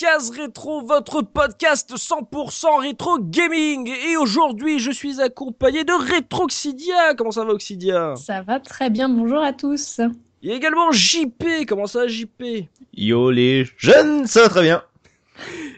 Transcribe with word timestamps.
Case 0.00 0.30
rétro, 0.30 0.80
votre 0.80 1.20
podcast 1.20 1.94
100% 1.94 2.80
rétro 2.80 3.18
gaming. 3.18 3.86
Et 4.08 4.16
aujourd'hui, 4.16 4.78
je 4.78 4.90
suis 4.90 5.20
accompagné 5.20 5.84
de 5.84 5.92
Retroxidia. 5.92 7.14
Comment 7.14 7.32
ça 7.32 7.44
va, 7.44 7.52
Oxidia? 7.52 8.14
Ça 8.16 8.40
va 8.40 8.60
très 8.60 8.88
bien, 8.88 9.10
bonjour 9.10 9.42
à 9.42 9.52
tous. 9.52 10.00
Il 10.40 10.48
y 10.48 10.52
a 10.54 10.56
également 10.56 10.90
JP. 10.90 11.66
Comment 11.68 11.86
ça 11.86 12.00
va, 12.00 12.08
JP 12.08 12.66
Yo 12.94 13.30
les 13.30 13.66
jeunes, 13.76 14.26
ça 14.26 14.44
va 14.44 14.48
très 14.48 14.62
bien. 14.62 14.82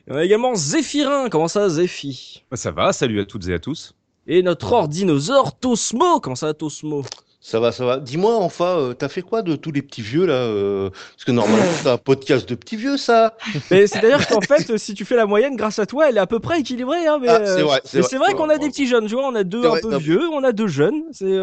On 0.09 0.14
a 0.14 0.25
également 0.25 0.55
Zéphirin. 0.55 1.29
Comment 1.29 1.48
ça, 1.48 1.69
Zéphi? 1.69 2.45
Ça 2.53 2.70
va, 2.70 2.92
salut 2.92 3.20
à 3.20 3.25
toutes 3.25 3.48
et 3.48 3.55
à 3.55 3.59
tous. 3.59 3.92
Et 4.29 4.45
notre 4.45 4.73
ordinosaure 4.73 5.59
Tosmo. 5.59 6.20
Comment 6.20 6.36
ça 6.36 6.47
va, 6.47 6.55
Tosmo? 6.55 7.03
Ça 7.45 7.59
va, 7.59 7.73
ça 7.73 7.85
va. 7.85 7.98
Dis-moi, 7.98 8.37
enfin, 8.37 8.79
euh, 8.79 8.95
t'as 8.95 9.09
fait 9.09 9.21
quoi 9.21 9.43
de 9.43 9.57
tous 9.57 9.73
les 9.73 9.83
petits 9.83 10.01
vieux 10.01 10.27
là 10.27 10.35
euh, 10.35 10.91
Parce 10.91 11.25
que 11.25 11.33
normalement, 11.33 11.65
c'est 11.83 11.89
un 11.89 11.98
podcast 11.98 12.48
de 12.48 12.55
petits 12.55 12.77
vieux, 12.77 12.97
ça. 12.97 13.37
Mais 13.69 13.89
c'est-à-dire 13.89 14.25
qu'en 14.29 14.41
fait, 14.41 14.77
si 14.79 14.95
tu 14.95 15.05
fais 15.05 15.17
la 15.17 15.27
moyenne, 15.27 15.57
grâce 15.57 15.81
à 15.81 15.87
toi, 15.87 16.09
elle 16.09 16.19
est 16.19 16.20
à 16.20 16.29
peu 16.29 16.39
près 16.39 16.61
équilibrée. 16.61 17.05
Hein, 17.09 17.19
mais 17.20 17.29
Ah, 17.29 17.41
euh, 17.41 17.57
c'est 17.57 17.63
vrai, 17.63 17.81
c'est 17.85 17.97
mais 17.97 18.01
vrai. 18.03 18.11
c'est 18.11 18.19
vrai 18.19 18.35
qu'on 18.35 18.48
a 18.48 18.59
des 18.59 18.69
petits 18.69 18.87
jeunes, 18.87 19.07
tu 19.07 19.15
vois, 19.15 19.27
on 19.27 19.35
a 19.35 19.43
deux 19.43 19.65
un 19.65 19.70
vrai, 19.70 19.81
peu 19.81 19.97
vieux, 19.97 20.23
on 20.29 20.45
a 20.45 20.53
deux 20.53 20.69
jeunes. 20.69 21.03
C'est 21.11 21.37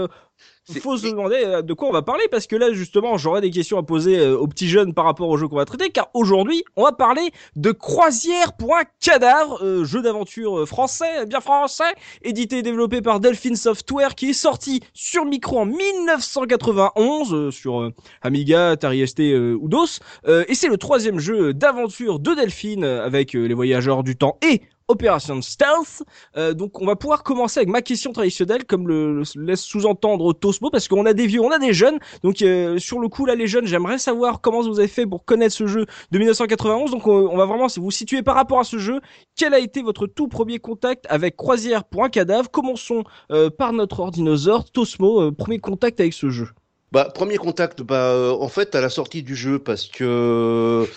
C'est- 0.72 0.80
faut 0.80 0.98
se 0.98 1.08
demander 1.08 1.42
euh, 1.44 1.62
de 1.62 1.73
quoi 1.73 1.89
on 1.89 1.92
va 1.92 2.02
parler 2.02 2.23
parce 2.30 2.48
que 2.48 2.56
là 2.56 2.72
justement 2.73 3.17
j'aurais 3.17 3.42
des 3.42 3.50
questions 3.50 3.78
à 3.78 3.84
poser 3.84 4.20
euh, 4.20 4.38
aux 4.38 4.48
petits 4.48 4.67
jeunes 4.70 4.94
par 4.94 5.06
rapport 5.06 5.28
au 5.30 5.38
jeu 5.38 5.48
qu'on 5.48 5.56
va 5.56 5.66
traiter 5.66 5.89
car 5.89 6.09
aujourd'hui 6.14 6.64
on 6.76 6.84
va 6.84 6.92
parler 6.92 7.31
de 7.56 7.72
Croisière.cadavre, 7.72 9.64
euh, 9.64 9.84
jeu 9.84 10.02
d'aventure 10.02 10.67
français, 10.67 11.26
bien 11.26 11.39
français, 11.42 11.84
édité 12.22 12.59
et 12.59 12.61
développé 12.61 13.02
par 13.02 13.20
Delphine 13.20 13.56
Software 13.56 14.16
qui 14.16 14.30
est 14.31 14.34
sorti 14.34 14.81
sur 14.94 15.26
micro 15.26 15.59
en 15.59 15.66
1991 15.66 17.33
euh, 17.33 17.52
sur 17.52 17.81
euh, 17.81 17.94
Amiga, 18.22 18.70
Atari 18.72 19.08
ST 19.08 19.20
euh, 19.22 19.58
ou 19.59 19.67
DOS 19.67 20.00
Euh, 20.28 20.44
et 20.48 20.56
c'est 20.56 20.67
le 20.67 20.78
troisième 20.78 21.20
jeu 21.20 21.54
d'aventure 21.54 22.20
de 22.20 22.33
Delphine 22.33 22.83
avec 22.83 23.33
les 23.33 23.54
voyageurs 23.54 24.04
du 24.04 24.16
temps 24.16 24.38
et 24.48 24.61
Opération 24.90 25.42
Stealth. 25.42 26.04
Euh, 26.36 26.54
donc 26.54 26.82
on 26.82 26.86
va 26.86 26.95
pouvoir 26.95 27.23
commencer 27.23 27.59
avec 27.59 27.70
ma 27.70 27.82
question 27.82 28.12
traditionnelle 28.12 28.66
comme 28.66 28.88
le, 28.88 29.22
le 29.22 29.45
laisse 29.45 29.62
sous-entendre 29.62 30.34
Tosmo 30.34 30.70
parce 30.70 30.88
qu'on 30.88 31.06
a 31.06 31.14
des 31.14 31.28
vieux, 31.28 31.42
on 31.42 31.52
a 31.52 31.59
des 31.59 31.73
jeunes. 31.73 32.00
Donc 32.23 32.42
euh, 32.42 32.78
sur 32.78 33.00
le 33.00 33.08
coup 33.08 33.26
là 33.26 33.36
les 33.36 33.48
jeunes, 33.48 33.66
j'aimerais 33.66 33.98
savoir 33.98 34.42
comment 34.42 34.62
vous 34.62 34.80
avez 34.80 34.88
fait 34.88 35.06
pour 35.06 35.23
connaître 35.26 35.56
ce 35.56 35.67
jeu 35.67 35.86
de 36.12 36.17
1991. 36.17 36.92
Donc 36.92 37.08
on, 37.08 37.30
on 37.30 37.38
va 37.38 37.45
vraiment 37.45 37.67
vous 37.78 37.92
situez 37.92 38.23
par 38.23 38.36
rapport 38.36 38.60
à 38.60 38.64
ce 38.64 38.78
jeu, 38.78 39.00
quel 39.36 39.54
a 39.54 39.60
été 39.60 39.82
votre 39.82 40.08
tout 40.08 40.28
premier 40.28 40.60
contact 40.60 41.06
avec 41.10 41.36
Croisière.cadavre 41.36 42.49
Commençons 42.52 43.04
euh, 43.32 43.49
par 43.49 43.73
notre 43.73 43.99
ordinosaure 43.99 44.70
Tosmo, 44.72 45.22
euh, 45.22 45.32
premier 45.32 45.60
contact 45.60 45.99
avec 45.99 46.14
ce 46.14 46.30
jeu. 46.30 46.49
Bah, 46.92 47.05
premier 47.14 47.38
contact, 47.38 47.83
bah, 47.83 48.14
euh, 48.14 48.32
en 48.32 48.48
fait, 48.48 48.73
à 48.73 48.82
la 48.82 48.89
sortie 48.89 49.22
du 49.22 49.36
jeu, 49.36 49.60
parce 49.60 49.86
que 49.86 50.88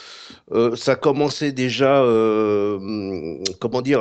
euh, 0.53 0.75
ça 0.77 0.97
commençait 0.97 1.53
déjà, 1.53 2.03
euh, 2.03 3.39
comment 3.61 3.83
dire, 3.83 4.01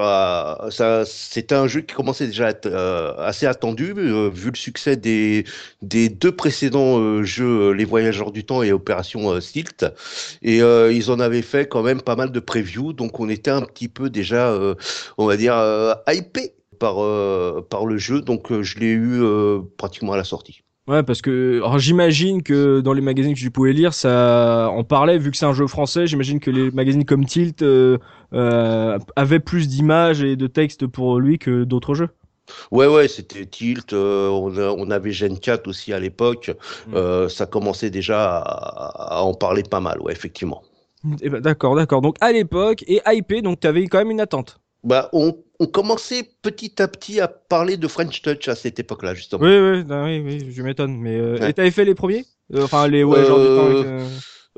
ça, 0.69 1.03
c'était 1.06 1.56
un 1.56 1.68
jeu 1.68 1.81
qui 1.81 1.94
commençait 1.94 2.28
déjà 2.28 2.47
à 2.47 2.50
être 2.51 2.68
euh, 2.68 3.13
assez 3.18 3.46
attendu, 3.46 3.94
euh, 3.97 4.30
vu 4.34 4.51
le 4.51 4.56
succès 4.56 4.96
des, 4.96 5.44
des 5.81 6.07
deux 6.07 6.31
précédents 6.31 6.97
euh, 7.00 7.24
jeux, 7.24 7.72
Les 7.74 7.85
Voyageurs 7.85 8.31
du 8.31 8.46
Temps 8.46 8.63
et 8.63 8.72
Opération 8.72 9.41
Stilt. 9.41 9.85
Et 10.44 10.59
ils 10.59 11.12
en 11.12 11.19
avaient 11.19 11.41
fait 11.41 11.68
quand 11.68 11.84
même 11.84 12.01
pas 12.01 12.16
mal 12.16 12.31
de 12.31 12.40
previews, 12.40 12.94
donc 12.94 13.19
on 13.19 13.28
était 13.30 13.51
un 13.51 13.63
petit 13.63 13.90
peu 13.90 14.09
déjà, 14.09 14.57
on 15.18 15.25
va 15.25 15.35
dire, 15.38 15.56
hypé 16.07 16.53
par, 16.80 16.96
par 17.66 17.85
le 17.85 17.97
jeu, 17.97 18.22
donc 18.22 18.62
je 18.62 18.80
l'ai 18.80 18.91
eu 18.91 19.22
pratiquement 19.78 20.13
à 20.13 20.18
la 20.18 20.24
sortie. 20.24 20.63
Ouais, 20.88 21.03
parce 21.03 21.22
que 21.22 21.62
j'imagine 21.78 22.42
que 22.42 22.80
dans 22.81 22.94
les 22.94 23.02
magazines 23.02 23.36
que 23.36 23.40
tu 23.40 23.52
pouvais 23.52 23.74
lire, 23.74 23.94
ça 23.94 24.69
en 24.72 24.84
parlait 24.84 25.19
vu 25.19 25.30
que 25.30 25.38
c'est 25.38 25.46
un 25.46 25.53
jeu 25.53 25.68
français. 25.68 26.08
J'imagine 26.08 26.40
que 26.40 26.50
les 26.50 26.72
magazines 26.72 27.06
comme 27.06 27.25
Tilt 27.25 27.62
euh, 27.62 28.00
euh, 28.34 28.97
avaient 29.16 29.40
plus 29.40 29.68
d'images 29.68 30.24
et 30.24 30.36
de 30.36 30.47
textes 30.47 30.88
pour 30.88 31.19
lui 31.19 31.38
que 31.38 31.64
d'autres 31.66 31.94
jeux. 31.94 32.09
Ouais, 32.72 32.88
ouais, 32.88 33.08
c'était 33.08 33.46
Tilt. 33.46 33.94
euh, 33.94 34.28
on, 34.30 34.90
avait 34.90 35.12
Gen 35.12 35.38
4 35.38 35.68
aussi 35.68 35.94
à 35.94 36.00
l'époque. 36.00 36.52
Mm. 36.88 37.30
Ça 37.30 37.46
commençait 37.46 37.92
déjà 37.92 38.38
à, 38.40 39.19
à 39.19 39.22
en 39.22 39.36
parler 39.36 39.62
pas 39.63 39.80
mal, 39.80 40.02
ouais, 40.02 40.12
effectivement. 40.12 40.63
Eh 41.22 41.30
ben, 41.30 41.42
d'accord, 41.42 41.75
d'accord. 41.75 42.02
Donc 42.02 42.16
à 42.22 42.31
l'époque 42.31 42.84
et 42.88 43.02
hypé, 43.08 43.42
donc 43.42 43.59
t'avais 43.59 43.86
quand 43.88 44.00
même 44.00 44.12
une 44.12 44.22
attente. 44.22 44.59
Bah, 44.84 45.09
on, 45.13 45.36
on 45.61 45.67
commençait 45.67 46.23
petit 46.41 46.81
à 46.81 46.88
petit 46.88 47.19
à 47.19 47.27
parler 47.27 47.77
de 47.77 47.88
French 47.88 48.22
Touch 48.23 48.47
à 48.47 48.55
cette 48.55 48.79
époque-là, 48.79 49.13
justement. 49.13 49.44
Oui, 49.44 49.57
oui, 49.59 49.83
oui, 49.88 50.19
oui, 50.25 50.51
je 50.51 50.61
m'étonne. 50.63 50.97
Mais 50.97 51.16
euh, 51.19 51.38
Ouais. 51.38 51.51
et 51.51 51.53
t'avais 51.53 51.69
fait 51.69 51.85
les 51.85 51.94
premiers? 51.94 52.25
Euh, 52.55 52.63
Enfin 52.63 52.88
les 52.88 53.03
ouais, 53.03 53.23
genre 53.25 53.39
du 53.39 53.45
temps. 53.45 53.66
avec, 53.67 53.85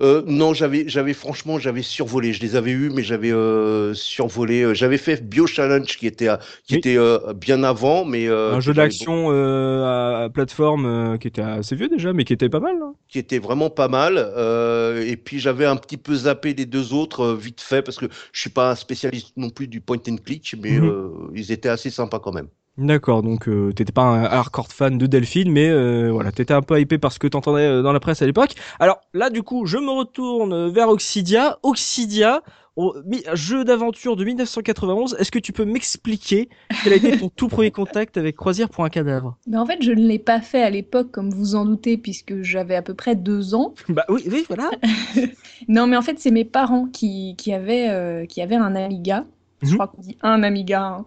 euh, 0.02 0.24
non, 0.26 0.54
j'avais, 0.54 0.88
j'avais 0.90 1.14
franchement, 1.14 1.60
j'avais 1.60 1.84
survolé. 1.84 2.34
Je 2.34 2.42
les 2.42 2.56
avais 2.56 2.72
eus, 2.72 2.90
mais 2.90 3.04
j'avais 3.04 3.32
euh, 3.32 3.94
survolé. 3.94 4.64
Euh, 4.64 4.74
J'avais 4.74 4.98
fait 4.98 5.22
Bio 5.28 5.46
Challenge 5.48 5.86
qui 5.98 6.08
était, 6.08 6.28
à- 6.30 6.40
qui 6.66 6.74
Oui. 6.74 6.80
était 6.80 6.98
euh, 6.98 7.34
bien 7.34 7.64
avant, 7.64 8.04
mais 8.04 8.28
euh, 8.28 8.56
un 8.56 8.60
jeu 8.60 8.74
d'action 8.74 9.32
euh, 9.32 10.26
à 10.26 10.30
plateforme 10.30 10.86
euh, 10.86 11.18
qui 11.18 11.28
était 11.28 11.42
assez 11.42 11.76
vieux 11.76 11.90
déjà, 11.90 12.12
mais 12.14 12.24
qui 12.26 12.34
était 12.34 12.50
pas 12.50 12.60
mal. 12.60 12.76
hein. 12.82 12.96
qui 13.08 13.20
était 13.20 13.40
vraiment 13.40 13.70
pas 13.70 13.88
mal. 13.88 14.16
euh, 14.18 15.04
et 15.06 15.18
puis 15.18 15.40
j'avais 15.40 15.66
un 15.66 15.76
petit 15.76 15.98
peu 15.98 16.16
zappé 16.16 16.54
les 16.54 16.66
deux 16.66 16.94
autres 16.94 17.22
euh, 17.22 17.36
vite 17.36 17.62
fait 17.62 17.82
parce 17.82 17.98
que 17.98 18.08
je 18.32 18.40
suis 18.42 18.50
pas 18.50 18.72
un 18.72 18.76
spécialiste 18.76 19.34
non 19.38 19.50
plus 19.50 19.68
du 19.68 19.82
point 19.82 19.98
and 20.08 20.18
click, 20.26 20.56
mais 20.62 20.80
Mhm. 20.80 20.84
euh, 20.84 21.10
ils 21.36 21.52
étaient 21.52 21.70
assez 21.70 21.90
sympas 21.90 22.20
quand 22.20 22.32
même. 22.34 22.48
D'accord, 22.78 23.22
donc 23.22 23.48
euh, 23.48 23.72
t'étais 23.72 23.92
pas 23.92 24.02
un 24.02 24.24
hardcore 24.24 24.68
fan 24.68 24.98
de 24.98 25.06
Delphine, 25.06 25.52
mais 25.52 25.70
euh, 25.70 26.10
voilà, 26.12 26.32
t'étais 26.32 26.56
un 26.56 26.64
peu 26.64 26.80
hypé 26.82 26.98
parce 26.98 27.20
que 27.20 27.28
t'entendais 27.28 27.68
euh, 27.68 27.82
dans 27.84 27.94
la 27.94 28.00
presse 28.00 28.24
à 28.24 28.26
l'époque. 28.26 28.56
Alors 28.80 29.02
là, 29.14 29.30
du 29.30 29.44
coup, 29.44 29.68
je 29.68 29.78
me 29.78 29.92
retourne 29.92 30.70
vers 30.72 30.90
Oxidia. 30.90 31.60
Oxidia, 31.62 32.42
oh, 32.76 32.96
mi- 33.06 33.22
jeu 33.36 33.64
d'aventure 33.64 34.16
de 34.16 34.24
1991. 34.26 35.16
Est-ce 35.20 35.30
que 35.30 35.38
tu 35.38 35.54
peux 35.54 35.66
m'expliquer 35.66 36.50
quel 36.84 36.94
a 36.94 36.96
été 36.96 37.16
ton 37.16 37.30
tout 37.30 37.48
premier 37.48 37.70
contact 37.70 38.18
avec 38.18 38.36
Croisière 38.38 38.70
pour 38.70 38.84
un 38.84 38.90
cadavre? 38.90 39.38
Mais 39.46 39.58
en 39.58 39.68
fait, 39.68 39.78
je 39.84 39.92
ne 39.92 40.02
l'ai 40.08 40.18
pas 40.18 40.42
fait 40.42 40.64
à 40.64 40.72
l'époque, 40.72 41.12
comme 41.12 41.30
vous 41.30 41.54
en 41.54 41.66
doutez, 41.66 41.98
puisque 41.98 42.42
j'avais 42.42 42.76
à 42.76 42.82
peu 42.82 42.96
près 42.96 43.16
deux 43.16 43.54
ans. 43.54 43.76
Bah 43.90 44.06
oui, 44.10 44.24
oui, 44.32 44.46
voilà. 44.48 44.72
Non, 45.68 45.86
mais 45.86 45.96
en 45.96 46.02
fait, 46.02 46.18
c'est 46.20 46.32
mes 46.32 46.44
parents 46.46 46.88
qui, 46.88 47.36
qui, 47.38 47.54
avaient, 47.54 47.90
euh, 47.92 48.26
qui 48.26 48.42
avaient 48.42 48.56
un 48.56 48.76
Amiga. 48.76 49.26
Je 49.62 49.68
Mhm. 49.70 49.74
crois 49.76 49.88
qu'on 49.90 50.02
dit 50.02 50.18
un 50.24 50.42
Amiga. 50.42 50.82
hein. 50.84 51.06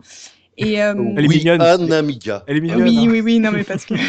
Et, 0.58 0.82
euh, 0.82 0.94
Elle 1.16 1.24
est 1.24 1.28
oui, 1.28 1.36
mignonne. 1.38 1.60
Elle 1.60 2.56
est 2.56 2.60
mignonne. 2.60 2.82
oui, 2.82 2.98
hein. 2.98 3.08
oui, 3.10 3.20
oui, 3.20 3.40
non, 3.40 3.50
mais 3.52 3.64
parce 3.64 3.84
que. 3.84 3.94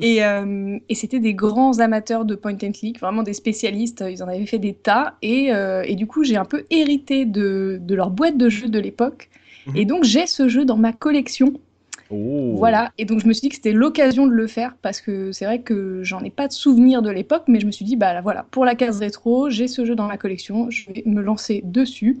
Et, 0.00 0.24
euh, 0.24 0.76
et 0.88 0.94
c'était 0.96 1.20
des 1.20 1.34
grands 1.34 1.78
amateurs 1.78 2.24
de 2.24 2.34
point 2.34 2.56
and 2.64 2.72
click, 2.72 2.98
vraiment 2.98 3.22
des 3.22 3.32
spécialistes, 3.32 4.04
ils 4.10 4.22
en 4.24 4.26
avaient 4.28 4.44
fait 4.44 4.58
des 4.58 4.74
tas, 4.74 5.14
et, 5.22 5.52
euh, 5.52 5.82
et 5.86 5.94
du 5.94 6.08
coup 6.08 6.24
j'ai 6.24 6.36
un 6.36 6.44
peu 6.44 6.64
hérité 6.70 7.24
de, 7.24 7.78
de 7.80 7.94
leur 7.94 8.10
boîte 8.10 8.36
de 8.36 8.48
jeux 8.48 8.68
de 8.68 8.78
l'époque, 8.80 9.28
Mhm. 9.66 9.76
et 9.76 9.84
donc 9.84 10.02
j'ai 10.02 10.26
ce 10.26 10.48
jeu 10.48 10.64
dans 10.64 10.76
ma 10.76 10.92
collection, 10.92 11.52
Oh. 12.10 12.54
Voilà, 12.56 12.90
et 12.96 13.04
donc 13.04 13.20
je 13.20 13.26
me 13.26 13.34
suis 13.34 13.42
dit 13.42 13.48
que 13.50 13.56
c'était 13.56 13.72
l'occasion 13.72 14.26
de 14.26 14.32
le 14.32 14.46
faire 14.46 14.74
parce 14.80 15.02
que 15.02 15.30
c'est 15.32 15.44
vrai 15.44 15.60
que 15.60 16.02
j'en 16.02 16.20
ai 16.24 16.30
pas 16.30 16.48
de 16.48 16.54
souvenir 16.54 17.02
de 17.02 17.10
l'époque, 17.10 17.42
mais 17.48 17.60
je 17.60 17.66
me 17.66 17.70
suis 17.70 17.84
dit, 17.84 17.96
bah 17.96 18.14
là, 18.14 18.22
voilà, 18.22 18.46
pour 18.50 18.64
la 18.64 18.74
case 18.74 18.98
rétro, 18.98 19.50
j'ai 19.50 19.68
ce 19.68 19.84
jeu 19.84 19.94
dans 19.94 20.06
ma 20.06 20.16
collection, 20.16 20.70
je 20.70 20.86
vais 20.90 21.02
me 21.04 21.20
lancer 21.20 21.60
dessus. 21.66 22.18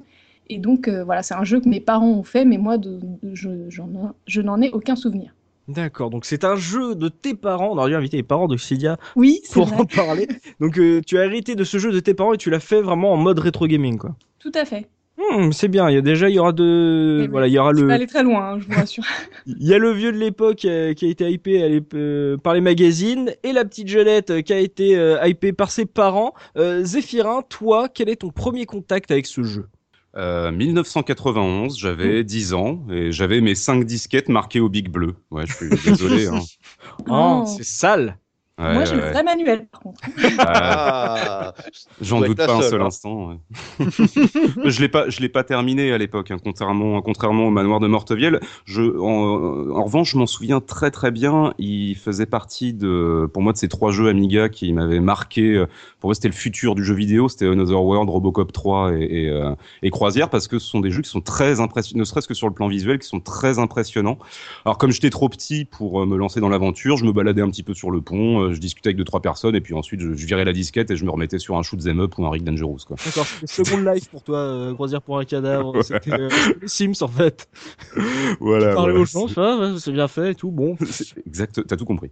Et 0.50 0.58
donc 0.58 0.88
euh, 0.88 1.04
voilà, 1.04 1.22
c'est 1.22 1.34
un 1.34 1.44
jeu 1.44 1.60
que 1.60 1.68
mes 1.68 1.80
parents 1.80 2.08
ont 2.10 2.22
fait, 2.22 2.44
mais 2.44 2.58
moi, 2.58 2.78
de, 2.78 2.98
de- 3.22 3.34
je, 3.34 4.40
n'en 4.42 4.60
ai 4.62 4.70
aucun 4.70 4.96
souvenir. 4.96 5.34
D'accord, 5.68 6.08
donc 6.08 6.24
c'est 6.24 6.44
un 6.44 6.56
jeu 6.56 6.94
de 6.94 7.08
tes 7.08 7.34
parents. 7.34 7.68
On 7.72 7.78
aurait 7.78 7.90
dû 7.90 7.96
inviter 7.96 8.16
les 8.16 8.22
parents 8.22 8.48
d'Oxidia 8.48 8.96
Oui, 9.16 9.40
c'est 9.44 9.52
pour 9.52 9.66
vrai, 9.66 9.76
en 9.76 9.84
parler. 9.84 10.26
Donc 10.60 10.78
euh, 10.78 11.02
tu 11.06 11.18
as 11.18 11.26
hérité 11.26 11.54
de 11.56 11.64
ce 11.64 11.76
jeu 11.76 11.92
de 11.92 12.00
tes 12.00 12.14
parents 12.14 12.32
et 12.32 12.38
tu 12.38 12.48
l'as 12.48 12.60
fait 12.60 12.80
vraiment 12.80 13.12
en 13.12 13.16
mode 13.18 13.38
rétro 13.38 13.66
gaming, 13.66 13.98
quoi. 13.98 14.16
tout 14.38 14.52
à 14.54 14.64
fait. 14.64 14.86
Hmm, 15.18 15.50
c'est 15.50 15.68
bien. 15.68 15.90
Il 15.90 15.94
y 15.94 15.98
a 15.98 16.00
déjà, 16.00 16.28
il 16.30 16.36
y 16.36 16.38
aura 16.38 16.52
de, 16.52 17.22
Eh 17.24 17.26
voilà, 17.26 17.46
oui, 17.46 17.52
il 17.52 17.54
y 17.56 17.58
aura 17.58 17.72
le, 17.72 17.90
aller 17.90 18.06
très 18.06 18.22
loin, 18.22 18.52
hein, 18.52 18.60
je 18.60 18.66
vous 18.66 18.74
rassure. 18.78 19.02
il 19.46 19.66
y 19.66 19.74
a 19.74 19.78
le 19.78 19.90
vieux 19.90 20.12
de 20.12 20.16
l'époque 20.16 20.64
euh, 20.64 20.94
qui 20.94 21.06
a 21.06 21.08
été 21.08 21.28
hypé 21.28 21.82
euh, 21.94 22.36
par 22.38 22.54
les 22.54 22.60
magazines 22.60 23.32
et 23.42 23.52
la 23.52 23.64
petite 23.64 23.88
Jeannette 23.88 24.30
euh, 24.30 24.40
qui 24.42 24.52
a 24.52 24.60
été 24.60 24.96
hypée 25.26 25.52
par 25.52 25.70
ses 25.72 25.86
parents. 25.86 26.32
Zéphirin, 26.56 27.42
toi, 27.48 27.88
quel 27.92 28.08
est 28.08 28.16
ton 28.22 28.30
premier 28.30 28.64
contact 28.64 29.10
avec 29.10 29.26
ce 29.26 29.42
jeu? 29.42 29.66
Euh, 30.16 30.50
1991, 30.50 31.78
j'avais 31.78 32.24
10 32.24 32.54
ans 32.54 32.80
et 32.90 33.12
j'avais 33.12 33.40
mes 33.40 33.54
5 33.54 33.84
disquettes 33.84 34.28
marquées 34.28 34.60
au 34.60 34.68
Big 34.68 34.88
Bleu. 34.88 35.14
Ouais, 35.30 35.44
je 35.46 35.52
suis 35.54 35.68
désolé. 35.84 36.26
Hein. 36.28 36.40
Oh, 37.08 37.42
Oh. 37.42 37.44
c'est 37.46 37.64
sale. 37.64 38.18
Ouais, 38.58 38.74
Moi, 38.74 38.84
j'ai 38.86 38.96
ouais, 38.96 39.02
le 39.02 39.10
vrai 39.12 39.22
manuel, 39.22 39.68
par 39.70 39.80
contre. 39.82 40.00
Euh, 40.18 40.30
Ah, 40.40 41.54
J'en 42.00 42.20
doute 42.20 42.36
pas 42.38 42.52
un 42.52 42.62
seul 42.62 42.82
hein. 42.82 42.86
instant. 42.86 43.28
ouais. 43.28 43.36
je 44.64 44.80
l'ai 44.80 44.88
pas, 44.88 45.08
je 45.08 45.20
l'ai 45.20 45.28
pas 45.28 45.44
terminé 45.44 45.92
à 45.92 45.98
l'époque, 45.98 46.32
hein, 46.32 46.38
contrairement, 46.42 47.00
contrairement 47.00 47.46
au 47.46 47.50
manoir 47.50 47.78
de 47.78 47.86
Mortevielle. 47.86 48.40
Je, 48.64 48.82
en, 48.82 49.70
en 49.76 49.84
revanche, 49.84 50.10
je 50.12 50.18
m'en 50.18 50.26
souviens 50.26 50.60
très 50.60 50.90
très 50.90 51.12
bien. 51.12 51.54
Il 51.58 51.94
faisait 51.94 52.26
partie 52.26 52.74
de, 52.74 53.30
pour 53.32 53.42
moi, 53.42 53.52
de 53.52 53.58
ces 53.58 53.68
trois 53.68 53.92
jeux 53.92 54.08
Amiga 54.08 54.48
qui 54.48 54.72
m'avaient 54.72 54.98
marqué. 55.00 55.64
Pour 56.00 56.08
moi, 56.08 56.14
c'était 56.14 56.28
le 56.28 56.34
futur 56.34 56.74
du 56.74 56.84
jeu 56.84 56.94
vidéo. 56.94 57.28
C'était 57.28 57.46
Another 57.46 57.82
World, 57.82 58.08
Robocop 58.08 58.52
3 58.52 58.92
et, 58.94 59.02
et, 59.02 59.28
euh, 59.28 59.54
et 59.82 59.90
Croisière 59.90 60.30
parce 60.30 60.48
que 60.48 60.58
ce 60.58 60.66
sont 60.68 60.80
des 60.80 60.90
jeux 60.90 61.02
qui 61.02 61.10
sont 61.10 61.20
très 61.20 61.60
impressionnants, 61.60 62.00
ne 62.00 62.04
serait-ce 62.04 62.28
que 62.28 62.34
sur 62.34 62.46
le 62.46 62.54
plan 62.54 62.68
visuel, 62.68 62.98
qui 62.98 63.08
sont 63.08 63.20
très 63.20 63.58
impressionnants. 63.58 64.18
Alors, 64.64 64.78
comme 64.78 64.90
j'étais 64.90 65.10
trop 65.10 65.28
petit 65.28 65.64
pour 65.64 66.02
euh, 66.02 66.06
me 66.06 66.16
lancer 66.16 66.40
dans 66.40 66.48
l'aventure, 66.48 66.96
je 66.96 67.04
me 67.04 67.12
baladais 67.12 67.42
un 67.42 67.50
petit 67.50 67.62
peu 67.62 67.74
sur 67.74 67.90
le 67.90 68.00
pont, 68.00 68.40
euh, 68.40 68.52
je 68.52 68.60
discutais 68.60 68.88
avec 68.88 68.96
deux 68.96 69.04
trois 69.04 69.20
personnes 69.20 69.54
et 69.54 69.60
puis 69.60 69.74
ensuite 69.74 70.00
je, 70.00 70.14
je 70.14 70.26
virais 70.26 70.44
la 70.44 70.52
disquette 70.52 70.90
et 70.90 70.96
je 70.96 71.04
me 71.04 71.10
remettais 71.10 71.38
sur 71.38 71.56
un 71.56 71.62
shoot 71.62 71.80
'em 71.86 72.00
up 72.00 72.16
ou 72.18 72.26
un 72.26 72.30
Rick 72.30 72.44
Dangerous 72.44 72.78
quoi. 72.86 72.96
D'accord, 73.04 73.26
c'était 73.26 73.46
Second 73.46 73.92
Life 73.92 74.08
pour 74.08 74.22
toi, 74.22 74.38
euh, 74.38 74.74
croisière 74.74 75.02
pour 75.02 75.18
un 75.18 75.24
cadavre. 75.24 75.82
C'était 75.82 76.12
euh, 76.12 76.28
Sims 76.66 77.02
en 77.02 77.08
fait. 77.08 77.48
Voilà. 78.40 78.74
Parler 78.74 78.92
voilà. 78.92 79.00
aux 79.00 79.04
gens, 79.04 79.26
ouais, 79.26 79.78
c'est 79.78 79.92
bien 79.92 80.06
fait 80.06 80.32
et 80.32 80.34
tout. 80.34 80.50
Bon, 80.50 80.76
Exact, 81.26 81.66
t'as 81.66 81.76
tout 81.76 81.84
compris. 81.84 82.10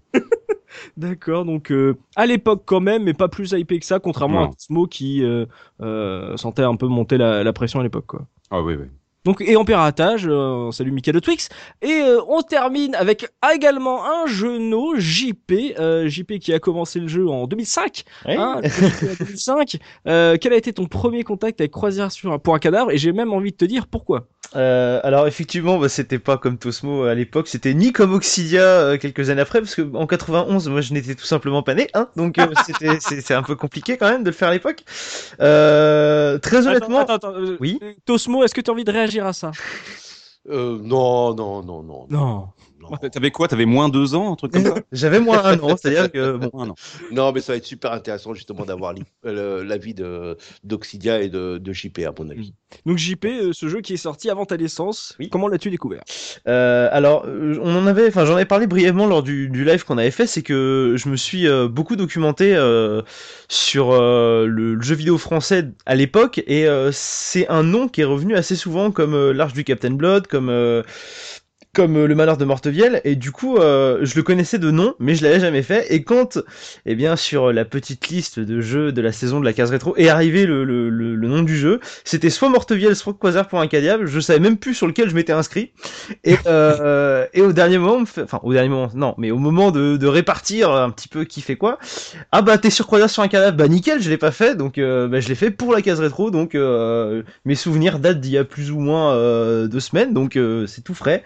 D'accord. 0.96 1.44
Donc 1.44 1.70
euh, 1.70 1.96
à 2.16 2.26
l'époque 2.26 2.62
quand 2.66 2.80
même, 2.80 3.04
mais 3.04 3.14
pas 3.14 3.28
plus 3.28 3.52
hypé 3.52 3.78
que 3.78 3.86
ça, 3.86 3.98
contrairement 4.00 4.40
Non. 4.40 4.46
à 4.46 4.52
Cosmo 4.54 4.86
qui 4.86 5.22
euh, 5.24 5.46
euh, 5.80 6.36
sentait 6.36 6.62
un 6.62 6.76
peu 6.76 6.86
monter 6.86 7.18
la, 7.18 7.42
la 7.44 7.52
pression 7.52 7.80
à 7.80 7.82
l'époque, 7.82 8.06
quoi. 8.06 8.26
Ah 8.50 8.62
oui, 8.62 8.74
oui. 8.74 8.86
Donc 9.26 9.40
et 9.40 9.56
en 9.56 9.64
piratage, 9.64 10.24
euh, 10.28 10.70
salut 10.70 10.92
de 10.92 11.18
Twix. 11.18 11.48
Et 11.82 11.90
euh, 11.90 12.20
on 12.28 12.42
termine 12.42 12.94
avec 12.94 13.26
également 13.52 14.04
un 14.04 14.26
jeuneau 14.28 14.94
JP, 14.96 15.52
euh, 15.80 16.08
JP 16.08 16.38
qui 16.38 16.52
a 16.52 16.60
commencé 16.60 17.00
le 17.00 17.08
jeu 17.08 17.28
en 17.28 17.48
2005. 17.48 18.04
Ouais. 18.24 18.36
Hein, 18.36 18.60
2005. 19.18 19.78
Euh, 20.06 20.36
quel 20.40 20.52
a 20.52 20.56
été 20.56 20.72
ton 20.72 20.86
premier 20.86 21.24
contact 21.24 21.60
avec 21.60 21.72
Croisière 21.72 22.12
sur 22.12 22.40
pour 22.40 22.54
un 22.54 22.58
cadavre? 22.58 22.92
Et 22.92 22.98
j'ai 22.98 23.12
même 23.12 23.32
envie 23.32 23.50
de 23.50 23.56
te 23.56 23.64
dire 23.64 23.86
pourquoi. 23.88 24.28
Alors 24.54 25.26
effectivement, 25.26 25.78
bah, 25.78 25.88
c'était 25.88 26.18
pas 26.18 26.38
comme 26.38 26.56
Tosmo 26.56 27.02
à 27.04 27.14
l'époque, 27.14 27.48
c'était 27.48 27.74
ni 27.74 27.92
comme 27.92 28.14
Oxidia 28.14 28.96
quelques 28.98 29.28
années 29.30 29.40
après, 29.40 29.60
parce 29.60 29.74
que 29.74 29.82
en 29.94 30.06
91, 30.06 30.68
moi 30.68 30.80
je 30.80 30.92
n'étais 30.92 31.14
tout 31.14 31.24
simplement 31.24 31.62
pas 31.62 31.74
né, 31.74 31.88
hein, 31.94 32.08
donc 32.16 32.36
c'était 32.66 32.98
c'est 33.00 33.34
un 33.34 33.42
peu 33.42 33.56
compliqué 33.56 33.96
quand 33.96 34.08
même 34.08 34.22
de 34.22 34.30
le 34.30 34.34
faire 34.34 34.48
à 34.48 34.52
l'époque. 34.52 34.84
Très 35.38 36.66
honnêtement, 36.66 37.00
Attends, 37.00 37.14
attends, 37.14 37.34
attends, 37.34 37.56
Oui 37.60 37.80
Tosmo, 38.04 38.44
est-ce 38.44 38.54
que 38.54 38.60
tu 38.60 38.70
as 38.70 38.72
envie 38.72 38.84
de 38.84 38.92
réagir 38.92 39.15
à 39.24 39.32
ça? 39.32 39.52
Euh, 40.48 40.78
non, 40.82 41.34
non, 41.34 41.62
non, 41.62 41.82
non. 41.82 42.06
Non. 42.10 42.48
T'avais 43.12 43.30
quoi? 43.30 43.48
T'avais 43.48 43.64
moins 43.64 43.88
deux 43.88 44.14
ans, 44.14 44.32
un 44.32 44.36
truc 44.36 44.52
comme 44.52 44.64
ça? 44.64 44.74
J'avais 44.92 45.20
moins 45.20 45.44
un 45.44 45.58
an, 45.60 45.76
c'est-à-dire 45.76 46.10
que 46.10 46.36
bon, 46.36 46.50
Un 46.60 46.70
an. 46.70 46.74
Non, 47.12 47.32
mais 47.32 47.40
ça 47.40 47.52
va 47.52 47.56
être 47.58 47.64
super 47.66 47.92
intéressant 47.92 48.34
justement 48.34 48.64
d'avoir 48.64 48.94
euh, 49.24 49.64
l'avis 49.64 49.94
de- 49.94 50.36
d'Oxidia 50.64 51.20
et 51.22 51.28
de, 51.28 51.58
de 51.58 51.72
JP 51.72 52.00
à 52.06 52.12
mon 52.18 52.30
avis. 52.30 52.52
Donc 52.84 52.98
JP, 52.98 53.24
euh, 53.26 53.52
ce 53.52 53.68
jeu 53.68 53.80
qui 53.80 53.94
est 53.94 53.98
sorti 53.98 54.30
avant 54.30 54.44
ta 54.46 54.56
naissance, 54.56 55.14
Oui. 55.18 55.28
comment 55.30 55.48
l'as-tu 55.48 55.70
découvert? 55.70 56.02
Euh, 56.48 56.88
alors, 56.92 57.24
on 57.26 57.76
en 57.76 57.86
avait, 57.86 58.08
enfin, 58.08 58.24
j'en 58.24 58.34
avais 58.34 58.44
parlé 58.44 58.66
brièvement 58.66 59.06
lors 59.06 59.22
du, 59.22 59.48
du 59.48 59.64
live 59.64 59.84
qu'on 59.84 59.98
avait 59.98 60.10
fait, 60.10 60.26
c'est 60.26 60.42
que 60.42 60.94
je 60.96 61.08
me 61.08 61.16
suis 61.16 61.46
euh, 61.46 61.68
beaucoup 61.68 61.96
documenté 61.96 62.54
euh, 62.54 63.02
sur 63.48 63.92
euh, 63.92 64.46
le, 64.46 64.74
le 64.74 64.82
jeu 64.82 64.94
vidéo 64.94 65.18
français 65.18 65.68
à 65.86 65.94
l'époque, 65.94 66.42
et 66.46 66.66
euh, 66.66 66.90
c'est 66.92 67.48
un 67.48 67.62
nom 67.62 67.88
qui 67.88 68.00
est 68.00 68.04
revenu 68.04 68.34
assez 68.34 68.56
souvent, 68.56 68.90
comme 68.90 69.14
euh, 69.14 69.32
l'Arche 69.32 69.52
du 69.52 69.64
Captain 69.64 69.90
Blood, 69.92 70.26
comme 70.26 70.48
euh, 70.48 70.82
comme 71.76 71.96
euh, 71.98 72.06
le 72.06 72.14
Malheur 72.14 72.38
de 72.38 72.44
Mortevielle, 72.46 73.02
et 73.04 73.16
du 73.16 73.32
coup, 73.32 73.58
euh, 73.58 73.98
je 74.00 74.16
le 74.16 74.22
connaissais 74.22 74.58
de 74.58 74.70
nom, 74.70 74.94
mais 74.98 75.14
je 75.14 75.22
l'avais 75.22 75.40
jamais 75.40 75.62
fait. 75.62 75.92
Et 75.94 76.02
quand, 76.02 76.38
eh 76.86 76.94
bien, 76.94 77.16
sur 77.16 77.52
la 77.52 77.66
petite 77.66 78.08
liste 78.08 78.40
de 78.40 78.62
jeux 78.62 78.92
de 78.92 79.02
la 79.02 79.12
saison 79.12 79.40
de 79.40 79.44
la 79.44 79.52
case 79.52 79.70
rétro 79.70 79.94
est 79.98 80.08
arrivé 80.08 80.46
le, 80.46 80.64
le, 80.64 80.88
le, 80.88 81.28
nom 81.28 81.42
du 81.42 81.54
jeu, 81.54 81.80
c'était 82.04 82.30
soit 82.30 82.48
Mortevielle, 82.48 82.96
soit 82.96 83.12
Quasar 83.12 83.46
pour 83.46 83.60
un 83.60 83.66
Cadiable. 83.66 84.06
Je 84.06 84.20
savais 84.20 84.40
même 84.40 84.56
plus 84.56 84.72
sur 84.72 84.86
lequel 84.86 85.10
je 85.10 85.14
m'étais 85.14 85.34
inscrit. 85.34 85.72
Et, 86.24 86.36
euh, 86.46 87.26
et 87.34 87.42
au 87.42 87.52
dernier 87.52 87.76
moment, 87.76 88.02
enfin 88.02 88.40
au 88.42 88.54
dernier 88.54 88.70
moment, 88.70 88.90
non, 88.94 89.14
mais 89.18 89.30
au 89.30 89.38
moment 89.38 89.70
de, 89.70 89.98
de 89.98 90.06
répartir 90.06 90.70
un 90.72 90.88
petit 90.88 91.08
peu 91.08 91.24
qui 91.24 91.42
fait 91.42 91.56
quoi, 91.56 91.78
ah 92.32 92.40
bah 92.40 92.56
t'es 92.56 92.70
sur 92.70 92.86
Croisière 92.86 93.10
sur 93.10 93.22
un 93.22 93.28
cadavre, 93.28 93.56
bah 93.56 93.68
nickel, 93.68 94.00
je 94.00 94.08
l'ai 94.08 94.16
pas 94.16 94.30
fait, 94.30 94.56
donc 94.56 94.78
euh, 94.78 95.08
bah, 95.08 95.20
je 95.20 95.28
l'ai 95.28 95.34
fait 95.34 95.50
pour 95.50 95.74
la 95.74 95.82
case 95.82 96.00
rétro, 96.00 96.30
donc 96.30 96.54
euh, 96.54 97.22
mes 97.44 97.54
souvenirs 97.54 97.98
datent 97.98 98.20
d'il 98.20 98.32
y 98.32 98.38
a 98.38 98.44
plus 98.44 98.70
ou 98.70 98.78
moins 98.78 99.14
euh, 99.14 99.66
deux 99.68 99.80
semaines, 99.80 100.14
donc 100.14 100.36
euh, 100.36 100.66
c'est 100.66 100.82
tout 100.82 100.94
frais. 100.94 101.22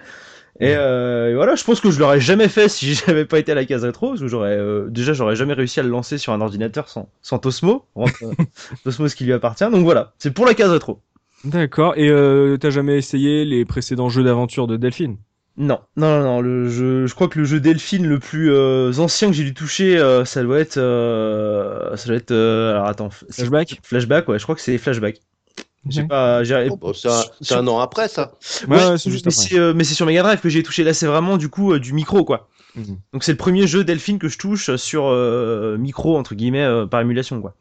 Et, 0.61 0.75
euh, 0.77 1.31
et 1.31 1.35
voilà, 1.35 1.55
je 1.55 1.65
pense 1.65 1.81
que 1.81 1.91
je 1.91 1.99
l'aurais 1.99 2.21
jamais 2.21 2.49
fait 2.49 2.69
si 2.69 2.95
j'avais 3.07 3.25
pas 3.25 3.39
été 3.39 3.53
à 3.53 3.55
la 3.55 3.65
case 3.65 3.83
rétro, 3.85 4.11
parce 4.11 4.21
que 4.21 4.29
j'aurais 4.29 4.57
euh, 4.59 4.89
déjà 4.91 5.15
j'aurais 5.15 5.35
jamais 5.35 5.55
réussi 5.55 5.81
à 5.81 5.83
le 5.83 5.89
lancer 5.89 6.19
sur 6.19 6.35
un 6.35 6.41
ordinateur 6.43 6.89
sans, 6.89 7.09
sans 7.23 7.39
Tosmo, 7.39 7.87
euh, 7.97 8.07
Tosmo 8.85 9.09
ce 9.09 9.17
qui 9.17 9.25
lui 9.25 9.33
appartient. 9.33 9.69
Donc 9.71 9.85
voilà, 9.85 10.13
c'est 10.19 10.33
pour 10.33 10.45
la 10.45 10.55
case 10.55 10.71
rétro. 10.71 11.01
D'accord. 11.45 11.95
Et 11.97 12.11
euh, 12.11 12.59
t'as 12.59 12.69
jamais 12.69 12.99
essayé 12.99 13.47
les 13.47 13.65
précédents 13.65 14.11
jeux 14.11 14.23
d'aventure 14.23 14.67
de 14.67 14.77
Delphine? 14.77 15.17
Non, 15.57 15.81
non, 15.97 16.19
non, 16.19 16.25
non, 16.25 16.41
le 16.43 16.69
jeu, 16.69 17.07
je 17.07 17.15
crois 17.15 17.29
que 17.29 17.39
le 17.39 17.45
jeu 17.45 17.61
Delphine 17.61 18.07
le 18.07 18.19
plus 18.19 18.55
ancien 18.99 19.29
que 19.29 19.35
j'ai 19.35 19.45
dû 19.45 19.53
toucher, 19.53 19.99
ça 20.25 20.43
doit 20.43 20.59
être, 20.59 20.75
ça 20.75 22.07
doit 22.07 22.17
être, 22.17 22.33
alors 22.33 22.87
attends, 22.87 23.11
Flashback? 23.11 23.81
Flashback, 23.83 24.29
ouais, 24.29 24.39
je 24.39 24.45
crois 24.45 24.55
que 24.55 24.61
c'est 24.61 24.79
Flashback. 24.79 25.21
J'ai 25.89 26.03
Ouais. 26.03 26.09
pas, 26.09 26.45
j'ai, 26.45 26.69
Oh, 26.71 26.77
bah, 26.77 26.91
c'est 27.41 27.55
un, 27.55 27.67
an 27.67 27.79
après 27.79 28.09
ça. 28.09 28.33
Ouais, 28.69 28.77
Ouais, 28.77 28.89
ouais, 28.91 28.99
c'est 28.99 29.11
juste 29.11 29.25
mais 29.27 29.33
après. 29.33 29.47
c'est, 29.49 29.59
euh, 29.59 29.73
mais 29.75 29.85
c'est 29.85 29.95
sur 29.95 30.05
Mega 30.07 30.23
Drive 30.23 30.41
que 30.41 30.49
j'ai 30.51 30.63
touché. 30.63 30.85
Là, 30.85 30.93
c'est 30.93 31.07
vraiment 31.07 31.39
du 31.39 31.49
coup 31.49 31.73
euh, 31.73 31.81
du 31.81 31.93
micro, 31.95 32.25
quoi. 32.25 32.49
Mhm. 32.77 32.99
Donc 33.15 33.25
c'est 33.25 33.33
le 33.33 33.39
premier 33.39 33.67
jeu 33.67 33.83
Delphine 33.83 34.19
que 34.19 34.29
je 34.29 34.39
touche 34.39 34.77
sur 34.77 35.07
euh, 35.07 35.77
micro 35.79 36.17
entre 36.19 36.35
guillemets 36.35 36.63
euh, 36.65 36.87
par 36.87 37.01
émulation, 37.01 37.41
quoi. 37.41 37.55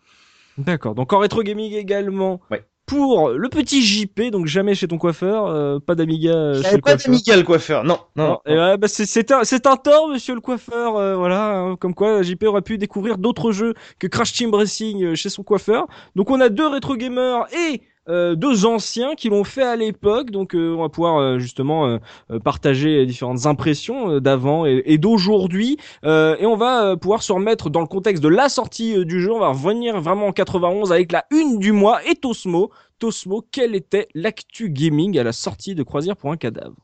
D'accord. 0.58 0.96
Donc 0.96 1.14
en 1.14 1.20
rétro 1.20 1.44
gaming 1.44 1.74
également. 1.74 2.42
Ouais. 2.52 2.64
Pour 2.86 3.30
le 3.30 3.50
petit 3.50 3.84
JP, 3.84 4.32
donc 4.32 4.48
jamais 4.48 4.74
chez 4.74 4.88
ton 4.88 4.98
coiffeur, 4.98 5.46
euh, 5.46 5.78
pas 5.78 5.94
d'Amiga 5.94 6.32
euh, 6.34 6.64
chez 6.64 6.72
le 6.78 6.82
pas 6.82 6.94
coiffeur. 6.94 7.12
d'Amiga 7.12 7.38
le 7.38 7.44
coiffeur, 7.44 7.84
non, 7.84 8.00
non. 8.16 8.30
Non, 8.30 8.40
et 8.48 8.58
ouais, 8.58 8.78
bah, 8.78 8.88
c'est 8.88 9.06
c'est 9.06 9.32
un, 9.32 9.44
c'est 9.44 9.68
un 9.68 9.76
tort, 9.78 10.08
monsieur 10.10 10.34
le 10.34 10.42
coiffeur. 10.42 10.96
euh, 10.98 11.16
voilà, 11.16 11.52
hein, 11.60 11.76
comme 11.76 11.94
quoi 11.94 12.24
JP 12.24 12.44
aurait 12.46 12.64
pu 12.64 12.80
découvrir 12.80 13.20
d'autres 13.20 13.52
jeux 13.52 13.76
que 14.00 14.08
Crash 14.08 14.34
Team 14.34 14.56
Racing 14.56 15.04
euh, 15.04 15.14
chez 15.16 15.30
son 15.30 15.44
coiffeur. 15.44 15.86
Donc 16.16 16.32
on 16.32 16.42
a 16.42 16.50
deux 16.50 16.68
rétro 16.68 16.96
gamers 16.96 17.46
et 17.56 17.82
euh, 18.08 18.36
deux 18.36 18.66
anciens 18.66 19.14
qui 19.16 19.30
l'ont 19.30 19.44
fait 19.44 19.64
à 19.64 19.76
l'époque. 19.76 20.32
Donc 20.32 20.56
euh, 20.56 20.76
on 20.76 20.82
va 20.82 20.90
pouvoir 20.90 21.18
euh, 21.18 21.40
justement 21.40 22.00
partager 22.44 23.06
différentes 23.06 23.46
impressions 23.46 24.20
d'avant 24.20 24.66
et, 24.66 24.82
et 24.86 24.98
d'aujourd'hui. 24.98 25.78
Et 26.04 26.46
on 26.46 26.56
va 26.56 26.98
pouvoir 26.98 27.24
se 27.24 27.32
remettre 27.32 27.70
dans 27.70 27.82
le 27.82 27.88
contexte 27.88 28.24
de 28.24 28.30
la 28.30 28.50
sortie 28.50 29.06
du 29.06 29.22
jeu. 29.22 29.32
On 29.34 29.40
va 29.40 29.50
revenir 29.50 30.00
vraiment 30.02 30.28
en 30.28 30.32
91 30.32 30.92
avec 30.92 31.12
la 31.12 31.26
une 31.32 31.60
du 31.60 31.72
mois 31.72 32.00
et 32.10 32.16
Tosmo. 32.16 32.72
Tosmo, 33.00 33.46
quelle 33.52 33.76
était 33.76 34.08
l'actu 34.14 34.70
gaming 34.70 35.18
à 35.18 35.24
la 35.24 35.32
sortie 35.32 35.76
de 35.76 35.84
Croisière 35.84 36.18
pour 36.18 36.32
un 36.32 36.38
cadavre? 36.38 36.76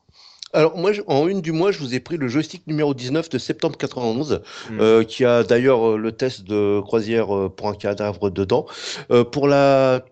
Alors 0.52 0.76
moi, 0.78 0.92
en 1.06 1.28
une 1.28 1.42
du 1.42 1.52
mois, 1.52 1.72
je 1.72 1.78
vous 1.80 1.94
ai 1.94 2.00
pris 2.00 2.16
le 2.16 2.28
joystick 2.28 2.66
numéro 2.66 2.94
19 2.94 3.28
de 3.28 3.36
septembre 3.38 3.76
91, 3.76 4.40
Mm. 4.70 4.80
euh, 4.80 5.04
qui 5.04 5.24
a 5.24 5.42
d'ailleurs 5.42 5.98
le 5.98 6.12
test 6.12 6.44
de 6.44 6.80
croisière 6.80 7.50
pour 7.56 7.68
un 7.68 7.74
cadavre 7.74 8.30
dedans, 8.30 8.64
euh, 9.10 9.24
pour 9.24 9.48
la 9.48 10.04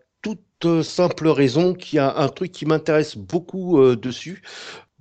simple 0.82 1.28
raison 1.28 1.74
qu'il 1.74 1.96
y 1.96 2.00
a 2.00 2.16
un 2.16 2.28
truc 2.28 2.52
qui 2.52 2.66
m'intéresse 2.66 3.16
beaucoup 3.16 3.80
euh, 3.80 3.96
dessus. 3.96 4.42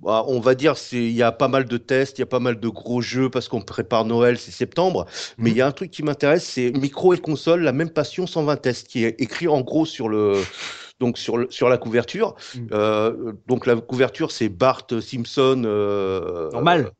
Bah, 0.00 0.24
on 0.26 0.40
va 0.40 0.54
dire 0.54 0.76
c'est 0.76 0.98
il 0.98 1.12
y 1.12 1.22
a 1.22 1.32
pas 1.32 1.48
mal 1.48 1.64
de 1.64 1.76
tests, 1.78 2.18
il 2.18 2.22
y 2.22 2.24
a 2.24 2.26
pas 2.26 2.40
mal 2.40 2.60
de 2.60 2.68
gros 2.68 3.00
jeux 3.00 3.30
parce 3.30 3.48
qu'on 3.48 3.62
prépare 3.62 4.04
Noël, 4.04 4.36
c'est 4.38 4.50
septembre, 4.50 5.06
mais 5.38 5.50
il 5.50 5.56
y 5.56 5.62
a 5.62 5.66
un 5.66 5.72
truc 5.72 5.90
qui 5.90 6.02
m'intéresse, 6.02 6.44
c'est 6.44 6.72
micro 6.72 7.14
et 7.14 7.18
console, 7.18 7.62
la 7.62 7.72
même 7.72 7.90
passion 7.90 8.26
120 8.26 8.56
tests 8.56 8.88
qui 8.88 9.04
est 9.04 9.18
écrit 9.20 9.48
en 9.48 9.62
gros 9.62 9.86
sur 9.86 10.08
le 10.08 10.42
donc 11.00 11.16
sur 11.16 11.38
le, 11.38 11.46
sur 11.50 11.68
la 11.68 11.78
couverture. 11.78 12.34
Mm. 12.54 12.66
Euh, 12.72 13.32
donc 13.46 13.66
la 13.66 13.76
couverture 13.76 14.30
c'est 14.30 14.48
Bart 14.48 14.86
Simpson 15.00 15.62
euh, 15.64 16.50
Normal. 16.50 16.90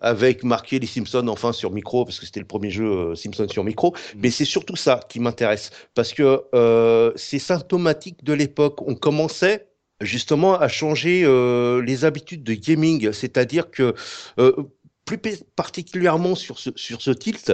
Avec 0.00 0.44
marqué 0.44 0.78
les 0.78 0.86
Simpsons 0.86 1.26
enfin 1.28 1.52
sur 1.52 1.70
micro 1.72 2.04
parce 2.04 2.18
que 2.20 2.26
c'était 2.26 2.40
le 2.40 2.46
premier 2.46 2.70
jeu 2.70 2.86
euh, 2.86 3.14
Simpson 3.14 3.46
sur 3.48 3.64
micro. 3.64 3.94
Mais 4.16 4.30
c'est 4.30 4.44
surtout 4.44 4.76
ça 4.76 5.00
qui 5.08 5.20
m'intéresse 5.20 5.70
parce 5.94 6.12
que 6.12 6.42
euh, 6.54 7.12
c'est 7.16 7.38
symptomatique 7.38 8.24
de 8.24 8.32
l'époque. 8.32 8.80
On 8.86 8.94
commençait 8.94 9.68
justement 10.00 10.58
à 10.58 10.68
changer 10.68 11.22
euh, 11.24 11.82
les 11.82 12.04
habitudes 12.04 12.44
de 12.44 12.54
gaming, 12.54 13.12
c'est-à-dire 13.12 13.70
que 13.70 13.94
euh, 14.38 14.52
plus 15.04 15.18
particulièrement 15.56 16.34
sur 16.34 16.58
ce, 16.58 16.70
sur 16.76 17.00
ce 17.00 17.10
tilt, 17.10 17.52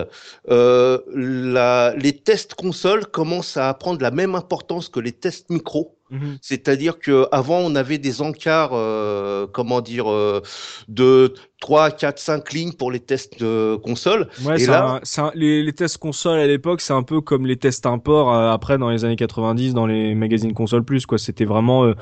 la, 0.49 1.95
les 1.97 2.13
tests 2.13 2.55
consoles 2.55 3.07
commencent 3.07 3.57
à 3.57 3.73
prendre 3.75 4.03
la 4.03 4.11
même 4.11 4.35
importance 4.35 4.89
que 4.89 4.99
les 4.99 5.13
tests 5.13 5.51
micro. 5.51 5.97
Mhm. 6.11 6.39
C'est-à-dire 6.43 6.99
que 6.99 7.27
avant 7.33 7.59
on 7.59 7.75
avait 7.75 7.99
des 7.99 8.21
encarts, 8.23 8.71
euh, 8.75 9.47
comment 9.51 9.81
dire, 9.81 10.11
euh, 10.11 10.43
de 10.89 11.35
3, 11.61 11.91
4, 11.91 12.19
5 12.19 12.53
lignes 12.53 12.73
pour 12.75 12.91
les 12.93 13.01
tests 13.01 13.41
de 13.41 13.77
console. 13.77 14.29
Ouais, 14.45 14.57
Et 14.57 14.59
c'est 14.59 14.71
là- 14.71 14.97
un- 14.97 15.01
c'est 15.03 15.23
un- 15.23 15.33
les, 15.35 15.63
les 15.63 15.73
tests 15.73 15.97
console 15.97 16.39
à 16.39 16.47
l'époque, 16.47 16.83
c'est 16.83 16.93
un 16.93 17.03
peu 17.03 17.23
comme 17.23 17.47
les 17.47 17.57
tests 17.57 17.87
import 17.87 18.35
euh, 18.35 18.51
après 18.53 18.77
dans 18.77 18.91
les 18.91 19.07
années 19.07 19.17
90 19.17 19.73
dans 19.73 19.87
les 19.87 20.15
magazines 20.15 20.53
console 20.53 20.85
plus 20.85 21.07
quoi. 21.07 21.17
C'était 21.17 21.47
vraiment, 21.47 21.95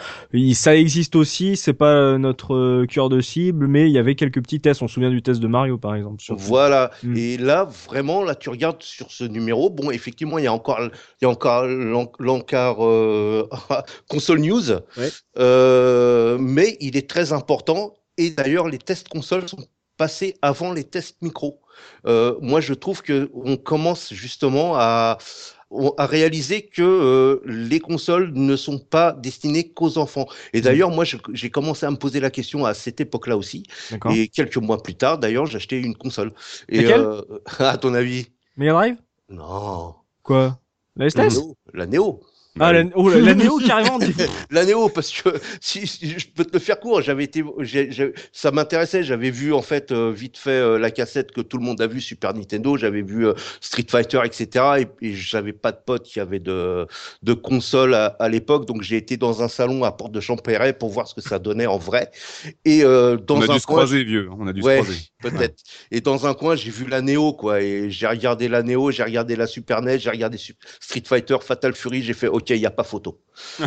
ça 0.55 0.75
existe 0.77 1.15
aussi, 1.15 1.57
c'est 1.57 1.73
pas 1.73 2.19
notre 2.19 2.85
cœur 2.87 3.09
de 3.09 3.21
cible, 3.21 3.69
mais 3.69 3.89
il 3.89 3.93
y 3.93 3.99
avait 3.99 4.17
quelques 4.17 4.43
petits 4.43 4.61
tests. 4.61 4.83
On 4.83 4.89
se 4.89 4.95
souvient 4.95 5.11
du 5.11 5.23
test 5.23 5.41
de 5.41 5.47
Mario 5.47 5.79
par 5.79 5.95
exemple. 5.95 6.21
surtout. 6.21 6.43
Voilà. 6.43 6.91
Mm. 7.05 7.17
Et 7.17 7.37
là, 7.37 7.69
vraiment, 7.89 8.25
là, 8.25 8.35
tu 8.35 8.51
regardes 8.51 8.83
sur 8.83 9.13
ce 9.13 9.23
numéro. 9.25 9.71
Bon, 9.71 9.93
effectivement, 9.93 10.39
il 10.39 10.45
y 10.45 10.49
a 10.49 10.53
encore, 10.53 10.81
il 10.81 10.91
y 11.23 11.27
a 11.27 11.29
encore 11.31 11.67
l'en- 11.69 12.11
l'encart 12.19 12.79
console 14.09 14.41
news, 14.41 14.71
Ouais. 14.97 15.11
Euh, 15.39 16.39
mais 16.39 16.77
il 16.81 16.97
est 16.97 17.09
très 17.09 17.33
important. 17.33 17.95
Et 18.19 18.31
d'ailleurs, 18.31 18.69
les 18.69 18.79
tests 18.79 19.09
console 19.09 19.49
sont 19.49 19.65
passés 19.97 20.37
avant 20.43 20.73
les 20.73 20.85
tests 20.85 21.17
micro. 21.23 21.61
Euh, 22.07 22.37
moi, 22.41 22.61
je 22.61 22.75
trouve 22.75 23.03
que 23.03 23.31
on 23.35 23.57
commence 23.57 24.13
justement 24.13 24.75
à 24.77 25.19
à 25.97 26.05
réaliser 26.05 26.67
que 26.67 26.83
euh, 26.83 27.41
les 27.47 27.81
consoles 27.81 28.31
ne 28.35 28.57
sont 28.57 28.79
pas 28.79 29.13
destinées 29.13 29.71
qu'aux 29.71 29.97
enfants. 29.97 30.27
Et 30.53 30.59
Mm. 30.59 30.65
d'ailleurs, 30.65 30.91
moi, 30.91 31.07
j'ai 31.33 31.51
commencé 31.51 31.87
à 31.87 31.91
me 31.91 31.97
poser 31.97 32.21
la 32.21 32.31
question 32.31 32.67
à 32.67 32.75
cette 32.75 33.01
époque-là 33.01 33.39
aussi. 33.39 33.63
Et 34.15 34.29
quelques 34.29 34.59
mois 34.59 34.83
plus 34.83 34.95
tard, 34.97 35.17
d'ailleurs, 35.17 35.47
j'ai 35.47 35.57
acheté 35.57 35.79
une 35.79 35.97
console. 35.97 36.35
Et 36.69 36.85
euh, 36.93 37.23
à 37.59 37.79
ton 37.79 37.95
avis? 37.95 38.27
Mega 38.59 38.73
Drive? 38.73 38.97
Non. 39.31 39.95
Quoi? 40.23 40.59
La 40.95 41.07
Néo. 41.39 41.57
La 41.73 41.87
Néo. 41.87 42.21
Ah 42.61 42.71
la, 42.73 42.85
oh, 42.95 43.09
la, 43.09 43.19
la 43.19 43.35
Neo 43.35 43.59
carrément. 43.59 43.99
La 44.51 44.65
Néo, 44.67 44.91
parce 44.91 45.11
que 45.11 45.31
si, 45.61 45.87
si 45.87 46.19
je 46.19 46.29
peux 46.29 46.45
te 46.45 46.53
le 46.53 46.59
faire 46.59 46.79
court, 46.79 47.01
j'avais 47.01 47.25
été, 47.25 47.43
ça 48.33 48.51
m'intéressait. 48.51 49.03
J'avais 49.03 49.31
vu 49.31 49.55
en 49.55 49.63
fait 49.63 49.91
euh, 49.91 50.13
vite 50.13 50.37
fait 50.37 50.51
euh, 50.51 50.79
la 50.79 50.91
cassette 50.91 51.33
que 51.33 51.41
tout 51.41 51.57
le 51.57 51.65
monde 51.65 51.81
a 51.81 51.87
vu 51.87 52.01
Super 52.03 52.35
Nintendo. 52.35 52.77
J'avais 52.77 53.01
vu 53.03 53.27
euh, 53.27 53.33
Street 53.63 53.87
Fighter, 53.89 54.21
etc. 54.25 54.85
Et, 55.01 55.07
et 55.09 55.15
j'avais 55.15 55.55
pas 55.55 55.73
de 55.73 55.79
potes 55.85 56.05
qui 56.05 56.21
avaient 56.21 56.41
de, 56.41 56.87
de 57.23 57.33
console 57.33 57.95
à, 57.95 58.07
à 58.19 58.29
l'époque, 58.29 58.67
donc 58.67 58.83
j'ai 58.83 58.97
été 58.99 59.17
dans 59.17 59.43
un 59.43 59.49
salon 59.49 59.85
à 59.85 59.93
Porte 59.93 60.13
de 60.13 60.21
Champéret 60.21 60.75
pour 60.75 60.91
voir 60.91 61.09
ce 61.09 61.15
que 61.15 61.23
ça 61.23 61.39
donnait 61.39 61.67
en 61.67 61.79
vrai. 61.79 62.11
Et 62.65 62.85
euh, 62.85 63.17
dans 63.17 63.37
On 63.37 63.43
a 63.43 63.45
un 63.51 63.55
dû 63.55 63.61
se 63.61 63.67
coin, 63.67 63.77
croiser, 63.77 64.05
vieux. 64.05 64.29
On 64.39 64.47
a 64.47 64.53
dû 64.53 64.61
Ouais, 64.63 64.79
se 64.79 64.83
croiser. 64.83 65.01
peut-être. 65.23 65.63
Et 65.91 66.01
dans 66.01 66.27
un 66.27 66.35
coin, 66.35 66.57
j'ai 66.57 66.71
vu 66.71 66.87
la 66.87 67.01
Néo, 67.01 67.33
quoi. 67.33 67.63
Et 67.63 67.91
j'ai 67.91 68.07
regardé 68.07 68.49
la 68.49 68.63
Néo, 68.63 68.91
j'ai 68.91 69.03
regardé 69.05 69.37
la 69.37 69.47
Super 69.47 69.81
NES, 69.83 69.99
j'ai 69.99 70.11
regardé 70.11 70.37
Su- 70.39 70.55
Street 70.81 71.03
Fighter, 71.07 71.37
Fatal 71.41 71.75
Fury. 71.75 72.03
J'ai 72.03 72.15
fait, 72.15 72.29
OK, 72.43 72.51
il 72.51 72.59
n'y 72.59 72.67
a 72.67 72.71
pas 72.71 72.83
photo. 72.83 73.21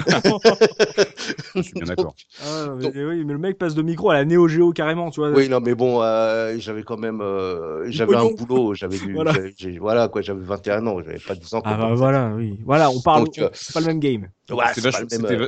Je 1.56 1.62
suis 1.62 1.74
bien 1.74 1.86
d'accord. 1.86 2.14
Ah, 2.44 2.68
mais, 2.78 3.06
oui, 3.06 3.24
mais 3.24 3.34
le 3.34 3.40
mec 3.40 3.58
passe 3.58 3.74
de 3.74 3.82
micro 3.82 4.10
à 4.10 4.16
la 4.16 4.26
Neo 4.26 4.48
Geo 4.50 4.72
carrément, 4.74 5.10
tu 5.12 5.22
vois. 5.22 5.30
Oui, 5.32 5.48
non, 5.48 5.62
mais 5.62 5.76
bon, 5.76 6.02
euh, 6.02 6.56
j'avais 6.58 6.84
quand 6.84 6.98
même, 6.98 7.22
euh, 7.22 7.90
j'avais 7.90 8.16
un 8.16 8.26
boulot, 8.32 8.74
j'avais 8.74 8.98
Voilà. 9.80 10.08
quoi, 10.10 10.22
j'avais 10.22 10.44
21 10.44 10.86
ans, 10.88 10.98
j'avais 11.04 11.20
pas 11.20 11.36
10 11.36 11.54
ans. 11.56 11.62
Ah 11.64 11.76
bah 11.78 11.94
voilà, 11.96 12.34
oui. 12.36 12.60
Voilà, 12.66 12.92
on 12.92 13.00
parle. 13.00 13.28
Euh, 13.40 13.50
c'est 13.54 13.74
pas 13.74 13.80
le 13.80 13.88
même 13.88 14.00
game. 14.00 14.28
Ouais, 14.52 14.66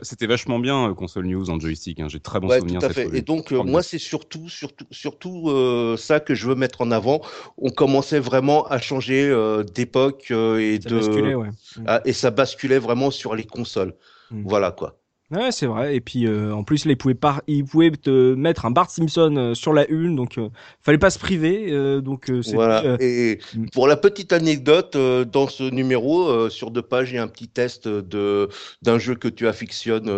C'était 0.01 0.25
vachement 0.25 0.57
bien, 0.57 0.89
euh, 0.89 0.93
console 0.95 1.27
news 1.27 1.49
en 1.51 1.59
joystick. 1.59 1.99
hein. 1.99 2.07
J'ai 2.09 2.19
très 2.19 2.39
bons 2.39 2.47
Ouais, 2.47 2.59
souvenirs 2.59 2.79
tout 2.79 2.85
à 2.87 2.93
cette 2.93 3.11
fait. 3.11 3.17
Et 3.17 3.21
donc, 3.21 3.51
euh, 3.51 3.61
moi, 3.61 3.83
c'est 3.83 3.99
surtout, 3.99 4.49
surtout, 4.49 4.85
surtout 4.89 5.49
euh, 5.49 5.95
ça 5.97 6.19
que 6.19 6.33
je 6.33 6.47
veux 6.47 6.55
mettre 6.55 6.81
en 6.81 6.89
avant. 6.89 7.21
On 7.59 7.69
commençait 7.69 8.19
vraiment 8.19 8.65
à 8.67 8.79
changer 8.79 9.29
euh, 9.29 9.63
d'époque 9.63 10.27
euh, 10.31 10.57
et 10.57 10.81
Ça 10.81 10.89
de, 10.89 10.95
basculait, 10.95 11.35
ouais. 11.35 11.49
ah, 11.85 12.01
et 12.05 12.13
ça 12.13 12.31
basculait 12.31 12.79
vraiment 12.79 13.11
sur 13.17 13.35
les 13.35 13.43
consoles. 13.45 13.93
Mm. 14.31 14.43
Voilà 14.45 14.71
quoi. 14.71 14.99
Ouais, 15.29 15.51
c'est 15.51 15.65
vrai. 15.65 15.93
Et 15.93 15.99
puis, 15.99 16.25
euh, 16.25 16.53
en 16.53 16.63
plus, 16.63 16.85
là, 16.85 16.93
ils 16.93 16.97
pouvaient, 16.97 17.17
ils 17.47 17.65
pouvaient 17.65 17.91
te 17.91 18.33
mettre 18.33 18.65
un 18.65 18.71
Bart 18.71 18.89
Simpson 18.89 19.35
euh, 19.35 19.53
sur 19.53 19.73
la 19.73 19.85
une, 19.89 20.15
donc 20.15 20.37
euh, 20.37 20.47
fallait 20.79 20.97
pas 20.97 21.09
se 21.09 21.19
priver. 21.19 21.67
euh, 21.69 21.99
donc, 21.99 22.31
Voilà. 22.53 22.95
Et 23.01 23.39
Mm. 23.53 23.65
pour 23.73 23.87
la 23.89 23.97
petite 23.97 24.31
anecdote, 24.31 24.95
dans 24.95 25.49
ce 25.49 25.63
numéro, 25.63 26.47
sur 26.49 26.71
deux 26.71 26.81
pages, 26.81 27.11
il 27.11 27.15
y 27.15 27.17
a 27.17 27.23
un 27.23 27.27
petit 27.27 27.49
test 27.49 27.89
de 27.89 28.47
d'un 28.81 28.99
jeu 28.99 29.15
que 29.15 29.27
tu 29.27 29.49
affectionnes 29.49 30.09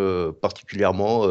particulièrement, 0.44 1.24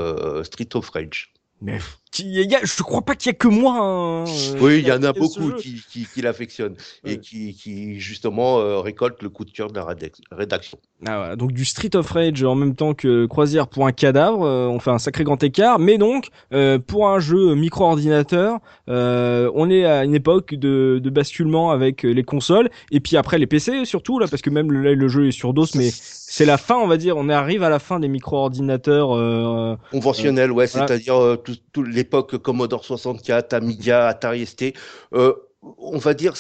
Street 0.43 0.69
of 0.75 0.89
Rage. 0.91 1.33
mais 1.61 1.79
qui- 2.11 2.29
y 2.29 2.55
a- 2.55 2.61
je 2.65 2.83
crois 2.83 3.03
pas 3.03 3.15
qu'il 3.15 3.31
y 3.31 3.35
a 3.35 3.39
que 3.39 3.49
moi. 3.49 3.77
hein, 3.81 4.25
Oui, 4.61 4.79
il 4.81 4.87
y 4.87 4.93
en 4.93 5.03
a 5.03 5.13
beaucoup 5.13 5.53
qui, 5.53 5.83
qui, 5.91 6.07
qui 6.13 6.23
l'affectionnent 6.23 6.77
Ouais. 7.05 7.13
et 7.15 7.19
qui, 7.21 7.55
qui 7.55 7.99
justement 8.01 8.59
euh, 8.59 8.81
récoltent 8.81 9.23
le 9.23 9.29
coup 9.29 9.45
de 9.45 9.51
cœur 9.51 9.69
de 9.71 9.77
la 9.79 9.85
rédac- 9.85 10.21
rédaction. 10.31 10.79
Ah 11.07 11.31
ouais, 11.31 11.37
donc 11.37 11.53
du 11.53 11.65
Street 11.65 11.95
of 11.95 12.11
Rage 12.11 12.43
en 12.43 12.55
même 12.57 12.75
temps 12.75 12.93
que 12.95 13.27
Croisière 13.27 13.69
pour 13.69 13.87
un 13.87 13.93
cadavre, 13.93 14.43
euh, 14.45 14.67
on 14.67 14.81
fait 14.81 14.91
un 14.91 14.99
sacré 14.99 15.23
grand 15.25 15.41
écart. 15.43 15.79
Mais 15.79 15.97
donc 15.99 16.29
euh, 16.53 16.79
pour 16.79 17.09
un 17.09 17.21
jeu 17.21 17.55
micro-ordinateur, 17.55 18.59
euh, 18.89 19.51
on 19.55 19.71
est 19.71 19.85
à 19.85 20.05
une 20.05 20.15
époque 20.15 20.55
de, 20.55 21.01
de 21.03 21.11
basculement 21.11 21.71
avec 21.71 22.05
euh, 22.05 22.11
les 22.13 22.25
consoles 22.25 22.69
et 22.91 23.01
puis 23.01 23.17
après 23.17 23.39
les 23.39 23.47
PC 23.47 23.85
surtout 23.85 24.19
là 24.19 24.27
parce 24.29 24.43
que 24.43 24.51
même 24.51 24.73
le, 24.73 24.95
le 24.95 25.09
jeu 25.09 25.29
est 25.29 25.33
sur 25.33 25.53
DOS, 25.55 25.75
mais 25.75 25.91
c'est 25.93 26.45
la 26.45 26.57
fin 26.59 26.77
on 26.77 26.87
va 26.87 26.97
dire. 26.97 27.17
On 27.17 27.29
arrive 27.29 27.63
à 27.63 27.71
la 27.71 27.79
fin 27.79 28.01
des 28.01 28.09
micro-ordinateurs. 28.09 29.17
euh, 29.17 29.77
Conventionnel, 29.93 30.53
ouais, 30.53 30.67
Voilà. 30.67 30.87
c'est-à-dire 30.89 31.17
euh, 31.23 31.37
tout, 31.37 31.55
tout 31.73 31.83
l'époque 31.99 32.39
Commodore 32.39 32.85
64, 32.85 33.53
Amiga, 33.55 34.07
Atari 34.07 34.47
ST. 34.47 34.73
Euh, 35.13 35.33
on 35.79 35.99
va 35.99 36.15
dire 36.15 36.35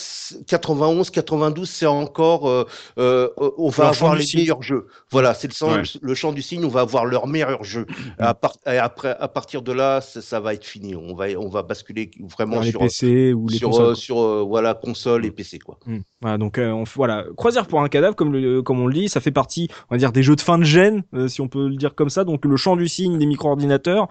91, 0.46 1.10
92, 1.10 1.68
c'est 1.68 1.86
encore, 1.86 2.48
euh, 2.48 2.64
euh, 3.00 3.28
on 3.58 3.68
va 3.68 3.88
avoir 3.88 4.14
les 4.14 4.22
signe. 4.24 4.40
meilleurs 4.42 4.62
jeux. 4.62 4.86
Voilà, 5.10 5.34
c'est 5.34 5.48
le, 5.60 5.66
Ouais. 5.66 5.82
le 6.00 6.14
champ 6.14 6.32
du 6.32 6.40
signe, 6.40 6.64
on 6.64 6.68
va 6.68 6.82
avoir 6.82 7.04
leurs 7.04 7.26
meilleurs 7.26 7.64
jeux. 7.64 7.84
À, 8.20 8.34
part- 8.34 8.56
et 8.66 8.78
après, 8.78 9.16
à 9.18 9.26
partir 9.26 9.62
de 9.62 9.72
là, 9.72 10.00
ça, 10.00 10.22
ça 10.22 10.38
va 10.38 10.54
être 10.54 10.64
fini. 10.64 10.94
On 10.94 11.16
va, 11.16 11.26
on 11.36 11.48
va 11.48 11.64
basculer 11.64 12.12
vraiment 12.30 12.56
dans 12.56 12.62
les 12.62 12.70
sur, 12.70 12.78
PC 12.80 13.32
ou 13.32 13.48
les 13.48 13.58
sur, 13.58 13.70
consoles. 13.70 13.86
euh, 13.86 13.94
sur 13.96 14.46
voilà, 14.46 14.74
console 14.74 15.26
et 15.26 15.32
PC, 15.32 15.58
quoi. 15.58 15.78
Voilà, 16.22 16.38
donc 16.38 16.58
on 16.62 16.84
voilà, 16.94 17.24
Croisière 17.36 17.66
pour 17.66 17.82
un 17.82 17.88
cadavre, 17.88 18.14
comme 18.14 18.32
le, 18.32 18.62
comme 18.62 18.78
on 18.80 18.86
le 18.86 18.94
dit, 18.94 19.08
ça 19.08 19.20
fait 19.20 19.32
partie, 19.32 19.68
on 19.90 19.96
va 19.96 19.98
dire, 19.98 20.12
des 20.12 20.22
jeux 20.22 20.36
de 20.36 20.40
fin 20.40 20.58
de 20.58 20.64
gêne, 20.64 21.02
si 21.26 21.40
on 21.40 21.48
peut 21.48 21.66
le 21.68 21.76
dire 21.76 21.96
comme 21.96 22.08
ça. 22.10 22.22
Donc 22.22 22.44
le 22.44 22.56
champ 22.56 22.76
du 22.76 22.86
signe 22.86 23.18
des 23.18 23.26
micro-ordinateurs, 23.26 24.06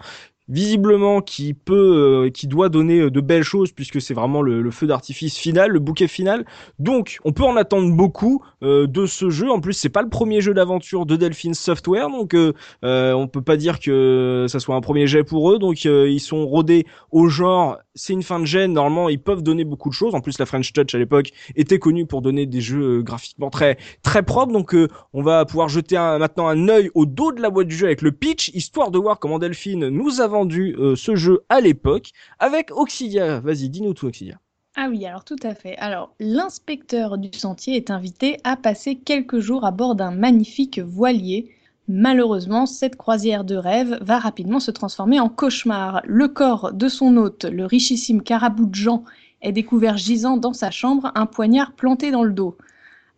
visiblement 0.48 1.20
qui 1.20 1.54
peut, 1.54 2.24
euh, 2.26 2.30
qui 2.30 2.46
doit 2.46 2.68
donner 2.68 3.00
euh, 3.00 3.10
de 3.10 3.20
belles 3.20 3.42
choses 3.42 3.72
puisque 3.72 4.00
c'est 4.00 4.14
vraiment 4.14 4.42
le, 4.42 4.62
le 4.62 4.70
feu 4.70 4.86
d'artifice 4.86 5.36
final, 5.36 5.70
le 5.70 5.78
bouquet 5.78 6.08
final. 6.08 6.44
Donc 6.78 7.18
on 7.24 7.32
peut 7.32 7.44
en 7.44 7.56
attendre 7.56 7.94
beaucoup 7.94 8.42
euh, 8.62 8.86
de 8.86 9.06
ce 9.06 9.30
jeu. 9.30 9.50
En 9.50 9.60
plus, 9.60 9.74
c'est 9.74 9.88
pas 9.88 10.02
le 10.02 10.08
premier 10.08 10.40
jeu 10.40 10.54
d'aventure 10.54 11.06
de 11.06 11.16
Delphine 11.16 11.54
Software, 11.54 12.08
donc 12.10 12.34
euh, 12.34 12.52
euh, 12.84 13.12
on 13.12 13.28
peut 13.28 13.42
pas 13.42 13.56
dire 13.56 13.78
que 13.80 14.46
ça 14.48 14.60
soit 14.60 14.74
un 14.76 14.80
premier 14.80 15.06
jet 15.06 15.24
pour 15.24 15.52
eux. 15.52 15.58
Donc 15.58 15.84
euh, 15.86 16.08
ils 16.08 16.20
sont 16.20 16.46
rodés 16.46 16.86
au 17.10 17.28
genre, 17.28 17.78
c'est 17.94 18.12
une 18.12 18.22
fin 18.22 18.40
de 18.40 18.44
gêne. 18.44 18.72
Normalement, 18.72 19.08
ils 19.08 19.20
peuvent 19.20 19.42
donner 19.42 19.64
beaucoup 19.64 19.88
de 19.88 19.94
choses. 19.94 20.14
En 20.14 20.20
plus, 20.20 20.38
la 20.38 20.46
French 20.46 20.72
Touch 20.72 20.94
à 20.94 20.98
l'époque 20.98 21.30
était 21.56 21.78
connue 21.78 22.06
pour 22.06 22.22
donner 22.22 22.46
des 22.46 22.60
jeux 22.60 23.02
graphiquement 23.02 23.50
très 23.50 23.76
très 24.02 24.22
propres. 24.22 24.52
Donc 24.52 24.74
on 25.12 25.22
va 25.22 25.44
pouvoir 25.44 25.68
jeter 25.68 25.96
un- 25.96 26.18
maintenant 26.18 26.48
un 26.48 26.68
œil 26.68 26.90
au 26.94 27.06
dos 27.06 27.32
de 27.32 27.40
la 27.40 27.50
boîte 27.50 27.68
du 27.68 27.76
jeu 27.76 27.86
avec 27.86 28.02
le 28.02 28.12
pitch, 28.12 28.48
histoire 28.54 28.90
de 28.90 28.98
voir 28.98 29.18
comment 29.18 29.38
Delphine 29.38 29.88
nous 29.88 30.20
a 30.20 30.26
euh, 30.46 30.96
ce 30.96 31.16
jeu 31.16 31.44
à 31.48 31.60
l'époque 31.60 32.10
avec 32.38 32.70
Oxidia. 32.70 33.40
Vas-y, 33.40 33.68
dis-nous 33.68 33.94
tout, 33.94 34.06
Oxidia. 34.06 34.38
Ah 34.76 34.86
oui, 34.88 35.04
alors 35.06 35.24
tout 35.24 35.36
à 35.42 35.54
fait. 35.54 35.76
Alors, 35.78 36.14
l'inspecteur 36.20 37.18
du 37.18 37.36
sentier 37.36 37.76
est 37.76 37.90
invité 37.90 38.38
à 38.44 38.56
passer 38.56 38.94
quelques 38.94 39.40
jours 39.40 39.64
à 39.64 39.72
bord 39.72 39.96
d'un 39.96 40.12
magnifique 40.12 40.78
voilier. 40.78 41.50
Malheureusement, 41.88 42.66
cette 42.66 42.96
croisière 42.96 43.44
de 43.44 43.56
rêve 43.56 43.98
va 44.02 44.18
rapidement 44.18 44.60
se 44.60 44.70
transformer 44.70 45.18
en 45.18 45.28
cauchemar. 45.28 46.02
Le 46.04 46.28
corps 46.28 46.72
de 46.72 46.88
son 46.88 47.16
hôte, 47.16 47.44
le 47.44 47.64
richissime 47.64 48.22
Carabou 48.22 48.68
Jean, 48.72 49.04
est 49.42 49.52
découvert 49.52 49.96
gisant 49.96 50.36
dans 50.36 50.52
sa 50.52 50.70
chambre, 50.70 51.10
un 51.14 51.26
poignard 51.26 51.72
planté 51.72 52.10
dans 52.10 52.24
le 52.24 52.32
dos. 52.32 52.56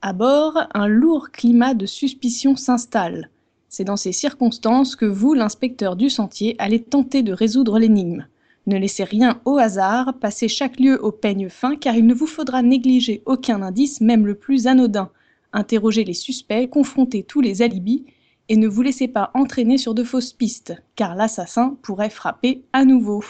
À 0.03 0.12
bord, 0.15 0.67
un 0.73 0.87
lourd 0.87 1.31
climat 1.31 1.75
de 1.75 1.85
suspicion 1.85 2.57
s'installe. 2.57 3.29
C'est 3.73 3.85
dans 3.85 3.97
ces 3.97 4.11
circonstances 4.11 4.97
que 4.97 5.07
vous, 5.07 5.33
l'inspecteur 5.33 5.95
du 5.95 6.11
sentier, 6.11 6.57
allez 6.59 6.83
tenter 6.83 7.23
de 7.23 7.33
résoudre 7.33 7.79
l'énigme. 7.79 8.27
Ne 8.67 8.77
laissez 8.77 9.05
rien 9.05 9.41
au 9.45 9.59
hasard, 9.59 10.15
passez 10.21 10.49
chaque 10.49 10.81
lieu 10.81 11.00
au 11.05 11.12
peigne 11.12 11.49
fin 11.49 11.77
car 11.77 11.95
il 11.95 12.05
ne 12.05 12.12
vous 12.12 12.27
faudra 12.27 12.62
négliger 12.62 13.23
aucun 13.27 13.62
indice, 13.62 14.00
même 14.00 14.27
le 14.27 14.35
plus 14.35 14.67
anodin. 14.67 15.11
Interrogez 15.53 16.03
les 16.03 16.15
suspects, 16.15 16.69
confrontez 16.69 17.23
tous 17.23 17.41
les 17.41 17.62
alibis 17.62 18.05
et 18.49 18.57
ne 18.57 18.67
vous 18.67 18.83
laissez 18.83 19.07
pas 19.07 19.31
entraîner 19.35 19.79
sur 19.79 19.95
de 19.95 20.03
fausses 20.03 20.33
pistes, 20.33 20.75
car 20.97 21.15
l'assassin 21.15 21.79
pourrait 21.81 22.11
frapper 22.11 22.65
à 22.73 22.85
nouveau. 22.85 23.23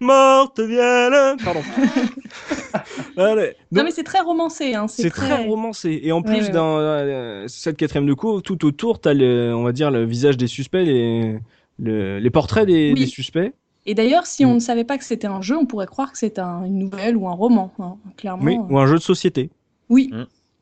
Morte 0.00 0.60
vienne. 0.60 1.36
Pardon. 1.44 1.60
Allez. 3.16 3.54
non 3.72 3.82
mais 3.84 3.90
c'est 3.90 4.04
très 4.04 4.20
romancé, 4.20 4.74
hein, 4.74 4.86
C'est 4.88 5.10
très 5.10 5.44
romancé. 5.46 6.00
Et 6.02 6.12
en 6.12 6.22
plus, 6.22 6.34
Ouais, 6.34 6.42
ouais, 6.42 6.50
dans 6.50 6.78
euh, 6.78 7.44
cette 7.48 7.76
quatrième 7.76 8.06
de 8.06 8.14
cours, 8.14 8.42
tout 8.42 8.64
autour, 8.64 9.00
t'as 9.00 9.14
le, 9.14 9.52
on 9.54 9.62
va 9.64 9.72
dire, 9.72 9.90
le 9.90 10.04
visage 10.04 10.36
des 10.36 10.46
suspects, 10.46 10.84
les, 10.84 11.38
le- 11.78 12.18
les 12.18 12.30
portraits 12.30 12.66
des, 12.66 12.92
Oui. 12.92 13.00
des 13.00 13.06
suspects. 13.06 13.52
Et 13.86 13.94
d'ailleurs, 13.94 14.26
si 14.26 14.44
on 14.44 14.50
Mm. 14.52 14.54
ne 14.54 14.60
savait 14.60 14.84
pas 14.84 14.98
que 14.98 15.04
c'était 15.04 15.26
un 15.26 15.40
jeu, 15.42 15.56
on 15.56 15.66
pourrait 15.66 15.86
croire 15.86 16.12
que 16.12 16.18
c'est 16.18 16.38
un- 16.38 16.64
une 16.64 16.78
nouvelle 16.78 17.16
ou 17.16 17.26
un 17.28 17.32
roman, 17.32 17.72
hein, 17.80 17.96
clairement. 18.16 18.44
Oui, 18.44 18.56
ou 18.70 18.78
un 18.78 18.86
jeu 18.86 18.96
de 18.96 19.02
société. 19.02 19.50
Oui. 19.88 20.10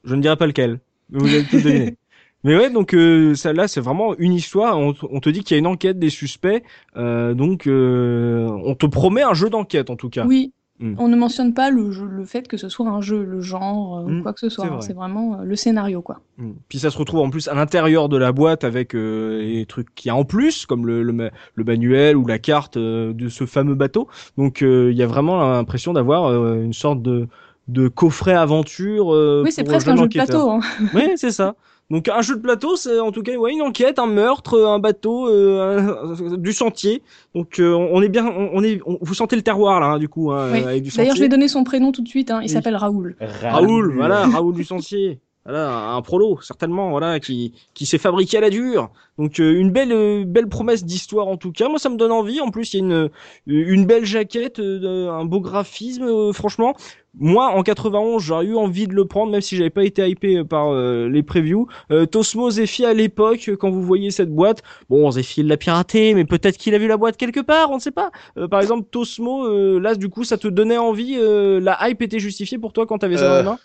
Je 0.04 0.14
ne 0.14 0.22
dirai 0.22 0.36
pas 0.36 0.46
lequel. 0.46 0.78
mais 1.10 1.18
Vous 1.18 1.26
allez 1.26 1.44
tout 1.44 1.56
deviner. 1.56 1.96
Mais 2.46 2.56
ouais, 2.56 2.70
donc 2.70 2.94
euh, 2.94 3.34
ça 3.34 3.52
là, 3.52 3.68
c'est 3.68 3.80
vraiment 3.80 4.14
une 4.16 4.32
histoire. 4.32 4.78
On, 4.78 4.92
te 4.94 5.28
dit 5.28 5.40
qu'il 5.44 5.54
y 5.54 5.56
a 5.56 5.58
une 5.58 5.66
enquête 5.66 5.98
des 5.98 6.10
suspects, 6.10 6.62
euh, 6.96 7.34
donc 7.34 7.66
euh, 7.66 8.48
on 8.64 8.74
te 8.74 8.86
promet 8.86 9.22
un 9.22 9.34
jeu 9.34 9.50
d'enquête 9.50 9.90
en 9.90 9.96
tout 9.96 10.08
cas. 10.08 10.24
Oui, 10.26 10.52
Mm. 10.78 10.94
on 10.98 11.08
ne 11.08 11.16
mentionne 11.16 11.54
pas 11.54 11.70
le, 11.70 11.90
jeu- 11.90 12.04
le 12.04 12.26
fait 12.26 12.46
que 12.46 12.58
ce 12.58 12.68
soit 12.68 12.86
un 12.90 13.00
jeu, 13.00 13.24
le 13.24 13.40
genre 13.40 13.96
euh, 13.96 14.10
Mm, 14.10 14.18
ou 14.18 14.22
quoi 14.22 14.34
que 14.34 14.40
ce 14.40 14.50
soit. 14.50 14.64
c'est 14.66 14.70
vrai. 14.70 14.80
C'est 14.82 14.92
vraiment 14.92 15.40
euh, 15.40 15.44
le 15.44 15.56
scénario, 15.56 16.02
quoi. 16.02 16.20
Mm. 16.36 16.50
Puis 16.68 16.78
ça 16.80 16.90
se 16.90 16.98
retrouve 16.98 17.20
en 17.20 17.30
plus 17.30 17.48
à 17.48 17.54
l'intérieur 17.54 18.10
de 18.10 18.18
la 18.18 18.30
boîte 18.30 18.62
avec 18.62 18.94
euh, 18.94 19.40
les 19.40 19.64
trucs 19.64 19.94
qu'il 19.94 20.10
y 20.10 20.12
a 20.12 20.16
en 20.16 20.24
plus, 20.26 20.66
comme 20.66 20.84
le, 20.86 21.02
le, 21.02 21.30
le 21.54 21.64
manuel 21.64 22.18
ou 22.18 22.26
la 22.26 22.38
carte 22.38 22.76
de 22.76 23.28
ce 23.30 23.46
fameux 23.46 23.74
bateau. 23.74 24.06
Donc 24.36 24.60
euh, 24.60 24.90
il 24.92 24.98
y 24.98 25.02
a 25.02 25.06
vraiment 25.06 25.38
l'impression 25.50 25.94
d'avoir 25.94 26.26
euh, 26.26 26.60
une 26.62 26.74
sorte 26.74 27.00
de, 27.00 27.26
de 27.68 27.88
coffret 27.88 28.34
aventure. 28.34 29.14
euh, 29.14 29.44
oui, 29.46 29.52
c'est 29.52 29.64
presque 29.64 29.88
un 29.88 29.96
jeu 29.96 30.08
de 30.08 30.12
plateau. 30.12 30.50
hein. 30.50 30.60
Oui, 30.92 31.04
c'est 31.16 31.30
ça. 31.32 31.54
Donc 31.88 32.08
un 32.08 32.20
jeu 32.20 32.34
de 32.36 32.40
plateau, 32.40 32.74
c'est 32.74 32.98
en 32.98 33.12
tout 33.12 33.22
cas 33.22 33.36
ouais, 33.36 33.52
une 33.52 33.62
enquête, 33.62 33.98
un 34.00 34.06
meurtre, 34.08 34.60
un 34.66 34.80
bateau, 34.80 35.28
euh, 35.28 35.94
un- 36.32 36.36
du 36.36 36.52
sentier. 36.52 37.00
Donc 37.34 37.60
euh, 37.60 37.72
on 37.74 38.02
est 38.02 38.08
bien, 38.08 38.26
on, 38.26 38.50
on 38.54 38.62
est, 38.64 38.80
on- 38.86 38.98
vous 39.00 39.14
sentez 39.14 39.36
le 39.36 39.42
terroir 39.42 39.78
là, 39.78 39.86
hein, 39.86 39.98
du 39.98 40.08
coup, 40.08 40.32
hein, 40.32 40.48
Oui. 40.52 40.62
avec 40.64 40.82
du 40.82 40.90
D'ailleurs, 40.90 41.14
je 41.14 41.20
vais 41.22 41.28
donner 41.28 41.46
son 41.48 41.62
prénom 41.62 41.92
tout 41.92 42.02
de 42.02 42.08
suite. 42.08 42.30
hein. 42.32 42.40
Il 42.42 42.46
Oui. 42.46 42.48
s'appelle 42.48 42.74
Raoul. 42.76 43.14
Raoul, 43.42 43.94
voilà, 43.94 44.26
Raoul 44.26 44.54
du 44.54 44.64
Sentier. 44.64 45.20
Voilà, 45.48 45.90
un 45.92 46.02
prolo, 46.02 46.40
certainement, 46.42 46.90
voilà, 46.90 47.20
qui, 47.20 47.52
qui 47.72 47.86
s'est 47.86 47.98
fabriqué 47.98 48.36
à 48.38 48.40
la 48.40 48.50
dure. 48.50 48.90
Donc 49.16 49.38
euh, 49.38 49.52
une 49.56 49.70
belle, 49.70 49.92
euh, 49.92 50.24
belle 50.26 50.48
promesse 50.48 50.84
d'histoire 50.84 51.28
en 51.28 51.36
tout 51.36 51.52
cas. 51.52 51.68
Moi, 51.68 51.78
ça 51.78 51.88
me 51.88 51.96
donne 51.96 52.10
envie. 52.10 52.40
En 52.40 52.50
plus, 52.50 52.74
il 52.74 52.78
y 52.78 52.80
a 52.80 52.84
une, 52.84 52.92
euh, 52.92 53.08
une 53.46 53.86
belle 53.86 54.04
jaquette, 54.04 54.58
euh, 54.58 55.08
un 55.08 55.24
beau 55.24 55.38
graphisme. 55.40 56.02
euh, 56.02 56.32
franchement, 56.32 56.74
moi, 57.18 57.49
en 57.49 57.62
91, 57.62 58.23
j'aurais 58.23 58.44
eu 58.44 58.56
envie 58.56 58.87
de 58.87 58.94
le 58.94 59.06
prendre, 59.06 59.32
même 59.32 59.40
si 59.40 59.56
j'avais 59.56 59.70
pas 59.70 59.85
été 59.85 60.06
hypé 60.08 60.44
par 60.44 60.68
euh, 60.68 61.08
les 61.08 61.23
previews. 61.23 61.66
Euh, 61.90 62.04
Tosmo 62.04 62.50
Zephy 62.50 62.85
à 62.85 62.92
l'époque, 62.92 63.50
quand 63.58 63.70
vous 63.70 63.82
voyez 63.82 64.11
cette 64.11 64.30
boîte, 64.30 64.62
bon, 64.90 65.11
Zephy 65.11 65.40
il 65.40 65.46
l'a 65.46 65.56
piraté, 65.56 66.14
mais 66.14 66.25
peut-être 66.25 66.58
qu'il 66.58 66.75
a 66.75 66.78
vu 66.78 66.88
la 66.88 66.96
boîte 66.96 67.16
quelque 67.16 67.40
part, 67.40 67.70
on 67.70 67.76
ne 67.76 67.80
sait 67.80 67.90
pas. 67.90 68.11
Euh, 68.37 68.49
par 68.49 68.61
exemple, 68.61 68.87
Tosmo, 68.90 69.46
euh, 69.46 69.78
là, 69.80 69.94
du 69.94 70.08
coup, 70.08 70.25
ça 70.25 70.37
te 70.37 70.49
donnait 70.49 70.78
envie. 70.78 71.16
la 71.18 71.88
hype 71.88 72.02
était 72.02 72.18
justifiée 72.18 72.58
pour 72.58 72.73
toi 72.73 72.87
quand 72.87 72.99
t'avais 72.99 73.16
ça 73.16 73.42
dans 73.42 73.52
mains. 73.52 73.58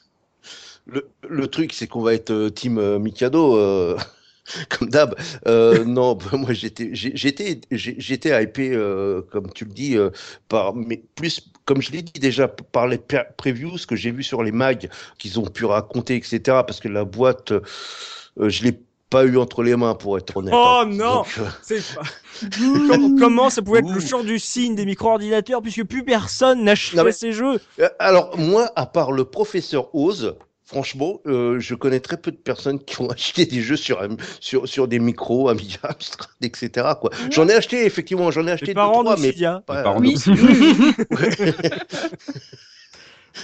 Le, 0.86 1.08
le 1.30 1.48
truc, 1.48 1.74
c'est 1.74 1.88
qu'on 1.88 2.02
va 2.02 2.14
être 2.14 2.50
team 2.50 2.98
Mikado, 2.98 3.58
comme 4.70 4.90
d'hab. 4.90 5.16
Euh, 5.48 5.84
non, 5.86 6.16
bah, 6.16 6.38
moi 6.38 6.54
j'étais, 6.54 6.90
j'étais, 6.94 7.62
j'étais 7.72 8.44
hypé, 8.44 8.72
euh, 8.74 9.22
comme 9.32 9.52
tu 9.52 9.66
le 9.66 9.72
dis, 9.72 9.98
euh, 9.98 10.10
par, 10.48 10.76
mais 10.76 11.04
plus, 11.16 11.51
comme 11.66 11.82
je 11.82 11.92
l'ai 11.92 12.02
dit 12.02 12.20
déjà, 12.20 12.48
par 12.48 12.88
les 12.88 13.00
previews 13.38 13.78
que 13.88 13.96
j'ai 13.96 14.12
vu 14.12 14.24
sur 14.24 14.44
les 14.44 14.52
mags 14.52 14.90
qu'ils 15.18 15.40
ont 15.40 15.44
pu 15.46 15.66
raconter, 15.66 16.16
etc. 16.16 16.40
Parce 16.46 16.80
que 16.80 16.88
la 16.88 17.06
boîte, 17.06 17.52
euh, 17.52 17.62
je 18.50 18.64
l'ai 18.64 18.80
pas 19.10 19.26
eu 19.26 19.38
entre 19.38 19.62
les 19.62 19.76
mains, 19.76 19.94
pour 19.94 20.18
être 20.18 20.38
honnête. 20.38 20.54
Oh 20.56 20.82
hein. 20.84 20.86
non 20.86 21.16
Donc, 21.24 21.40
euh, 21.40 21.80
Com- 22.90 23.20
Comment 23.20 23.50
ça 23.50 23.62
pouvait 23.62 23.80
être 23.80 23.94
le 23.94 24.00
champ 24.00 24.24
du 24.24 24.40
signe 24.40 24.74
des 24.76 24.86
micro-ordinateurs 24.86 25.62
puisque 25.62 25.84
plus 25.84 26.04
personne 26.06 26.64
n'achetait 26.64 27.04
mais- 27.04 27.12
ces 27.12 27.34
jeux? 27.34 27.60
Euh, 27.80 27.90
Alors, 28.00 28.38
moi, 28.38 28.72
à 28.76 28.86
part 28.86 29.12
le 29.12 29.26
professeur 29.26 29.94
Oz, 29.94 30.36
franchement, 30.72 31.20
euh, 31.28 31.60
je 31.60 31.76
connais 31.76 32.00
très 32.00 32.16
peu 32.16 32.32
de 32.32 32.38
personnes 32.38 32.80
qui 32.80 33.02
ont 33.02 33.10
acheté 33.12 33.46
des 33.46 33.60
jeux 33.62 33.76
sur, 33.76 34.02
sur, 34.40 34.68
sur 34.70 34.88
des 34.88 35.00
micros, 35.00 35.50
Amiga, 35.50 35.80
Amstrad, 35.84 36.30
etc. 36.42 36.88
Quoi. 37.00 37.10
J'en 37.30 37.48
ai 37.50 37.54
acheté, 37.54 37.86
effectivement, 37.86 38.32
j'en 38.32 38.48
ai 38.48 38.52
acheté 38.52 38.68
Les 38.68 38.74
deux, 38.74 38.80
parents 38.80 39.04
trois, 39.04 39.18
mais 39.18 39.34
pas- 39.34 39.78
Les 39.78 39.84
parents 39.84 40.00
Oui. 40.00 40.16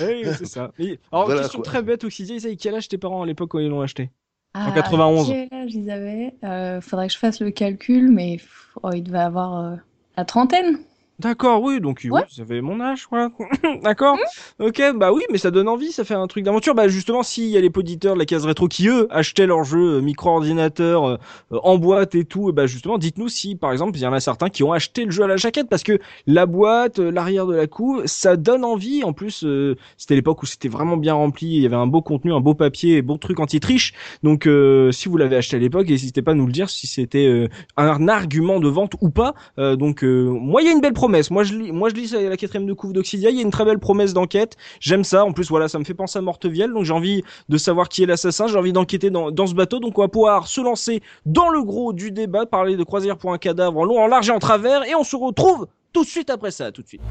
Oui, 0.02 0.24
c'est 0.38 0.46
ça. 0.46 0.72
Mais, 0.78 1.00
alors, 1.12 1.26
Voilà, 1.26 1.42
question 1.42 1.60
quoi. 1.60 1.66
très 1.72 1.82
bête, 1.82 2.04
Oxidia, 2.04 2.38
quel 2.60 2.76
âge 2.76 2.88
tes 2.90 2.98
parents 2.98 3.24
à 3.24 3.26
l'époque 3.26 3.50
quand 3.52 3.60
ils 3.60 3.70
l'ont 3.70 3.82
acheté 3.82 4.10
Ah, 4.54 4.72
91. 4.76 5.28
Quel 5.28 5.48
âge 5.60 5.74
ils 5.74 5.90
avaient? 5.90 6.34
Euh, 6.44 6.82
Faudrait 6.82 7.08
que 7.08 7.14
je 7.14 7.18
fasse 7.18 7.40
le 7.42 7.52
calcul, 7.52 8.12
mais 8.12 8.38
oh, 8.84 8.90
il 8.94 9.04
devait 9.04 9.18
avoir 9.20 9.66
euh, 9.66 9.76
la 10.18 10.26
trentaine. 10.26 10.80
D'accord, 11.20 11.64
oui, 11.64 11.82
donc 11.82 12.02
oui, 12.04 12.22
ça 12.30 12.46
fait 12.46 12.62
mon 12.62 12.80
âge, 12.80 13.08
voilà. 13.10 13.32
D'accord 13.84 14.18
Ok, 14.60 14.82
bah 14.96 15.12
oui, 15.12 15.24
mais 15.32 15.40
ça 15.40 15.50
donne 15.50 15.68
envie, 15.68 15.92
ça 15.92 16.04
fait 16.04 16.14
un 16.14 16.28
truc 16.28 16.44
d'aventure. 16.44 16.76
Bah 16.76 16.88
justement, 16.88 17.24
s'il 17.24 17.46
y 17.46 17.58
a 17.58 17.62
les 17.62 17.72
auditeurs 17.76 18.14
de 18.14 18.20
la 18.20 18.26
case 18.26 18.46
rétro 18.46 18.68
qui, 18.68 18.88
eux, 18.88 19.08
achetaient 19.10 19.48
leurs 19.48 19.64
jeux 19.64 19.98
euh, 19.98 20.02
micro-ordinateurs 20.02 21.06
euh, 21.06 21.18
euh, 21.54 21.60
en 21.64 21.80
boîte 21.80 22.14
et 22.14 22.24
tout, 22.24 22.50
et 22.50 22.52
bah 22.52 22.68
justement, 22.68 23.00
dites-nous 23.00 23.30
si, 23.30 23.56
par 23.56 23.72
exemple, 23.72 23.98
il 23.98 24.02
y 24.02 24.06
en 24.06 24.14
a 24.14 24.20
certains 24.20 24.50
qui 24.50 24.64
ont 24.64 24.74
acheté 24.74 25.06
le 25.06 25.12
jeu 25.12 25.24
à 25.24 25.28
la 25.28 25.38
jaquette, 25.38 25.70
parce 25.70 25.82
que 25.82 26.00
la 26.28 26.46
boîte, 26.46 27.00
euh, 27.00 27.10
l'arrière 27.10 27.48
de 27.48 27.56
la 27.56 27.66
couve, 27.66 28.04
ça 28.06 28.38
donne 28.38 28.64
envie. 28.64 29.04
En 29.04 29.14
plus, 29.14 29.44
euh, 29.44 29.76
c'était 29.98 30.14
l'époque 30.16 30.44
où 30.44 30.46
c'était 30.46 30.70
vraiment 30.70 30.98
bien 30.98 31.16
rempli, 31.16 31.48
il 31.48 31.62
y 31.64 31.66
avait 31.66 31.76
un 31.76 31.88
beau 31.88 32.02
contenu, 32.04 32.32
un 32.32 32.42
beau 32.42 32.54
papier, 32.54 33.02
bon 33.02 33.18
truc 33.18 33.40
anti-triche. 33.40 33.94
Donc, 34.22 34.46
euh, 34.46 34.92
si 34.92 35.10
vous 35.10 35.18
l'avez 35.18 35.38
acheté 35.38 35.56
à 35.56 35.60
l'époque, 35.60 35.90
n'hésitez 35.90 36.22
pas 36.22 36.32
à 36.32 36.36
nous 36.36 36.46
le 36.46 36.52
dire 36.52 36.70
si 36.70 36.86
c'était 36.86 37.26
euh, 37.26 37.48
un 37.76 38.08
argument 38.08 38.60
de 38.60 38.68
vente 38.68 38.94
ou 39.02 39.10
pas. 39.10 39.34
Euh, 39.58 39.76
donc, 39.76 40.04
euh, 40.04 40.30
moi, 40.30 40.62
il 40.62 40.66
y 40.66 40.70
a 40.70 40.74
une 40.74 40.82
belle 40.82 40.94
promesse. 41.08 41.32
Moi, 41.32 41.44
je 41.44 41.54
lis, 41.54 41.72
moi, 41.72 41.88
je 41.88 41.96
lis 41.96 42.12
la 42.12 42.36
quatrième 42.36 42.68
de 42.68 42.74
couve 42.74 42.92
d'Oxidia. 42.92 43.30
Il 43.30 43.38
y 43.38 43.40
a 43.40 43.42
une 43.42 43.50
très 43.50 43.64
belle 43.64 43.80
promesse 43.80 44.14
d'enquête. 44.14 44.58
J'aime 44.82 45.06
ça. 45.06 45.24
En 45.24 45.32
plus, 45.32 45.48
voilà, 45.48 45.70
ça 45.70 45.80
me 45.80 45.86
fait 45.86 45.94
penser 45.94 46.20
à 46.20 46.22
Mortevielle. 46.22 46.74
Donc, 46.74 46.84
j'ai 46.84 46.92
envie 46.92 47.24
de 47.48 47.58
savoir 47.58 47.88
qui 47.88 48.04
est 48.04 48.06
l'assassin. 48.06 48.48
J'ai 48.48 48.58
envie 48.58 48.74
d'enquêter 48.74 49.10
dans, 49.10 49.32
dans 49.32 49.48
ce 49.48 49.54
bateau. 49.54 49.80
Donc, 49.80 49.98
on 49.98 50.02
va 50.02 50.10
pouvoir 50.10 50.50
se 50.50 50.60
lancer 50.60 51.02
dans 51.26 51.48
le 51.48 51.64
gros 51.64 51.94
du 51.94 52.12
débat, 52.12 52.46
parler 52.46 52.76
de 52.76 52.84
croisière 52.84 53.18
pour 53.18 53.32
un 53.32 53.38
cadavre 53.38 53.78
en 53.78 53.86
long, 53.86 54.02
en 54.02 54.08
large 54.08 54.28
et 54.28 54.34
en 54.34 54.40
travers. 54.40 54.84
Et 54.84 54.96
on 54.96 55.06
se 55.06 55.16
retrouve 55.16 55.68
tout 55.94 56.04
de 56.04 56.10
suite 56.10 56.30
après 56.30 56.52
ça. 56.52 56.74
Tout 56.74 56.82
de 56.82 56.88
suite. 56.88 57.02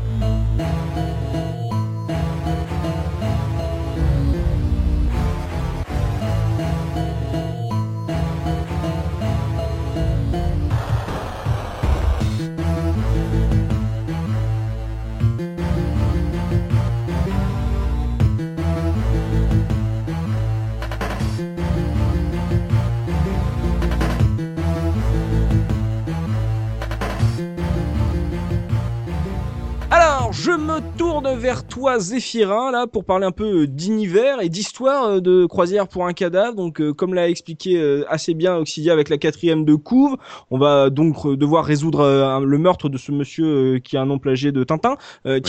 Je 30.47 30.53
me 30.53 30.79
tourne 30.97 31.35
vers 31.35 31.67
toi, 31.67 31.99
Zéphirin, 31.99 32.71
là, 32.71 32.87
pour 32.87 33.05
parler 33.05 33.27
un 33.27 33.33
peu 33.33 33.63
euh, 33.63 33.67
d'univers 33.67 34.41
et 34.41 34.49
d'histoire 34.49 35.07
euh, 35.07 35.21
de 35.21 35.45
Croisière 35.45 35.89
pour 35.89 36.07
un 36.07 36.13
cadavre. 36.13 36.55
Donc, 36.55 36.81
euh, 36.81 36.93
comme 36.93 37.15
l'a 37.15 37.29
expliqué 37.29 37.77
euh, 37.81 38.05
assez 38.09 38.33
bien 38.33 38.57
Oxidia 38.57 38.93
avec 38.93 39.09
la 39.09 39.19
quatrième 39.19 39.65
de 39.65 39.75
couve, 39.75 40.17
on 40.53 40.59
va 40.59 40.89
donc 40.89 41.27
devoir 41.27 41.65
résoudre 41.65 41.99
euh, 41.99 42.39
le 42.39 42.59
meurtre 42.59 42.89
de 42.89 42.97
ce 42.97 43.11
monsieur 43.11 43.81
qui 43.81 43.97
a 43.97 44.03
un 44.03 44.07
nom 44.07 44.21
plagié 44.21 44.53
de 44.53 44.63
Tintin. 44.63 44.97
Euh, 45.27 45.41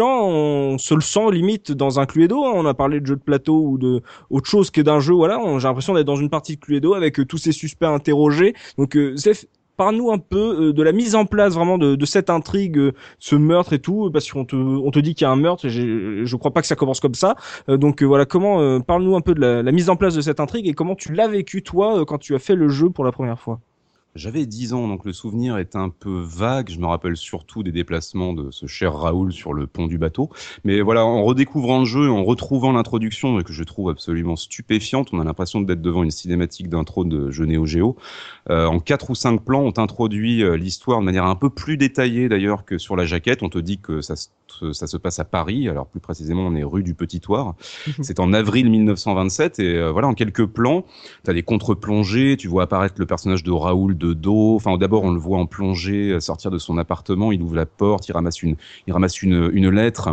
on 0.00 0.78
se 0.78 0.94
le 0.94 1.00
sent 1.00 1.32
limite 1.32 1.72
dans 1.72 1.98
un 1.98 2.06
Cluedo. 2.06 2.44
hein. 2.44 2.52
On 2.54 2.64
a 2.64 2.74
parlé 2.74 3.00
de 3.00 3.06
jeu 3.06 3.16
de 3.16 3.22
plateau 3.22 3.60
ou 3.60 3.76
de 3.76 4.02
autre 4.30 4.48
chose 4.48 4.70
que 4.70 4.80
d'un 4.80 5.00
jeu. 5.00 5.14
Voilà, 5.14 5.40
j'ai 5.58 5.66
l'impression 5.66 5.94
d'être 5.94 6.06
dans 6.06 6.14
une 6.14 6.30
partie 6.30 6.54
de 6.54 6.60
Cluedo 6.60 6.94
avec 6.94 7.26
tous 7.26 7.38
ces 7.38 7.50
suspects 7.50 7.86
interrogés. 7.86 8.54
Donc, 8.78 8.96
Zeph, 9.16 9.46
parle-nous 9.76 10.10
un 10.10 10.18
peu 10.18 10.68
euh, 10.68 10.72
de 10.72 10.82
la 10.82 10.92
mise 10.92 11.14
en 11.14 11.26
place 11.26 11.54
vraiment 11.54 11.78
de, 11.78 12.04
cette 12.04 12.30
intrigue, 12.30 12.78
euh, 12.78 12.92
ce 13.18 13.36
meurtre 13.36 13.72
et 13.72 13.78
tout, 13.78 14.10
parce 14.12 14.30
qu'on 14.30 14.44
te, 14.44 14.56
on 14.56 14.90
te 14.90 14.98
dit 14.98 15.14
qu'il 15.14 15.24
y 15.24 15.28
a 15.28 15.30
un 15.30 15.36
meurtre. 15.36 15.68
J'ai- 15.68 16.24
je 16.24 16.36
crois 16.36 16.52
pas 16.52 16.60
que 16.60 16.66
ça 16.66 16.76
commence 16.76 17.00
comme 17.00 17.14
ça. 17.14 17.36
Euh, 17.68 17.76
donc 17.76 18.02
voilà, 18.02 18.24
comment 18.26 18.80
parle-nous 18.80 19.16
un 19.16 19.20
peu 19.20 19.34
de 19.34 19.40
la, 19.40 19.62
la 19.62 19.72
mise 19.72 19.90
en 19.90 19.96
place 19.96 20.14
de 20.14 20.20
cette 20.20 20.40
intrigue 20.40 20.68
et 20.68 20.72
comment 20.74 20.94
tu 20.94 21.12
l'as 21.12 21.28
vécu 21.28 21.62
toi 21.62 22.04
quand 22.06 22.18
tu 22.18 22.34
as 22.34 22.38
fait 22.38 22.54
le 22.54 22.68
jeu 22.68 22.90
pour 22.90 23.04
la 23.04 23.12
première 23.12 23.38
fois. 23.40 23.60
J'avais 24.16 24.46
10 24.46 24.72
ans, 24.74 24.86
donc 24.86 25.04
le 25.04 25.12
souvenir 25.12 25.58
est 25.58 25.74
un 25.74 25.88
peu 25.88 26.20
vague. 26.20 26.70
Je 26.70 26.78
me 26.78 26.86
rappelle 26.86 27.16
surtout 27.16 27.64
des 27.64 27.72
déplacements 27.72 28.32
de 28.32 28.52
ce 28.52 28.66
cher 28.66 28.94
Raoul 28.94 29.32
sur 29.32 29.52
le 29.52 29.66
pont 29.66 29.88
du 29.88 29.98
bateau. 29.98 30.30
Mais 30.62 30.82
voilà, 30.82 31.04
en 31.04 31.24
redécouvrant 31.24 31.80
le 31.80 31.84
jeu, 31.84 32.08
en 32.08 32.22
retrouvant 32.22 32.70
l'introduction 32.70 33.42
que 33.42 33.52
je 33.52 33.64
trouve 33.64 33.90
absolument 33.90 34.36
stupéfiante, 34.36 35.08
on 35.12 35.20
a 35.20 35.24
l'impression 35.24 35.62
d'être 35.62 35.82
devant 35.82 36.04
une 36.04 36.12
cinématique 36.12 36.68
d'intro 36.68 37.04
de 37.04 37.32
jeu 37.32 37.44
Neo 37.46 37.66
Geo. 37.66 37.96
Euh, 38.50 38.66
en 38.66 38.78
quatre 38.78 39.10
ou 39.10 39.16
cinq 39.16 39.44
plans, 39.44 39.62
on 39.62 39.72
t'introduit 39.72 40.44
euh, 40.44 40.56
l'histoire 40.56 41.00
de 41.00 41.04
manière 41.04 41.24
un 41.26 41.34
peu 41.34 41.50
plus 41.50 41.76
détaillée 41.76 42.28
d'ailleurs 42.28 42.64
que 42.64 42.78
sur 42.78 42.94
la 42.94 43.06
jaquette. 43.06 43.42
On 43.42 43.48
te 43.48 43.58
dit 43.58 43.80
que 43.80 44.00
ça, 44.00 44.14
se- 44.14 44.28
ça 44.72 44.86
se 44.86 44.96
passe 44.96 45.18
à 45.18 45.24
Paris. 45.24 45.68
Alors 45.68 45.86
plus 45.86 46.00
précisément, 46.00 46.42
on 46.46 46.54
est 46.54 46.64
rue 46.64 46.82
du 46.82 46.94
Petit 46.94 47.20
Thouars. 47.20 47.54
C'est 48.02 48.20
en 48.20 48.32
avril 48.32 48.70
1927 48.70 49.58
et 49.58 49.76
euh, 49.76 49.90
voilà, 49.90 50.08
en 50.08 50.14
quelques 50.14 50.46
plans, 50.46 50.84
T'as 51.22 51.32
des 51.32 51.42
contre-plongées, 51.42 52.36
tu 52.36 52.48
vois 52.48 52.64
apparaître 52.64 52.96
le 52.98 53.06
personnage 53.06 53.42
de 53.42 53.50
Raoul 53.50 53.96
de 53.96 54.12
dos. 54.12 54.56
Enfin, 54.56 54.76
d'abord, 54.76 55.04
on 55.04 55.12
le 55.12 55.18
voit 55.18 55.38
en 55.38 55.46
plongée, 55.46 56.10
euh, 56.10 56.20
sortir 56.20 56.50
de 56.50 56.58
son 56.58 56.78
appartement, 56.78 57.32
il 57.32 57.42
ouvre 57.42 57.54
la 57.54 57.66
porte, 57.66 58.08
il 58.08 58.12
ramasse 58.12 58.42
une, 58.42 58.56
il 58.86 58.92
ramasse 58.92 59.22
une, 59.22 59.50
une 59.52 59.70
lettre. 59.70 60.10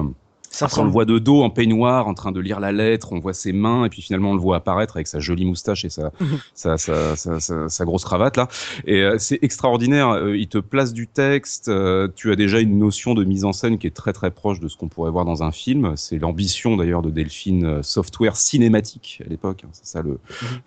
On 0.77 0.83
le 0.83 0.89
voit 0.89 1.05
de 1.05 1.19
dos 1.19 1.41
en 1.41 1.49
peignoir 1.49 2.07
en 2.07 2.13
train 2.13 2.31
de 2.31 2.39
lire 2.39 2.59
la 2.59 2.71
lettre, 2.71 3.13
on 3.13 3.19
voit 3.19 3.33
ses 3.33 3.53
mains 3.53 3.85
et 3.85 3.89
puis 3.89 4.01
finalement 4.01 4.31
on 4.31 4.35
le 4.35 4.41
voit 4.41 4.57
apparaître 4.57 4.97
avec 4.97 5.07
sa 5.07 5.19
jolie 5.19 5.45
moustache 5.45 5.85
et 5.85 5.89
sa, 6.53 6.77
sa, 6.77 7.15
sa, 7.15 7.69
sa, 7.69 7.85
grosse 7.85 8.03
cravate 8.03 8.37
là. 8.37 8.47
Et 8.85 9.01
euh, 9.01 9.17
c'est 9.17 9.39
extraordinaire, 9.41 10.09
euh, 10.09 10.37
il 10.37 10.47
te 10.47 10.57
place 10.57 10.93
du 10.93 11.07
texte, 11.07 11.67
euh, 11.69 12.07
tu 12.15 12.31
as 12.31 12.35
déjà 12.35 12.59
une 12.59 12.77
notion 12.77 13.13
de 13.13 13.23
mise 13.23 13.45
en 13.45 13.53
scène 13.53 13.77
qui 13.77 13.87
est 13.87 13.95
très 13.95 14.13
très 14.13 14.31
proche 14.31 14.59
de 14.59 14.67
ce 14.67 14.77
qu'on 14.77 14.87
pourrait 14.87 15.11
voir 15.11 15.25
dans 15.25 15.43
un 15.43 15.51
film. 15.51 15.93
C'est 15.95 16.19
l'ambition 16.19 16.77
d'ailleurs 16.77 17.01
de 17.01 17.09
Delphine 17.09 17.83
Software 17.83 18.35
cinématique 18.35 19.21
à 19.25 19.29
l'époque. 19.29 19.63
Hein. 19.65 19.69
C'est 19.73 19.87
ça 19.87 20.01
le, 20.01 20.11
mhm. 20.11 20.17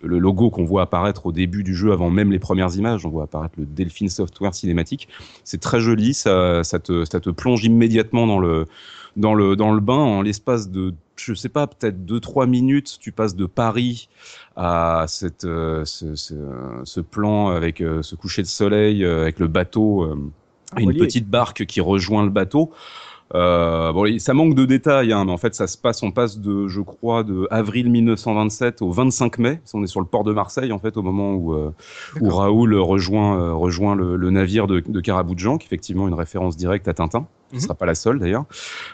le 0.03 0.19
logo 0.19 0.49
qu'on 0.49 0.65
voit 0.65 0.83
apparaître 0.83 1.25
au 1.25 1.31
début 1.31 1.63
du 1.63 1.75
jeu 1.75 1.91
avant 1.91 2.09
même 2.09 2.31
les 2.31 2.39
premières 2.39 2.75
images. 2.75 3.05
On 3.05 3.09
voit 3.09 3.23
apparaître 3.23 3.55
le 3.57 3.65
Delphine 3.65 4.09
Software 4.09 4.53
cinématique. 4.53 5.07
C'est 5.43 5.61
très 5.61 5.79
joli, 5.79 6.13
ça, 6.13 6.63
ça, 6.63 6.79
te, 6.79 7.05
ça 7.05 7.19
te 7.19 7.29
plonge 7.29 7.63
immédiatement 7.63 8.27
dans 8.27 8.39
le 8.39 8.67
dans 9.15 9.33
le 9.33 9.55
dans 9.55 9.73
le 9.73 9.79
bain 9.79 9.93
en 9.93 10.21
l'espace 10.21 10.69
de 10.69 10.93
je 11.15 11.33
sais 11.33 11.49
pas 11.49 11.67
peut-être 11.67 12.05
deux 12.05 12.19
trois 12.19 12.45
minutes 12.45 12.97
tu 12.99 13.11
passes 13.11 13.35
de 13.35 13.45
Paris 13.45 14.09
à 14.55 15.05
cette 15.07 15.45
euh, 15.45 15.85
ce, 15.85 16.15
ce, 16.15 16.33
ce, 16.83 16.99
plan 16.99 17.49
avec 17.49 17.81
euh, 17.81 18.01
ce 18.01 18.15
coucher 18.15 18.41
de 18.41 18.47
soleil 18.47 19.03
euh, 19.03 19.21
avec 19.23 19.39
le 19.39 19.47
bateau 19.47 20.07
une 20.77 20.93
petite 20.93 21.29
barque 21.29 21.65
qui 21.65 21.79
rejoint 21.79 22.23
le 22.23 22.29
bateau 22.29 22.71
bon, 23.31 24.19
ça 24.19 24.33
manque 24.33 24.55
de 24.55 24.65
détails, 24.65 25.11
hein, 25.11 25.25
mais 25.25 25.31
en 25.31 25.37
fait, 25.37 25.55
ça 25.55 25.67
se 25.67 25.77
passe, 25.77 26.03
on 26.03 26.11
passe 26.11 26.37
de, 26.37 26.67
je 26.67 26.79
crois, 26.79 27.23
de 27.23 27.47
avril 27.49 27.89
1927 27.89 28.81
au 28.81 28.91
25 28.91 29.39
mai. 29.39 29.59
On 29.73 29.83
est 29.83 29.87
sur 29.87 29.99
le 29.99 30.05
port 30.05 30.23
de 30.23 30.31
Marseille, 30.31 30.71
en 30.71 30.77
fait, 30.79 30.95
au 30.95 31.01
moment 31.01 31.33
où, 31.33 31.55
où 32.21 32.29
Raoul 32.29 32.75
rejoint, 32.75 33.51
rejoint 33.51 33.95
le, 33.95 34.15
le, 34.15 34.29
navire 34.29 34.67
de, 34.67 34.79
de 34.87 34.99
Caraboudjan, 35.01 35.57
qui 35.57 35.65
est 35.65 35.67
effectivement 35.67 36.07
une 36.07 36.13
référence 36.13 36.55
directe 36.55 36.87
à 36.87 36.93
Tintin. 36.93 37.25
Ce 37.55 37.61
ne 37.61 37.67
sera 37.67 37.75
pas 37.75 37.85
la 37.85 37.95
seule 37.95 38.19
d'ailleurs. 38.19 38.45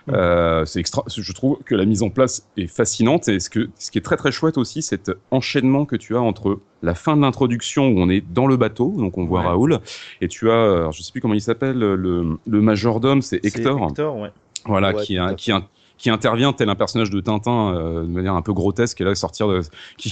Mhm. 0.08 0.16
Euh, 0.16 0.66
c'est 0.66 0.80
extra. 0.80 1.04
Je 1.08 1.32
trouve 1.34 1.60
que 1.66 1.76
la 1.76 1.86
mise 1.86 2.04
en 2.04 2.10
place 2.10 2.48
est 2.58 2.68
fascinante 2.68 3.28
et 3.28 3.40
ce 3.40 3.50
que 3.50 3.70
ce 3.78 3.92
qui 3.92 3.98
est 3.98 4.02
très 4.02 4.18
très 4.18 4.32
chouette 4.32 4.58
aussi, 4.58 4.82
cet 4.82 5.12
enchaînement 5.32 5.86
que 5.86 5.96
tu 5.96 6.16
as 6.16 6.22
entre 6.22 6.60
la 6.84 6.96
fin 6.96 7.16
de 7.16 7.22
l'introduction 7.22 7.88
où 7.88 8.00
on 8.00 8.10
est 8.10 8.22
dans 8.22 8.48
le 8.48 8.58
bateau, 8.58 8.94
donc 8.98 9.18
on 9.18 9.26
voit 9.26 9.42
Raoul, 9.42 9.80
et 10.20 10.28
tu 10.28 10.50
as, 10.50 10.64
alors, 10.64 10.92
je 10.92 11.02
sais 11.02 11.12
plus 11.12 11.22
comment 11.22 11.34
il 11.34 11.42
s'appelle, 11.42 11.78
le, 11.78 12.38
le 12.48 12.62
majordome, 12.62 13.22
c'est 13.22 13.44
Hector. 13.46 13.90
Hector 13.90 14.18
ouais. 14.18 14.32
Voilà, 14.66 14.94
qui, 14.94 15.18
a, 15.18 15.34
qui, 15.34 15.52
a, 15.52 15.64
qui 16.02 16.10
intervient 16.10 16.52
tel 16.52 16.68
un 16.68 16.76
personnage 16.76 17.12
de 17.12 17.22
Tintin 17.22 17.76
euh, 17.76 18.02
de 18.02 18.08
manière 18.08 18.34
un 18.34 18.42
peu 18.42 18.54
grotesque 18.54 19.00
et 19.02 19.04
là 19.04 19.14
sortir 19.14 19.48
de 19.48 19.62
qui, 19.98 20.10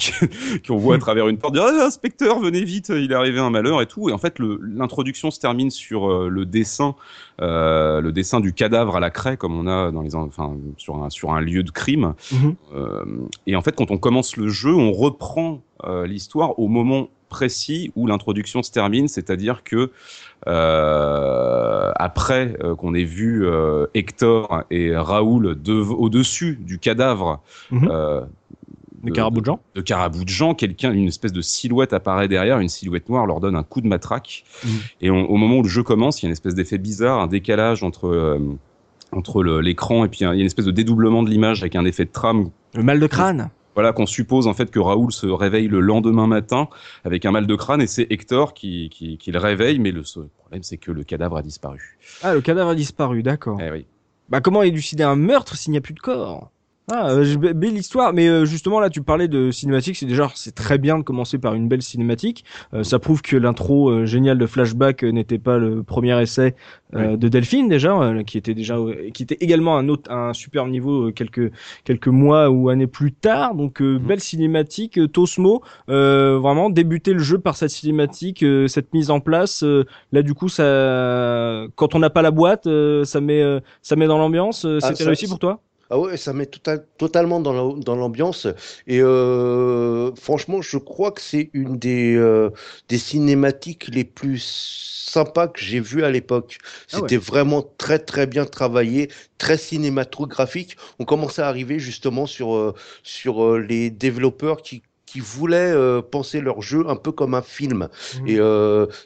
qui 0.62 0.72
on 0.72 0.78
voit 0.78 0.96
à 0.96 1.00
travers 1.00 1.28
une 1.28 1.40
porte 1.40 1.56
dire 1.56 1.64
ah, 1.66 1.86
inspecteur 1.86 2.40
venez 2.40 2.64
vite 2.64 2.90
il 2.90 3.12
est 3.12 3.16
arrivé 3.16 3.40
un 3.40 3.50
malheur 3.50 3.82
et 3.82 3.88
tout 3.88 4.08
et 4.08 4.14
en 4.14 4.20
fait 4.20 4.36
l'introduction 4.40 5.32
se 5.32 5.40
termine 5.40 5.72
sur 5.72 6.08
euh, 6.08 6.30
le 6.30 6.46
dessin 6.46 6.94
euh, 7.42 8.02
le 8.02 8.12
dessin 8.12 8.40
du 8.40 8.54
cadavre 8.54 8.98
à 8.98 9.00
la 9.00 9.10
craie 9.10 9.36
comme 9.36 9.58
on 9.58 9.66
a 9.66 9.92
dans 9.92 10.04
les 10.04 10.16
enfin 10.16 10.56
sur 10.78 11.04
un 11.04 11.10
sur 11.10 11.34
un 11.34 11.42
lieu 11.42 11.64
de 11.64 11.72
crime 11.72 12.14
mhm. 12.32 12.56
euh, 12.76 13.06
et 13.48 13.56
en 13.56 13.64
fait 13.64 13.76
quand 13.76 13.90
on 13.90 13.98
commence 13.98 14.38
le 14.38 14.48
jeu 14.48 14.74
on 14.74 14.92
reprend 14.92 15.62
l'histoire 16.06 16.60
au 16.60 16.68
moment 16.68 17.08
précis 17.30 17.94
où 17.96 18.08
l'introduction 18.08 18.62
se 18.64 18.72
termine, 18.72 19.08
c'est-à-dire 19.08 19.64
que 19.64 19.92
après 20.46 22.58
euh, 22.64 22.76
qu'on 22.76 22.94
ait 22.94 23.04
vu 23.04 23.46
euh, 23.46 23.88
Hector 23.94 24.64
et 24.72 24.96
Raoul 24.96 25.58
au-dessus 25.68 26.58
du 26.62 26.80
cadavre 26.80 27.42
mhm. 27.72 27.90
de, 29.04 29.12
Caraboudjan, 29.12 29.60
de, 29.76 29.82
Caraboudjan, 29.82 30.56
quelqu'un, 30.56 30.94
une 30.94 31.08
espèce 31.08 31.34
de 31.34 31.42
silhouette 31.42 31.94
apparaît 31.94 32.28
derrière, 32.28 32.60
une 32.60 32.70
silhouette 32.70 33.10
noire 33.10 33.26
leur 33.26 33.40
donne 33.40 33.56
un 33.56 33.64
coup 33.64 33.82
de 33.82 33.88
matraque, 33.88 34.44
mhm. 34.64 34.72
et 35.02 35.10
au 35.10 35.36
moment 35.36 35.58
où 35.58 35.64
le 35.64 35.70
jeu 35.70 35.84
commence, 35.84 36.22
il 36.22 36.24
y 36.24 36.26
a 36.28 36.30
une 36.30 36.34
espèce 36.34 36.56
d'effet 36.56 36.78
bizarre, 36.78 37.20
un 37.20 37.28
décalage 37.28 37.84
entre 37.84 38.40
entre 39.12 39.44
l'écran 39.44 40.06
et 40.06 40.08
puis 40.08 40.20
il 40.20 40.24
y 40.24 40.28
a 40.28 40.34
une 40.34 40.46
espèce 40.46 40.66
de 40.66 40.72
dédoublement 40.72 41.24
de 41.24 41.32
l'image 41.32 41.62
avec 41.62 41.76
un 41.76 41.84
effet 41.84 42.06
de 42.06 42.12
trame. 42.12 42.52
Le 42.76 42.84
mal 42.84 43.00
de 43.00 43.08
crâne 43.08 43.50
voilà 43.76 43.94
qu'on 43.94 44.06
suppose 44.06 44.48
en 44.48 44.54
fait 44.54 44.72
que 44.72 44.80
Raoul 44.80 45.12
se 45.12 45.28
réveille 45.28 45.68
le 45.68 45.80
lendemain 45.80 46.28
matin 46.28 46.68
avec 47.04 47.26
un 47.26 47.32
mal 47.32 47.48
de 47.48 47.56
crâne 47.56 47.82
et 47.82 47.88
c'est 47.88 48.08
Hector 48.10 48.54
qui, 48.54 48.90
qui, 48.90 49.18
qui, 49.18 49.32
le 49.32 49.40
réveille, 49.40 49.80
mais 49.80 49.92
le 49.92 50.04
problème 50.38 50.64
c'est 50.64 50.78
que 50.78 50.92
le 50.92 51.04
cadavre 51.04 51.38
a 51.38 51.42
disparu. 51.42 51.98
Ah, 52.22 52.34
le 52.34 52.42
cadavre 52.42 52.70
a 52.72 52.76
disparu, 52.76 53.24
d'accord. 53.24 53.60
Eh 53.62 53.72
oui. 53.72 53.86
Bah 54.30 54.42
comment 54.42 54.62
élucider 54.64 55.04
un 55.04 55.16
meurtre 55.16 55.56
s'il 55.56 55.72
n'y 55.72 55.78
a 55.78 55.82
plus 55.82 55.94
de 55.94 56.00
corps? 56.00 56.52
Ah, 56.92 57.12
euh, 57.12 57.54
belle 57.54 57.78
histoire, 57.78 58.14
mais 58.14 58.28
euh, 58.28 58.46
justement 58.46 58.80
là 58.80 58.90
tu 58.90 59.04
parlais 59.04 59.28
de 59.28 59.52
cinématique, 59.52 59.96
c'est 59.96 60.08
déjà 60.08 60.28
c'est 60.34 60.56
très 60.56 60.80
bien 60.80 60.98
de 60.98 61.04
commencer 61.04 61.38
par 61.38 61.54
une 61.54 61.68
belle 61.68 61.84
cinématique. 61.84 62.44
Euh, 62.74 62.84
ça 62.84 62.98
prouve 62.98 63.22
que 63.22 63.38
l'intro 63.38 63.90
euh, 63.90 64.06
géniale 64.06 64.40
de 64.40 64.48
Flashback 64.48 65.04
n'était 65.04 65.38
pas 65.38 65.60
le 65.60 65.84
premier 65.84 66.20
essai 66.20 66.56
de 66.92 67.28
Delphine 67.28 67.70
déjà, 67.70 68.12
qui 68.26 68.40
était 68.40 68.56
déjà 68.56 68.78
qui 69.14 69.22
était 69.22 69.38
également 69.42 69.78
un 69.78 69.90
autre 69.90 70.12
un 70.12 70.34
super 70.34 70.66
niveau 70.66 71.12
quelques 71.12 71.52
quelques 71.84 72.08
mois 72.08 72.50
ou 72.50 72.70
années 72.70 72.88
plus 72.88 73.14
tard. 73.14 73.54
Donc 73.54 73.80
mhm. 73.80 74.00
belle 74.00 74.20
cinématique, 74.20 75.00
Tosmo, 75.12 75.62
vraiment 75.88 76.72
débuter 76.72 77.14
le 77.14 77.20
jeu 77.20 77.38
par 77.38 77.56
cette 77.58 77.70
cinématique, 77.70 78.44
cette 78.66 78.92
mise 78.96 79.12
en 79.12 79.20
place. 79.20 79.64
là 80.12 80.24
du 80.24 80.34
coup 80.34 80.50
ça, 80.50 81.68
quand 81.76 81.94
on 81.94 82.00
n'a 82.00 82.10
pas 82.10 82.24
la 82.24 82.32
boîte, 82.32 82.68
ça 83.04 83.22
met 83.22 83.44
ça 83.84 83.96
met 83.96 84.08
dans 84.08 84.18
l'ambiance. 84.18 84.66
Ah, 84.66 84.80
C'était 84.88 85.04
réussi 85.04 85.28
pour 85.28 85.38
toi? 85.38 85.62
Ah 85.90 85.98
ouais, 85.98 86.18
ça 86.18 86.34
met 86.34 86.46
totalement 86.46 87.40
dans 87.40 87.96
l'ambiance. 87.96 88.48
Et 88.86 89.02
euh, 89.02 90.14
franchement, 90.16 90.62
je 90.62 90.78
crois 90.78 91.12
que 91.12 91.22
c'est 91.22 91.50
une 91.54 91.78
des, 91.80 92.16
euh, 92.16 92.52
des 92.90 93.00
cinématiques 93.00 93.88
les 93.88 94.04
plus 94.04 94.40
sympas 95.10 95.48
que 95.48 95.60
j'ai 95.60 95.80
vues 95.80 96.04
à 96.04 96.12
l'époque. 96.12 96.60
Ah 96.92 96.98
C'était 96.98 97.18
vraiment 97.18 97.64
très 97.80 97.98
très 97.98 98.28
bien 98.28 98.46
travaillé, 98.46 99.10
très 99.40 99.58
cinématographique. 99.58 100.78
On 101.00 101.06
commençait 101.06 101.42
à 101.42 101.48
arriver 101.48 101.80
justement 101.80 102.28
sur, 102.28 102.56
euh, 102.56 102.76
sur 103.02 103.58
les 103.58 103.90
développeurs 103.90 104.62
qui 104.62 104.84
qui 105.08 105.22
voulaient 105.22 105.74
penser 106.12 106.40
leur 106.40 106.62
jeu 106.62 106.88
un 106.88 106.96
peu 106.96 107.12
comme 107.12 107.34
un 107.34 107.42
film. 107.42 107.90
Mmh. 108.22 108.28
Et 108.28 108.38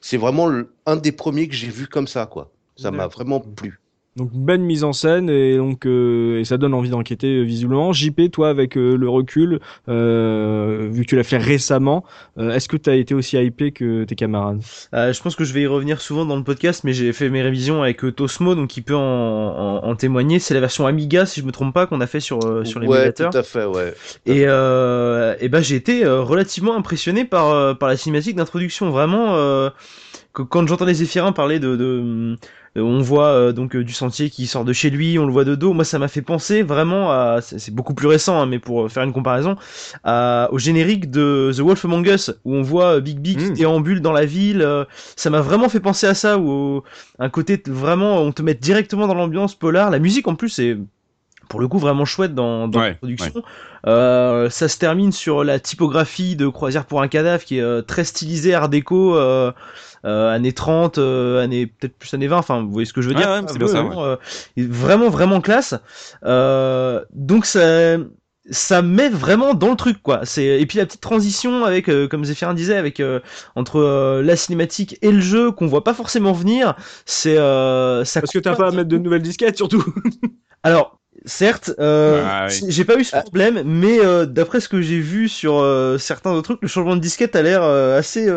c'est 0.02 0.18
vraiment 0.18 0.52
un 0.86 0.98
des 0.98 1.14
premiers 1.14 1.48
que 1.48 1.56
j'ai 1.56 1.70
vu 1.70 1.88
comme 1.88 2.10
ça, 2.10 2.26
quoi. 2.26 2.52
Ça 2.76 2.92
m'a 2.92 3.08
vraiment 3.08 3.40
plu. 3.40 3.80
Donc 4.16 4.30
belle 4.32 4.60
mise 4.60 4.84
en 4.84 4.94
scène 4.94 5.28
et 5.28 5.58
donc 5.58 5.88
euh, 5.88 6.40
et 6.40 6.44
ça 6.44 6.58
donne 6.58 6.76
envie 6.76 6.92
d'enquêter 6.92 7.40
euh, 7.40 7.42
visuellement. 7.42 7.94
JP, 7.94 8.30
toi 8.32 8.50
avec 8.50 8.78
euh, 8.78 8.96
le 8.96 9.10
recul, 9.10 9.54
vu 9.88 11.02
que 11.02 11.08
tu 11.08 11.16
l'as 11.16 11.24
fait 11.24 11.38
récemment, 11.38 12.04
est-ce 12.38 12.70
que 12.70 12.78
tu 12.78 12.92
as 12.92 12.96
été 12.96 13.16
aussi 13.16 13.38
hypé 13.38 13.72
que 13.72 14.04
tes 14.04 14.16
camarades? 14.16 14.62
Je 14.94 15.20
pense 15.22 15.36
que 15.36 15.44
je 15.44 15.54
vais 15.54 15.62
y 15.62 15.68
revenir 15.68 16.00
souvent 16.00 16.26
dans 16.26 16.36
le 16.36 16.44
podcast, 16.44 16.84
mais 16.84 16.94
j'ai 16.94 17.12
fait 17.12 17.30
mes 17.30 17.42
révisions 17.42 17.82
avec 17.82 18.02
Tosmo, 18.16 18.54
donc 18.54 18.78
il 18.78 18.84
peut 18.84 18.96
en, 18.96 19.80
en, 19.84 19.96
témoigner. 19.96 20.38
C'est 20.38 20.54
la 20.54 20.60
version 20.60 20.86
Amiga, 20.86 21.26
si 21.26 21.42
je 21.42 21.46
me 21.46 21.52
trompe 21.52 21.74
pas, 21.74 21.88
qu'on 21.88 22.02
a 22.02 22.08
fait 22.08 22.20
sur 22.20 22.40
sur 22.68 22.80
l'émulateur. 22.80 23.28
Ouais, 23.28 23.32
tout 23.32 23.38
à 23.38 23.44
fait, 23.44 23.66
ouais. 23.66 23.94
Et 24.28 24.42
et 24.42 25.50
ben 25.50 25.62
j'ai 25.62 25.76
été 25.76 26.06
relativement 26.06 26.76
impressionné 26.76 27.26
par 27.26 27.78
par 27.80 27.90
la 27.90 27.98
cinématique 27.98 28.36
d'introduction, 28.36 28.92
vraiment. 28.92 29.72
quand 30.34 30.68
j'entendais 30.68 30.94
Zéphirin 30.94 31.32
parler 31.32 31.60
de, 31.60 31.76
de 31.76 32.34
euh, 32.34 32.36
on 32.82 33.02
voit 33.02 33.28
euh, 33.28 33.52
donc 33.52 33.76
euh, 33.76 33.84
du 33.84 33.94
sentier 33.94 34.30
qui 34.30 34.48
sort 34.48 34.66
de 34.66 34.74
chez 34.74 34.90
lui, 34.90 35.20
on 35.20 35.26
le 35.26 35.32
voit 35.32 35.46
de 35.46 35.56
dos. 35.56 35.74
Moi, 35.74 35.84
ça 35.84 36.00
m'a 36.00 36.08
fait 36.08 36.22
penser 36.22 36.64
vraiment 36.64 37.12
à, 37.12 37.40
c'est 37.42 37.74
beaucoup 37.74 37.94
plus 37.94 38.08
récent, 38.08 38.42
hein, 38.42 38.46
mais 38.46 38.60
pour 38.60 38.92
faire 38.92 39.04
une 39.04 39.14
comparaison, 39.14 39.56
au 40.06 40.58
générique 40.58 41.12
de 41.12 41.52
The 41.56 41.60
Wolf 41.60 41.86
Among 41.86 42.08
Us 42.08 42.32
où 42.46 42.56
on 42.56 42.62
voit 42.62 43.00
Big 43.00 43.20
Big 43.20 43.38
qui 43.38 43.52
hmm. 43.52 43.54
déambule 43.54 44.02
dans 44.02 44.12
la 44.12 44.26
ville. 44.26 44.68
ça 45.16 45.30
m'a 45.30 45.42
vraiment 45.42 45.70
fait 45.70 45.80
penser 45.80 46.08
à 46.08 46.14
ça, 46.14 46.38
où 46.38 46.84
un 47.20 47.30
côté 47.30 47.62
vraiment, 47.68 48.18
on 48.22 48.32
te 48.32 48.42
met 48.42 48.56
directement 48.56 49.08
dans 49.08 49.14
l'ambiance 49.14 49.56
polar. 49.56 49.92
La 49.92 50.00
musique 50.00 50.28
en 50.28 50.36
plus 50.36 50.50
c'est 50.50 50.78
pour 51.50 51.60
le 51.60 51.68
coup 51.68 51.78
vraiment 51.78 52.06
chouette 52.06 52.34
dans, 52.34 52.68
dans 52.68 52.80
la 52.80 52.94
production. 52.94 53.44
Euh, 53.86 54.50
ça 54.50 54.70
se 54.70 54.78
termine 54.78 55.12
sur 55.12 55.44
la 55.44 55.60
typographie 55.60 56.36
de 56.36 56.48
Croisière 56.48 56.86
pour 56.86 57.02
un 57.02 57.08
cadavre 57.08 57.44
qui 57.44 57.60
est 57.60 57.84
très 57.84 58.06
stylisée 58.06 58.54
art 58.54 58.70
déco. 58.70 59.16
Euh, 59.16 59.34
euh, 59.44 59.52
années 60.04 60.54
30, 60.54 60.98
euh, 60.98 61.42
années 61.42 61.68
peut-être 61.68 61.98
plus 61.98 62.14
années 62.14 62.28
20, 62.28 62.38
enfin 62.38 62.62
vous 62.62 62.72
voyez 62.72 62.86
ce 62.86 62.94
que 62.94 63.02
je 63.02 63.10
veux 63.10 63.16
dire? 63.16 63.44
c'est 63.48 63.58
bien 63.58 63.68
ça. 63.68 63.80
Euh, 63.80 64.18
vraiment 64.58 65.10
vraiment 65.10 65.42
classe. 65.42 65.74
donc 66.24 67.46
ça 67.46 67.98
ça 68.50 68.82
met 68.82 69.08
vraiment 69.08 69.54
dans 69.54 69.70
le 69.70 69.78
truc 69.78 70.04
quoi. 70.04 70.22
C'est 70.26 70.44
et 70.44 70.66
puis 70.66 70.78
la 70.78 70.86
petite 70.86 71.00
transition 71.00 71.64
avec 71.64 71.90
comme 72.10 72.26
Zéphirin 72.26 72.54
disait 72.54 72.76
avec 72.76 73.02
entre 73.56 74.22
la 74.22 74.36
cinématique 74.36 74.98
et 75.02 75.12
le 75.12 75.22
jeu 75.22 75.52
qu'on 75.52 75.68
voit 75.68 75.84
pas 75.84 75.94
forcément 75.94 76.34
venir, 76.34 76.76
c'est 77.06 77.36
ça 77.36 78.22
parce 78.22 78.34
que 78.34 78.40
t'as 78.40 78.56
pas 78.56 78.68
à 78.68 78.72
mettre 78.72 78.90
de 78.90 78.98
nouvelles 78.98 79.22
disquettes 79.22 79.58
surtout. 79.58 79.84
Alors 80.64 81.00
Certes, 81.26 81.72
euh, 81.80 82.50
j'ai 82.68 82.84
pas 82.84 82.98
eu 82.98 83.06
ce 83.06 83.16
problème, 83.16 83.62
mais 83.64 84.00
d'après 84.26 84.60
ce 84.60 84.68
que 84.68 84.82
j'ai 84.82 85.00
vu 85.00 85.30
sur 85.30 85.64
certains 85.98 86.32
autres 86.32 86.56
trucs, 86.56 86.62
le 86.62 86.68
changement 86.68 86.98
de 86.98 87.02
disquette 87.02 87.38
a 87.38 87.42
l'air 87.42 87.64
assez 87.64 88.28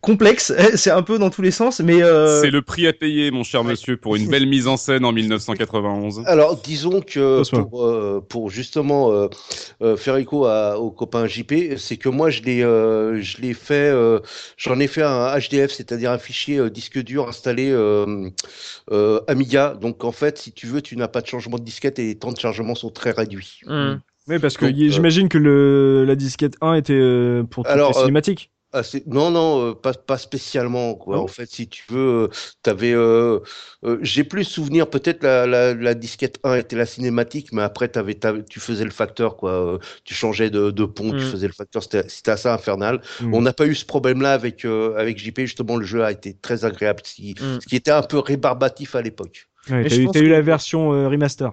complexe. 0.00 0.52
C'est 0.76 0.90
un 0.90 1.02
peu 1.02 1.18
dans 1.18 1.30
tous 1.30 1.42
les 1.42 1.50
sens, 1.50 1.80
mais 1.80 2.02
euh, 2.02 2.40
C'est 2.40 2.50
le 2.50 2.62
prix 2.62 2.86
à 2.86 2.92
payer, 2.92 3.30
mon 3.30 3.44
cher 3.44 3.64
monsieur, 3.64 3.96
pour 3.96 4.16
une 4.16 4.28
belle 4.28 4.46
mise 4.46 4.66
en 4.66 4.76
scène 4.76 5.04
en 5.04 5.12
1991. 5.12 6.22
Alors, 6.26 6.56
disons 6.56 7.00
que 7.00 7.42
pour, 7.50 7.84
euh, 7.84 8.24
pour 8.26 8.50
justement 8.50 9.12
euh, 9.12 9.28
euh, 9.82 9.96
faire 9.96 10.16
écho 10.16 10.46
à- 10.46 10.78
au 10.78 10.90
copain 10.90 11.26
JP, 11.26 11.76
c'est 11.76 11.96
que 11.96 12.08
moi, 12.08 12.30
je 12.30 12.42
l'ai 12.42 12.62
euh, 12.62 13.20
je 13.20 13.40
l'ai 13.40 13.54
fait, 13.54 13.90
euh, 13.90 14.20
j'en 14.56 14.78
ai 14.80 14.86
fait 14.86 15.02
un 15.02 15.36
HDF, 15.38 15.70
c'est-à-dire 15.72 16.10
un 16.10 16.18
fichier 16.18 16.58
euh, 16.58 16.70
disque 16.70 16.98
dur 17.02 17.28
installé 17.28 17.70
euh, 17.70 18.28
euh, 18.92 19.20
Amiga. 19.28 19.74
Donc, 19.80 20.04
en 20.04 20.12
fait, 20.12 20.38
si 20.38 20.52
tu 20.52 20.66
veux, 20.66 20.82
tu 20.82 20.96
n'as 20.96 21.08
pas 21.08 21.20
de 21.20 21.26
changement 21.26 21.58
de 21.58 21.64
disquette 21.64 21.98
et 21.98 22.04
les 22.06 22.14
temps 22.18 22.32
de 22.32 22.38
chargement 22.38 22.74
sont 22.74 22.90
très 22.90 23.10
réduits. 23.10 23.60
hmm. 23.66 23.96
Oui, 24.28 24.38
parce 24.38 24.56
que 24.56 24.66
Donc, 24.66 24.76
y- 24.76 24.86
euh, 24.86 24.90
j'imagine 24.90 25.28
que 25.28 25.38
le, 25.38 26.04
la 26.04 26.14
disquette 26.14 26.54
1 26.60 26.74
était 26.74 26.92
euh, 26.92 27.42
pour 27.42 27.64
toutes 27.64 27.72
Alors, 27.72 27.90
les 27.90 27.96
euh, 27.96 28.00
cinématiques. 28.02 28.50
Ah, 28.72 28.82
non, 29.06 29.32
non, 29.32 29.70
euh, 29.70 29.74
pas, 29.74 29.92
pas 29.94 30.16
spécialement, 30.16 30.94
quoi. 30.94 31.18
En 31.18 31.26
fait, 31.26 31.50
si 31.50 31.66
tu 31.66 31.82
veux, 31.88 31.98
euh, 32.24 32.28
t'avais, 32.62 32.92
euh, 32.92 33.40
euh, 33.84 33.98
j'ai 34.02 34.22
plus 34.22 34.44
souvenir, 34.44 34.88
peut-être 34.88 35.24
la, 35.24 35.44
la, 35.44 35.74
la 35.74 35.94
disquette 35.94 36.38
1 36.44 36.54
était 36.54 36.76
la 36.76 36.86
cinématique, 36.86 37.52
mais 37.52 37.62
après, 37.62 37.90
tu 38.48 38.60
faisais 38.60 38.84
le 38.84 38.90
facteur, 38.92 39.36
quoi. 39.36 39.50
Euh, 39.74 39.78
tu 40.04 40.14
changeais 40.14 40.50
de, 40.50 40.70
de 40.70 40.84
pont, 40.84 41.10
tu 41.10 41.16
Mm. 41.16 41.30
faisais 41.30 41.46
le 41.48 41.52
facteur, 41.52 41.82
c'était, 41.82 42.30
assez 42.30 42.48
infernal. 42.48 43.00
Mm. 43.20 43.34
On 43.34 43.42
n'a 43.42 43.52
pas 43.52 43.66
eu 43.66 43.74
ce 43.74 43.84
problème-là 43.84 44.32
avec, 44.34 44.64
euh, 44.64 44.94
avec 44.96 45.18
JP, 45.18 45.40
justement, 45.40 45.76
le 45.76 45.84
jeu 45.84 46.04
a 46.04 46.12
été 46.12 46.34
très 46.34 46.64
agréable, 46.64 47.00
ce 47.04 47.14
qui, 47.14 47.34
Mm. 47.40 47.60
ce 47.60 47.66
qui 47.66 47.74
était 47.74 47.90
un 47.90 48.02
peu 48.02 48.18
rébarbatif 48.20 48.94
à 48.94 49.02
l'époque. 49.02 49.48
Ouais, 49.68 49.82
t'as 49.82 49.88
je 49.88 50.00
eu, 50.02 50.06
que- 50.08 50.18
la 50.20 50.42
version 50.42 50.92
euh, 50.92 51.08
remaster. 51.08 51.52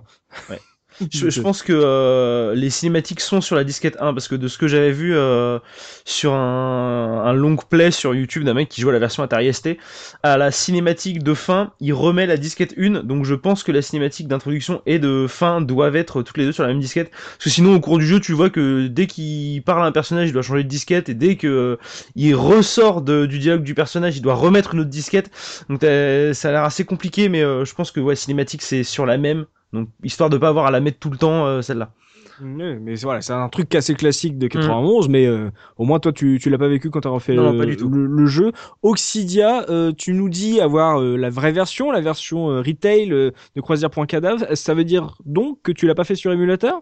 Ouais. 0.49 0.59
Je, 1.11 1.41
pense 1.41 1.61
que 1.61 1.73
euh, 1.73 2.55
les 2.55 2.71
cinématiques 2.71 3.19
sont 3.19 3.39
sur 3.39 3.55
la 3.55 3.63
disquette 3.63 3.97
1 3.99 4.13
parce 4.13 4.27
que 4.27 4.35
de 4.35 4.47
ce 4.47 4.57
que 4.57 4.67
j'avais 4.67 4.91
vu 4.91 5.15
euh, 5.15 5.59
sur 6.05 6.33
un, 6.33 7.33
long 7.33 7.55
play 7.55 7.91
sur 7.91 8.15
YouTube 8.15 8.43
d'un 8.43 8.55
mec 8.55 8.67
qui 8.69 8.81
joue 8.81 8.89
à 8.89 8.93
la 8.93 8.99
version 8.99 9.21
Atari 9.21 9.53
ST, 9.53 9.77
à 10.23 10.37
la 10.37 10.49
cinématique 10.49 11.21
de 11.21 11.33
fin, 11.35 11.71
il 11.79 11.93
remet 11.93 12.25
la 12.25 12.37
disquette 12.37 12.73
1. 12.77 13.03
Donc 13.03 13.25
je 13.25 13.35
pense 13.35 13.63
que 13.63 13.71
la 13.71 13.83
cinématique 13.83 14.27
d'introduction 14.27 14.81
et 14.87 14.97
de 14.97 15.27
fin 15.27 15.61
doivent 15.61 15.95
être 15.95 16.23
toutes 16.23 16.37
les 16.37 16.45
deux 16.45 16.51
sur 16.51 16.63
la 16.63 16.69
même 16.69 16.79
disquette. 16.79 17.11
Parce 17.11 17.43
que 17.43 17.49
sinon 17.51 17.75
au 17.75 17.79
cours 17.79 17.99
du 17.99 18.07
jeu, 18.07 18.19
tu 18.19 18.33
vois 18.33 18.49
que 18.49 18.87
dès 18.87 19.05
qu'il 19.05 19.61
parle 19.61 19.83
à 19.83 19.85
un 19.85 19.91
personnage, 19.91 20.29
il 20.29 20.33
doit 20.33 20.41
changer 20.41 20.63
de 20.63 20.69
disquette 20.69 21.09
et 21.09 21.13
dès 21.13 21.35
que 21.35 21.47
euh, 21.47 21.75
il 22.15 22.33
ressort 22.33 23.01
du 23.01 23.39
dialogue 23.39 23.63
du 23.63 23.75
personnage, 23.75 24.17
il 24.17 24.21
doit 24.21 24.35
remettre 24.35 24.73
une 24.73 24.79
autre 24.79 24.89
disquette. 24.89 25.29
Donc 25.69 25.81
ça 25.81 26.49
a 26.49 26.51
l'air 26.51 26.63
assez 26.63 26.85
compliqué, 26.85 27.29
mais 27.29 27.41
je 27.41 27.73
pense 27.75 27.91
que 27.91 27.99
ouais, 27.99 28.15
cinématique 28.15 28.63
c'est 28.63 28.83
sur 28.83 29.05
la 29.05 29.17
même. 29.17 29.45
Donc 29.73 29.89
histoire 30.03 30.29
de 30.29 30.37
pas 30.37 30.49
avoir 30.49 30.65
à 30.67 30.71
la 30.71 30.79
mettre 30.79 30.99
tout 30.99 31.09
le 31.09 31.17
temps 31.17 31.45
euh, 31.45 31.61
celle-là. 31.61 31.91
Ouais, 32.39 32.77
mais 32.79 32.95
c'est- 32.95 33.05
voilà, 33.05 33.21
c'est 33.21 33.33
un 33.33 33.49
truc 33.49 33.73
assez 33.73 33.95
classique 33.95 34.37
de 34.37 34.47
91, 34.47 35.09
mais 35.09 35.25
euh, 35.25 35.49
au 35.77 35.85
moins 35.85 35.99
toi 35.99 36.11
tu, 36.13 36.37
tu 36.39 36.49
l'as 36.51 36.59
pas 36.59 36.67
vécu 36.67 36.89
quand 36.91 37.01
t'as 37.01 37.09
refait 37.09 37.33
Mm. 37.33 37.37
Non, 37.37 37.43
non, 37.43 37.53
euh, 37.55 37.57
pas 37.57 37.65
du 37.65 37.75
tout. 37.77 37.89
Le, 37.89 38.05
le 38.05 38.25
jeu. 38.27 38.51
Oxidia, 38.83 39.65
euh, 39.69 39.91
tu 39.91 40.13
nous 40.13 40.29
dis 40.29 40.61
avoir 40.61 41.01
euh, 41.01 41.17
la 41.17 41.29
vraie 41.31 41.51
version, 41.51 41.91
la 41.91 41.99
version 42.01 42.49
euh, 42.51 42.61
retail 42.61 43.11
euh, 43.11 43.31
de 43.55 43.61
Croisière.cadavre. 43.61 44.55
Ça 44.55 44.73
veut 44.75 44.83
dire 44.83 45.15
donc 45.25 45.61
que 45.63 45.71
tu 45.71 45.87
l'as 45.87 45.95
pas 45.95 46.03
fait 46.03 46.15
sur 46.15 46.31
émulateur? 46.31 46.81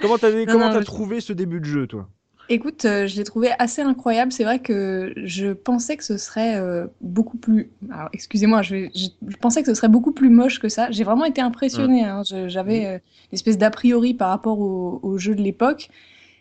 Comment 0.00 0.16
t'as 0.18 0.80
je- 0.80 0.84
trouvé 0.84 1.20
ce 1.20 1.32
début 1.32 1.60
de 1.60 1.64
jeu, 1.66 1.86
toi? 1.86 2.08
Écoute, 2.48 2.84
euh, 2.84 3.08
je 3.08 3.16
l'ai 3.16 3.24
trouvé 3.24 3.50
assez 3.58 3.82
incroyable. 3.82 4.30
C'est 4.30 4.44
vrai 4.44 4.60
que 4.60 5.12
je 5.16 5.48
pensais 5.52 5.96
que 5.96 6.04
ce 6.04 6.16
serait 6.16 6.54
euh, 6.56 6.86
beaucoup 7.00 7.38
plus. 7.38 7.72
Alors, 7.90 8.08
excusez-moi, 8.12 8.62
je, 8.62 8.74
vais- 8.76 8.90
je, 8.94 9.06
je 9.26 9.36
pensais 9.36 9.62
que 9.62 9.66
ce 9.68 9.74
serait 9.74 9.88
beaucoup 9.88 10.12
plus 10.12 10.30
moche 10.30 10.60
que 10.60 10.68
ça. 10.68 10.88
J'ai 10.92 11.02
vraiment 11.02 11.24
été 11.24 11.40
impressionnée. 11.40 12.04
hein. 12.04 12.22
J'avais 12.46 12.86
euh, 12.86 12.92
une 12.94 13.00
espèce 13.34 13.58
d'a 13.58 13.70
priori 13.70 14.14
par 14.14 14.28
rapport 14.28 14.60
au, 14.60 15.00
au 15.02 15.18
jeu 15.18 15.34
de 15.34 15.42
l'époque. 15.42 15.88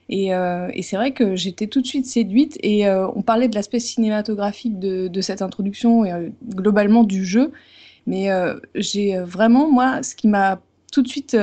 Et, 0.09 0.35
euh, 0.35 0.69
et 0.73 0.83
c'est 0.83 0.97
vrai 0.97 1.13
que 1.13 1.35
j'étais 1.35 1.67
tout 1.67 1.81
de 1.81 1.87
suite 1.87 2.05
séduite. 2.07 2.57
Et 2.63 2.89
on 2.89 3.21
parlait 3.23 3.47
de 3.49 3.55
l'aspect 3.55 3.79
cinématographique 3.79 4.79
de, 4.79 5.07
de 5.07 5.21
cette 5.21 5.41
introduction 5.41 6.05
et 6.05 6.33
globalement 6.55 7.03
du 7.03 7.25
jeu. 7.25 7.51
Mais 8.07 8.29
j'ai 8.75 9.17
vraiment, 9.19 9.71
moi, 9.71 10.03
ce 10.03 10.15
qui 10.15 10.27
m'a 10.27 10.61
tout 10.91 11.01
de 11.03 11.07
suite 11.07 11.35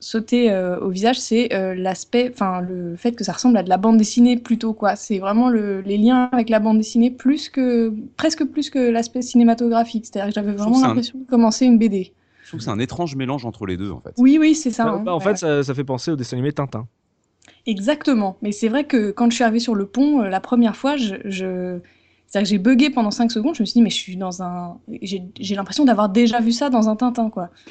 sauté 0.00 0.50
euh, 0.50 0.80
au 0.80 0.88
visage, 0.90 1.20
c'est 1.20 1.52
euh, 1.54 1.74
l'aspect, 1.74 2.30
enfin 2.32 2.60
le 2.60 2.96
fait 2.96 3.12
que 3.12 3.22
ça 3.24 3.32
ressemble 3.32 3.56
à 3.58 3.62
de 3.62 3.68
la 3.68 3.76
bande 3.76 3.98
dessinée 3.98 4.36
plutôt 4.38 4.72
quoi. 4.74 4.96
C'est 4.96 5.18
vraiment 5.18 5.48
le- 5.48 5.82
les 5.82 5.98
liens 5.98 6.28
avec 6.32 6.48
la 6.48 6.58
bande 6.58 6.78
dessinée 6.78 7.10
plus 7.10 7.48
que 7.50 7.92
presque 8.16 8.44
plus 8.44 8.70
que 8.70 8.78
l'aspect 8.78 9.22
cinématographique. 9.22 10.06
C'est-à-dire 10.06 10.28
que 10.30 10.34
j'avais 10.34 10.52
vraiment 10.52 10.78
un- 10.82 10.88
l'impression 10.88 11.18
de 11.18 11.24
commencer 11.26 11.66
une 11.66 11.78
BD. 11.78 12.12
Je 12.42 12.48
trouve 12.48 12.58
que 12.60 12.64
c'est 12.64 12.70
un 12.70 12.78
étrange 12.80 13.14
mélange 13.14 13.44
entre 13.44 13.66
les 13.66 13.76
deux, 13.76 13.90
en 13.92 14.00
fait. 14.00 14.14
Oui, 14.18 14.38
oui, 14.40 14.54
c'est 14.54 14.70
ça. 14.72 14.84
Bah, 14.84 14.92
hein. 14.94 15.02
bah, 15.04 15.14
En 15.14 15.18
Ouais, 15.18 15.24
fait, 15.24 15.30
ouais. 15.30 15.36
ça, 15.36 15.62
ça 15.62 15.74
fait 15.74 15.84
penser 15.84 16.10
au 16.10 16.16
dessin 16.16 16.36
animé 16.36 16.52
Tintin. 16.52 16.88
Exactement. 17.66 18.38
Mais 18.42 18.52
c'est 18.52 18.68
vrai 18.68 18.84
que 18.84 19.10
quand 19.10 19.30
je 19.30 19.34
suis 19.36 19.44
arrivée 19.44 19.60
sur 19.60 19.74
le 19.74 19.86
pont, 19.86 20.22
euh, 20.22 20.28
la 20.28 20.40
première 20.40 20.76
fois, 20.76 20.96
je, 20.96 21.16
je... 21.24 21.78
c'est-à-dire 22.26 22.46
que 22.46 22.50
j'ai 22.50 22.58
bugué 22.58 22.90
pendant 22.90 23.10
5 23.10 23.30
secondes. 23.30 23.54
Je 23.54 23.62
me 23.62 23.66
suis 23.66 23.74
dit, 23.74 23.82
mais 23.82 23.90
je 23.90 23.96
suis 23.96 24.16
dans 24.16 24.42
un. 24.42 24.78
J'ai 25.02 25.22
j'ai 25.38 25.54
l'impression 25.54 25.84
d'avoir 25.84 26.08
déjà 26.08 26.40
vu 26.40 26.52
ça 26.52 26.70
dans 26.70 26.88
un 26.88 26.96
Tintin, 26.96 27.30
quoi. 27.30 27.50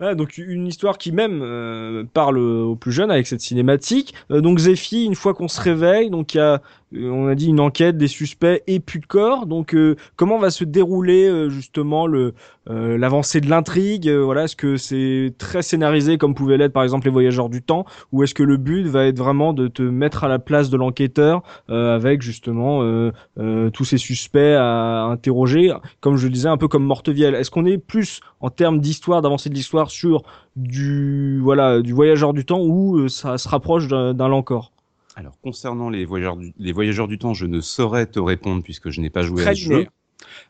Donc 0.00 0.38
une 0.38 0.66
histoire 0.66 0.96
qui 0.96 1.12
même 1.12 1.42
euh, 1.42 2.04
parle 2.14 2.38
aux 2.38 2.74
plus 2.74 2.90
jeunes 2.90 3.10
avec 3.10 3.26
cette 3.26 3.42
cinématique. 3.42 4.14
Euh, 4.30 4.40
donc 4.40 4.58
Zephy, 4.58 5.04
une 5.04 5.14
fois 5.14 5.34
qu'on 5.34 5.48
se 5.48 5.60
réveille, 5.60 6.08
donc 6.08 6.32
il 6.34 6.38
y 6.38 6.40
a, 6.40 6.62
on 6.92 7.28
a 7.28 7.34
dit 7.34 7.46
une 7.48 7.60
enquête, 7.60 7.96
des 7.96 8.08
suspects 8.08 8.62
et 8.66 8.80
plus 8.80 9.00
de 9.00 9.06
corps. 9.06 9.46
Donc 9.46 9.74
euh, 9.74 9.96
comment 10.16 10.38
va 10.38 10.50
se 10.50 10.64
dérouler 10.64 11.28
euh, 11.28 11.48
justement 11.48 12.06
le 12.06 12.34
euh, 12.68 12.98
l'avancée 12.98 13.40
de 13.40 13.48
l'intrigue? 13.48 14.08
Euh, 14.08 14.24
Voilà, 14.24 14.44
est-ce 14.44 14.56
que 14.56 14.76
c'est 14.76 15.34
très 15.38 15.62
scénarisé 15.62 16.18
comme 16.18 16.34
pouvait 16.34 16.56
l'être 16.56 16.72
par 16.72 16.82
exemple 16.82 17.06
les 17.06 17.12
Voyageurs 17.12 17.48
du 17.48 17.62
Temps, 17.62 17.84
ou 18.12 18.22
est-ce 18.22 18.34
que 18.34 18.42
le 18.42 18.56
but 18.56 18.86
va 18.86 19.06
être 19.06 19.18
vraiment 19.18 19.52
de 19.52 19.68
te 19.68 19.82
mettre 19.82 20.24
à 20.24 20.28
la 20.28 20.38
place 20.38 20.70
de 20.70 20.76
l'enquêteur 20.76 21.42
euh, 21.68 21.94
avec 21.94 22.22
justement 22.22 22.82
euh, 22.82 23.12
euh, 23.38 23.70
tous 23.70 23.84
ces 23.84 23.98
suspects 23.98 24.56
à 24.56 25.04
interroger, 25.04 25.72
comme 26.00 26.16
je 26.16 26.26
le 26.26 26.32
disais 26.32 26.48
un 26.48 26.56
peu 26.56 26.68
comme 26.68 26.84
Mortevielle. 26.84 27.34
Est-ce 27.34 27.50
qu'on 27.50 27.66
est 27.66 27.78
plus 27.78 28.20
en 28.40 28.50
termes 28.50 28.80
d'histoire, 28.80 29.22
d'avancée 29.22 29.48
de 29.48 29.54
l'histoire 29.54 29.90
sur 29.90 30.22
du 30.56 31.38
voilà 31.40 31.80
du 31.80 31.92
voyageur 31.92 32.32
du 32.32 32.44
temps 32.44 32.60
ou 32.60 32.98
euh, 32.98 33.08
ça 33.08 33.38
se 33.38 33.48
rapproche 33.48 33.88
d'un 33.88 34.28
Lancor? 34.28 34.72
Alors, 35.16 35.38
concernant 35.42 35.90
les 35.90 36.04
voyageurs, 36.04 36.36
du, 36.36 36.52
les 36.58 36.72
voyageurs 36.72 37.08
du 37.08 37.18
temps, 37.18 37.34
je 37.34 37.46
ne 37.46 37.60
saurais 37.60 38.06
te 38.06 38.18
répondre 38.20 38.62
puisque 38.62 38.90
je 38.90 39.00
n'ai 39.00 39.10
pas 39.10 39.22
joué 39.22 39.42
Très 39.42 39.50
à 39.50 39.54
ce 39.54 39.60
jeu. 39.60 39.86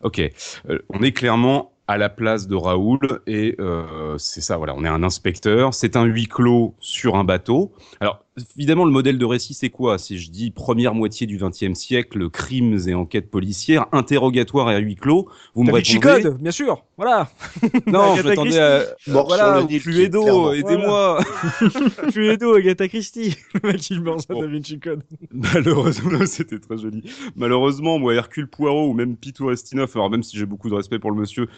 Ok, 0.02 0.20
Euh, 0.68 0.78
on 0.88 1.02
est 1.02 1.12
clairement 1.12 1.72
à 1.90 1.98
la 1.98 2.08
place 2.08 2.46
de 2.46 2.54
Raoul 2.54 3.00
et 3.26 3.56
euh, 3.58 4.16
c'est 4.16 4.40
ça, 4.40 4.56
voilà, 4.56 4.76
on 4.76 4.84
est 4.84 4.88
un 4.88 5.02
inspecteur, 5.02 5.74
c'est 5.74 5.96
un 5.96 6.04
huis 6.04 6.28
clos 6.28 6.76
sur 6.78 7.16
un 7.16 7.24
bateau. 7.24 7.72
Alors, 7.98 8.24
évidemment, 8.56 8.84
le 8.84 8.92
modèle 8.92 9.18
de 9.18 9.24
récit, 9.24 9.54
c'est 9.54 9.70
quoi? 9.70 9.98
Si 9.98 10.16
je 10.16 10.30
dis 10.30 10.52
première 10.52 10.94
moitié 10.94 11.26
du 11.26 11.36
XXe 11.36 11.74
siècle, 11.74 12.30
crimes 12.30 12.78
et 12.86 12.94
enquêtes 12.94 13.28
policières, 13.28 13.86
interrogatoire 13.90 14.70
et 14.70 14.76
à 14.76 14.78
huis 14.78 14.94
clos, 14.94 15.28
vous 15.54 15.64
me 15.64 15.72
répondez... 15.72 15.98
Code, 15.98 16.38
bien 16.38 16.52
sûr. 16.52 16.84
Voilà. 16.96 17.28
Non, 17.86 18.12
Agatha 18.12 18.22
je 18.22 18.28
m'attendais 18.28 18.58
à... 18.58 18.82
Mort 19.08 19.26
voilà, 19.26 19.66
Cluedo, 19.66 20.52
aidez-moi 20.52 21.18
Cluedo, 22.12 22.54
Agatha 22.54 22.86
Christie. 22.86 23.36
Bon. 24.00 24.16
Malheureusement, 25.32 26.26
c'était 26.26 26.58
très 26.58 26.78
joli. 26.78 27.02
Malheureusement, 27.36 27.98
moi, 27.98 28.14
Hercule 28.14 28.46
Poirot 28.46 28.88
ou 28.88 28.94
même 28.94 29.16
Pitou 29.16 29.46
Restinov, 29.46 29.90
alors 29.94 30.10
même 30.10 30.22
si 30.22 30.36
j'ai 30.36 30.46
beaucoup 30.46 30.70
de 30.70 30.74
respect 30.74 30.98
pour 30.98 31.10
le 31.10 31.16
monsieur, 31.16 31.48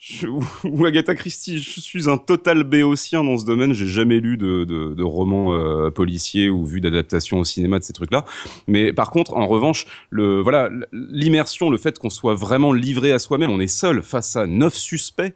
je- 0.00 0.26
ou, 0.64 0.84
Agatha 0.86 1.14
Christie, 1.14 1.58
je 1.58 1.80
suis 1.80 2.08
un 2.08 2.16
total 2.16 2.64
béotien 2.64 3.22
dans 3.22 3.36
ce 3.36 3.44
domaine. 3.44 3.74
J'ai 3.74 3.86
jamais 3.86 4.18
lu 4.20 4.36
de, 4.38 4.64
de, 4.64 4.94
de 4.94 5.02
romans 5.02 5.52
euh, 5.54 5.90
policiers 5.90 6.48
ou 6.48 6.64
vu 6.64 6.80
d'adaptation 6.80 7.38
au 7.38 7.44
cinéma 7.44 7.78
de 7.78 7.84
ces 7.84 7.92
trucs-là. 7.92 8.24
Mais 8.66 8.92
par 8.92 9.10
contre, 9.10 9.34
en 9.36 9.46
revanche, 9.46 9.84
le 10.08 10.40
voilà, 10.40 10.70
l'immersion, 10.92 11.68
le 11.70 11.76
fait 11.76 11.98
qu'on 11.98 12.10
soit 12.10 12.34
vraiment 12.34 12.72
livré 12.72 13.12
à 13.12 13.18
soi-même, 13.18 13.50
on 13.50 13.60
est 13.60 13.66
seul 13.66 14.02
face 14.02 14.36
à 14.36 14.46
neuf 14.46 14.74
suspects 14.74 15.34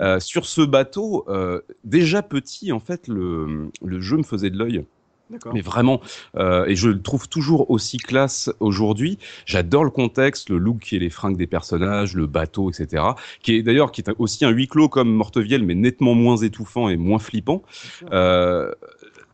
euh, 0.00 0.20
sur 0.20 0.46
ce 0.46 0.62
bateau. 0.62 1.24
euh, 1.28 1.60
déjà 1.84 2.22
petit, 2.22 2.72
en 2.72 2.80
fait, 2.80 3.08
le, 3.08 3.70
le 3.84 4.00
jeu 4.00 4.18
me 4.18 4.22
faisait 4.24 4.50
de 4.50 4.58
l'œil. 4.58 4.84
Mais 5.52 5.60
vraiment, 5.60 6.00
euh, 6.36 6.66
et 6.66 6.76
je 6.76 6.88
le 6.88 7.00
trouve 7.00 7.28
toujours 7.28 7.70
aussi 7.70 7.98
classe 7.98 8.50
aujourd'hui. 8.60 9.18
J'adore 9.46 9.84
le 9.84 9.90
contexte, 9.90 10.50
le 10.50 10.58
look 10.58 10.92
et 10.92 10.98
les 10.98 11.10
fringues 11.10 11.36
des 11.36 11.46
personnages, 11.46 12.14
le 12.14 12.26
bateau, 12.26 12.70
etc. 12.70 13.04
Qui 13.42 13.56
est 13.56 13.62
d'ailleurs 13.62 13.92
qui 13.92 14.00
est 14.02 14.10
aussi 14.18 14.44
un 14.44 14.50
huis 14.50 14.68
clos 14.68 14.88
comme 14.88 15.12
Mortevielle, 15.12 15.64
mais 15.64 15.74
nettement 15.74 16.14
moins 16.14 16.36
étouffant 16.36 16.88
et 16.88 16.96
moins 16.96 17.18
flippant. 17.18 17.62
Euh, 18.12 18.72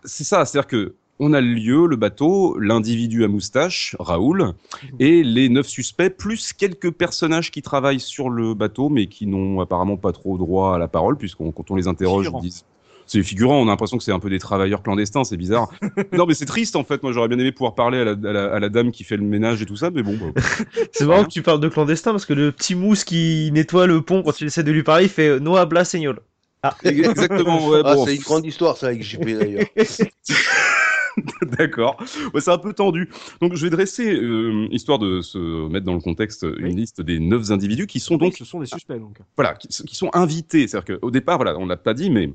c'est 0.04 0.24
ça, 0.24 0.44
c'est-à-dire 0.44 0.68
que 0.68 0.94
on 1.20 1.32
a 1.32 1.40
le 1.40 1.48
lieu, 1.48 1.86
le 1.86 1.96
bateau, 1.96 2.58
l'individu 2.58 3.24
à 3.24 3.28
moustache, 3.28 3.96
Raoul, 3.98 4.52
et 5.00 5.24
les 5.24 5.48
neuf 5.48 5.66
suspects, 5.66 6.10
plus 6.10 6.52
quelques 6.52 6.92
personnages 6.92 7.50
qui 7.50 7.62
travaillent 7.62 8.00
sur 8.00 8.30
le 8.30 8.54
bateau, 8.54 8.88
mais 8.88 9.08
qui 9.08 9.26
n'ont 9.26 9.60
apparemment 9.60 9.96
pas 9.96 10.12
trop 10.12 10.38
droit 10.38 10.76
à 10.76 10.78
la 10.78 10.86
parole, 10.86 11.16
puisqu'on 11.16 11.50
quand 11.50 11.70
on 11.70 11.76
les 11.76 11.88
interroge, 11.88 12.30
ils 12.32 12.40
disent 12.40 12.64
c'est 13.08 13.18
des 13.18 13.24
figurants, 13.24 13.60
on 13.60 13.64
a 13.66 13.70
l'impression 13.70 13.98
que 13.98 14.04
c'est 14.04 14.12
un 14.12 14.20
peu 14.20 14.30
des 14.30 14.38
travailleurs 14.38 14.82
clandestins, 14.82 15.24
c'est 15.24 15.36
bizarre. 15.36 15.70
non, 16.12 16.26
mais 16.26 16.34
c'est 16.34 16.44
triste 16.46 16.76
en 16.76 16.84
fait. 16.84 17.02
Moi, 17.02 17.12
j'aurais 17.12 17.28
bien 17.28 17.38
aimé 17.38 17.50
pouvoir 17.52 17.74
parler 17.74 17.98
à 17.98 18.04
la, 18.04 18.10
à 18.12 18.32
la- 18.32 18.54
à 18.54 18.60
la 18.60 18.68
dame 18.68 18.90
qui 18.92 19.02
fait 19.04 19.16
le 19.16 19.24
ménage 19.24 19.60
et 19.62 19.66
tout 19.66 19.76
ça, 19.76 19.90
mais 19.90 20.02
bon. 20.02 20.16
bah, 20.34 20.40
C'est 20.92 21.04
marrant 21.06 21.24
que 21.24 21.30
tu 21.30 21.42
parles 21.42 21.60
de 21.60 21.68
clandestin 21.68 22.12
parce 22.12 22.26
que 22.26 22.34
le 22.34 22.52
petit 22.52 22.74
mousse 22.74 23.04
qui 23.04 23.50
nettoie 23.52 23.86
le 23.86 24.00
pont 24.02 24.22
quand 24.22 24.32
tu 24.32 24.44
essaies 24.46 24.62
de 24.62 24.70
lui 24.72 24.82
parler, 24.82 25.04
il 25.04 25.10
fait 25.10 25.40
No 25.40 25.56
habla 25.56 25.84
señor. 25.84 26.14
Ah. 26.62 26.76
exactement. 26.84 27.66
Ouais, 27.68 27.80
Ah, 27.84 27.94
bon, 27.94 28.04
c'est 28.06 28.16
une 28.16 28.22
grande 28.22 28.44
histoire, 28.46 28.76
ça, 28.76 28.88
avec 28.88 29.02
JP 29.02 29.24
d'ailleurs. 29.24 29.66
D'accord. 31.58 31.96
Ouais, 32.32 32.40
c'est 32.40 32.50
un 32.52 32.58
peu 32.58 32.72
tendu. 32.72 33.08
Donc, 33.40 33.54
je 33.56 33.64
vais 33.64 33.70
dresser, 33.70 34.14
euh, 34.14 34.68
histoire 34.70 34.98
de 35.00 35.20
se 35.20 35.68
mettre 35.68 35.84
dans 35.84 35.94
le 35.94 36.00
contexte, 36.00 36.46
une 36.58 36.76
liste 36.76 37.00
des 37.00 37.18
neuf 37.18 37.50
individus 37.50 37.86
qui 37.88 37.98
sont 37.98 38.16
donc, 38.16 38.34
ce 38.36 38.44
sont 38.44 38.60
des 38.60 38.66
suspects 38.66 38.98
donc. 38.98 39.18
voilà, 39.36 39.54
qui, 39.54 39.66
qui 39.68 39.96
sont 39.96 40.10
invités. 40.12 40.68
C'est-à-dire 40.68 40.98
qu'au 41.00 41.10
départ, 41.10 41.36
voilà, 41.38 41.56
on 41.58 41.66
l'a 41.66 41.76
pas 41.76 41.94
dit, 41.94 42.10
mais 42.10 42.32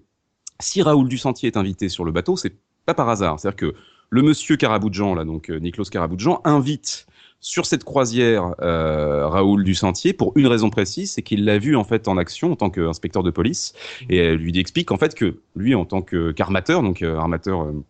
si 0.63 0.81
Raoul 0.81 1.07
Dusentier 1.07 1.47
est 1.47 1.57
invité 1.57 1.89
sur 1.89 2.05
le 2.05 2.11
bateau, 2.11 2.35
c'est 2.37 2.55
pas 2.85 2.93
par 2.93 3.09
hasard. 3.09 3.39
C'est-à-dire 3.39 3.57
que 3.57 3.75
le 4.09 4.21
monsieur 4.21 4.57
Caraboudjan, 4.57 5.15
là, 5.15 5.25
donc 5.25 5.49
euh, 5.49 5.57
Niklos 5.57 5.85
Caraboudjan, 5.85 6.41
invite 6.43 7.07
sur 7.43 7.65
cette 7.65 7.83
croisière 7.83 8.55
euh, 8.61 9.27
Raoul 9.27 9.65
Dusentier 9.65 10.13
pour 10.13 10.31
une 10.37 10.47
raison 10.47 10.69
précise, 10.69 11.11
c'est 11.11 11.21
qu'il 11.21 11.43
l'a 11.43 11.59
vu 11.59 11.75
en 11.75 11.83
fait 11.83 12.07
en 12.07 12.17
action 12.17 12.53
en 12.53 12.55
tant 12.55 12.69
qu'inspecteur 12.69 13.21
de 13.21 13.31
police 13.31 13.73
et 14.09 14.17
elle 14.17 14.37
lui 14.37 14.57
explique 14.57 14.91
en 14.91 14.97
fait 14.97 15.13
que 15.13 15.41
lui 15.55 15.75
en 15.75 15.83
tant 15.83 16.01
que 16.01 16.31
qu'armateur, 16.31 16.81
donc 16.81 17.01
euh, 17.01 17.17
armateur 17.17 17.63
euh, 17.63 17.83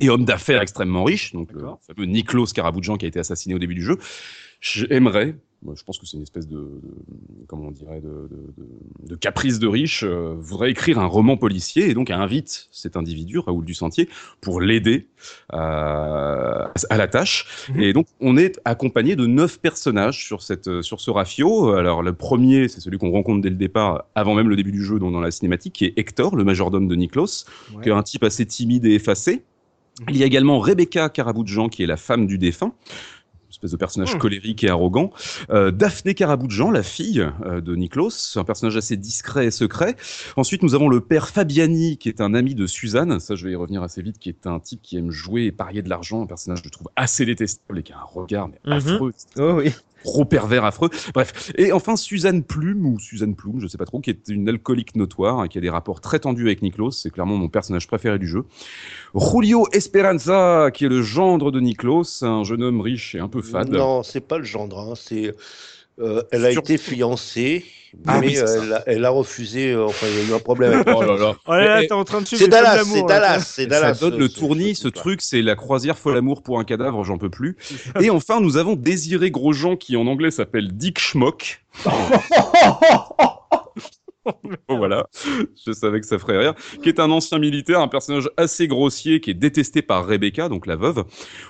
et 0.00 0.10
homme 0.10 0.24
d'affaires 0.24 0.60
extrêmement 0.60 1.04
riche, 1.04 1.32
donc 1.32 1.52
le 1.52 1.60
fameux 1.86 2.06
Niklos 2.06 2.46
Caraboudjan 2.46 2.96
qui 2.96 3.04
a 3.04 3.08
été 3.08 3.20
assassiné 3.20 3.54
au 3.54 3.60
début 3.60 3.76
du 3.76 3.84
jeu, 3.84 3.96
j'aimerais, 4.60 5.36
moi, 5.62 5.74
je 5.76 5.84
pense 5.84 5.98
que 5.98 6.06
c'est 6.06 6.16
une 6.16 6.22
espèce 6.22 6.48
de, 6.48 6.56
de- 6.56 6.80
comment 7.46 7.66
on 7.68 7.70
dirait, 7.70 8.00
de, 8.00 8.08
de- 8.30 8.54
de- 8.56 9.08
de 9.10 9.14
caprice 9.14 9.58
de 9.58 9.68
riche, 9.68 10.04
euh, 10.04 10.34
voudrait 10.38 10.70
écrire 10.70 10.98
un 10.98 11.04
roman 11.06 11.36
policier 11.36 11.90
et 11.90 11.94
donc 11.94 12.10
invite 12.10 12.68
cet 12.70 12.96
individu, 12.96 13.38
Raoul 13.38 13.64
Dusentier, 13.64 14.08
pour 14.40 14.60
l'aider 14.62 15.06
euh, 15.52 16.66
à 16.90 16.96
la 16.96 17.08
tâche. 17.08 17.66
Mhm. 17.74 17.80
Et 17.80 17.92
donc, 17.92 18.06
on 18.20 18.36
est 18.36 18.60
accompagné 18.64 19.16
de 19.16 19.26
neuf 19.26 19.60
personnages 19.60 20.24
sur, 20.24 20.42
cette, 20.42 20.82
sur 20.82 21.00
ce 21.00 21.10
rafio. 21.10 21.72
Alors, 21.72 22.02
le 22.02 22.12
premier, 22.12 22.68
c'est 22.68 22.80
celui 22.80 22.98
qu'on 22.98 23.10
rencontre 23.10 23.42
dès 23.42 23.50
le 23.50 23.56
départ, 23.56 24.04
avant 24.14 24.34
même 24.34 24.48
le 24.48 24.56
début 24.56 24.72
du 24.72 24.82
jeu, 24.84 24.98
donc 24.98 25.12
dans 25.12 25.20
la 25.20 25.30
cinématique, 25.30 25.74
qui 25.74 25.84
est 25.86 25.92
Hector, 25.98 26.36
le 26.36 26.44
majordome 26.44 26.88
de 26.88 26.94
Niklos, 26.94 27.44
Ouais. 27.74 27.82
qui 27.82 27.88
est 27.88 27.92
un 27.92 28.02
type 28.02 28.24
assez 28.24 28.46
timide 28.46 28.86
et 28.86 28.94
effacé. 28.94 29.42
Il 30.08 30.16
y 30.16 30.22
a 30.22 30.26
également 30.26 30.58
Rebecca 30.60 31.08
Caraboudjan, 31.10 31.68
qui 31.68 31.82
est 31.82 31.86
la 31.86 31.98
femme 31.98 32.26
du 32.26 32.38
défunt, 32.38 32.72
espèce 33.50 33.70
de 33.72 33.76
personnage 33.76 34.14
Hmm. 34.14 34.18
colérique 34.18 34.64
et 34.64 34.68
arrogant. 34.68 35.10
Euh, 35.50 35.70
Daphné 35.70 36.14
Caraboudjan, 36.14 36.70
la 36.70 36.82
fille 36.82 37.26
euh, 37.44 37.60
de 37.60 37.74
Niklos, 37.76 38.10
un 38.36 38.44
personnage 38.44 38.76
assez 38.76 38.96
discret 38.96 39.46
et 39.46 39.50
secret. 39.50 39.96
Ensuite, 40.36 40.62
nous 40.62 40.74
avons 40.74 40.88
le 40.88 41.00
père 41.00 41.28
Fabiani, 41.28 41.98
qui 41.98 42.08
est 42.08 42.20
un 42.20 42.34
ami 42.34 42.54
de 42.54 42.66
Suzanne. 42.66 43.20
Ça, 43.20 43.34
je 43.34 43.44
vais 43.46 43.52
y 43.52 43.56
revenir 43.56 43.82
assez 43.82 44.02
vite, 44.02 44.18
qui 44.18 44.28
est 44.28 44.46
un 44.46 44.58
type 44.60 44.80
qui 44.82 44.96
aime 44.96 45.10
jouer 45.10 45.44
et 45.44 45.52
parier 45.52 45.82
de 45.82 45.88
l'argent, 45.88 46.22
un 46.22 46.26
personnage 46.26 46.62
que 46.62 46.68
je 46.68 46.72
trouve 46.72 46.88
assez 46.96 47.24
détestable 47.26 47.78
et 47.78 47.82
qui 47.82 47.92
a 47.92 47.98
un 47.98 48.04
regard 48.04 48.48
mais 48.48 48.58
Mhm. 48.66 48.72
affreux 48.72 49.12
Oh 49.38 49.54
oui. 49.58 49.72
Gros 50.04 50.24
pervers 50.24 50.64
affreux. 50.64 50.90
Bref. 51.14 51.52
Et 51.56 51.72
enfin, 51.72 51.96
Suzanne 51.96 52.42
Plume, 52.42 52.86
ou 52.86 52.98
Suzanne 52.98 53.34
Plume, 53.34 53.60
je 53.60 53.66
sais 53.66 53.78
pas 53.78 53.84
trop, 53.86 54.00
qui 54.00 54.10
est 54.10 54.28
une 54.28 54.48
alcoolique 54.48 54.96
notoire, 54.96 55.40
hein, 55.40 55.48
qui 55.48 55.58
a 55.58 55.60
des 55.60 55.70
rapports 55.70 56.00
très 56.00 56.18
tendus 56.18 56.46
avec 56.46 56.62
Niklos. 56.62 56.92
C'est 56.92 57.10
clairement 57.10 57.36
mon 57.36 57.48
personnage 57.48 57.86
préféré 57.86 58.18
du 58.18 58.26
jeu. 58.28 58.44
Julio 59.14 59.66
Esperanza, 59.72 60.70
qui 60.72 60.84
est 60.84 60.88
le 60.88 61.02
gendre 61.02 61.50
de 61.50 61.60
Niklos, 61.60 62.22
un 62.22 62.44
jeune 62.44 62.62
homme 62.62 62.80
riche 62.80 63.14
et 63.14 63.18
un 63.20 63.28
peu 63.28 63.42
fade. 63.42 63.70
Non, 63.70 64.02
c'est 64.02 64.20
pas 64.20 64.38
le 64.38 64.44
gendre. 64.44 64.78
hein, 64.78 64.94
C'est, 64.96 65.34
euh, 66.00 66.22
elle 66.32 66.46
a 66.46 66.52
Sur- 66.52 66.60
été 66.62 66.78
fiancée, 66.78 67.64
Ah 68.06 68.18
mais 68.20 68.28
oui, 68.28 68.38
euh, 68.38 68.62
elle, 68.62 68.72
a, 68.72 68.82
elle 68.86 69.04
a 69.04 69.10
refusé. 69.10 69.72
euh, 69.72 69.86
enfin, 69.86 70.06
il 70.08 70.18
y 70.18 70.26
a 70.26 70.30
eu 70.30 70.34
un 70.34 70.38
problème. 70.38 70.72
Avec 70.74 70.88
Oh 70.96 71.02
là 71.02 71.16
là. 71.16 71.34
Oh 71.46 71.52
là 71.52 71.64
là, 71.64 71.80
t'es 71.82 71.92
en 71.92 72.04
train 72.04 72.20
de 72.20 72.26
suivre 72.26 72.42
C'est 72.42 72.48
Dallas, 72.48 72.84
c'est. 72.84 73.02
Dallas, 73.06 73.40
c'est 73.40 73.66
Dallas. 73.66 73.94
ça 73.94 74.08
donne 74.10 74.18
le 74.18 74.28
ce- 74.28 74.38
tournis, 74.38 74.74
ce 74.74 74.82
truc, 74.82 74.96
là. 74.96 75.00
truc, 75.02 75.22
c'est 75.22 75.42
la 75.42 75.56
croisière 75.56 75.98
folle 75.98 76.16
amour 76.16 76.42
pour 76.42 76.58
un 76.58 76.64
cadavre, 76.64 77.02
j'en 77.04 77.18
peux 77.18 77.30
plus. 77.30 77.56
Et 78.00 78.10
enfin, 78.10 78.40
nous 78.40 78.56
avons 78.56 78.74
Désiré 78.76 79.30
Grosjean, 79.30 79.76
qui 79.76 79.96
en 79.96 80.06
anglais 80.06 80.30
s'appelle 80.30 80.68
Dick 80.72 80.98
Schmock. 80.98 81.62
Voilà, 84.68 85.06
je 85.66 85.72
savais 85.72 86.00
que 86.00 86.06
ça 86.06 86.18
ferait 86.18 86.38
rire. 86.38 86.54
Qui 86.82 86.88
est 86.88 87.00
un 87.00 87.10
ancien 87.10 87.38
militaire, 87.38 87.80
un 87.80 87.88
personnage 87.88 88.30
assez 88.36 88.66
grossier, 88.68 89.20
qui 89.20 89.30
est 89.30 89.34
détesté 89.34 89.82
par 89.82 90.06
Rebecca, 90.06 90.48
donc 90.48 90.66
la 90.66 90.76
veuve. 90.76 91.04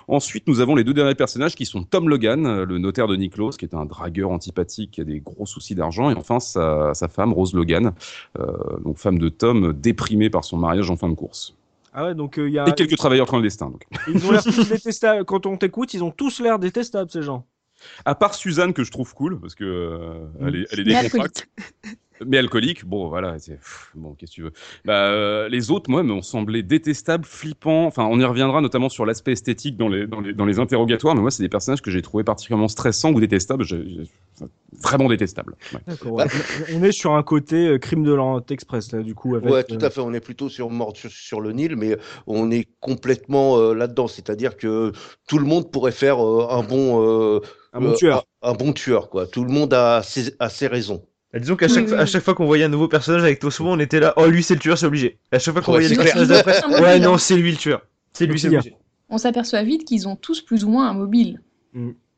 Ensuite, 0.09 0.47
nous 0.47 0.61
avons 0.61 0.75
les 0.75 0.85
deux 0.85 0.95
derniers 0.95 1.15
personnages 1.15 1.55
qui 1.55 1.67
sont 1.67 1.83
Tom 1.83 2.09
Logan, 2.09 2.47
euh, 2.47 2.65
le 2.65 2.79
notaire 2.79 3.09
de 3.09 3.17
Niklos, 3.17 3.53
qui 3.53 3.65
est 3.65 3.75
un 3.75 3.87
dragueur 3.87 4.31
antipathique, 4.31 4.93
qui 4.93 5.01
a 5.01 5.05
des 5.05 5.21
gros 5.21 5.47
soucis 5.47 5.75
d'argent, 5.75 6.11
et 6.11 6.15
enfin 6.15 6.41
sa, 6.41 6.95
sa 6.95 7.09
femme, 7.09 7.33
Rose 7.33 7.55
Logan, 7.55 7.93
euh, 8.39 8.53
donc 8.85 8.99
femme 8.99 9.19
de 9.19 9.29
Tom, 9.29 9.73
déprimée 9.73 10.31
par 10.31 10.45
son 10.45 10.57
mariage 10.57 10.91
en 10.91 10.97
fin 10.97 11.09
de 11.09 11.15
course. 11.15 11.55
Ah 11.93 12.05
ouais, 12.05 12.15
donc 12.15 12.37
il 12.37 12.51
y 12.51 12.59
a. 12.59 12.69
Et 12.69 12.73
quelques 12.73 12.97
travailleurs 12.97 13.27
clandestins. 13.27 13.71
Donc. 13.71 13.85
Ils 14.07 14.25
ont 14.25 14.31
l'air 14.31 14.45
tous 14.45 14.69
détestables. 14.69 15.25
Quand 15.25 15.45
on 15.47 15.57
t'écoute, 15.57 15.93
ils 15.93 16.05
ont 16.05 16.13
tous 16.13 16.41
l'air 16.41 16.61
détestables, 16.61 17.11
ces 17.11 17.23
gens. 17.23 17.47
À 18.05 18.15
part 18.15 18.35
Suzanne, 18.35 18.73
que 18.73 18.85
je 18.85 18.93
trouve 18.93 19.13
cool, 19.15 19.41
parce 19.41 19.55
que 19.55 19.65
euh, 19.65 20.27
elle 20.41 20.57
est, 20.57 20.67
elle 20.71 20.81
est 20.81 21.03
décontractée. 21.03 21.45
Mais 22.27 22.39
alcoolique, 22.39 22.85
bon 22.85 23.09
voilà, 23.09 23.39
c'est 23.39 23.59
bon 23.95 24.15
qu'est-ce 24.15 24.31
que 24.33 24.35
tu 24.35 24.43
veux. 24.43 24.53
Bah, 24.85 25.07
euh, 25.11 25.49
les 25.49 25.71
autres, 25.71 25.91
moi, 25.91 26.03
m'ont 26.03 26.23
semblé 26.23 26.63
détestables, 26.63 27.25
flippants. 27.25 27.87
Enfin, 27.87 28.05
on 28.05 28.19
y 28.21 28.25
reviendra 28.25 28.61
notamment 28.61 28.89
sur 28.89 29.07
l'aspect 29.07 29.33
esthétique 29.33 29.77
dans 29.77 29.89
les, 29.89 30.07
dans 30.07 30.21
les 30.21 30.33
dans 30.35 30.45
les 30.45 30.59
interrogatoires. 30.59 31.15
Mais 31.15 31.23
moi, 31.23 31.31
c'est 31.31 31.43
des 31.43 31.49
personnages 31.49 31.83
que 31.83 31.91
j'ai 31.91 32.03
trouvé 32.03 32.23
particulièrement 32.25 32.69
stressants 32.69 33.13
ou 33.13 33.21
détestables. 33.21 33.65
J'ai- 33.65 34.03
enfin, 34.37 34.51
vraiment 34.83 35.09
détestables. 35.09 35.57
Ouais. 35.73 35.81
D'accord. 35.87 36.13
ouais. 36.13 36.25
on 36.75 36.83
est 36.83 36.93
sur 36.93 37.13
un 37.15 37.23
côté 37.23 37.67
euh, 37.69 37.79
crime 37.79 38.05
de 38.05 38.13
l'Orient 38.13 38.45
Express, 38.51 38.93
là, 38.93 39.03
du 39.03 39.15
coup. 39.15 39.35
Avec, 39.37 39.51
Ouais, 39.51 39.65
tout 39.65 39.83
euh, 39.83 39.87
à 39.87 39.91
fait. 39.91 40.01
On 40.01 40.13
est 40.13 40.21
plutôt 40.21 40.49
sur 40.49 40.69
mort 40.71 40.97
sur, 40.97 41.11
sur 41.11 41.41
le 41.41 41.53
Nil, 41.53 41.77
mais 41.77 41.97
on 42.27 42.51
est 42.51 42.67
complètement 42.81 43.59
euh, 43.59 43.75
là-dedans. 43.75 44.09
C'est-à-dire 44.09 44.57
que 44.57 44.93
tout 45.29 45.39
le 45.39 45.45
monde 45.47 45.71
pourrait 45.71 45.93
faire 45.93 46.25
euh, 46.25 46.49
un 46.51 46.63
bon 46.63 47.03
euh, 47.37 47.41
un 47.73 47.81
bon 47.81 47.93
euh, 47.93 47.95
tueur. 47.95 48.27
un, 48.43 48.51
un 48.51 48.55
bon 48.55 48.73
tueur, 48.73 49.09
quoi. 49.11 49.27
Tout 49.27 49.45
le 49.45 49.51
monde 49.51 49.73
a 49.75 50.03
ses, 50.03 50.35
a 50.39 50.49
ses 50.49 50.67
raisons. 50.67 51.03
Bah, 51.33 51.39
disons 51.39 51.57
qu'à 51.57 51.69
chaque, 51.69 51.87
Oui, 51.87 51.93
oui, 51.93 51.99
à 51.99 52.07
chaque 52.07 52.23
fois 52.25 52.35
qu'on 52.35 52.47
voyait 52.47 52.65
un 52.65 52.69
nouveau 52.69 52.89
personnage 52.89 53.23
avec 53.23 53.39
Tosmo, 53.39 53.71
on 53.71 53.79
était 53.79 54.01
là, 54.01 54.15
oh 54.17 54.27
lui 54.27 54.43
c'est 54.43 54.55
le 54.55 54.61
tueur, 54.61 54.77
c'est 54.77 54.87
obligé. 54.87 55.19
À 55.31 55.39
chaque 55.39 55.55
fois 55.55 55.63
qu'on 55.63 55.73
Ouais, 55.73 55.81
voyait 55.87 55.95
le 55.95 56.03
personnage 56.03 56.29
d'après, 56.29 56.65
ouais 56.83 56.99
non 56.99 57.19
c'est 57.19 57.37
lui 57.37 57.53
le 57.53 57.57
tueur. 57.57 57.83
C'est 58.13 58.27
lui, 58.27 58.39
c'est 58.39 58.49
obligé. 58.49 58.75
On 59.09 59.19
s'aperçoit 59.19 59.63
vite 59.63 59.85
qu'ils 59.85 60.09
ont 60.09 60.17
tous 60.17 60.41
plus 60.41 60.65
ou 60.65 60.69
moins 60.69 60.89
un 60.89 60.95
mobile. 60.95 61.41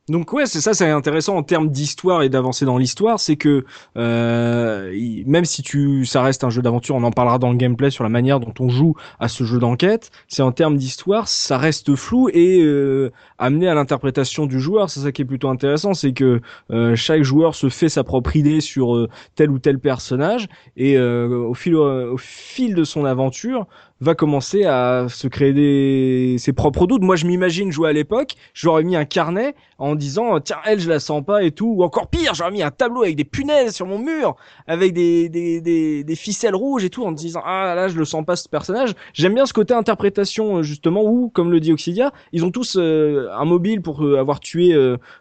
Donc 0.08 0.32
ouais, 0.32 0.46
c'est 0.46 0.60
ça, 0.60 0.74
c'est 0.74 0.90
intéressant 0.90 1.36
en 1.36 1.44
termes 1.44 1.68
d'histoire 1.68 2.24
et 2.24 2.28
d'avancée 2.28 2.64
dans 2.64 2.76
l'histoire, 2.76 3.20
c'est 3.20 3.36
que 3.36 3.64
euh, 3.96 4.92
même 5.26 5.44
si 5.44 5.62
tu, 5.62 6.04
ça 6.06 6.22
reste 6.22 6.42
un 6.42 6.50
jeu 6.50 6.60
d'aventure, 6.60 6.96
on 6.96 7.04
en 7.04 7.12
parlera 7.12 7.38
dans 7.38 7.52
le 7.52 7.56
gameplay 7.56 7.90
sur 7.90 8.02
la 8.02 8.10
manière 8.10 8.40
dont 8.40 8.52
on 8.58 8.68
joue 8.68 8.96
à 9.20 9.28
ce 9.28 9.44
jeu 9.44 9.60
d'enquête. 9.60 10.10
C'est 10.26 10.42
en 10.42 10.50
termes 10.50 10.76
d'histoire, 10.76 11.28
ça 11.28 11.56
reste 11.56 11.94
flou 11.94 12.28
et 12.32 12.62
euh, 12.64 13.12
amené 13.38 13.68
à 13.68 13.74
l'interprétation 13.74 14.46
du 14.46 14.58
joueur. 14.58 14.90
C'est 14.90 14.98
ça 14.98 15.12
qui 15.12 15.22
est 15.22 15.24
plutôt 15.24 15.50
intéressant, 15.50 15.94
c'est 15.94 16.12
que 16.12 16.40
euh, 16.72 16.96
chaque 16.96 17.22
joueur 17.22 17.54
se 17.54 17.68
fait 17.68 17.88
sa 17.88 18.02
propre 18.02 18.34
idée 18.34 18.60
sur 18.60 18.96
euh, 18.96 19.08
tel 19.36 19.52
ou 19.52 19.60
tel 19.60 19.78
personnage 19.78 20.48
et 20.76 20.98
au 20.98 21.54
fil 21.54 21.76
au 21.76 22.16
fil 22.18 22.74
de 22.74 22.82
son 22.82 23.04
aventure 23.04 23.68
va 24.02 24.14
commencer 24.14 24.64
à 24.64 25.06
se 25.08 25.28
créer 25.28 25.52
des 25.52 26.36
ses 26.38 26.52
propres 26.52 26.86
doutes. 26.86 27.02
Moi, 27.02 27.16
je 27.16 27.26
m'imagine 27.26 27.70
jouer 27.70 27.90
à 27.90 27.92
l'époque, 27.92 28.34
j'aurais 28.54 28.82
mis 28.82 28.96
un 28.96 29.04
carnet 29.04 29.54
en 29.82 29.96
disant 29.96 30.38
tiens 30.38 30.58
elle 30.64 30.78
je 30.78 30.88
la 30.88 31.00
sens 31.00 31.24
pas 31.24 31.42
et 31.42 31.50
tout 31.50 31.74
ou 31.76 31.82
encore 31.82 32.06
pire 32.06 32.34
j'aurais 32.34 32.52
mis 32.52 32.62
un 32.62 32.70
tableau 32.70 33.02
avec 33.02 33.16
des 33.16 33.24
punaises 33.24 33.74
sur 33.74 33.84
mon 33.84 33.98
mur 33.98 34.36
avec 34.68 34.92
des, 34.92 35.28
des, 35.28 35.60
des, 35.60 36.14
ficelles 36.14 36.54
rouges 36.54 36.84
et 36.84 36.90
tout 36.90 37.04
en 37.04 37.10
disant 37.10 37.42
ah 37.44 37.74
là 37.74 37.88
je 37.88 37.98
le 37.98 38.04
sens 38.04 38.24
pas 38.24 38.36
ce 38.36 38.48
personnage 38.48 38.92
j'aime 39.12 39.34
bien 39.34 39.44
ce 39.44 39.52
côté 39.52 39.74
interprétation 39.74 40.58
euh, 40.58 40.62
justement 40.62 41.02
où 41.02 41.30
comme 41.30 41.50
le 41.50 41.58
dit 41.58 41.72
Oxidia 41.72 42.12
ils 42.32 42.44
ont 42.44 42.52
tous 42.52 42.76
euh, 42.78 43.28
un 43.32 43.44
mobile 43.44 43.82
pour 43.82 44.04
euh, 44.04 44.18
avoir 44.18 44.38
tué 44.38 44.72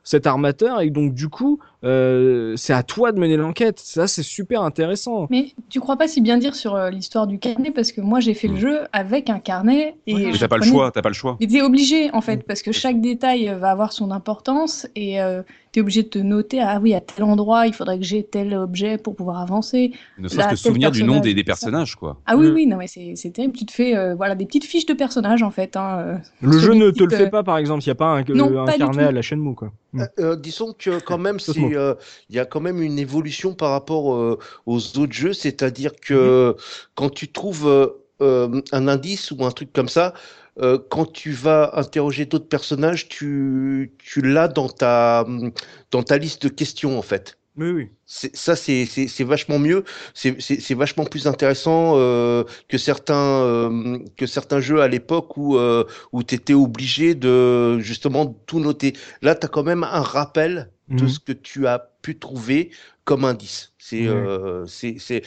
cet 0.04 0.28
armateur. 0.28 0.82
Et 0.82 0.89
donc 0.89 1.13
du 1.13 1.28
coup 1.30 1.60
euh, 1.84 2.56
c'est 2.58 2.74
à 2.74 2.84
toi 2.84 3.12
de 3.12 3.20
mener 3.20 3.38
l'enquête. 3.38 3.80
Ça 3.80 4.08
c'est 4.08 4.24
super 4.24 4.62
intéressant. 4.62 5.28
Mais 5.30 5.54
tu 5.70 5.80
crois 5.80 5.98
pas 5.98 6.08
si 6.08 6.22
bien 6.22 6.38
dire 6.38 6.56
sur 6.56 6.76
euh, 6.76 6.89
l'histoire 6.89 7.28
du 7.28 7.39
carnet 7.39 7.72
parce 7.72 7.91
que 7.91 8.02
moi 8.02 8.20
j'ai 8.20 8.34
fait 8.34 8.48
le 8.48 8.58
jeu 8.58 8.82
avec 8.94 9.30
un 9.30 9.39
carnet 9.39 9.96
et 10.08 10.13
Ouais, 10.13 10.32
t'as 10.39 10.48
pas 10.48 10.58
le 10.58 10.63
choix, 10.63 10.91
t'as 10.91 11.02
pas 11.02 11.10
le 11.10 11.15
choix. 11.15 11.38
Mais 11.39 11.48
t'es 11.48 11.62
obligé 11.62 12.12
en 12.12 12.22
fait 12.22 12.46
parce 12.46 12.62
que 12.62 12.72
chaque 12.72 13.02
détail 13.02 13.54
va 13.60 13.72
avoir 13.72 13.94
son 13.94 14.12
importance 14.12 14.88
et 14.96 15.22
euh, 15.22 15.41
t'es 15.71 15.81
obligé 15.81 16.03
de 16.03 16.10
te 16.10 16.19
noter 16.19 16.60
ah 16.62 16.79
oui 16.81 16.93
à 16.93 17.01
tel 17.01 17.23
endroit 17.23 17.67
il 17.67 17.73
faudrait 17.73 17.97
que 17.97 18.03
j'ai 18.05 18.23
tel 18.23 18.53
objet 18.53 18.97
pour 18.97 19.15
pouvoir 19.15 19.39
avancer. 19.39 19.91
Ne 20.17 20.27
serait-ce 20.27 20.49
que 20.49 20.55
souvenir 20.55 20.91
du 20.91 21.03
nom 21.03 21.19
des, 21.19 21.34
des 21.34 21.43
personnages, 21.43 21.95
quoi. 21.95 22.19
Ah 22.25 22.36
oui 22.36 22.47
Mm. 22.49 22.53
oui 22.53 22.65
non 22.67 22.77
mais 22.77 22.88
c'est 22.88 23.29
terrible 23.31 23.53
tu 23.57 23.65
te 23.65 23.71
fais 23.71 23.95
euh, 23.95 24.15
voilà 24.15 24.36
des 24.36 24.45
petites 24.45 24.65
fiches 24.65 24.86
de 24.86 24.93
personnages 24.93 25.43
en 25.43 25.51
fait. 25.51 25.77
Hein, 25.77 25.99
euh. 25.99 26.17
le 26.41 26.57
jeu 26.60 26.73
ne 26.73 26.91
te 26.91 27.03
le 27.03 27.10
fait 27.10 27.27
euh, 27.27 27.29
pas 27.29 27.43
par 27.43 27.57
exemple 27.57 27.84
il 27.84 27.88
y 27.88 27.91
a 27.91 27.95
pas 27.95 28.07
un, 28.17 28.23
Non, 28.29 28.62
un 28.62 28.65
pas 28.65 28.73
du 28.73 28.79
carnet 28.79 29.03
à 29.03 29.12
la 29.12 29.21
chaîne 29.21 29.39
mou 29.39 29.53
quoi 29.53 29.71
Mm. 29.93 30.03
Euh, 30.19 30.36
disons 30.38 30.73
que 30.77 30.99
quand 31.01 31.17
même, 31.17 31.38
euh, 31.57 31.95
il 32.29 32.36
y 32.36 32.39
a 32.39 32.45
quand 32.45 32.62
même 32.62 32.81
une 32.81 32.97
évolution 32.97 33.53
par 33.53 33.71
rapport 33.71 34.13
euh, 34.13 34.39
aux 34.65 34.77
autres 34.97 35.12
jeux, 35.12 35.34
c'est-à-dire 35.34 35.91
que 36.01 36.55
quand 36.95 37.10
tu 37.10 37.29
trouves 37.29 37.67
euh, 37.67 37.88
euh, 38.21 38.62
un 38.71 38.88
indice 38.88 39.31
ou 39.31 39.43
un 39.43 39.51
truc 39.51 39.73
comme 39.73 39.89
ça, 39.89 40.13
euh, 40.60 40.78
quand 40.90 41.06
tu 41.12 41.32
vas 41.32 41.72
interroger 41.76 42.26
d'autres 42.26 42.48
personnages, 42.50 43.08
tu, 43.08 43.94
tu 44.00 44.22
l'as 44.22 44.48
dans 44.48 44.70
ta, 44.70 45.26
dans 45.92 46.04
ta 46.04 46.18
liste 46.18 46.44
de 46.44 46.50
questions 46.50 46.98
en 46.98 47.02
fait. 47.02 47.38
oui 47.56 47.70
oui 47.72 47.92
ça, 48.06 48.56
c'est, 48.58 48.86
vachement 49.24 49.58
mieux, 49.60 49.84
c'est, 50.14 50.74
vachement 50.74 51.06
plus 51.06 51.28
intéressant 51.28 51.94
euh, 51.96 52.44
que 52.68 52.78
certains, 52.78 53.16
euh, 53.44 54.00
que 54.18 54.26
certains 54.28 54.60
jeux 54.60 54.82
à 54.82 54.88
l'époque 54.90 55.38
où, 55.38 55.56
euh, 55.58 55.86
où 56.12 56.24
tu 56.24 56.36
étais 56.36 56.54
obligé 56.54 57.16
de 57.16 57.80
justement 57.80 58.26
tout 58.26 58.60
noter. 58.60 58.94
Là, 59.22 59.36
tu 59.36 59.46
as 59.46 59.50
quand 59.50 59.64
même 59.64 59.84
un 59.84 60.02
rappel 60.02 60.72
de 60.90 61.08
Mhm. 61.08 61.08
ce 61.08 61.20
que 61.20 61.32
tu 61.32 61.68
as 61.68 61.80
pu 62.02 62.20
trouver 62.20 62.72
comme 63.06 63.24
indice. 63.26 63.74
C'est, 63.78 64.08
c'est, 64.68 65.24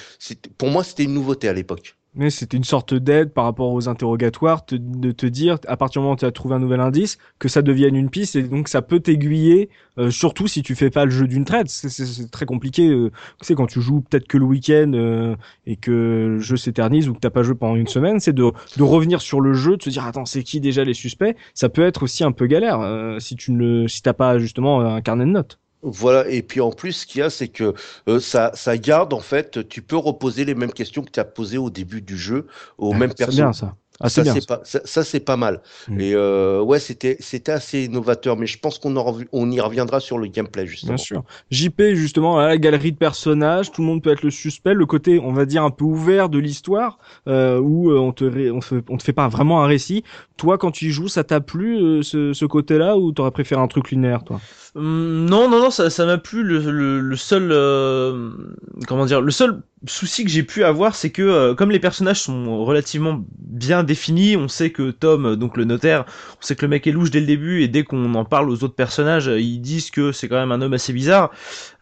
pour 0.59 0.69
moi, 0.69 0.85
c'était 0.85 1.05
une 1.05 1.15
nouveauté 1.15 1.49
à 1.49 1.53
l'époque. 1.55 1.97
Mais 2.17 2.31
c'était 2.31 2.57
une 2.57 2.65
sorte 2.65 2.95
d'aide 2.95 3.33
par 3.33 3.45
rapport 3.45 3.73
aux 3.73 3.89
interrogatoires, 3.89 4.65
te- 4.65 4.77
de 4.77 5.11
te 5.11 5.27
dire, 5.27 5.59
à 5.67 5.77
partir 5.77 6.01
du 6.01 6.05
moment 6.05 6.15
où 6.15 6.17
tu 6.19 6.25
as 6.25 6.31
trouvé 6.31 6.55
un 6.55 6.61
nouvel 6.61 6.79
indice, 6.81 7.19
que 7.41 7.49
ça 7.49 7.61
devienne 7.61 7.97
une 7.97 8.09
piste, 8.09 8.37
et 8.37 8.45
donc 8.45 8.69
ça 8.69 8.83
peut 8.83 9.01
t'aiguiller, 9.01 9.69
euh, 9.99 10.11
surtout 10.13 10.47
si 10.47 10.63
tu 10.63 10.77
fais 10.77 10.91
pas 10.91 11.05
le 11.07 11.11
jeu 11.11 11.27
d'une 11.27 11.45
traite. 11.45 11.69
C'est 11.69 12.31
très 12.31 12.47
compliqué. 12.47 12.89
Euh, 12.89 13.11
tu 13.41 13.47
sais, 13.47 13.55
quand 13.57 13.67
tu 13.67 13.81
joues 13.81 14.01
peut-être 14.03 14.29
que 14.29 14.39
le 14.39 14.45
week-end 14.45 14.93
euh, 14.95 15.35
et 15.67 15.75
que 15.77 15.91
le 15.91 16.39
jeu 16.39 16.57
s'éternise 16.57 17.09
ou 17.09 17.15
que 17.15 17.19
t'as 17.21 17.31
pas 17.31 17.43
joué 17.43 17.57
pendant 17.57 17.75
une 17.75 17.89
semaine, 17.89 18.21
c'est 18.21 18.33
de, 18.33 18.53
de 18.77 18.83
revenir 18.85 19.21
sur 19.21 19.41
le 19.41 19.53
jeu, 19.53 19.77
de 19.77 19.83
se 19.83 19.91
dire, 19.91 20.05
attends, 20.05 20.25
c'est 20.25 20.45
qui 20.45 20.61
déjà 20.61 20.85
les 20.85 20.95
suspects? 20.95 21.37
Ça 21.53 21.69
peut 21.69 21.83
être 21.83 22.05
aussi 22.05 22.23
un 22.23 22.33
peu 22.33 22.47
galère 22.47 22.81
euh, 22.81 23.19
si 23.19 23.35
tu 23.35 23.51
ne, 23.53 23.89
si 23.89 24.03
t'as 24.03 24.13
pas 24.13 24.39
justement 24.39 24.81
un 24.81 25.01
carnet 25.01 25.25
de 25.25 25.31
notes. 25.31 25.59
Voilà, 25.85 26.29
et 26.31 26.43
puis 26.43 26.61
en 26.61 26.71
plus, 26.71 26.93
ce 26.93 27.07
qu'il 27.07 27.21
y 27.21 27.23
a, 27.23 27.31
c'est 27.31 27.49
que 27.49 27.75
euh, 28.09 28.21
ça, 28.21 28.51
ça 28.55 28.79
garde, 28.79 29.13
en 29.13 29.21
fait, 29.21 29.69
tu 29.69 29.83
peux 29.83 29.97
reposer 29.97 30.45
les 30.45 30.55
mêmes 30.55 30.73
questions 30.73 31.03
que 31.03 31.11
tu 31.11 31.21
as 31.21 31.25
posées 31.25 31.59
au 31.59 31.71
début 31.71 32.01
du 32.03 32.17
jeu 32.17 32.47
aux 32.79 32.95
mêmes 32.95 33.11
C'est 33.11 33.17
personnes. 33.17 33.37
bien 33.37 33.53
ça. 33.53 33.77
Ah, 34.01 34.09
c'est 34.09 34.25
ça, 34.25 34.33
c'est 34.35 34.47
pas, 34.47 34.61
ça, 34.65 34.81
ça, 34.85 35.05
c'est 35.05 35.21
pas 35.21 35.37
mal. 35.37 35.63
Mm. 35.89 36.01
Et 36.01 36.15
euh, 36.15 36.61
ouais, 36.63 36.81
c'était, 36.81 37.17
c'était 37.21 37.53
assez 37.53 37.85
innovateur, 37.85 38.37
mais 38.37 38.47
je 38.47 38.59
pense 38.59 38.79
qu'on 38.79 38.97
on 39.33 39.51
y 39.51 39.61
reviendra 39.61 40.01
sur 40.01 40.19
le 40.19 40.27
gameplay, 40.27 40.67
justement. 40.67 40.97
Bien 40.97 41.05
sûr. 41.05 41.23
JP, 41.51 41.95
justement, 41.95 42.39
à 42.39 42.47
la 42.49 42.59
galerie 42.59 42.93
de 42.93 42.97
personnages, 42.99 43.71
tout 43.71 43.83
le 43.83 43.87
monde 43.87 44.03
peut 44.03 44.11
être 44.11 44.23
le 44.23 44.31
suspect. 44.31 44.75
Le 44.75 44.87
côté, 44.87 45.19
on 45.21 45.33
va 45.33 45.47
dire, 45.47 45.63
un 45.63 45.71
peu 45.71 45.85
ouvert 45.85 46.29
de 46.29 46.39
l'histoire, 46.39 46.99
euh, 47.29 47.59
où 47.61 47.91
euh, 47.91 47.99
on 47.99 48.13
te, 48.13 48.25
ré- 48.25 48.51
on, 48.51 48.59
te, 48.61 48.83
on 48.89 48.97
te 48.97 49.03
fait 49.03 49.13
pas 49.13 49.29
vraiment 49.29 49.63
un 49.63 49.67
récit. 49.67 50.03
Toi, 50.37 50.59
quand 50.59 50.71
tu 50.73 50.87
y 50.87 50.91
joues, 50.91 51.09
ça 51.09 51.25
t'a 51.25 51.41
plu, 51.41 51.77
euh, 51.77 52.03
ce, 52.03 52.33
ce 52.33 52.45
côté-là, 52.45 52.97
ou 52.99 53.13
t'aurais 53.13 53.31
préféré 53.31 53.61
un 53.61 53.69
truc 53.69 53.91
linéaire, 53.91 54.25
toi? 54.25 54.43
Non, 54.77 55.49
non, 55.49 55.61
non, 55.61 55.71
ça, 55.71 55.89
ça 55.89 56.05
m'a 56.05 56.19
plu. 56.19 56.43
Le, 56.43 57.01
le, 57.01 57.17
seul, 57.17 57.51
euh, 57.53 58.31
comment 58.89 59.07
dire, 59.07 59.21
le 59.21 59.31
seul 59.31 59.63
souci 59.87 60.25
que 60.25 60.31
j'ai 60.31 60.43
pu 60.43 60.65
avoir, 60.65 60.97
c'est 60.97 61.11
que 61.11 61.23
euh, 61.23 61.55
comme 61.55 61.71
les 61.71 61.79
personnages 61.79 62.23
sont 62.23 62.65
relativement 62.65 63.25
bien 63.39 63.85
définis, 63.85 64.37
on 64.37 64.49
sait 64.49 64.71
que 64.71 64.91
Tom, 64.91 65.27
euh, 65.27 65.37
donc 65.37 65.57
le 65.57 65.65
notaire, 65.65 66.05
on 66.41 66.45
sait 66.45 66.57
que 66.57 66.63
le 66.63 66.69
mec 66.71 66.89
est 66.89 66.93
louche 66.93 67.13
dès 67.13 67.21
le 67.21 67.27
début, 67.27 67.63
et 67.63 67.69
dès 67.69 67.85
qu'on 67.85 68.15
en 68.17 68.25
parle 68.25 68.51
aux 68.51 68.65
autres 68.65 68.75
personnages, 68.75 69.27
ils 69.27 69.61
disent 69.61 69.93
que 69.93 70.11
c'est 70.11 70.29
quand 70.29 70.41
même 70.41 70.51
un 70.51 70.61
homme 70.61 70.75
assez 70.75 70.93
bizarre. 70.93 71.31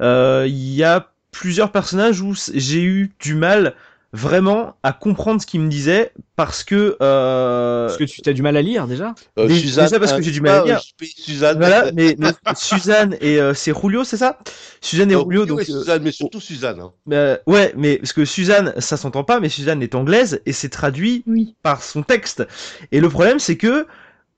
Il 0.01 0.75
y 0.75 0.85
a 0.85 1.09
plusieurs 1.31 1.73
personnages 1.73 2.21
où 2.21 2.35
j'ai 2.53 2.83
eu 2.83 3.13
du 3.21 3.35
mal 3.35 3.75
vraiment 4.15 4.77
à 4.83 4.93
comprendre 4.93 5.41
ce 5.41 5.47
qu'il 5.47 5.61
me 5.61 5.69
disait 5.71 6.13
parce 6.37 6.65
que 6.65 6.97
euh, 7.01 7.87
Parce 7.87 7.97
que 7.99 8.05
tu 8.05 8.29
as 8.29 8.33
du 8.35 8.43
mal 8.43 8.57
à 8.59 8.63
lire, 8.63 8.87
déjà 8.87 9.15
Euh, 9.39 9.47
Déjà- 9.47 9.61
Suzanne, 9.61 9.85
déjà 9.87 9.99
parce 10.01 10.13
que 10.13 10.23
j'ai 10.23 10.31
du 10.31 10.41
mal 10.43 10.55
à 10.55 10.61
pas, 10.61 10.67
lire. 10.67 10.77
euh, 10.77 11.05
JP, 11.05 11.05
Suzanne. 11.17 11.57
voilà 11.59 11.91
mais, 11.93 12.15
mais 12.19 12.29
Suzanne 12.55 13.17
et 13.23 13.41
euh, 13.41 13.55
c'est 13.55 13.73
Julio 13.75 14.05
c'est 14.05 14.19
ça? 14.19 14.39
Suzanne 14.83 15.11
et 15.11 15.15
Julio 15.15 15.43
oui, 15.43 15.47
donc 15.47 15.59
oui, 15.61 15.65
euh, 15.71 15.79
Suzanne, 15.81 16.03
mais 16.03 16.13
surtout 16.13 16.41
Suzanne. 16.41 16.81
hein. 16.81 16.93
euh, 17.13 17.39
ouais 17.47 17.73
mais 17.77 17.97
parce 17.97 18.13
que 18.13 18.25
Suzanne 18.27 18.75
ça 18.79 18.99
s'entend 18.99 19.25
pas 19.25 19.41
mais 19.41 19.49
Suzanne 19.49 19.83
est 19.83 19.95
anglaise 19.95 20.43
et 20.45 20.53
c'est 20.53 20.69
traduit 20.69 21.25
Oui. 21.27 21.55
par 21.63 21.83
son 21.83 22.03
texte 22.03 22.47
et 22.93 23.01
le 23.01 23.09
problème 23.09 23.39
c'est 23.39 23.57
que 23.57 23.87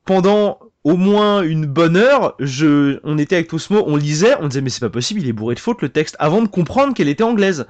pendant 0.05 0.61
au 0.85 0.97
moins 0.97 1.43
une 1.43 1.67
bonne 1.67 1.97
heure 1.97 2.35
je 2.39 3.01
on 3.03 3.19
était 3.19 3.35
avec 3.37 3.49
Tosmo 3.49 3.83
on 3.87 3.97
lisait 3.97 4.35
on 4.41 4.49
disait 4.49 4.61
mais 4.61 4.71
c'est 4.71 4.81
pas 4.81 4.91
possible 4.91 5.21
il 5.21 5.29
est 5.29 5.33
bourré 5.33 5.55
de 5.57 5.61
fautes 5.61 5.83
le 5.83 5.89
texte 5.89 6.15
avant 6.21 6.43
de 6.43 6.49
comprendre 6.49 6.95
qu'elle 6.95 7.09
était 7.09 7.25
anglaise 7.25 7.67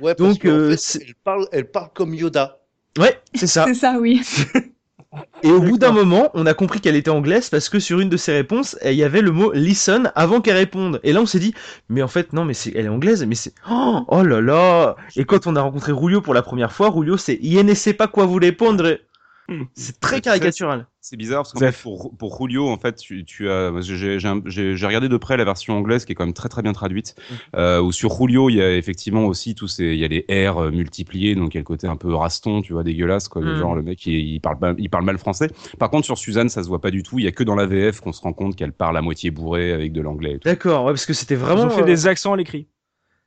Ouais, 0.00 0.14
parce 0.14 0.38
Donc, 0.38 0.44
euh, 0.44 0.76
fait, 0.76 1.04
elle 1.06 1.14
parle, 1.24 1.48
elle 1.52 1.70
parle 1.70 1.90
comme 1.94 2.14
Yoda. 2.14 2.60
ouais 2.98 3.20
c'est 3.34 3.46
ça 3.46 3.64
C'est 3.68 3.74
ça, 3.74 3.98
oui. 4.00 4.22
Et 5.42 5.50
au 5.50 5.60
bout 5.60 5.78
d'un 5.78 5.92
moment, 5.92 6.30
on 6.34 6.44
a 6.46 6.52
compris 6.52 6.80
qu'elle 6.80 6.96
était 6.96 7.10
anglaise 7.10 7.48
parce 7.48 7.68
que 7.68 7.78
sur 7.78 8.00
une 8.00 8.08
de 8.10 8.16
ses 8.16 8.32
réponses, 8.32 8.76
eh, 8.82 8.92
il 8.92 8.98
y 8.98 9.04
avait 9.04 9.22
le 9.22 9.30
mot 9.30 9.52
listen 9.52 10.12
avant 10.14 10.40
qu'elle 10.40 10.56
réponde. 10.56 11.00
Et 11.02 11.12
là, 11.12 11.20
on 11.22 11.26
s'est 11.26 11.38
dit, 11.38 11.54
mais 11.88 12.02
en 12.02 12.08
fait, 12.08 12.32
non, 12.32 12.44
mais 12.44 12.54
c'est, 12.54 12.72
elle 12.74 12.86
est 12.86 12.90
anglaise, 12.90 13.24
mais 13.24 13.34
c'est, 13.34 13.54
oh, 13.70 14.04
oh 14.08 14.22
là 14.22 14.40
là. 14.40 14.96
Et 15.16 15.24
quand 15.24 15.46
on 15.46 15.56
a 15.56 15.62
rencontré 15.62 15.92
Rulio 15.92 16.20
pour 16.20 16.34
la 16.34 16.42
première 16.42 16.72
fois, 16.72 16.90
Rulio, 16.90 17.16
c'est, 17.16 17.38
il 17.40 17.64
ne 17.64 17.74
sait 17.74 17.94
pas 17.94 18.06
quoi 18.06 18.26
vous 18.26 18.36
répondre. 18.36 18.98
C'est 19.74 19.98
très 19.98 20.20
caricatural. 20.20 20.86
C'est 21.00 21.16
bizarre 21.16 21.42
parce 21.44 21.54
que 21.54 21.82
pour, 21.82 22.14
pour 22.18 22.36
Julio, 22.38 22.68
en 22.68 22.76
fait, 22.76 22.96
tu, 22.96 23.24
tu 23.24 23.48
as, 23.48 23.72
j'ai 23.80 24.86
regardé 24.86 25.08
de 25.08 25.16
près 25.16 25.38
la 25.38 25.44
version 25.44 25.78
anglaise 25.78 26.04
qui 26.04 26.12
est 26.12 26.14
quand 26.14 26.24
même 26.26 26.34
très 26.34 26.50
très 26.50 26.60
bien 26.60 26.74
traduite. 26.74 27.14
Euh, 27.56 27.80
où 27.80 27.90
sur 27.90 28.14
Julio, 28.14 28.50
il 28.50 28.56
y 28.56 28.62
a 28.62 28.76
effectivement 28.76 29.24
aussi 29.24 29.54
tous 29.54 29.68
ces, 29.68 29.84
il 29.84 29.98
y 29.98 30.04
a 30.04 30.08
les 30.08 30.26
R 30.48 30.58
euh, 30.58 30.70
multipliés, 30.70 31.34
donc 31.34 31.54
il 31.54 31.56
y 31.56 31.58
a 31.58 31.60
le 31.60 31.64
côté 31.64 31.86
un 31.86 31.96
peu 31.96 32.14
raston, 32.14 32.60
tu 32.60 32.74
vois, 32.74 32.82
dégueulasse, 32.82 33.28
quoi. 33.28 33.40
Mm. 33.40 33.56
Genre 33.56 33.74
le 33.74 33.82
mec, 33.82 34.04
il, 34.06 34.14
il 34.18 34.40
parle 34.40 34.74
il 34.76 34.90
parle 34.90 35.04
mal 35.04 35.16
français. 35.16 35.50
Par 35.78 35.88
contre, 35.90 36.04
sur 36.04 36.18
Suzanne, 36.18 36.50
ça 36.50 36.62
se 36.62 36.68
voit 36.68 36.80
pas 36.82 36.90
du 36.90 37.02
tout. 37.02 37.18
Il 37.18 37.24
y 37.24 37.28
a 37.28 37.32
que 37.32 37.42
dans 37.44 37.54
la 37.54 37.64
VF 37.64 38.00
qu'on 38.00 38.12
se 38.12 38.20
rend 38.20 38.34
compte 38.34 38.54
qu'elle 38.54 38.72
parle 38.72 38.98
à 38.98 39.02
moitié 39.02 39.30
bourrée 39.30 39.72
avec 39.72 39.92
de 39.92 40.02
l'anglais. 40.02 40.32
et. 40.34 40.38
D'accord, 40.44 40.84
ouais, 40.84 40.92
parce 40.92 41.06
que 41.06 41.14
c'était 41.14 41.34
Ils 41.34 41.40
vraiment. 41.40 41.62
ont 41.64 41.70
fait 41.70 41.82
euh, 41.82 41.86
des 41.86 42.06
accents 42.06 42.34
à 42.34 42.36
l'écrit. 42.36 42.66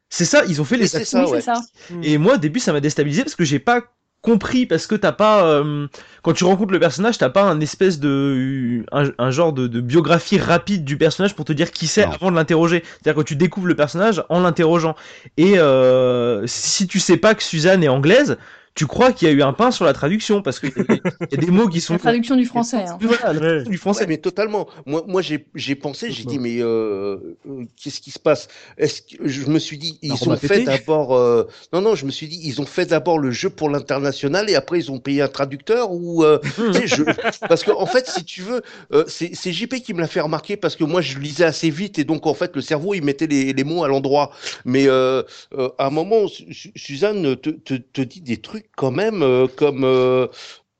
C'est 0.10 0.26
ça, 0.26 0.44
ils 0.48 0.62
ont 0.62 0.66
fait 0.66 0.76
Oui, 0.76 0.82
les 0.82 0.96
accents. 0.96 1.20
ça, 1.20 1.26
oui, 1.26 1.32
ouais. 1.32 1.42
c'est 1.42 1.46
ça. 1.46 1.62
Et 2.04 2.18
moi, 2.20 2.36
au 2.36 2.38
début, 2.38 2.60
ça 2.60 2.74
m'a 2.74 2.82
déstabilisé 2.82 3.24
parce 3.24 3.36
que 3.36 3.46
j'ai 3.46 3.60
pas 3.60 3.82
compris 4.22 4.66
parce 4.66 4.86
que 4.88 4.96
t'as 4.96 5.12
pas 5.12 5.46
euh, 5.46 5.88
quand 6.22 6.34
tu 6.34 6.44
rencontres 6.44 6.72
le 6.72 6.80
personnage 6.80 7.18
t'as 7.18 7.30
pas 7.30 7.44
un 7.44 7.60
espèce 7.60 8.00
de 8.00 8.84
un, 8.92 9.06
un 9.18 9.32
genre 9.32 9.52
de, 9.52 9.68
de 9.68 9.82
biographie 9.82 10.38
rapide 10.38 10.86
du 10.86 10.98
personnage 10.98 11.36
pour 11.36 11.46
te 11.46 11.54
dire 11.54 11.72
qui 11.72 11.88
c'est 11.88 12.04
avant 12.04 12.32
de 12.32 12.36
l'interroger. 12.36 12.84
C'est 12.86 13.10
à 13.10 13.14
dire 13.14 13.24
que 13.24 13.28
tu 13.28 13.36
découvres 13.36 13.68
le 13.68 13.76
personnage 13.76 14.24
en 14.30 14.42
l'interrogeant. 14.42 14.96
Et 15.38 15.58
euh, 15.58 16.46
si 16.46 16.88
tu 16.88 17.00
sais 17.00 17.18
pas 17.18 17.36
que 17.36 17.44
Suzanne 17.44 17.84
est 17.84 17.90
anglaise 17.90 18.38
tu 18.74 18.88
crois 18.88 19.12
qu'il 19.14 19.28
y 19.28 19.32
a 19.32 19.34
eu 19.34 19.42
un 19.42 19.54
pain 19.54 19.72
sur 19.72 19.86
la 19.86 19.94
traduction 19.94 20.42
parce 20.42 20.60
qu'il 20.60 20.70
y, 20.76 20.80
a 20.80 20.84
des- 20.84 21.04
il 21.32 21.36
y 21.36 21.36
a 21.36 21.38
des 21.46 21.52
mots 21.52 21.68
qui 21.68 21.82
sont 21.82 21.94
La 21.94 22.00
traduction 22.00 22.36
du 22.38 22.46
français. 22.46 22.78
hein. 22.84 22.98
Voilà, 23.02 23.34
la 23.34 23.42
traduction 23.42 23.70
du 23.72 23.78
Ouais, 23.78 23.78
français 23.78 24.06
mais 24.08 24.18
totalement. 24.18 24.68
Moi, 24.86 25.04
moi 25.08 25.22
j'ai 25.22 25.46
j'ai 25.56 25.76
pensé, 25.76 26.12
j'ai 26.12 26.24
dit, 26.24 26.40
mais 26.40 26.60
euh, 26.62 27.18
euh, 27.48 27.66
qu'est-ce 27.82 28.00
qui 28.02 28.12
se 28.12 28.20
passe? 28.20 28.48
Est-ce 28.78 29.02
que 29.02 29.28
je 29.28 29.46
me 29.48 29.60
suis 29.60 29.78
dit, 29.78 30.00
ils 30.02 30.28
on 30.28 30.32
ont 30.32 30.36
fait 30.38 30.62
d'abord. 30.62 31.16
euh, 31.16 31.48
non, 31.74 31.82
non, 31.82 31.96
je 31.96 32.06
me 32.06 32.12
suis 32.12 32.28
dit, 32.28 32.40
ils 32.44 32.62
ont 32.62 32.66
fait 32.66 32.86
d'abord 32.86 33.20
le 33.20 33.32
jeu 33.32 33.50
pour 33.50 33.70
l'international 33.70 34.50
et 34.50 34.56
après 34.56 34.80
ils 34.80 34.92
ont 34.92 35.00
payé 35.00 35.22
un 35.22 35.28
traducteur 35.28 35.92
ou. 35.92 36.24
euh, 36.24 36.40
tu 36.72 36.82
sais, 36.82 36.88
je... 36.88 37.04
Parce 37.48 37.64
que 37.64 37.72
en 37.72 37.86
fait, 37.86 38.08
si 38.08 38.24
tu 38.26 38.42
veux, 38.42 38.62
euh, 38.94 39.04
c'est 39.08 39.32
c'est 39.36 39.52
JP 39.52 39.76
qui 39.82 39.94
me 39.94 40.00
l'a 40.02 40.08
fait 40.08 40.22
remarquer 40.22 40.58
parce 40.58 40.76
que 40.76 40.84
moi 40.84 41.02
je 41.02 41.18
lisais 41.20 41.44
assez 41.46 41.70
vite 41.70 42.00
et 42.00 42.04
donc 42.04 42.26
en 42.28 42.34
fait 42.34 42.56
le 42.56 42.62
cerveau 42.62 42.94
il 42.94 43.04
mettait 43.04 43.28
les, 43.28 43.54
les 43.54 43.64
mots 43.64 43.84
à 43.84 43.88
l'endroit. 43.88 44.32
Mais 44.66 44.88
euh, 44.88 45.24
euh, 45.54 45.70
à 45.78 45.88
un 45.88 45.90
moment, 45.90 46.28
Su- 46.28 46.54
Su- 46.54 46.72
Suzanne 46.76 47.36
te, 47.36 47.50
te, 47.50 47.74
te 47.76 48.02
dit 48.02 48.22
des 48.22 48.38
trucs 48.38 48.61
quand 48.76 48.92
même 48.92 49.22
euh, 49.24 49.48
comme. 49.48 49.84
euh, 49.84 50.28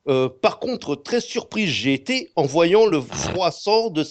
euh, 0.08 0.28
par 0.28 0.58
contre, 0.58 0.96
très 0.96 1.20
surprise 1.20 1.70
j'ai 1.70 1.94
été 1.94 2.32
en 2.36 2.44
voyant 2.44 2.86
le 2.86 3.00
froid 3.00 3.50
sang 3.52 3.90
de, 3.90 4.04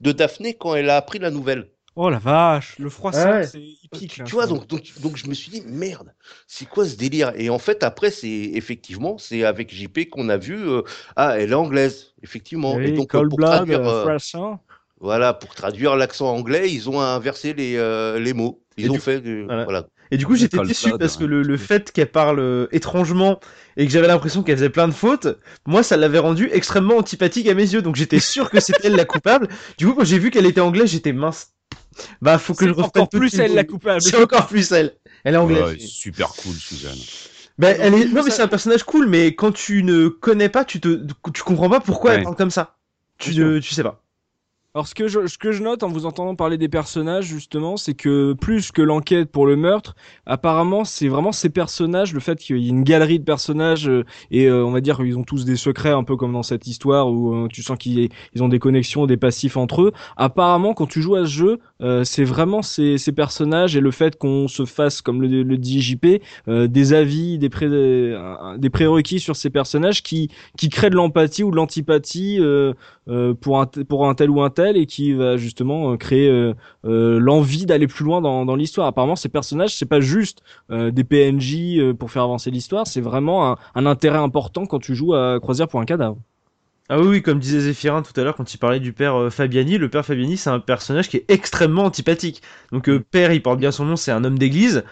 de 0.00 0.12
Daphné 0.12 0.54
quand 0.54 0.74
elle 0.74 0.88
a 0.90 0.96
appris 0.96 1.18
la 1.18 1.30
nouvelle. 1.30 1.70
Oh 1.96 2.10
la 2.10 2.18
vache, 2.18 2.78
le 2.78 2.90
froid 2.90 3.12
Ah 3.12 3.22
sang, 3.22 3.30
ouais. 3.32 3.42
c'est 3.42 3.60
hippique. 3.60 4.16
Tu 4.16 4.22
là, 4.22 4.26
vois, 4.34 4.44
ça. 4.44 4.48
donc, 4.48 4.66
donc, 4.66 4.82
donc 5.00 5.16
je 5.16 5.26
me 5.28 5.34
suis 5.34 5.50
dit, 5.50 5.62
merde, 5.66 6.14
c'est 6.46 6.66
quoi 6.66 6.86
ce 6.86 6.96
délire? 6.96 7.32
Et 7.36 7.48
en 7.50 7.58
fait, 7.58 7.82
après, 7.82 8.10
c'est 8.10 8.28
effectivement, 8.28 9.18
c'est 9.18 9.44
avec 9.44 9.72
JP 9.72 10.08
qu'on 10.10 10.28
a 10.28 10.36
vu, 10.36 10.56
euh, 10.68 10.82
ah, 11.16 11.38
elle 11.38 11.50
est 11.52 11.54
anglaise, 11.54 12.14
effectivement. 12.22 12.80
Et 12.80 12.92
donc, 12.92 13.10
pour 13.12 13.38
blood, 13.38 13.44
traduire, 13.44 13.86
euh, 13.86 14.10
voilà, 15.00 15.34
pour 15.34 15.54
traduire 15.54 15.96
l'accent 15.96 16.34
anglais, 16.34 16.72
ils 16.72 16.88
ont 16.90 17.00
inversé 17.00 17.54
les, 17.54 17.76
euh, 17.76 18.18
les 18.18 18.32
mots. 18.34 18.62
Ils 18.76 18.86
Et 18.86 18.88
ont 18.90 18.94
du- 18.94 19.00
fait, 19.00 19.22
voilà. 19.64 19.88
Et 20.10 20.16
du 20.16 20.26
coup, 20.26 20.36
j'étais 20.36 20.58
déçu 20.58 20.90
parce 20.98 21.16
que 21.16 21.24
ouais. 21.24 21.28
le, 21.28 21.42
le 21.42 21.56
fait 21.56 21.92
qu'elle 21.92 22.10
parle 22.10 22.38
euh, 22.38 22.66
étrangement 22.72 23.40
et 23.76 23.86
que 23.86 23.92
j'avais 23.92 24.06
l'impression 24.06 24.42
qu'elle 24.42 24.56
faisait 24.56 24.70
plein 24.70 24.88
de 24.88 24.94
fautes, 24.94 25.28
moi, 25.66 25.82
ça 25.82 25.96
l'avait 25.96 26.18
rendue 26.18 26.48
extrêmement 26.52 26.96
antipathique 26.96 27.48
à 27.48 27.54
mes 27.54 27.72
yeux. 27.72 27.82
Donc 27.82 27.96
j'étais 27.96 28.20
sûr 28.20 28.50
que 28.50 28.60
c'était 28.60 28.86
elle 28.88 28.96
la 28.96 29.04
coupable. 29.04 29.48
Du 29.78 29.86
coup, 29.86 29.94
quand 29.94 30.04
j'ai 30.04 30.18
vu 30.18 30.30
qu'elle 30.30 30.46
était 30.46 30.60
anglaise, 30.60 30.90
j'étais 30.90 31.12
mince. 31.12 31.48
Bah, 32.20 32.38
faut 32.38 32.54
que 32.54 32.66
je 32.66 32.72
reprenne 32.72 33.02
encore 33.02 33.08
plus 33.08 33.34
elle 33.38 33.54
la 33.54 33.64
coupable. 33.64 34.02
C'est 34.02 34.16
encore 34.16 34.46
plus 34.46 34.70
elle. 34.72 34.96
Elle 35.24 35.34
est 35.34 35.38
anglaise. 35.38 35.62
Ouais, 35.62 35.78
super 35.78 36.28
cool, 36.28 36.54
Suzanne. 36.54 36.98
Bah, 37.58 37.70
elle 37.70 37.94
est... 37.94 38.04
Non, 38.04 38.22
mais 38.22 38.30
c'est 38.30 38.42
un 38.42 38.48
personnage 38.48 38.84
cool, 38.84 39.08
mais 39.08 39.34
quand 39.34 39.50
tu 39.50 39.82
ne 39.82 40.08
connais 40.08 40.50
pas, 40.50 40.64
tu 40.64 40.78
te, 40.78 41.00
tu 41.32 41.42
comprends 41.42 41.70
pas 41.70 41.80
pourquoi 41.80 42.14
elle 42.14 42.22
parle 42.22 42.36
comme 42.36 42.50
ça. 42.50 42.76
Tu, 43.18 43.34
ne... 43.34 43.58
tu 43.58 43.72
sais 43.74 43.82
pas. 43.82 44.02
Alors 44.76 44.86
ce 44.86 44.94
que 44.94 45.08
je, 45.08 45.26
ce 45.26 45.38
que 45.38 45.52
je 45.52 45.62
note 45.62 45.82
en 45.84 45.88
vous 45.88 46.04
entendant 46.04 46.34
parler 46.34 46.58
des 46.58 46.68
personnages 46.68 47.24
justement, 47.24 47.78
c'est 47.78 47.94
que 47.94 48.34
plus 48.34 48.72
que 48.72 48.82
l'enquête 48.82 49.30
pour 49.30 49.46
le 49.46 49.56
meurtre, 49.56 49.96
apparemment 50.26 50.84
c'est 50.84 51.08
vraiment 51.08 51.32
ces 51.32 51.48
personnages, 51.48 52.12
le 52.12 52.20
fait 52.20 52.38
qu'il 52.38 52.58
y 52.58 52.66
ait 52.66 52.68
une 52.68 52.82
galerie 52.82 53.18
de 53.18 53.24
personnages 53.24 53.88
euh, 53.88 54.04
et 54.30 54.44
euh, 54.50 54.66
on 54.66 54.72
va 54.72 54.82
dire 54.82 54.98
qu'ils 54.98 55.16
ont 55.16 55.24
tous 55.24 55.46
des 55.46 55.56
secrets 55.56 55.92
un 55.92 56.04
peu 56.04 56.16
comme 56.16 56.34
dans 56.34 56.42
cette 56.42 56.66
histoire 56.66 57.10
où 57.10 57.32
euh, 57.32 57.48
tu 57.48 57.62
sens 57.62 57.78
qu'ils 57.78 58.10
ils 58.34 58.42
ont 58.42 58.48
des 58.48 58.58
connexions, 58.58 59.06
des 59.06 59.16
passifs 59.16 59.56
entre 59.56 59.80
eux. 59.80 59.92
Apparemment 60.18 60.74
quand 60.74 60.86
tu 60.86 61.00
joues 61.00 61.16
à 61.16 61.24
ce 61.24 61.30
jeu, 61.30 61.58
euh, 61.82 62.04
c'est 62.04 62.24
vraiment 62.24 62.62
ces, 62.62 62.98
ces 62.98 63.12
personnages 63.12 63.76
et 63.76 63.80
le 63.80 63.90
fait 63.90 64.16
qu'on 64.16 64.48
se 64.48 64.64
fasse 64.64 65.02
comme 65.02 65.22
le, 65.22 65.56
dit 65.58 65.80
JP, 65.82 66.06
euh, 66.48 66.66
des 66.68 66.92
avis, 66.92 67.38
des, 67.38 67.48
pré, 67.48 67.66
euh, 67.66 68.56
des 68.58 68.70
prérequis 68.70 69.20
sur 69.20 69.36
ces 69.36 69.50
personnages 69.50 70.02
qui 70.02 70.30
qui 70.56 70.68
créent 70.68 70.90
de 70.90 70.96
l'empathie 70.96 71.42
ou 71.44 71.50
de 71.50 71.56
l'antipathie. 71.56 72.38
euh, 72.40 72.72
euh, 73.08 73.34
pour 73.34 73.60
un 73.60 73.66
pour 73.66 74.08
un 74.08 74.14
tel 74.14 74.30
ou 74.30 74.42
un 74.42 74.50
tel 74.50 74.76
et 74.76 74.86
qui 74.86 75.12
va 75.12 75.36
justement 75.36 75.96
créer 75.96 76.52
l'envie 76.84 77.66
d'aller 77.66 77.86
plus 77.86 78.04
loin 78.04 78.20
dans, 78.20 78.44
dans 78.44 78.56
l'histoire. 78.56 78.86
Apparemment, 78.86 79.16
ces 79.16 79.28
personnages, 79.28 79.76
c'est 79.76 79.86
pas 79.86 80.00
juste 80.00 80.42
des 80.70 81.04
PNJ 81.04 81.92
pour 81.98 82.10
faire 82.10 82.22
avancer 82.22 82.50
l'histoire, 82.50 82.86
c'est 82.86 83.00
vraiment 83.00 83.52
un, 83.52 83.56
un 83.74 83.86
intérêt 83.86 84.18
important 84.18 84.66
quand 84.66 84.78
tu 84.78 84.94
joues 84.94 85.14
à 85.14 85.38
Croisière 85.40 85.68
pour 85.68 85.80
un 85.80 85.84
cadavre. 85.84 86.16
Ah 86.88 87.00
oui, 87.00 87.06
oui, 87.08 87.22
comme 87.22 87.40
disait 87.40 87.60
Zéphirin 87.60 88.02
tout 88.02 88.18
à 88.20 88.22
l'heure 88.22 88.36
quand 88.36 88.54
il 88.54 88.58
parlait 88.58 88.78
du 88.78 88.92
père 88.92 89.16
euh, 89.20 89.30
Fabiani, 89.30 89.76
le 89.78 89.88
père 89.90 90.06
Fabiani 90.06 90.36
c'est 90.36 90.50
un 90.50 90.60
personnage 90.60 91.08
qui 91.08 91.16
est 91.16 91.24
extrêmement 91.28 91.84
antipathique. 91.84 92.42
Donc 92.70 92.88
euh, 92.88 93.00
père, 93.00 93.32
il 93.32 93.42
porte 93.42 93.58
bien 93.58 93.72
son 93.72 93.84
nom, 93.84 93.96
c'est 93.96 94.12
un 94.12 94.22
homme 94.24 94.38
d'église 94.38 94.84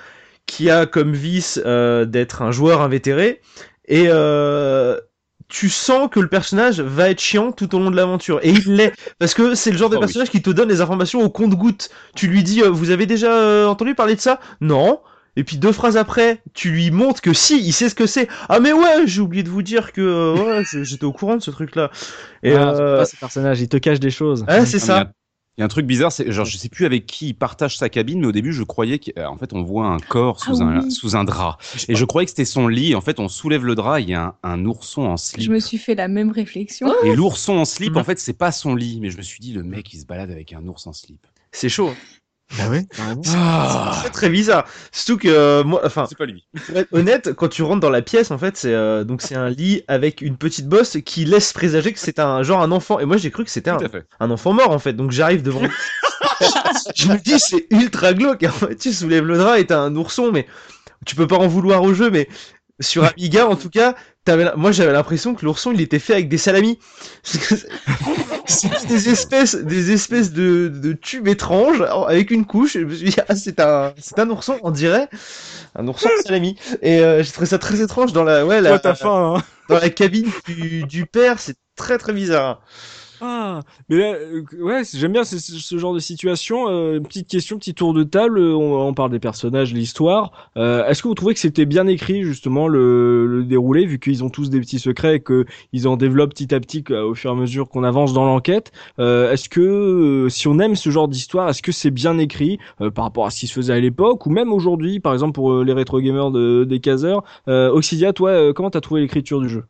qui 0.47 0.71
a 0.71 0.87
comme 0.87 1.13
vice 1.15 1.61
euh, 1.67 2.05
d'être 2.07 2.43
un 2.43 2.53
joueur 2.53 2.83
invétéré 2.83 3.41
et 3.89 4.07
euh, 4.09 5.01
tu 5.49 5.69
sens 5.71 6.09
que 6.11 6.21
le 6.21 6.29
personnage 6.29 6.81
va 6.81 7.11
être 7.11 7.21
chiant 7.21 7.53
tout 7.53 7.75
au 7.75 7.79
long 7.81 7.91
de 7.91 7.97
l'aventure. 7.97 8.41
Et 8.45 8.51
il 8.51 8.77
l'est. 8.77 8.95
Parce 9.19 9.35
que 9.35 9.55
c'est 9.55 9.71
le 9.73 9.79
genre 9.79 9.91
de 9.91 9.97
Oh 9.97 10.03
oui. 10.05 10.15
personnage 10.15 10.31
qui 10.31 10.43
te 10.43 10.51
donne 10.51 10.69
les 10.71 10.81
informations 10.81 11.23
au 11.23 11.31
compte-goutte. 11.31 11.91
Tu 12.17 12.29
lui 12.29 12.43
dis, 12.43 12.63
euh, 12.63 12.71
vous 12.71 12.91
avez 12.91 13.07
déjà 13.07 13.69
entendu 13.69 13.95
parler 13.95 14.17
de 14.17 14.21
ça? 14.21 14.41
Non. 14.61 15.01
Et 15.37 15.45
puis 15.45 15.57
deux 15.59 15.73
phrases 15.73 15.97
après, 15.97 16.41
tu 16.55 16.71
lui 16.71 16.91
montres 16.91 17.21
que 17.21 17.33
si, 17.33 17.59
il 17.61 17.73
sait 17.73 17.89
ce 17.89 17.95
que 17.95 18.07
c'est. 18.07 18.29
Ah 18.49 18.61
mais 18.61 18.73
ouais, 18.73 19.07
j'ai 19.07 19.21
oublié 19.21 19.43
de 19.43 19.51
vous 19.51 19.63
dire 19.63 19.93
que 19.93 20.01
euh, 20.01 20.35
ouais, 20.59 20.63
je- 20.65 20.85
j'étais 20.85 21.05
au 21.05 21.13
courant 21.13 21.37
de 21.37 21.43
ce 21.43 21.51
truc-là. 21.51 21.91
Et 22.43 22.53
Ah, 22.53 22.73
c'est 22.75 22.81
euh, 22.83 22.99
pas 22.99 23.05
ce 23.07 23.17
personnage, 23.17 23.61
il 23.61 23.69
te 23.69 23.77
cache 23.77 24.01
des 24.01 24.11
choses. 24.11 24.43
ouais, 24.49 24.65
c'est 24.67 24.77
Ah, 24.77 24.95
a- 25.01 25.05
ça. 25.05 25.13
il 25.57 25.61
y 25.61 25.63
a 25.63 25.65
un 25.67 25.69
truc 25.69 25.87
bizarre, 25.87 26.11
c'est 26.13 26.31
genre 26.33 26.45
je 26.45 26.57
sais 26.57 26.69
plus 26.69 26.85
avec 26.87 27.07
qui 27.07 27.29
il 27.29 27.35
partage 27.35 27.77
sa 27.79 27.89
cabine, 27.89 28.21
mais 28.21 28.27
au 28.27 28.33
début 28.33 28.53
je 28.53 28.63
croyais 28.65 28.99
qu'en 28.99 29.37
fait 29.39 29.53
on 29.53 29.63
voit 29.63 29.87
un 29.87 29.99
corps 29.99 30.41
sous 30.41 30.61
Ah 30.63 30.65
un 30.65 30.81
oui. 30.83 30.91
sous 30.91 31.15
un 31.17 31.23
drap, 31.25 31.59
et 31.89 31.95
je 31.95 32.05
croyais 32.05 32.27
que 32.27 32.31
c'était 32.31 32.45
son 32.45 32.67
lit. 32.69 32.95
En 32.97 33.01
fait, 33.01 33.21
on 33.21 33.29
soulève 33.29 33.65
le 33.65 33.75
drap, 33.77 34.01
il 34.01 34.11
y 34.11 34.15
a 34.15 34.37
un, 34.43 34.51
un 34.53 34.65
ourson 34.67 35.03
en 35.03 35.17
Je 35.17 35.25
slip. 35.25 35.51
me 35.51 35.61
suis 35.61 35.79
fait 35.79 35.95
la 35.95 36.09
même 36.09 36.31
réflexion. 36.33 36.93
Et 37.05 37.15
l'ourson 37.15 37.55
en 37.55 37.65
slip, 37.65 37.93
Mhm. 37.93 37.99
en 37.99 38.05
fait, 38.05 38.19
c'est 38.19 38.33
pas 38.39 38.51
son 38.53 38.75
lit, 38.75 38.99
mais 39.01 39.11
je 39.11 39.17
me 39.17 39.23
suis 39.23 39.39
dit 39.41 39.53
le 39.53 39.63
mec 39.63 39.93
il 39.95 40.01
se 40.01 40.07
balade 40.07 40.31
avec 40.33 40.53
un 40.53 40.65
ours 40.67 40.87
en 40.89 40.93
slip. 40.93 41.25
C'est 41.53 41.69
chaud. 41.69 41.93
Ah 42.61 42.69
ouais 42.69 42.87
Ah, 43.35 44.01
C'est 44.03 44.11
très 44.11 44.29
bizarre. 44.29 44.65
Surtout 44.93 45.19
que 45.19 45.29
euh, 45.29 45.65
moi, 45.65 45.81
enfin, 45.85 46.07
c'est 46.09 46.17
pas 46.19 46.27
lui. 46.27 46.47
pour 46.67 46.77
être 46.77 46.93
honnête, 46.93 47.33
quand 47.33 47.49
tu 47.49 47.63
rentres 47.63 47.81
dans 47.81 47.91
la 47.91 48.03
pièce, 48.03 48.31
en 48.31 48.39
fait, 48.39 48.57
c'est 48.57 48.73
euh, 48.73 49.05
donc 49.05 49.23
c'est 49.23 49.35
un 49.35 49.49
lit 49.49 49.83
avec 49.89 50.21
une 50.21 50.37
petite 50.37 50.69
bosse 50.69 50.99
qui 51.05 51.25
laisse 51.25 51.53
présager 51.53 51.93
que 51.93 51.99
c'est 51.99 52.19
un 52.19 52.43
genre 52.43 52.63
un 52.63 52.71
enfant. 52.71 53.01
Et 53.01 53.05
moi, 53.05 53.17
j'ai 53.17 53.31
cru 53.31 53.45
que 53.45 53.51
c'était 53.51 53.71
un, 53.71 53.79
un 54.21 54.31
enfant 54.31 54.53
mort 54.53 54.71
en 54.71 54.79
fait. 54.79 54.93
Donc 54.93 55.11
j'arrive 55.11 55.43
devant. 55.43 55.63
je 56.95 57.09
me 57.09 57.17
dis 57.17 57.39
c'est 57.39 57.67
ultra 57.71 58.15
glauque. 58.15 58.45
En 58.45 58.51
fait, 58.51 58.77
tu 58.77 58.93
soulèves 58.93 59.25
le 59.27 59.39
drap 59.39 59.59
et 59.59 59.67
t'as 59.67 59.79
un 59.81 59.95
ourson, 59.97 60.31
mais 60.33 60.47
tu 61.07 61.17
peux 61.17 61.27
pas 61.27 61.37
en 61.37 61.49
vouloir 61.49 61.83
au 61.83 61.95
jeu. 61.95 62.11
Mais 62.11 62.29
sur 62.81 63.05
Amiga, 63.05 63.49
en 63.49 63.57
tout 63.57 63.71
cas, 63.71 63.95
moi 64.57 64.73
j'avais 64.73 64.93
l'impression 64.93 65.35
que 65.35 65.45
l'ourson 65.45 65.73
il 65.73 65.81
était 65.81 65.99
fait 65.99 66.15
avec 66.15 66.29
des 66.29 66.39
salamis. 66.39 66.79
C'est 67.23 68.87
des 68.89 69.09
espèces, 69.09 69.55
des 69.55 69.93
espèces 69.93 70.33
de, 70.33 70.69
de 70.69 70.93
tubes 70.93 71.29
étranges 71.29 71.83
avec 72.09 72.31
une 72.31 72.45
couche. 72.45 72.77
Et 72.77 72.81
je 72.81 72.87
me 72.87 72.95
suis 72.95 73.11
dit 73.11 73.17
ah 73.29 73.35
c'est 73.37 73.61
un, 73.61 73.93
c'est 73.99 74.19
un 74.19 74.31
ourson, 74.31 74.59
on 74.63 74.71
dirait 74.71 75.09
un 75.75 75.87
ourson 75.89 76.09
de 76.19 76.23
salami. 76.27 76.57
Et 76.83 77.01
euh, 77.01 77.23
j'ai 77.23 77.33
trouvé 77.33 77.47
ça 77.47 77.59
très 77.59 77.81
étrange 77.81 78.13
dans 78.13 78.25
la, 78.25 78.47
ouais, 78.47 78.61
la, 78.61 78.71
Toi, 78.71 78.79
t'as 78.79 78.95
faim, 78.95 79.37
hein 79.37 79.43
dans 79.69 79.79
la 79.79 79.91
cabine 79.91 80.31
du, 80.47 80.85
du 80.85 81.07
père. 81.07 81.39
C'est 81.39 81.57
très 81.77 81.99
très 81.99 82.13
bizarre. 82.13 82.63
Ah, 83.27 83.61
mais 83.89 83.97
là, 83.97 84.13
euh, 84.17 84.43
ouais, 84.61 84.83
j'aime 84.93 85.13
bien 85.13 85.25
ce, 85.25 85.79
genre 85.79 85.95
de 85.95 85.99
situation. 85.99 86.69
Euh, 86.69 87.01
petite 87.01 87.27
question, 87.27 87.59
petit 87.59 87.73
tour 87.73 87.95
de 87.95 88.03
table. 88.05 88.39
euh, 88.39 88.55
On, 88.55 88.87
on 88.89 88.93
parle 88.93 89.11
des 89.13 89.19
personnages, 89.19 89.73
l'histoire. 89.73 90.51
Euh, 90.59 90.87
Est-ce 90.87 91.03
que 91.03 91.09
vous 91.09 91.15
trouvez 91.15 91.33
que 91.33 91.41
c'était 91.41 91.65
bien 91.65 91.87
écrit 91.87 92.23
justement 92.23 92.69
le, 92.69 93.27
le 93.27 93.45
déroulé, 93.45 93.87
vu 93.87 93.99
qu'ils 93.99 94.25
ont 94.25 94.29
tous 94.29 94.51
des 94.51 94.61
petits 94.61 94.79
secrets 94.79 95.17
et 95.17 95.21
que 95.21 95.47
ils 95.73 95.89
en 95.89 95.97
développent 95.97 96.31
petit 96.35 96.55
à 96.55 96.61
petit 96.61 96.85
au 96.93 97.15
fur 97.15 97.31
et 97.31 97.33
à 97.33 97.37
mesure 97.37 97.67
qu'on 97.71 97.83
avance 97.83 98.13
dans 98.13 98.27
l'enquête 98.27 98.73
Est-ce 98.99 99.49
que 99.49 100.27
si 100.29 100.47
on 100.47 100.59
aime 100.59 100.75
ce 100.77 100.91
genre 100.91 101.09
d'histoire, 101.09 101.49
est-ce 101.49 101.63
que 101.63 101.73
c'est 101.73 101.91
bien 101.91 102.19
écrit 102.19 102.59
par 102.95 103.05
rapport 103.05 103.25
à 103.25 103.31
ce 103.31 103.41
qui 103.41 103.47
se 103.47 103.55
faisait 103.55 103.73
à 103.73 103.81
l'époque 103.81 104.27
ou 104.27 104.31
même 104.31 104.53
aujourd'hui, 104.53 105.01
par 105.01 105.15
exemple 105.15 105.33
pour 105.33 105.63
les 105.65 105.73
rétro 105.73 106.01
gamers 106.01 106.31
de, 106.31 106.65
des 106.65 106.81
caseurs 106.81 107.23
Oxidia, 107.47 108.13
toi, 108.13 108.53
comment 108.53 108.71
t'as 108.71 108.81
trouvé 108.83 109.01
l'écriture 109.01 109.41
du 109.41 109.49
jeu? 109.49 109.65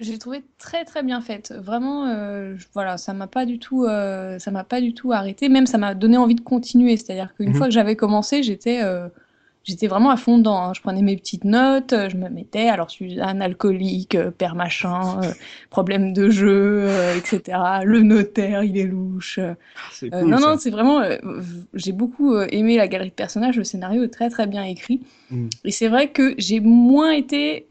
Je 0.00 0.10
l'ai 0.10 0.18
trouvé 0.18 0.42
très 0.58 0.84
très 0.84 1.02
bien 1.02 1.20
faite. 1.20 1.52
Vraiment, 1.58 2.06
euh, 2.06 2.54
je- 2.56 2.66
voilà, 2.72 2.96
ça 2.96 3.12
m'a 3.12 3.26
pas 3.26 3.44
du 3.44 3.58
tout, 3.58 3.84
euh, 3.84 4.38
ça 4.38 4.50
m'a 4.50 4.64
pas 4.64 4.80
du 4.80 4.94
tout 4.94 5.12
arrêté. 5.12 5.48
Même 5.50 5.66
ça 5.66 5.76
m'a 5.78 5.94
donné 5.94 6.16
envie 6.16 6.34
de 6.34 6.40
continuer. 6.40 6.96
C'est-à-dire 6.96 7.34
qu'une 7.36 7.50
Mhm. 7.50 7.54
fois 7.54 7.66
que 7.66 7.72
j'avais 7.72 7.96
commencé, 7.96 8.42
j'étais, 8.42 8.82
euh, 8.82 9.08
j'étais 9.62 9.88
vraiment 9.88 10.08
à 10.08 10.16
fond 10.16 10.38
dedans. 10.38 10.56
hein. 10.62 10.72
Je 10.74 10.80
prenais 10.80 11.02
mes 11.02 11.16
petites 11.16 11.44
notes, 11.44 11.92
je 12.08 12.16
me 12.16 12.30
mettais. 12.30 12.68
Alors, 12.70 12.90
Suzanne 12.90 13.42
alcoolique, 13.42 14.16
père 14.38 14.54
machin, 14.54 15.20
problème 15.68 16.14
de 16.14 16.30
jeu, 16.30 16.88
etc. 17.16 17.58
Le 17.84 18.00
notaire, 18.00 18.64
il 18.64 18.78
est 18.78 18.84
louche. 18.86 19.38
C'est 19.92 20.14
euh, 20.14 20.22
non, 20.22 20.40
non, 20.40 20.56
c'est 20.58 20.70
vraiment. 20.70 21.02
j'ai 21.74 21.92
beaucoup 21.92 22.38
aimé 22.38 22.78
la 22.78 22.88
galerie 22.88 23.10
de 23.10 23.14
personnages. 23.14 23.58
Le 23.58 23.64
scénario 23.64 24.02
est 24.04 24.08
très, 24.08 24.30
très 24.30 24.46
bien 24.46 24.64
écrit. 24.64 25.02
Mm. 25.30 25.48
Et 25.66 25.70
c'est 25.70 25.88
vrai 25.88 26.08
que 26.08 26.34
j'ai 26.38 26.60
moins 26.60 27.10
été, 27.12 27.68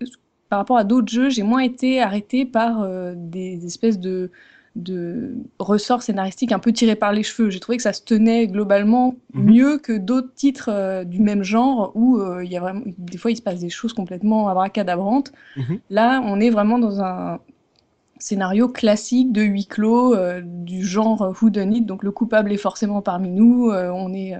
par 0.49 0.59
rapport 0.59 0.77
à 0.77 0.83
d'autres 0.83 1.11
jeux, 1.11 1.29
j'ai 1.29 1.43
moins 1.43 1.61
été 1.61 2.01
arrêtée 2.01 2.45
par 2.45 2.81
euh, 2.81 3.13
des 3.15 3.65
espèces 3.65 3.99
de, 3.99 4.31
de 4.75 5.35
ressorts 5.59 6.01
scénaristiques 6.03 6.51
un 6.51 6.59
peu 6.59 6.71
tirés 6.73 6.95
par 6.95 7.11
les 7.13 7.23
cheveux. 7.23 7.49
J'ai 7.49 7.59
trouvé 7.59 7.77
que 7.77 7.83
ça 7.83 7.93
se 7.93 8.01
tenait 8.03 8.47
globalement 8.47 9.15
Mhm. 9.33 9.43
mieux 9.45 9.77
que 9.77 9.93
d'autres 9.93 10.33
titres 10.33 10.69
euh, 10.71 11.03
du 11.03 11.19
même 11.21 11.43
genre 11.43 11.91
où 11.95 12.17
euh, 12.17 12.43
il 12.43 12.51
y 12.51 12.57
a 12.57 12.59
vraiment, 12.61 12.81
des 12.97 13.17
fois, 13.17 13.31
il 13.31 13.37
se 13.37 13.41
passe 13.41 13.59
des 13.59 13.69
choses 13.69 13.93
complètement 13.93 14.47
abracadabrantes. 14.49 15.31
Mhm. 15.55 15.79
Là, 15.89 16.21
on 16.25 16.39
est 16.39 16.49
vraiment 16.49 16.79
dans 16.79 17.01
un 17.01 17.39
scénario 18.19 18.67
classique 18.67 19.31
de 19.31 19.41
huis 19.43 19.65
clos 19.65 20.13
du 20.43 20.83
genre 20.85 21.33
Who 21.41 21.49
Done 21.49 21.73
It, 21.73 21.85
donc 21.85 22.03
le 22.03 22.11
coupable 22.11 22.51
est 22.51 22.57
forcément 22.57 23.01
parmi 23.01 23.29
nous, 23.29 23.71
on 23.71 24.13
est 24.13 24.35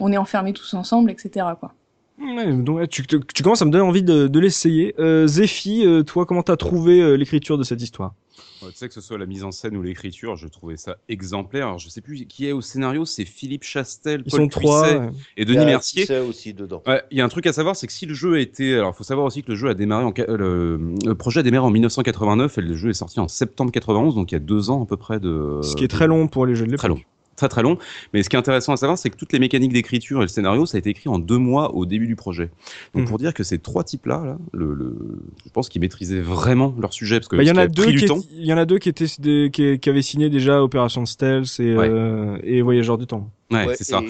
on 0.00 0.12
est 0.12 0.16
enfermés 0.16 0.52
tous 0.52 0.74
ensemble, 0.74 1.10
etc. 1.10 1.46
Quoi. 1.58 1.72
Ouais, 2.20 2.52
donc 2.52 2.76
ouais, 2.78 2.86
tu, 2.88 3.04
tu- 3.06 3.20
tu 3.34 3.42
commences 3.42 3.62
à 3.62 3.64
me 3.64 3.70
donner 3.70 3.84
envie 3.84 4.02
de, 4.02 4.28
de 4.28 4.40
l'essayer. 4.40 4.94
Euh, 4.98 5.26
Zephy, 5.26 5.84
euh, 5.84 6.02
toi, 6.02 6.26
comment 6.26 6.42
t'as 6.42 6.56
trouvé 6.56 7.00
euh, 7.02 7.16
l'écriture 7.16 7.58
de 7.58 7.64
cette 7.64 7.82
histoire? 7.82 8.14
Ouais, 8.62 8.70
tu 8.70 8.76
sais 8.78 8.88
que 8.88 8.94
ce 8.94 9.00
soit 9.00 9.18
la 9.18 9.26
mise 9.26 9.42
en 9.44 9.50
scène 9.50 9.76
ou 9.76 9.82
l'écriture, 9.82 10.36
je 10.36 10.46
trouvais 10.46 10.76
ça 10.76 10.96
exemplaire. 11.08 11.66
Alors, 11.66 11.78
je 11.78 11.88
sais 11.88 12.00
plus 12.00 12.24
qui 12.26 12.46
est 12.46 12.52
au 12.52 12.60
scénario, 12.60 13.04
c'est 13.04 13.24
Philippe 13.24 13.64
Chastel, 13.64 14.22
Ils 14.24 14.30
Paul 14.30 14.40
sont 14.40 14.48
trois. 14.48 14.82
Cuisset 14.82 14.98
ouais. 15.00 15.10
et 15.36 15.42
Il 15.42 15.48
y 15.50 15.52
Denis 15.52 15.62
a 15.64 15.66
Mercier. 15.66 16.02
Tisset 16.02 16.20
aussi 16.20 16.54
dedans. 16.54 16.82
Ouais, 16.86 17.02
il 17.10 17.18
y 17.18 17.20
a 17.20 17.24
un 17.24 17.28
truc 17.28 17.46
à 17.46 17.52
savoir, 17.52 17.74
c'est 17.76 17.86
que 17.88 17.92
si 17.92 18.06
le 18.06 18.14
jeu 18.14 18.34
a 18.34 18.38
été, 18.38 18.74
alors 18.74 18.94
faut 18.96 19.04
savoir 19.04 19.26
aussi 19.26 19.42
que 19.42 19.50
le 19.50 19.56
jeu 19.56 19.68
a 19.68 19.74
démarré 19.74 20.04
en, 20.04 20.12
le 20.16 21.14
projet 21.14 21.40
a 21.40 21.42
démarré 21.42 21.66
en 21.66 21.70
1989 21.70 22.58
et 22.58 22.60
le 22.62 22.74
jeu 22.74 22.90
est 22.90 22.94
sorti 22.94 23.18
en 23.20 23.28
septembre 23.28 23.70
91, 23.72 24.14
donc 24.14 24.30
il 24.32 24.34
y 24.34 24.36
a 24.36 24.40
deux 24.40 24.70
ans 24.70 24.82
à 24.84 24.86
peu 24.86 24.96
près 24.96 25.18
de. 25.20 25.60
Ce 25.62 25.74
qui 25.76 25.84
est 25.84 25.88
très 25.88 26.06
long 26.06 26.26
pour 26.28 26.46
les 26.46 26.54
jeux 26.54 26.64
de 26.66 26.70
l'époque. 26.70 26.78
Très 26.78 26.88
long. 26.88 27.00
Très 27.36 27.48
très 27.48 27.62
long. 27.62 27.78
Mais 28.12 28.22
ce 28.22 28.28
qui 28.28 28.36
est 28.36 28.38
intéressant 28.38 28.72
à 28.72 28.76
savoir, 28.76 28.96
c'est 28.96 29.10
que 29.10 29.16
toutes 29.16 29.32
les 29.32 29.40
mécaniques 29.40 29.72
d'écriture 29.72 30.18
et 30.18 30.22
le 30.22 30.28
scénario, 30.28 30.66
ça 30.66 30.76
a 30.76 30.78
été 30.78 30.90
écrit 30.90 31.08
en 31.08 31.18
deux 31.18 31.38
mois 31.38 31.74
au 31.74 31.84
début 31.84 32.06
du 32.06 32.14
projet. 32.14 32.50
Donc 32.94 33.02
Mhm. 33.02 33.08
pour 33.08 33.18
dire 33.18 33.34
que 33.34 33.42
ces 33.42 33.58
trois 33.58 33.82
types-là, 33.82 34.22
là, 34.24 34.38
le, 34.52 34.72
le- 34.72 34.96
je 35.44 35.50
pense 35.50 35.68
qu'ils 35.68 35.80
maîtrisaient 35.80 36.20
vraiment 36.20 36.74
leur 36.80 36.92
sujet 36.92 37.18
parce 37.18 37.28
que 37.28 37.36
Bah, 37.36 37.42
Il 37.42 37.48
y 37.48 37.50
en 37.52 37.56
a 37.56 37.66
deux 37.66 37.82
pris 37.82 37.92
du 37.92 37.98
qui, 37.98 38.28
il 38.32 38.46
y 38.46 38.52
en 38.52 38.56
a 38.56 38.64
deux 38.64 38.78
qui 38.78 38.88
étaient 38.88 39.06
des- 39.18 39.50
qui, 39.52 39.78
qui 39.80 39.90
avaient 39.90 40.02
signé 40.02 40.30
déjà 40.30 40.62
Opération 40.62 41.04
Stealth 41.06 41.58
et, 41.58 41.76
Ouais. 41.76 41.88
euh, 41.88 42.38
et 42.44 42.62
Voyageurs 42.62 42.98
du 42.98 43.06
temps. 43.06 43.28
Ouais, 43.50 43.66
Ouais, 43.66 43.76
c'est 43.76 43.84
ça. 43.84 44.00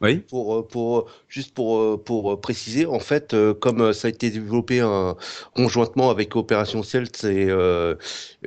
Oui. 0.00 0.18
Pour, 0.28 0.56
euh, 0.56 0.62
pour, 0.66 1.06
juste 1.28 1.54
pour, 1.54 1.78
euh, 1.78 1.96
pour 1.96 2.32
euh, 2.32 2.36
préciser, 2.40 2.84
en 2.84 2.98
fait, 2.98 3.32
euh, 3.32 3.54
comme 3.54 3.80
euh, 3.80 3.92
ça 3.94 4.08
a 4.08 4.10
été 4.10 4.28
développé 4.28 4.80
euh, 4.82 5.14
conjointement 5.54 6.10
avec 6.10 6.36
Opération 6.36 6.82
Celt 6.82 7.24
et 7.24 7.48
euh, 7.48 7.94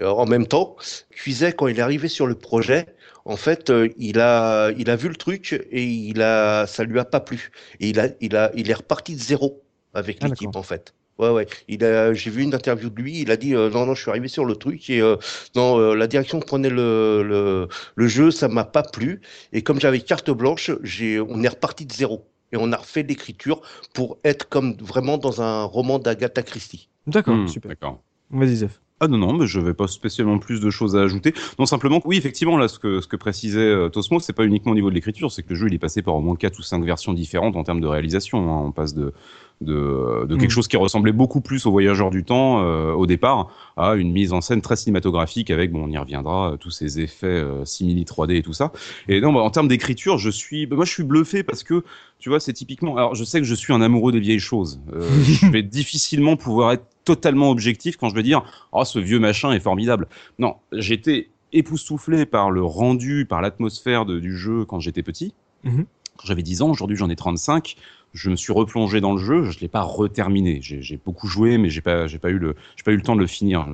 euh, 0.01 0.07
en 0.09 0.25
même 0.27 0.45
temps, 0.45 0.75
Cuiset, 1.09 1.53
quand 1.53 1.67
il 1.67 1.79
est 1.79 1.81
arrivé 1.81 2.09
sur 2.09 2.27
le 2.27 2.35
projet, 2.35 2.85
en 3.27 3.37
fait, 3.37 3.69
euh, 3.69 3.89
il 3.97 4.19
a, 4.19 4.71
il 4.77 4.89
a 4.89 4.95
vu 4.95 5.09
le 5.09 5.15
truc 5.15 5.53
et 5.71 5.83
il 5.83 6.21
a, 6.21 6.65
ça 6.67 6.83
lui 6.83 6.99
a 6.99 7.05
pas 7.05 7.19
plu. 7.19 7.51
Et 7.79 7.89
il 7.89 7.99
a, 7.99 8.09
il 8.21 8.35
a, 8.35 8.51
il 8.55 8.69
est 8.71 8.73
reparti 8.73 9.15
de 9.15 9.21
zéro 9.21 9.63
avec 9.93 10.19
Ah, 10.21 10.27
l'équipe, 10.27 10.55
en 10.55 10.63
fait. 10.63 10.95
Ouais, 11.19 11.29
ouais. 11.31 11.47
Il 11.67 11.83
a, 11.83 12.13
j'ai 12.13 12.29
vu 12.29 12.43
une 12.43 12.53
interview 12.53 12.89
de 12.89 13.01
lui. 13.01 13.21
Il 13.21 13.31
a 13.31 13.37
dit 13.37 13.55
euh, 13.55 13.69
non, 13.71 13.85
non, 13.87 13.95
je 13.95 14.01
suis 14.01 14.09
arrivé 14.11 14.27
sur 14.27 14.45
le 14.45 14.55
truc 14.55 14.89
et 14.89 15.01
euh, 15.01 15.17
non, 15.55 15.79
euh, 15.79 15.95
la 15.95 16.07
direction 16.07 16.39
que 16.39 16.45
prenait 16.45 16.69
le, 16.69 17.23
le, 17.23 17.67
le 17.95 18.07
jeu, 18.07 18.31
ça 18.31 18.47
m'a 18.47 18.65
pas 18.65 18.83
plu. 18.83 19.21
Et 19.51 19.63
comme 19.63 19.79
j'avais 19.79 19.99
carte 20.01 20.29
blanche, 20.31 20.71
j'ai, 20.83 21.19
on 21.19 21.43
est 21.43 21.47
reparti 21.49 21.85
de 21.87 21.93
zéro 21.93 22.29
et 22.51 22.57
on 22.57 22.71
a 22.71 22.77
refait 22.77 23.03
l'écriture 23.03 23.61
pour 23.93 24.19
être 24.23 24.47
comme 24.47 24.75
vraiment 24.79 25.17
dans 25.17 25.41
un 25.41 25.63
roman 25.63 25.99
d'Agatha 25.99 26.43
Christie. 26.43 26.89
D'accord, 27.07 27.35
Hmm, 27.35 27.47
super. 27.47 27.69
D'accord. 27.69 28.03
Vas-y, 28.29 28.57
Zeph. 28.57 28.79
Ah 28.99 29.07
non, 29.07 29.19
non, 29.19 29.33
mais 29.33 29.45
je 29.45 29.59
vais 29.59 29.75
pas 29.75 29.87
spécialement 29.87 30.39
plus 30.39 30.59
de 30.59 30.71
choses 30.71 30.95
à 30.95 31.01
ajouter. 31.03 31.31
Non, 31.59 31.67
simplement 31.67 31.99
que 32.01 32.07
oui, 32.07 32.17
effectivement, 32.17 32.57
là, 32.57 32.67
ce 32.67 32.79
que, 32.79 32.99
ce 32.99 33.05
que 33.07 33.15
précisait 33.15 33.59
euh, 33.59 33.89
Tosmo, 33.89 34.19
c'est 34.19 34.33
pas 34.33 34.43
uniquement 34.43 34.71
au 34.71 34.75
niveau 34.75 34.89
de 34.89 34.95
l'écriture, 34.95 35.31
c'est 35.31 35.43
que 35.43 35.49
le 35.49 35.55
jeu, 35.55 35.67
il 35.67 35.73
est 35.75 35.79
passé 35.79 36.01
par 36.01 36.15
au 36.15 36.21
moins 36.21 36.35
quatre 36.35 36.57
ou 36.57 36.63
cinq 36.63 36.83
versions 36.83 37.13
différentes 37.13 37.55
en 37.55 37.63
termes 37.63 37.79
de 37.79 37.85
réalisation. 37.85 38.39
hein. 38.51 38.63
On 38.65 38.71
passe 38.71 38.95
de, 38.95 39.13
de, 39.61 40.25
de 40.27 40.35
quelque 40.35 40.47
Mm. 40.47 40.51
chose 40.51 40.67
qui 40.67 40.77
ressemblait 40.77 41.11
beaucoup 41.11 41.41
plus 41.41 41.65
au 41.65 41.71
Voyageur 41.71 42.09
du 42.11 42.23
Temps 42.23 42.61
euh, 42.61 42.91
au 42.91 43.07
départ 43.07 43.49
à 43.75 43.95
une 43.95 44.11
mise 44.11 44.31
en 44.33 44.41
scène 44.41 44.61
très 44.61 44.75
cinématographique 44.75 45.49
avec, 45.49 45.71
bon, 45.71 45.85
on 45.85 45.89
y 45.89 45.97
reviendra, 45.97 46.51
euh, 46.51 46.57
tous 46.57 46.71
ces 46.71 46.99
effets 46.99 47.27
euh, 47.27 47.65
simili 47.65 48.03
3D 48.03 48.35
et 48.35 48.43
tout 48.43 48.53
ça. 48.53 48.71
Et 49.07 49.19
non, 49.19 49.33
bah, 49.33 49.39
en 49.41 49.49
termes 49.49 49.67
d'écriture, 49.67 50.17
je 50.17 50.29
suis, 50.29 50.65
bah, 50.67 50.75
moi, 50.75 50.85
je 50.85 50.91
suis 50.91 51.03
bluffé 51.03 51.43
parce 51.43 51.63
que, 51.63 51.83
tu 52.19 52.29
vois, 52.29 52.39
c'est 52.39 52.53
typiquement. 52.53 52.97
Alors, 52.97 53.15
je 53.15 53.23
sais 53.23 53.39
que 53.39 53.45
je 53.47 53.55
suis 53.55 53.73
un 53.73 53.81
amoureux 53.81 54.11
des 54.11 54.19
vieilles 54.19 54.39
choses. 54.39 54.79
Euh, 54.93 55.01
je 55.23 55.47
vais 55.47 55.63
difficilement 55.63 56.35
pouvoir 56.35 56.73
être 56.73 56.85
totalement 57.03 57.49
objectif 57.49 57.97
quand 57.97 58.09
je 58.09 58.15
vais 58.15 58.23
dire, 58.23 58.43
oh, 58.71 58.83
ce 58.83 58.99
vieux 58.99 59.19
machin 59.19 59.51
est 59.53 59.59
formidable. 59.59 60.07
Non, 60.39 60.55
j'étais 60.71 61.29
époustouflé 61.53 62.25
par 62.25 62.51
le 62.51 62.63
rendu, 62.63 63.25
par 63.25 63.41
l'atmosphère 63.41 64.05
du 64.05 64.37
jeu 64.37 64.65
quand 64.65 64.79
j'étais 64.79 65.03
petit. 65.03 65.33
Mhm. 65.63 65.85
Quand 66.17 66.25
j'avais 66.25 66.43
10 66.43 66.63
ans, 66.63 66.69
aujourd'hui 66.69 66.97
j'en 66.97 67.09
ai 67.09 67.15
35. 67.15 67.75
Je 68.13 68.29
me 68.29 68.35
suis 68.35 68.53
replongé 68.53 68.99
dans 69.01 69.13
le 69.13 69.19
jeu, 69.19 69.43
je 69.43 69.59
l'ai 69.59 69.67
pas 69.67 69.81
reterminé. 69.81 70.59
J'ai 70.61 70.99
beaucoup 71.03 71.27
joué, 71.27 71.57
mais 71.57 71.69
j'ai 71.69 71.81
pas, 71.81 72.07
j'ai 72.07 72.19
pas 72.19 72.29
eu 72.29 72.39
le, 72.39 72.55
j'ai 72.75 72.83
pas 72.83 72.91
eu 72.91 72.95
le 72.95 73.01
temps 73.01 73.15
de 73.15 73.21
le 73.21 73.27
finir. 73.27 73.67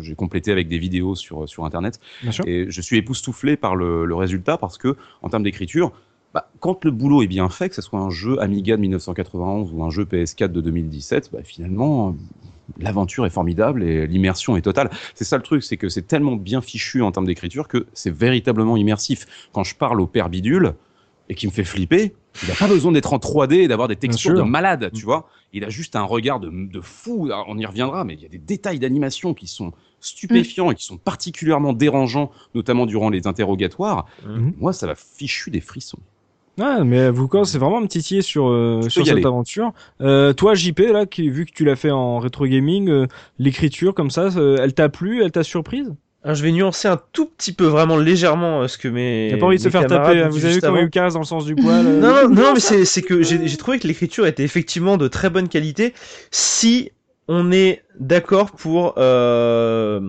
J'ai 0.00 0.14
complété 0.14 0.52
avec 0.52 0.68
des 0.68 0.78
vidéos 0.78 1.14
sur 1.14 1.48
sur 1.48 1.64
internet. 1.64 1.98
Bien 2.22 2.32
sûr. 2.32 2.44
Et 2.46 2.66
je 2.68 2.80
suis 2.80 2.96
époustouflé 2.96 3.56
par 3.56 3.76
le, 3.76 4.04
le 4.04 4.14
résultat 4.14 4.56
parce 4.56 4.78
que, 4.78 4.96
en 5.22 5.28
termes 5.28 5.42
d'écriture, 5.42 5.92
bah, 6.34 6.50
quand 6.60 6.84
le 6.84 6.90
boulot 6.90 7.22
est 7.22 7.26
bien 7.26 7.48
fait, 7.48 7.70
que 7.70 7.74
ce 7.74 7.82
soit 7.82 8.00
un 8.00 8.10
jeu 8.10 8.40
Amiga 8.40 8.76
de 8.76 8.82
1991 8.82 9.72
ou 9.72 9.82
un 9.82 9.90
jeu 9.90 10.04
PS4 10.04 10.52
de 10.52 10.60
2017, 10.60 11.30
bah, 11.32 11.38
finalement, 11.42 12.14
l'aventure 12.78 13.24
est 13.24 13.30
formidable 13.30 13.82
et 13.82 14.06
l'immersion 14.06 14.56
est 14.56 14.62
totale. 14.62 14.90
C'est 15.14 15.24
ça 15.24 15.36
le 15.36 15.42
truc, 15.42 15.62
c'est 15.62 15.76
que 15.78 15.88
c'est 15.88 16.06
tellement 16.06 16.36
bien 16.36 16.60
fichu 16.60 17.02
en 17.02 17.12
termes 17.12 17.26
d'écriture 17.26 17.66
que 17.66 17.86
c'est 17.94 18.14
véritablement 18.14 18.76
immersif. 18.76 19.26
Quand 19.52 19.64
je 19.64 19.74
parle 19.74 20.00
au 20.00 20.06
père 20.06 20.28
bidule 20.28 20.74
et 21.30 21.34
qui 21.34 21.46
me 21.46 21.52
fait 21.52 21.64
flipper, 21.64 22.14
il 22.42 22.48
n'a 22.48 22.54
pas 22.54 22.68
besoin 22.68 22.92
d'être 22.92 23.12
en 23.12 23.18
3D 23.18 23.54
et 23.54 23.68
d'avoir 23.68 23.88
des 23.88 23.96
textures 23.96 24.34
de 24.34 24.42
malade, 24.42 24.90
tu 24.94 25.04
vois. 25.04 25.28
Il 25.52 25.64
a 25.64 25.70
juste 25.70 25.96
un 25.96 26.02
regard 26.02 26.40
de, 26.40 26.50
de 26.50 26.80
fou. 26.80 27.30
on 27.46 27.58
y 27.58 27.66
reviendra, 27.66 28.04
mais 28.04 28.14
il 28.14 28.20
y 28.20 28.26
a 28.26 28.28
des 28.28 28.38
détails 28.38 28.78
d'animation 28.78 29.34
qui 29.34 29.46
sont 29.46 29.72
stupéfiants 30.00 30.70
et 30.70 30.74
qui 30.74 30.84
sont 30.84 30.98
particulièrement 30.98 31.72
dérangeants, 31.72 32.30
notamment 32.54 32.86
durant 32.86 33.10
les 33.10 33.26
interrogatoires. 33.26 34.06
Mhm. 34.26 34.54
Moi, 34.58 34.72
ça 34.72 34.86
va 34.86 34.94
fichu 34.94 35.50
des 35.50 35.60
frissons. 35.60 35.98
Ah, 36.60 36.82
mais 36.84 37.10
vous 37.10 37.28
quand 37.28 37.44
c'est 37.44 37.58
vraiment 37.58 37.78
un 37.78 37.86
titiller 37.86 38.22
sur 38.22 38.48
euh, 38.48 38.88
sur 38.88 39.06
cette 39.06 39.24
aventure. 39.24 39.72
Euh, 40.00 40.32
toi, 40.32 40.54
JP, 40.54 40.80
là, 40.92 41.06
qui, 41.06 41.30
vu 41.30 41.46
que 41.46 41.52
tu 41.52 41.64
l'as 41.64 41.76
fait 41.76 41.92
en 41.92 42.18
rétro 42.18 42.46
gaming, 42.46 42.88
euh, 42.88 43.06
l'écriture 43.38 43.94
comme 43.94 44.10
ça, 44.10 44.36
euh, 44.36 44.58
elle 44.60 44.74
t'a 44.74 44.88
plu, 44.88 45.22
elle 45.22 45.30
t'a 45.30 45.44
surprise? 45.44 45.94
Alors, 46.24 46.34
je 46.34 46.42
vais 46.42 46.50
nuancer 46.50 46.88
un 46.88 47.00
tout 47.12 47.26
petit 47.26 47.52
peu, 47.52 47.66
vraiment 47.66 47.96
légèrement, 47.96 48.66
ce 48.66 48.76
que 48.76 48.88
mes. 48.88 49.32
A 49.32 49.36
pas 49.36 49.46
envie 49.46 49.56
de 49.56 49.62
se 49.62 49.68
faire 49.68 49.86
taper. 49.86 50.20
Hein. 50.20 50.28
Vous 50.28 50.44
avez 50.44 50.54
vu 50.54 50.60
comment 50.60 50.80
il 50.80 50.90
casse 50.90 51.14
dans 51.14 51.20
le 51.20 51.24
sens 51.24 51.44
du 51.44 51.54
poil 51.54 51.84
Non, 51.84 52.28
non, 52.28 52.28
non, 52.28 52.54
mais 52.54 52.60
c'est 52.60 53.02
que 53.02 53.22
j'ai 53.22 53.56
trouvé 53.56 53.78
que 53.78 53.86
l'écriture 53.86 54.26
était 54.26 54.42
effectivement 54.42 54.96
de 54.96 55.06
très 55.06 55.30
bonne 55.30 55.48
qualité. 55.48 55.94
Si 56.32 56.90
on 57.28 57.52
est 57.52 57.82
d'accord 58.00 58.52
pour 58.52 58.94
euh, 58.96 60.00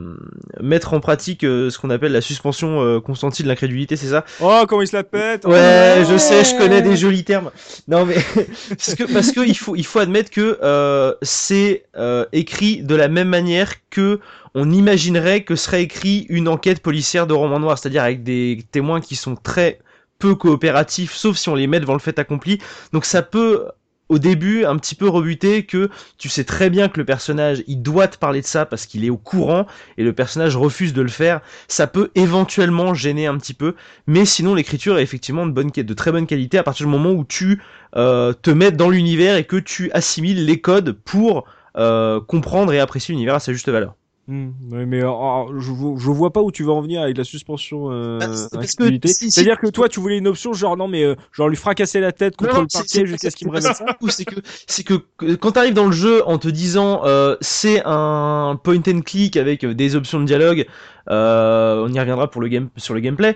mettre 0.61 0.93
en 0.93 1.01
pratique 1.01 1.43
euh, 1.43 1.69
ce 1.69 1.77
qu'on 1.77 1.89
appelle 1.89 2.13
la 2.13 2.21
suspension 2.21 2.81
euh, 2.81 3.01
constantine 3.01 3.43
de 3.43 3.49
l'incrédulité, 3.49 3.97
c'est 3.97 4.07
ça? 4.07 4.23
Oh, 4.39 4.63
comment 4.67 4.81
il 4.81 4.87
se 4.87 4.95
la 4.95 5.03
pète 5.03 5.45
Ouais, 5.45 6.03
je 6.09 6.17
sais, 6.17 6.45
je 6.45 6.57
connais 6.57 6.81
des 6.81 6.95
jolis 6.95 7.25
termes. 7.25 7.51
Non, 7.89 8.05
mais 8.05 8.15
parce 8.69 8.95
que 8.95 9.11
parce 9.11 9.31
que 9.33 9.45
il 9.45 9.57
faut 9.57 9.75
il 9.75 9.85
faut 9.85 9.99
admettre 9.99 10.31
que 10.31 10.59
euh, 10.63 11.13
c'est 11.21 11.83
écrit 12.31 12.83
de 12.83 12.95
la 12.95 13.09
même 13.09 13.29
manière 13.29 13.73
que 13.89 14.21
on 14.55 14.71
imaginerait 14.71 15.43
que 15.43 15.55
serait 15.55 15.83
écrit 15.83 16.25
une 16.29 16.47
enquête 16.47 16.81
policière 16.81 17.27
de 17.27 17.33
roman 17.33 17.59
noir, 17.59 17.77
c'est-à-dire 17.77 18.03
avec 18.03 18.23
des 18.23 18.63
témoins 18.71 19.01
qui 19.01 19.15
sont 19.15 19.35
très 19.35 19.79
peu 20.19 20.35
coopératifs, 20.35 21.13
sauf 21.13 21.37
si 21.37 21.49
on 21.49 21.55
les 21.55 21.67
met 21.67 21.79
devant 21.79 21.93
le 21.93 21.99
fait 21.99 22.17
accompli. 22.17 22.59
Donc 22.93 23.05
ça 23.05 23.21
peut 23.21 23.67
au 24.09 24.19
début 24.19 24.65
un 24.65 24.75
petit 24.77 24.95
peu 24.95 25.07
rebuté 25.07 25.63
que 25.63 25.89
tu 26.17 26.29
sais 26.29 26.43
très 26.43 26.69
bien 26.69 26.89
que 26.89 26.99
le 26.99 27.05
personnage 27.05 27.63
il 27.67 27.81
doit 27.81 28.07
te 28.07 28.17
parler 28.17 28.41
de 28.41 28.45
ça 28.45 28.65
parce 28.65 28.85
qu'il 28.85 29.05
est 29.05 29.09
au 29.09 29.17
courant 29.17 29.65
et 29.97 30.03
le 30.03 30.13
personnage 30.13 30.57
refuse 30.57 30.93
de 30.93 31.01
le 31.01 31.09
faire, 31.09 31.41
ça 31.67 31.87
peut 31.87 32.09
éventuellement 32.15 32.93
gêner 32.93 33.27
un 33.27 33.37
petit 33.37 33.53
peu, 33.53 33.75
mais 34.07 34.25
sinon 34.25 34.55
l'écriture 34.55 34.97
est 34.97 35.03
effectivement 35.03 35.45
de 35.45 35.51
bonne 35.51 35.69
de 35.69 35.93
très 35.93 36.11
bonne 36.11 36.27
qualité 36.27 36.57
à 36.57 36.63
partir 36.63 36.85
du 36.85 36.91
moment 36.91 37.11
où 37.11 37.23
tu 37.23 37.61
euh, 37.95 38.33
te 38.33 38.49
mets 38.49 38.71
dans 38.71 38.89
l'univers 38.89 39.37
et 39.37 39.45
que 39.45 39.57
tu 39.57 39.91
assimiles 39.91 40.45
les 40.45 40.59
codes 40.59 40.91
pour 40.91 41.45
euh, 41.77 42.19
comprendre 42.19 42.73
et 42.73 42.79
apprécier 42.79 43.13
l'univers 43.13 43.35
à 43.35 43.39
sa 43.39 43.53
juste 43.53 43.69
valeur. 43.69 43.95
Hmm, 44.29 44.51
mais 44.61 45.01
euh, 45.01 45.09
oh, 45.09 45.49
je, 45.57 45.71
je 45.71 46.11
vois 46.11 46.31
pas 46.31 46.43
où 46.43 46.51
tu 46.51 46.63
vas 46.63 46.73
en 46.73 46.81
venir 46.81 47.01
avec 47.01 47.17
la 47.17 47.23
suspension 47.23 47.91
euh, 47.91 48.19
bah, 48.19 48.27
C'est-à-dire 48.61 49.59
que 49.59 49.65
toi, 49.71 49.89
tu 49.89 49.99
voulais 49.99 50.19
une 50.19 50.27
option 50.27 50.53
genre 50.53 50.77
non, 50.77 50.87
mais 50.87 51.03
euh, 51.03 51.15
genre 51.31 51.49
lui 51.49 51.55
fracasser 51.55 51.99
la 51.99 52.11
tête 52.11 52.35
contre 52.35 52.61
le 52.61 52.67
parquet 52.71 53.07
jusqu'à 53.07 53.31
ce 53.31 53.35
qu'il 53.35 53.47
me 53.47 53.53
révèle 53.53 53.73
ça. 53.73 53.85
C'est 54.09 54.25
que 54.25 54.35
c'est 54.67 54.83
que 54.83 54.93
quand 55.33 55.53
t'arrives 55.53 55.73
dans 55.73 55.87
le 55.87 55.93
jeu 55.93 56.21
en 56.27 56.37
te 56.37 56.47
disant 56.47 57.01
euh, 57.05 57.37
c'est 57.41 57.81
un 57.85 58.55
point 58.63 58.83
and 58.87 59.01
click 59.01 59.35
avec 59.35 59.65
des 59.65 59.95
options 59.95 60.19
de 60.19 60.25
dialogue, 60.25 60.67
on 61.07 61.91
y 61.91 61.99
reviendra 61.99 62.29
pour 62.29 62.41
le 62.41 62.49
game 62.49 62.69
sur 62.77 62.93
le 62.93 62.99
gameplay 62.99 63.35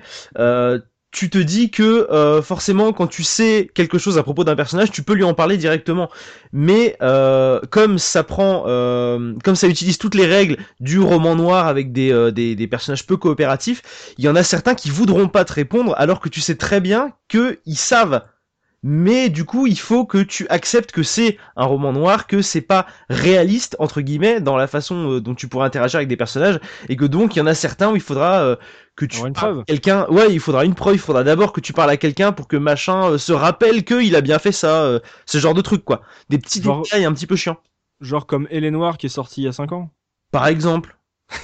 tu 1.14 1.30
te 1.30 1.38
dis 1.38 1.70
que 1.70 2.11
euh, 2.11 2.41
forcément 2.41 2.91
quand 2.91 3.07
tu 3.07 3.24
sais 3.24 3.70
quelque 3.74 3.99
chose 3.99 4.18
à 4.18 4.24
propos 4.24 4.43
d'un 4.43 4.55
personnage, 4.55 4.91
tu 4.91 5.03
peux 5.03 5.14
lui 5.14 5.24
en 5.24 5.36
parler 5.36 5.57
directement. 5.57 6.09
Mais 6.51 6.97
euh, 7.01 7.61
comme 7.70 7.99
ça 7.99 8.24
prend, 8.24 8.64
euh, 8.68 9.34
comme 9.43 9.55
ça 9.55 9.68
utilise 9.68 9.99
toutes 9.99 10.16
les 10.16 10.26
règles 10.26 10.57
du 10.80 10.99
roman 10.99 11.36
noir 11.36 11.68
avec 11.68 11.93
des, 11.93 12.32
des, 12.32 12.55
des, 12.55 12.68
personnages 12.68 13.05
peu 13.05 13.16
coopératifs, 13.16 14.14
il 14.18 14.26
y 14.26 14.28
en 14.28 14.36
a 14.36 14.43
certains 14.43 14.74
qui 14.74 14.89
voudront 14.89 15.28
pas 15.28 15.45
te 15.45 15.53
répondre 15.53 15.93
alors 15.97 16.20
que 16.20 16.30
tu 16.30 16.41
sais 16.41 16.55
très 16.55 16.82
bien 16.82 17.14
que 17.30 17.59
ils 17.66 17.78
savent 17.78 18.24
mais 18.84 19.30
du 19.30 19.46
coup 19.46 19.68
il 19.68 19.80
faut 19.80 20.06
que 20.06 20.18
tu 20.20 20.48
acceptes 20.50 20.92
que 20.92 21.04
c'est 21.04 21.38
un 21.56 21.66
roman 21.66 21.94
noir, 21.94 22.28
que 22.28 22.42
c'est 22.42 22.62
pas 22.62 22.86
réaliste 23.10 23.76
entre 23.80 24.02
guillemets 24.02 24.42
dans 24.42 24.58
la 24.58 24.68
façon 24.68 25.20
dont 25.20 25.36
tu 25.36 25.48
pourras 25.48 25.66
interagir 25.66 25.98
avec 25.98 26.10
des 26.10 26.18
personnages 26.18 26.60
et 26.90 26.96
que 26.96 27.06
donc 27.06 27.36
il 27.36 27.40
y 27.40 27.42
en 27.42 27.48
a 27.48 27.56
certains 27.56 27.92
où 27.92 27.96
il 27.96 28.02
faudra 28.02 28.58
que 28.96 29.06
tu 29.06 29.20
parles 29.32 29.64
quelqu'un 29.66 30.06
ouais 30.10 30.32
il 30.32 30.40
faudra 30.40 30.66
une 30.66 30.76
preuve 30.76 30.96
il 30.96 31.00
faudra 31.00 31.24
d'abord 31.24 31.52
que 31.52 31.62
tu 31.62 31.74
parles 31.74 31.90
à 31.90 31.98
quelqu'un 31.98 32.32
pour 32.32 32.48
que 32.48 32.58
machin 32.58 33.12
euh, 33.12 33.18
se 33.18 33.34
rappelle 33.34 33.84
que 33.84 34.02
il 34.02 34.16
a 34.16 34.22
bien 34.22 34.40
fait 34.40 34.52
ça 34.52 34.84
euh, 34.84 35.00
ce 35.26 35.38
genre 35.38 35.54
de 35.54 35.62
truc 35.62 35.84
quoi. 35.84 36.02
Des 36.30 36.38
petits 36.38 36.62
détails 36.62 37.06
un 37.06 37.14
petit 37.14 37.28
peu 37.28 37.36
chiants. 37.36 37.58
Genre 38.02 38.26
comme 38.26 38.48
Elle 38.52 38.68
Noir 38.70 38.98
qui 38.98 39.08
est 39.08 39.10
sorti 39.10 39.42
il 39.42 39.46
y 39.46 39.48
a 39.48 39.54
5 39.54 39.72
ans. 39.72 39.90
Par 40.32 40.48
exemple. 40.48 40.98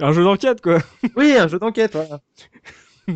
Un 0.00 0.12
jeu 0.12 0.24
d'enquête 0.24 0.60
quoi. 0.60 0.78
Oui 1.16 1.34
un 1.38 1.48
jeu 1.48 1.58
d'enquête 1.58 1.92
voilà 1.94 2.20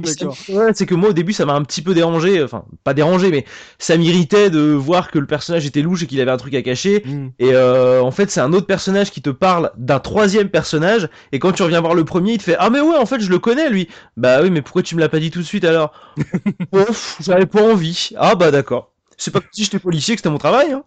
c'est 0.75 0.87
que 0.87 0.95
moi 0.95 1.11
au 1.11 1.13
début 1.13 1.33
ça 1.33 1.47
m'a 1.47 1.55
un 1.55 1.63
petit 1.63 1.83
peu 1.83 1.95
dérangé, 1.95 2.43
enfin 2.43 2.65
pas 2.85 2.95
dérangé 2.95 3.31
mais 3.31 3.45
ça 3.79 3.97
m'irritait 3.97 4.51
de 4.51 4.61
voir 4.73 5.11
que 5.11 5.19
le 5.19 5.27
personnage 5.27 5.67
était 5.67 5.83
louche 5.83 6.03
et 6.03 6.07
qu'il 6.07 6.21
avait 6.21 6.31
un 6.31 6.37
truc 6.37 6.55
à 6.55 6.63
cacher. 6.63 7.03
Mm. 7.05 7.29
Et 7.39 7.55
euh, 7.55 8.03
en 8.03 8.11
fait 8.11 8.31
c'est 8.31 8.41
un 8.41 8.53
autre 8.53 8.67
personnage 8.67 9.11
qui 9.11 9.23
te 9.23 9.31
parle 9.31 9.71
d'un 9.77 10.01
troisième 10.01 10.49
personnage 10.49 11.09
et 11.33 11.39
quand 11.39 11.53
tu 11.53 11.63
reviens 11.63 11.81
voir 11.81 11.95
le 11.95 12.05
premier 12.05 12.33
il 12.33 12.39
te 12.39 12.45
fait 12.45 12.57
ah 12.59 12.71
mais 12.71 12.81
ouais 12.81 12.97
en 12.97 13.07
fait 13.07 13.21
je 13.21 13.31
le 13.31 13.39
connais 13.39 13.71
lui. 13.71 13.89
Bah 14.17 14.43
oui 14.43 14.51
mais 14.51 14.63
pourquoi 14.63 14.83
tu 14.83 14.95
me 14.95 15.01
l'as 15.01 15.09
pas 15.09 15.21
dit 15.21 15.31
tout 15.31 15.41
de 15.41 15.45
suite 15.45 15.65
alors? 15.65 15.93
Ouf, 16.73 17.17
j'avais 17.21 17.47
pas 17.47 17.63
envie. 17.63 18.11
Ah 18.17 18.35
bah 18.35 18.51
d'accord. 18.51 18.93
C'est 19.17 19.31
pas 19.31 19.41
si 19.53 19.65
j'étais 19.65 19.79
policier 19.79 20.15
que 20.15 20.21
c'était 20.21 20.31
mon 20.31 20.39
travail. 20.39 20.73
Hein. 20.73 20.85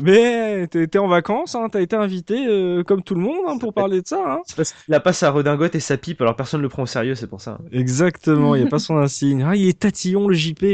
Mais 0.00 0.66
t'es 0.68 0.98
en 0.98 1.08
vacances, 1.08 1.54
hein, 1.54 1.68
t'as 1.70 1.80
été 1.80 1.96
invité 1.96 2.46
euh, 2.46 2.82
comme 2.82 3.02
tout 3.02 3.14
le 3.14 3.20
monde 3.20 3.44
hein, 3.46 3.58
pour 3.58 3.74
parler 3.74 4.00
de 4.00 4.06
ça. 4.06 4.22
Hein. 4.26 4.40
Parce 4.56 4.72
qu'il 4.72 4.94
a 4.94 5.00
pas 5.00 5.12
sa 5.12 5.30
redingote 5.30 5.74
et 5.74 5.80
sa 5.80 5.96
pipe, 5.96 6.20
alors 6.20 6.36
personne 6.36 6.62
le 6.62 6.68
prend 6.68 6.84
au 6.84 6.86
sérieux, 6.86 7.14
c'est 7.14 7.26
pour 7.26 7.40
ça. 7.40 7.58
Exactement, 7.72 8.54
il 8.54 8.62
y 8.62 8.66
a 8.66 8.68
pas 8.68 8.78
son 8.78 8.96
insigne. 8.96 9.44
Ah, 9.46 9.54
il 9.54 9.68
est 9.68 9.78
tatillon 9.78 10.28
le 10.28 10.34
JP. 10.34 10.64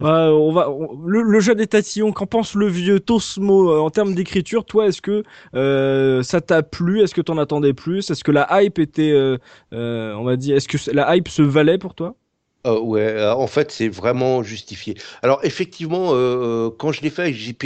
on 0.00 0.52
va 0.52 0.68
le, 1.06 1.40
jeu 1.40 1.54
des 1.54 1.66
tatillons. 1.66 2.12
Qu'en 2.12 2.26
pense 2.26 2.54
le 2.54 2.66
vieux 2.66 3.00
Tosmo 3.00 3.70
euh, 3.70 3.78
en 3.80 3.90
termes 3.90 4.14
d'écriture? 4.14 4.64
Toi, 4.64 4.86
est-ce 4.86 5.02
que 5.02 5.22
euh, 5.54 6.22
ça 6.22 6.40
t'a 6.40 6.62
plu? 6.62 7.02
Est-ce 7.02 7.14
que 7.14 7.20
t'en 7.20 7.38
attendais 7.38 7.74
plus? 7.74 8.10
Est-ce 8.10 8.24
que 8.24 8.32
la 8.32 8.62
hype 8.62 8.78
était, 8.78 9.14
on 9.72 10.24
va 10.24 10.36
dire, 10.36 10.56
est-ce 10.56 10.68
que 10.68 10.90
la 10.92 11.16
hype 11.16 11.28
se 11.28 11.42
valait 11.42 11.78
pour 11.78 11.94
toi? 11.94 12.14
Euh, 12.64 12.78
ouais, 12.78 13.02
euh, 13.02 13.34
en 13.34 13.48
fait, 13.48 13.72
c'est 13.72 13.88
vraiment 13.88 14.42
justifié. 14.42 14.96
Alors, 15.22 15.40
effectivement, 15.44 16.10
euh, 16.12 16.70
quand 16.70 16.92
je 16.92 17.02
l'ai 17.02 17.10
fait 17.10 17.22
avec 17.22 17.34
JP, 17.34 17.64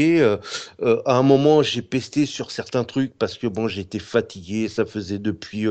à 1.05 1.17
un 1.17 1.23
moment, 1.23 1.63
j'ai 1.63 1.83
pesté 1.83 2.25
sur 2.27 2.51
certains 2.51 2.85
trucs 2.85 3.17
parce 3.19 3.37
que 3.37 3.47
bon, 3.47 3.69
j'étais 3.69 3.99
fatigué. 3.99 4.69
Ça 4.69 4.87
faisait 4.87 5.19
depuis 5.19 5.67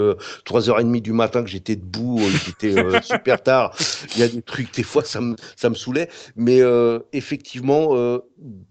3h30 0.45 1.01
du 1.01 1.13
matin 1.13 1.43
que 1.43 1.49
j'étais 1.49 1.75
debout. 1.75 2.19
Il 2.19 2.49
était 2.51 3.01
super 3.03 3.41
tard. 3.41 3.75
Il 4.15 4.19
y 4.19 4.23
a 4.23 4.27
des 4.27 4.41
trucs, 4.41 4.73
des 4.75 4.83
fois, 4.83 5.03
ça 5.03 5.21
me, 5.21 5.35
ça 5.55 5.69
me 5.69 5.75
saoulait. 5.75 6.09
Mais 6.35 6.61
effectivement, 7.13 7.95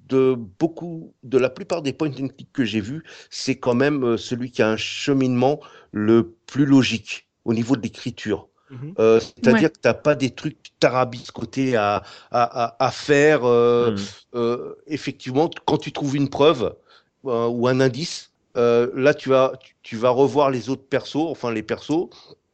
de 0.08 0.36
beaucoup, 0.58 1.14
de 1.22 1.38
la 1.38 1.50
plupart 1.50 1.82
des 1.82 1.92
points 1.92 2.10
and 2.10 2.28
click 2.28 2.52
que 2.52 2.64
j'ai 2.64 2.80
vus, 2.80 3.02
c'est 3.30 3.56
quand 3.56 3.74
même 3.74 4.16
celui 4.16 4.50
qui 4.50 4.62
a 4.62 4.68
un 4.68 4.76
cheminement 4.76 5.60
le 5.90 6.36
plus 6.46 6.66
logique 6.66 7.28
au 7.44 7.54
niveau 7.54 7.76
de 7.76 7.82
l'écriture. 7.82 8.48
Mhm. 8.74 8.94
Euh, 8.98 9.20
c'est-à-dire 9.20 9.70
que 9.70 9.78
tu 9.78 9.88
n'as 9.88 9.94
pas 9.94 10.14
des 10.14 10.30
trucs 10.30 10.58
tarabiscotés 10.80 11.76
à, 11.76 12.02
à, 12.30 12.84
à, 12.84 12.90
faire. 12.90 13.44
Euh, 13.44 13.92
mhm. 13.92 13.98
euh, 14.34 14.74
effectivement, 14.86 15.50
quand 15.64 15.78
tu 15.78 15.92
trouves 15.92 16.16
une 16.16 16.28
preuve 16.28 16.74
ou 17.22 17.68
un 17.68 17.80
indice, 17.80 18.32
là, 18.54 19.14
tu 19.14 19.30
vas, 19.30 19.52
tu, 19.82 19.96
vas 19.96 20.10
revoir 20.10 20.50
les 20.50 20.68
autres 20.68 20.86
persos, 20.86 21.16
enfin 21.16 21.50
les 21.50 21.62
persos 21.62 22.08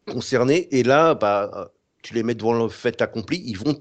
concernés, 0.06 0.68
et 0.70 0.82
là, 0.82 1.14
bah, 1.14 1.72
tu 2.02 2.14
les 2.14 2.22
mets 2.22 2.34
devant 2.34 2.52
le 2.52 2.68
fait 2.68 3.02
accompli, 3.02 3.42
ils 3.44 3.58
vont 3.58 3.76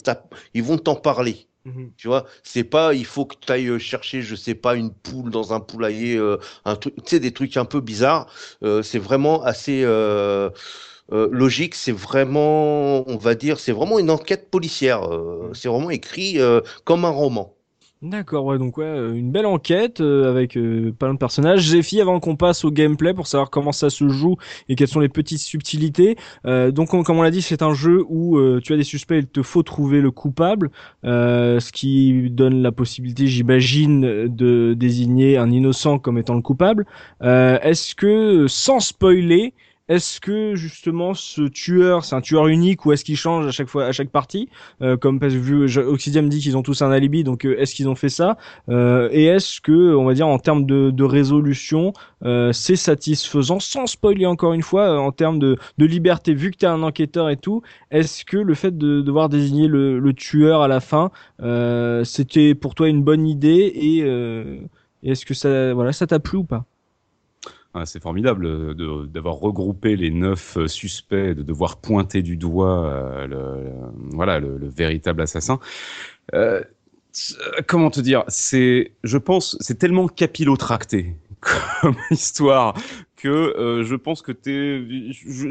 ils 0.53 0.63
vont 0.63 0.77
t'en 0.77 0.95
parler. 0.95 1.47
Mhm. 1.65 1.91
Tu 1.97 2.07
vois, 2.07 2.25
c'est 2.41 2.63
pas 2.63 2.93
il 2.93 3.05
faut 3.05 3.25
que 3.25 3.35
tu 3.39 3.51
ailles 3.51 3.79
chercher, 3.79 4.21
je 4.23 4.35
sais 4.35 4.55
pas, 4.55 4.75
une 4.75 4.91
poule 4.91 5.29
dans 5.29 5.53
un 5.53 5.59
poulailler, 5.59 6.19
un 6.65 6.75
truc, 6.75 6.95
tu 6.95 7.03
sais, 7.05 7.19
des 7.19 7.33
trucs 7.33 7.55
un 7.57 7.65
peu 7.65 7.81
bizarres. 7.81 8.27
c'est 8.81 8.99
vraiment 8.99 9.43
assez. 9.43 9.83
Euh, 9.83 10.49
logique, 11.11 11.75
c'est 11.75 11.91
vraiment, 11.91 13.09
on 13.09 13.17
va 13.17 13.35
dire, 13.35 13.59
c'est 13.59 13.71
vraiment 13.71 13.99
une 13.99 14.11
enquête 14.11 14.49
policière. 14.51 15.03
Euh, 15.03 15.51
c'est 15.53 15.69
vraiment 15.69 15.89
écrit 15.89 16.39
euh, 16.39 16.61
comme 16.83 17.05
un 17.05 17.09
roman. 17.09 17.55
D'accord, 18.01 18.45
ouais, 18.45 18.57
donc 18.57 18.77
ouais, 18.77 18.85
une 19.13 19.29
belle 19.29 19.45
enquête 19.45 19.99
avec 19.99 20.53
plein 20.53 21.13
de 21.13 21.17
personnages. 21.17 21.67
Zephy, 21.67 21.99
avant 21.99 22.21
qu'on 22.21 22.37
passe 22.37 22.63
au 22.63 22.71
gameplay 22.71 23.13
pour 23.13 23.27
savoir 23.27 23.49
comment 23.49 23.73
ça 23.73 23.89
se 23.89 24.07
joue 24.07 24.37
et 24.69 24.75
quelles 24.75 24.87
sont 24.87 25.01
les 25.01 25.09
petites 25.09 25.41
subtilités. 25.41 26.15
donc, 26.45 26.91
comme 26.91 27.17
on 27.17 27.21
l'a 27.21 27.29
dit, 27.29 27.41
c'est 27.41 27.61
un 27.61 27.73
jeu 27.73 28.05
où 28.07 28.39
tu 28.61 28.71
as 28.71 28.77
des 28.77 28.85
suspects, 28.85 29.17
il 29.17 29.27
te 29.27 29.43
faut 29.43 29.63
trouver 29.63 29.99
le 29.99 30.11
coupable, 30.11 30.71
ce 31.03 31.71
qui 31.73 32.29
donne 32.29 32.61
la 32.61 32.71
possibilité, 32.71 33.27
j'imagine, 33.27 34.29
de 34.29 34.75
désigner 34.75 35.35
un 35.35 35.51
innocent 35.51 35.99
comme 35.99 36.17
étant 36.17 36.35
le 36.35 36.41
coupable. 36.41 36.85
Est-ce 37.19 37.95
que, 37.95 38.47
sans 38.47 38.79
spoiler, 38.79 39.53
est-ce 39.89 40.21
que 40.21 40.53
justement 40.55 41.15
ce 41.15 41.41
tueur, 41.41 42.05
c'est 42.05 42.15
un 42.15 42.21
tueur 42.21 42.47
unique 42.47 42.85
ou 42.85 42.91
est-ce 42.91 43.03
qu'il 43.03 43.17
change 43.17 43.47
à 43.47 43.51
chaque 43.51 43.67
fois, 43.67 43.85
à 43.85 43.91
chaque 43.91 44.11
partie? 44.11 44.47
Euh, 44.83 44.97
Comme 44.97 45.19
parce 45.19 45.33
que 45.33 45.39
vu 45.39 45.79
Oxidia 45.79 46.21
me 46.21 46.29
dit 46.29 46.39
qu'ils 46.39 46.55
ont 46.55 46.61
tous 46.61 46.83
un 46.83 46.91
alibi, 46.91 47.23
donc 47.23 47.43
euh, 47.43 47.59
est-ce 47.59 47.73
qu'ils 47.73 47.89
ont 47.89 47.95
fait 47.95 48.09
ça? 48.09 48.37
Euh, 48.69 49.09
Et 49.11 49.25
est-ce 49.25 49.59
que, 49.61 49.95
on 49.95 50.05
va 50.05 50.13
dire, 50.13 50.27
en 50.27 50.37
termes 50.37 50.65
de, 50.65 51.03
résolution, 51.03 51.93
c'est 52.51 52.75
satisfaisant, 52.75 53.59
sans 53.59 53.87
spoiler 53.87 54.27
encore 54.27 54.53
une 54.53 54.61
fois, 54.61 54.99
en 54.99 55.11
termes 55.11 55.39
de, 55.39 55.57
liberté, 55.79 56.33
vu 56.35 56.51
que 56.51 56.57
t'es 56.57 56.67
un 56.67 56.83
enquêteur 56.83 57.29
et 57.29 57.37
tout, 57.37 57.63
est-ce 57.89 58.25
que 58.25 58.37
le 58.37 58.53
fait 58.53 58.77
de 58.77 59.01
devoir 59.01 59.27
désigner 59.29 59.67
le, 59.67 59.97
le 59.99 60.13
tueur 60.13 60.61
à 60.61 60.67
la 60.67 60.81
fin, 60.81 61.09
c'était 62.03 62.53
pour 62.53 62.75
toi 62.75 62.89
une 62.89 63.01
bonne 63.01 63.25
idée 63.27 63.71
et, 63.75 63.99
est-ce 65.01 65.25
que 65.25 65.33
ça, 65.33 65.73
voilà, 65.73 65.93
ça 65.93 66.05
t'a 66.05 66.19
plu 66.19 66.39
ou 66.39 66.43
pas? 66.43 66.65
C'est 67.85 68.01
formidable 68.01 68.45
euh, 68.45 69.05
d'avoir 69.05 69.35
regroupé 69.35 69.95
les 69.95 70.09
neuf 70.11 70.57
euh, 70.57 70.67
suspects, 70.67 71.35
de 71.35 71.43
devoir 71.43 71.77
pointer 71.77 72.21
du 72.21 72.35
doigt 72.35 72.85
euh, 72.85 73.27
le, 73.27 73.71
voilà, 74.11 74.39
le, 74.39 74.67
véritable 74.67 75.21
assassin. 75.21 75.59
Euh, 76.33 76.61
comment 77.67 77.89
te 77.89 77.99
dire 77.99 78.23
C'est, 78.27 78.93
je 79.03 79.17
pense, 79.17 79.57
c'est 79.59 79.77
tellement 79.77 80.07
capillotracté 80.07 81.15
comme 81.81 81.95
histoire 82.11 82.73
que 83.15 83.83
je 83.85 83.95
pense 83.95 84.21
que 84.21 84.31
t'es. 84.31 84.83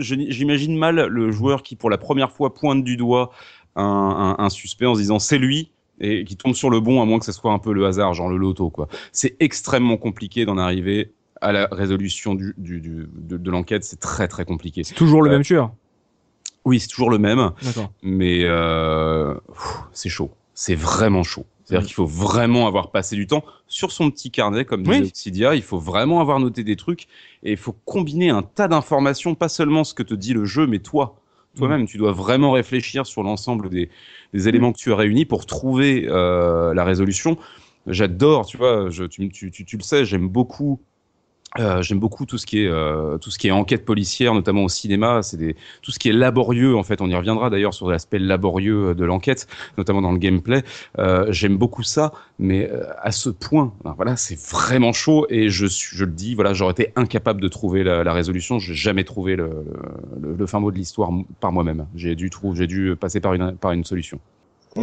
J'imagine 0.01 0.77
mal 0.77 1.07
le 1.07 1.31
joueur 1.31 1.63
qui, 1.63 1.77
pour 1.77 1.91
la 1.91 1.99
première 1.99 2.33
fois, 2.33 2.55
pointe 2.55 2.83
du 2.83 2.97
doigt 2.97 3.31
un, 3.77 4.37
un, 4.39 4.43
un 4.43 4.49
suspect 4.49 4.87
en 4.87 4.95
se 4.95 5.01
disant 5.01 5.19
c'est 5.19 5.39
lui 5.39 5.71
et 6.01 6.25
qui 6.25 6.37
tombe 6.37 6.55
sur 6.55 6.71
le 6.71 6.81
bon 6.81 7.03
à 7.03 7.05
moins 7.05 7.19
que 7.19 7.25
ce 7.25 7.33
soit 7.33 7.53
un 7.53 7.59
peu 7.59 7.73
le 7.73 7.87
hasard, 7.87 8.15
genre 8.15 8.29
le 8.29 8.37
loto 8.37 8.71
quoi. 8.71 8.89
C'est 9.13 9.37
extrêmement 9.41 9.97
compliqué 9.97 10.45
d'en 10.45 10.57
arriver 10.59 11.13
à 11.41 11.53
la 11.53 11.69
résolution 11.71 12.35
du, 12.35 12.55
du, 12.57 12.81
du 12.81 13.09
de, 13.15 13.37
de 13.37 13.51
l'enquête, 13.51 13.85
c'est 13.85 14.01
très 14.01 14.29
très 14.29 14.45
compliqué. 14.45 14.85
C'est 14.85 14.95
toujours 14.95 15.23
le 15.23 15.31
euh, 15.31 15.35
même 15.35 15.43
tueur 15.43 15.73
Oui, 16.65 16.81
c'est 16.81 16.89
toujours 16.89 17.11
le 17.11 17.19
même. 17.19 17.51
Mais 18.03 18.45
euh, 18.45 19.35
c'est 19.93 20.09
chaud. 20.09 20.31
C'est 20.55 20.75
vraiment 20.75 21.23
chaud. 21.23 21.47
C'est-à-dire 21.65 21.87
qu'il 21.87 21.95
faut 21.95 22.07
vraiment 22.07 22.67
avoir 22.67 22.91
passé 22.91 23.15
du 23.15 23.27
temps 23.27 23.45
sur 23.67 23.93
son 23.93 24.11
petit 24.11 24.31
carnet, 24.31 24.65
comme 24.65 24.83
disait 24.83 25.03
Oxidia. 25.03 25.55
Il 25.55 25.63
faut 25.63 25.79
vraiment 25.79 26.21
avoir 26.21 26.41
noté 26.41 26.65
des 26.65 26.77
trucs 26.77 27.09
et 27.43 27.53
il 27.53 27.57
faut 27.59 27.77
combiner 27.85 28.31
un 28.31 28.43
tas 28.43 28.69
d'informations, 28.69 29.35
pas 29.35 29.51
seulement 29.51 29.85
ce 29.85 29.93
que 29.93 30.03
te 30.03 30.15
dit 30.15 30.33
le 30.33 30.47
jeu, 30.47 30.67
mais 30.67 30.79
toi. 30.79 31.21
Toi-même, 31.57 31.87
tu 31.87 31.99
dois 31.99 32.13
vraiment 32.13 32.53
réfléchir 32.53 33.05
sur 33.05 33.23
l'ensemble 33.25 33.69
des, 33.69 33.91
des, 34.33 34.49
éléments 34.49 34.73
que 34.73 34.79
tu 34.79 34.93
as 34.93 34.97
réunis 34.97 35.25
pour 35.25 35.45
trouver 35.45 36.07
euh, 36.09 36.73
la 36.73 36.85
résolution. 36.85 37.37
J'adore, 37.87 38.47
tu 38.47 38.57
vois, 38.57 38.91
je, 38.91 39.05
tu, 39.05 39.29
tu, 39.29 39.51
tu, 39.51 39.65
tu 39.65 39.77
le 39.77 39.83
sais, 39.83 40.05
j'aime 40.05 40.29
beaucoup 40.29 40.81
euh, 41.59 41.83
J'aime 41.83 41.99
beaucoup 41.99 42.27
tout 42.27 42.39
ce 42.39 42.47
qui 42.47 42.63
est 42.63 42.67
euh, 42.67 43.19
tout 43.19 43.31
ce 43.31 43.39
qui 43.39 43.49
est 43.49 43.51
enquête 43.51 43.85
policière, 43.85 44.35
notamment 44.35 44.65
au 44.65 44.69
cinéma. 44.69 45.23
C'est 45.23 45.37
des 45.37 45.57
tout 45.83 45.91
ce 45.91 45.99
qui 45.99 46.09
est 46.09 46.13
laborieux 46.13 46.77
en 46.77 46.83
fait. 46.83 47.01
On 47.01 47.09
y 47.09 47.15
reviendra 47.15 47.51
d'ailleurs 47.51 47.75
sur 47.75 47.91
l'aspect 47.91 48.19
laborieux 48.19 48.95
de 48.95 49.05
l'enquête, 49.05 49.47
notamment 49.79 50.03
dans 50.03 50.13
le 50.13 50.19
gameplay. 50.19 50.63
Euh, 50.99 51.33
J'aime 51.33 51.57
beaucoup 51.57 51.83
ça, 51.83 52.13
mais 52.39 52.69
euh, 52.71 52.85
à 53.03 53.13
ce 53.13 53.31
point, 53.31 53.73
voilà, 53.97 54.17
c'est 54.17 54.39
vraiment 54.39 54.93
chaud 54.93 55.27
et 55.31 55.49
je 55.49 55.67
je 55.67 56.05
le 56.05 56.13
dis, 56.13 56.35
voilà, 56.35 56.53
j'aurais 56.55 56.73
été 56.73 56.93
incapable 56.97 57.41
de 57.41 57.49
trouver 57.49 57.83
la, 57.85 58.05
la 58.05 58.13
résolution. 58.13 58.59
J'ai 58.59 58.75
jamais 58.75 59.05
trouvé 59.05 59.37
le, 59.37 59.65
le, 60.21 60.35
le, 60.35 60.47
fin 60.47 60.61
mot 60.61 60.71
de 60.71 60.77
l'histoire 60.77 61.11
par 61.41 61.53
moi-même. 61.53 61.87
J'ai 61.95 62.15
dû 62.15 62.31
trouver, 62.31 62.59
j'ai 62.59 62.67
dû 62.67 62.95
passer 62.97 63.21
par 63.21 63.35
une 63.35 63.57
par 63.57 63.73
une 63.73 63.85
solution. 63.85 64.21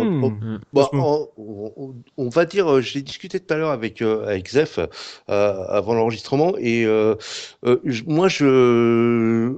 Hmm. 0.03 0.59
Hmm. 0.73 0.99
on, 0.99 1.95
on, 2.17 2.29
va 2.29 2.45
dire, 2.45 2.71
euh, 2.71 2.81
j'ai 2.81 3.01
discuté 3.01 3.39
tout 3.39 3.53
à 3.53 3.57
l'heure 3.57 3.71
avec, 3.71 4.01
euh, 4.01 4.25
avec 4.25 4.49
Zef 4.49 4.79
euh, 4.79 4.87
avant 5.29 5.93
l'enregistrement 5.93 6.53
et 6.57 6.85
euh, 6.85 7.15
euh, 7.65 7.79
moi 8.05 8.27
je 8.27 9.55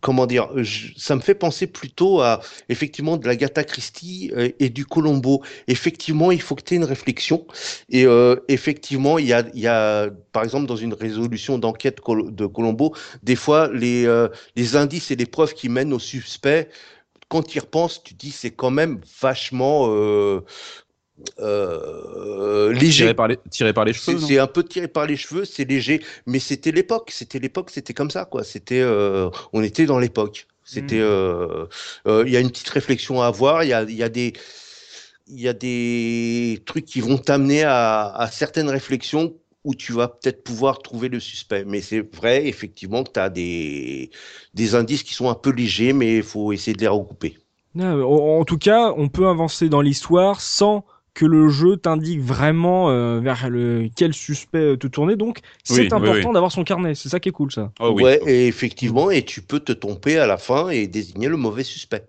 comment 0.00 0.26
dire, 0.26 0.48
ça 0.96 1.14
me 1.14 1.20
fait 1.20 1.34
penser 1.34 1.66
plutôt 1.66 2.20
à 2.20 2.40
effectivement 2.68 3.16
de 3.16 3.26
la 3.26 3.36
Gata 3.36 3.64
Christie 3.64 4.32
et 4.58 4.70
du 4.70 4.84
Colombo. 4.86 5.42
Effectivement, 5.68 6.30
il 6.32 6.40
faut 6.40 6.54
que 6.54 6.62
tu 6.62 6.74
aies 6.74 6.76
une 6.78 6.84
réflexion. 6.84 7.46
Et 7.88 8.06
euh, 8.06 8.36
effectivement, 8.48 9.18
il 9.18 9.26
y 9.26 9.32
a, 9.32 9.44
il 9.54 9.60
y 9.60 9.66
a, 9.66 10.08
par 10.32 10.42
exemple, 10.42 10.66
dans 10.66 10.76
une 10.76 10.94
résolution 10.94 11.58
d'enquête 11.58 12.00
de 12.06 12.46
Colombo, 12.46 12.94
des 13.22 13.36
fois, 13.36 13.70
les, 13.72 14.06
euh, 14.06 14.28
les 14.56 14.76
indices 14.76 15.10
et 15.10 15.16
les 15.16 15.26
preuves 15.26 15.54
qui 15.54 15.68
mènent 15.68 15.92
au 15.92 15.98
suspect 15.98 16.68
quand 17.30 17.44
tu 17.44 17.56
y 17.56 17.60
repenses, 17.60 18.02
tu 18.02 18.12
dis 18.12 18.32
c'est 18.32 18.50
quand 18.50 18.72
même 18.72 19.00
vachement 19.20 19.86
euh, 19.88 20.40
euh, 21.38 22.72
léger. 22.72 23.04
Tiré 23.04 23.14
par 23.14 23.28
les, 23.28 23.38
tiré 23.50 23.72
par 23.72 23.84
les 23.84 23.92
cheveux. 23.92 24.18
C'est 24.18 24.40
un 24.40 24.48
peu 24.48 24.64
tiré 24.64 24.88
par 24.88 25.06
les 25.06 25.16
cheveux, 25.16 25.44
c'est 25.44 25.64
léger, 25.64 26.02
mais 26.26 26.40
c'était 26.40 26.72
l'époque. 26.72 27.10
C'était 27.12 27.38
l'époque, 27.38 27.70
c'était 27.70 27.94
comme 27.94 28.10
ça, 28.10 28.24
quoi. 28.24 28.42
C'était, 28.42 28.80
euh, 28.80 29.30
on 29.52 29.62
était 29.62 29.86
dans 29.86 30.00
l'époque. 30.00 30.48
C'était, 30.64 31.00
hmm. 31.00 31.66
il 32.26 32.32
y 32.32 32.36
a 32.36 32.40
une 32.40 32.50
petite 32.50 32.68
réflexion 32.68 33.22
à 33.22 33.26
avoir. 33.26 33.64
Il 33.64 33.68
y 33.68 33.72
a, 33.72 33.82
il 33.82 33.96
y 33.96 34.02
a 34.02 34.08
des, 34.08 34.32
il 35.28 35.40
y 35.40 35.48
a 35.48 35.52
des 35.52 36.62
trucs 36.66 36.84
qui 36.84 37.00
vont 37.00 37.16
t'amener 37.16 37.62
à, 37.62 38.12
à 38.12 38.28
certaines 38.30 38.68
réflexions 38.68 39.34
où 39.64 39.74
tu 39.74 39.92
vas 39.92 40.08
peut-être 40.08 40.42
pouvoir 40.42 40.80
trouver 40.80 41.08
le 41.08 41.20
suspect. 41.20 41.64
Mais 41.64 41.80
c'est 41.80 42.00
vrai, 42.16 42.46
effectivement, 42.46 43.04
que 43.04 43.12
tu 43.12 43.20
as 43.20 43.28
des, 43.28 44.10
des 44.54 44.74
indices 44.74 45.02
qui 45.02 45.14
sont 45.14 45.28
un 45.28 45.34
peu 45.34 45.50
légers, 45.50 45.92
mais 45.92 46.16
il 46.18 46.22
faut 46.22 46.52
essayer 46.52 46.74
de 46.74 46.80
les 46.80 46.88
recouper. 46.88 47.36
En 47.78 48.44
tout 48.44 48.58
cas, 48.58 48.92
on 48.96 49.08
peut 49.08 49.28
avancer 49.28 49.68
dans 49.68 49.80
l'histoire 49.80 50.40
sans 50.40 50.84
que 51.12 51.26
le 51.26 51.48
jeu 51.48 51.76
t'indique 51.76 52.20
vraiment 52.20 52.90
euh, 52.90 53.20
vers 53.20 53.50
le, 53.50 53.88
quel 53.94 54.14
suspect 54.14 54.76
te 54.76 54.86
tourner. 54.86 55.16
Donc, 55.16 55.40
c'est 55.64 55.92
important 55.92 56.12
oui, 56.12 56.24
oui. 56.24 56.32
d'avoir 56.32 56.52
son 56.52 56.64
carnet. 56.64 56.94
C'est 56.94 57.08
ça 57.08 57.20
qui 57.20 57.28
est 57.28 57.32
cool, 57.32 57.52
ça. 57.52 57.72
Oh, 57.80 57.92
oui. 57.94 58.04
Ouais, 58.04 58.20
et 58.26 58.46
effectivement, 58.46 59.10
et 59.10 59.24
tu 59.24 59.42
peux 59.42 59.60
te 59.60 59.72
tromper 59.72 60.18
à 60.18 60.26
la 60.26 60.38
fin 60.38 60.68
et 60.68 60.86
désigner 60.86 61.28
le 61.28 61.36
mauvais 61.36 61.64
suspect. 61.64 62.06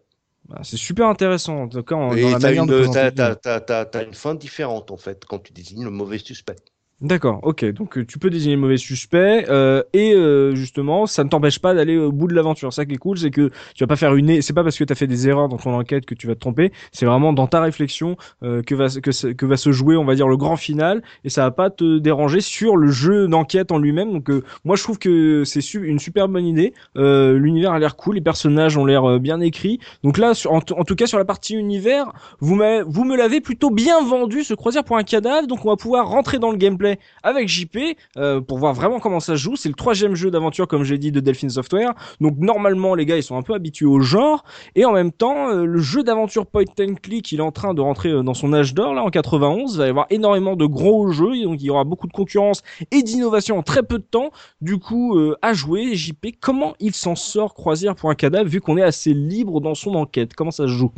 Bah, 0.48 0.60
c'est 0.64 0.78
super 0.78 1.08
intéressant. 1.08 1.64
En 1.64 1.68
tout 1.68 1.84
cas, 1.84 1.96
dans 1.96 2.14
et 2.14 2.30
la 2.30 2.40
manière 2.40 2.64
une, 2.64 2.70
de 2.70 3.94
as, 3.94 4.04
une 4.04 4.14
fin 4.14 4.36
différente, 4.36 4.92
en 4.92 4.98
fait, 4.98 5.24
quand 5.26 5.40
tu 5.40 5.54
désignes 5.54 5.84
le 5.84 5.92
mauvais 5.92 6.18
suspect. 6.18 6.58
D'accord, 7.02 7.40
ok. 7.42 7.66
Donc 7.74 7.98
euh, 7.98 8.06
tu 8.06 8.20
peux 8.20 8.30
désigner 8.30 8.56
mauvais 8.56 8.78
suspect 8.78 9.48
euh, 9.50 9.82
et 9.92 10.14
euh, 10.14 10.54
justement, 10.54 11.08
ça 11.08 11.24
ne 11.24 11.30
t'empêche 11.30 11.58
pas 11.58 11.74
d'aller 11.74 11.98
au 11.98 12.12
bout 12.12 12.28
de 12.28 12.36
l'aventure. 12.36 12.72
Ça 12.72 12.86
qui 12.86 12.94
est 12.94 12.98
cool, 12.98 13.18
c'est 13.18 13.32
que 13.32 13.50
tu 13.74 13.84
vas 13.84 13.88
pas 13.88 13.96
faire 13.96 14.14
une. 14.14 14.40
C'est 14.44 14.54
pas 14.54 14.64
parce 14.64 14.78
que 14.78 14.84
tu 14.84 14.94
as 14.94 14.96
fait 14.96 15.08
des 15.08 15.28
erreurs 15.28 15.50
dans 15.50 15.58
ton 15.58 15.74
enquête 15.74 16.06
que 16.06 16.14
tu 16.14 16.28
vas 16.28 16.36
te 16.36 16.40
tromper. 16.40 16.72
C'est 16.92 17.08
vraiment 17.08 17.34
dans 17.34 17.48
ta 17.48 17.60
réflexion 17.60 18.18
que 18.42 18.76
va 18.76 18.88
que, 18.90 19.32
que 19.32 19.46
va 19.48 19.58
se 19.58 19.72
jouer, 19.72 19.98
on 19.98 20.06
va 20.06 20.14
dire, 20.14 20.28
le 20.28 20.38
grand 20.38 20.58
final 20.58 21.02
et 21.24 21.30
ça 21.30 21.42
va 21.42 21.50
pas 21.50 21.72
te 21.72 21.98
déranger 21.98 22.40
sur 22.40 22.78
le 22.78 22.92
jeu 22.92 23.28
d'enquête 23.28 23.72
en 23.72 23.80
lui-même. 23.80 24.12
Donc 24.12 24.30
moi, 24.64 24.76
je 24.76 24.84
trouve 24.84 25.00
que 25.00 25.44
c'est 25.44 25.62
su 25.62 25.84
une 25.88 25.98
super 25.98 26.28
bonne 26.28 26.46
idée. 26.46 26.74
L'univers 26.96 27.72
a 27.72 27.80
l'air 27.80 27.96
cool, 27.96 28.16
les 28.16 28.22
personnages 28.22 28.78
ont 28.78 28.86
l'air 28.86 29.20
bien 29.20 29.42
écrits. 29.42 29.80
Donc 30.04 30.20
là, 30.20 30.34
en, 30.48 30.62
tout 30.62 30.96
cas 30.96 31.08
sur 31.08 31.18
la 31.18 31.26
partie 31.26 31.56
univers, 31.56 32.14
vous 32.40 32.62
vous 32.86 33.06
me 33.06 33.18
l'avez 33.18 33.42
plutôt 33.42 33.72
bien 33.72 34.04
vendu 34.04 34.44
ce 34.44 34.54
croisière 34.54 34.84
pour 34.84 34.98
un 34.98 35.04
cadavre. 35.04 35.48
Donc 35.48 35.66
on 35.66 35.70
va 35.70 35.78
pouvoir 35.78 36.08
rentrer 36.08 36.38
dans 36.38 36.52
le 36.52 36.58
gameplay 36.58 36.91
avec 37.24 37.48
JP 37.48 37.78
euh, 38.18 38.42
pour 38.42 38.58
voir 38.58 38.74
vraiment 38.74 39.00
comment 39.00 39.20
ça 39.20 39.36
joue. 39.36 39.56
C'est 39.56 39.70
le 39.70 39.76
troisième 39.76 40.16
jeu 40.16 40.32
d'aventure, 40.32 40.68
comme 40.68 40.84
j'ai 40.84 40.98
dit, 40.98 41.12
de 41.12 41.20
Delphine 41.20 41.50
Software. 41.50 41.94
Donc 42.20 42.38
normalement, 42.38 42.96
les 42.96 43.06
gars, 43.06 43.18
ils 43.18 43.24
sont 43.24 43.38
un 43.38 43.42
peu 43.42 43.54
habitués 43.54 43.86
au 43.86 44.00
genre. 44.00 44.44
Et 44.76 44.86
en 44.86 44.92
même 44.92 45.12
temps, 45.12 45.50
euh, 45.50 45.66
le 45.66 45.80
jeu 45.80 46.04
d'aventure 46.04 46.46
point 46.46 46.64
and 46.80 46.96
click, 47.02 47.32
il 47.32 47.40
est 47.40 47.44
en 47.44 47.52
train 47.52 47.74
de 47.74 47.82
rentrer 47.82 48.10
euh, 48.10 48.24
dans 48.24 48.34
son 48.34 48.54
âge 48.54 48.74
d'or, 48.74 48.94
là, 48.94 49.04
en 49.04 49.10
91. 49.10 49.74
Il 49.74 49.78
va 49.78 49.86
y 49.86 49.90
avoir 49.90 50.08
énormément 50.10 50.56
de 50.56 50.66
gros 50.66 51.12
jeux. 51.12 51.44
Donc 51.44 51.62
il 51.62 51.66
y 51.66 51.70
aura 51.70 51.84
beaucoup 51.84 52.08
de 52.08 52.14
concurrence 52.14 52.64
et 52.92 53.04
d'innovation 53.04 53.58
en 53.58 53.64
très 53.64 53.84
peu 53.84 53.98
de 53.98 54.04
temps. 54.04 54.32
Du 54.62 54.78
coup, 54.78 55.18
à 55.42 55.54
jouer, 55.54 55.96
JP, 55.96 56.28
comment 56.40 56.76
il 56.80 56.94
s'en 56.94 57.16
sort 57.16 57.54
croisière 57.54 57.96
pour 57.96 58.10
un 58.10 58.16
cadavre, 58.16 58.50
vu 58.50 58.62
qu'on 58.62 58.78
est 58.78 58.84
assez 58.84 59.14
libre 59.14 59.62
dans 59.62 59.76
son 59.76 59.96
enquête? 59.96 60.34
Comment 60.36 60.52
ça 60.52 60.64
se 60.64 60.72
joue? 60.72 60.92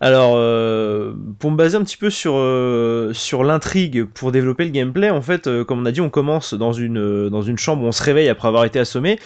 Alors, 0.00 0.32
pour 1.38 1.50
me 1.50 1.56
baser 1.56 1.76
un 1.76 1.84
petit 1.84 1.96
peu 1.96 2.10
sur, 2.10 2.34
sur 3.14 3.44
l'intrigue 3.44 4.04
pour 4.04 4.32
développer 4.32 4.64
le 4.64 4.70
gameplay, 4.70 5.10
en 5.14 5.22
fait, 5.22 5.46
euh, 5.46 5.64
comme 5.64 5.80
on 5.80 5.86
a 5.86 5.92
dit, 5.92 6.00
on 6.00 6.10
commence 6.10 6.54
dans 6.54 6.72
une, 6.72 6.98
euh, 6.98 7.30
dans 7.30 7.42
une 7.42 7.58
chambre 7.58 7.84
où 7.84 7.86
on 7.86 7.92
se 7.92 8.02
réveille 8.02 8.28
après 8.28 8.48
avoir 8.48 8.64
été 8.64 8.78
assommé. 8.78 9.18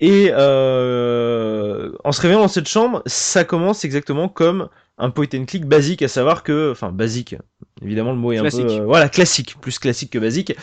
Et 0.00 0.30
euh, 0.32 1.90
en 2.04 2.12
se 2.12 2.20
réveillant 2.20 2.40
dans 2.40 2.48
cette 2.48 2.68
chambre, 2.68 3.02
ça 3.06 3.44
commence 3.44 3.84
exactement 3.84 4.28
comme 4.28 4.68
un 4.98 5.08
point 5.08 5.26
and 5.34 5.46
click 5.46 5.64
basique, 5.64 6.02
à 6.02 6.08
savoir 6.08 6.42
que, 6.42 6.70
enfin 6.72 6.92
basique, 6.92 7.34
évidemment 7.82 8.12
le 8.12 8.18
mot 8.18 8.32
est 8.32 8.38
classique. 8.38 8.66
un 8.68 8.78
peu, 8.78 8.84
voilà, 8.84 9.08
classique, 9.08 9.56
plus 9.58 9.78
classique 9.78 10.12
que 10.12 10.18
basique, 10.18 10.54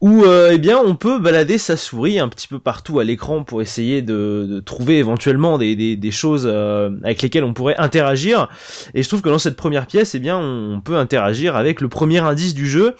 où 0.00 0.24
eh 0.24 0.56
bien 0.56 0.78
on 0.78 0.94
peut 0.94 1.18
balader 1.18 1.58
sa 1.58 1.76
souris 1.76 2.18
un 2.18 2.28
petit 2.28 2.48
peu 2.48 2.58
partout 2.58 2.98
à 2.98 3.04
l'écran 3.04 3.44
pour 3.44 3.60
essayer 3.60 4.00
de, 4.00 4.46
de 4.48 4.60
trouver 4.60 4.96
éventuellement 4.96 5.58
des, 5.58 5.76
des, 5.76 5.96
des 5.96 6.10
choses 6.10 6.46
avec 6.46 7.20
lesquelles 7.20 7.44
on 7.44 7.52
pourrait 7.52 7.76
interagir. 7.76 8.48
Et 8.94 9.02
je 9.02 9.08
trouve 9.08 9.20
que 9.20 9.28
dans 9.28 9.38
cette 9.38 9.56
première 9.56 9.86
pièce, 9.86 10.14
eh 10.14 10.18
bien 10.18 10.38
on 10.38 10.80
peut 10.80 10.96
interagir 10.96 11.54
avec 11.54 11.82
le 11.82 11.90
premier 11.90 12.20
indice 12.20 12.54
du 12.54 12.66
jeu 12.66 12.96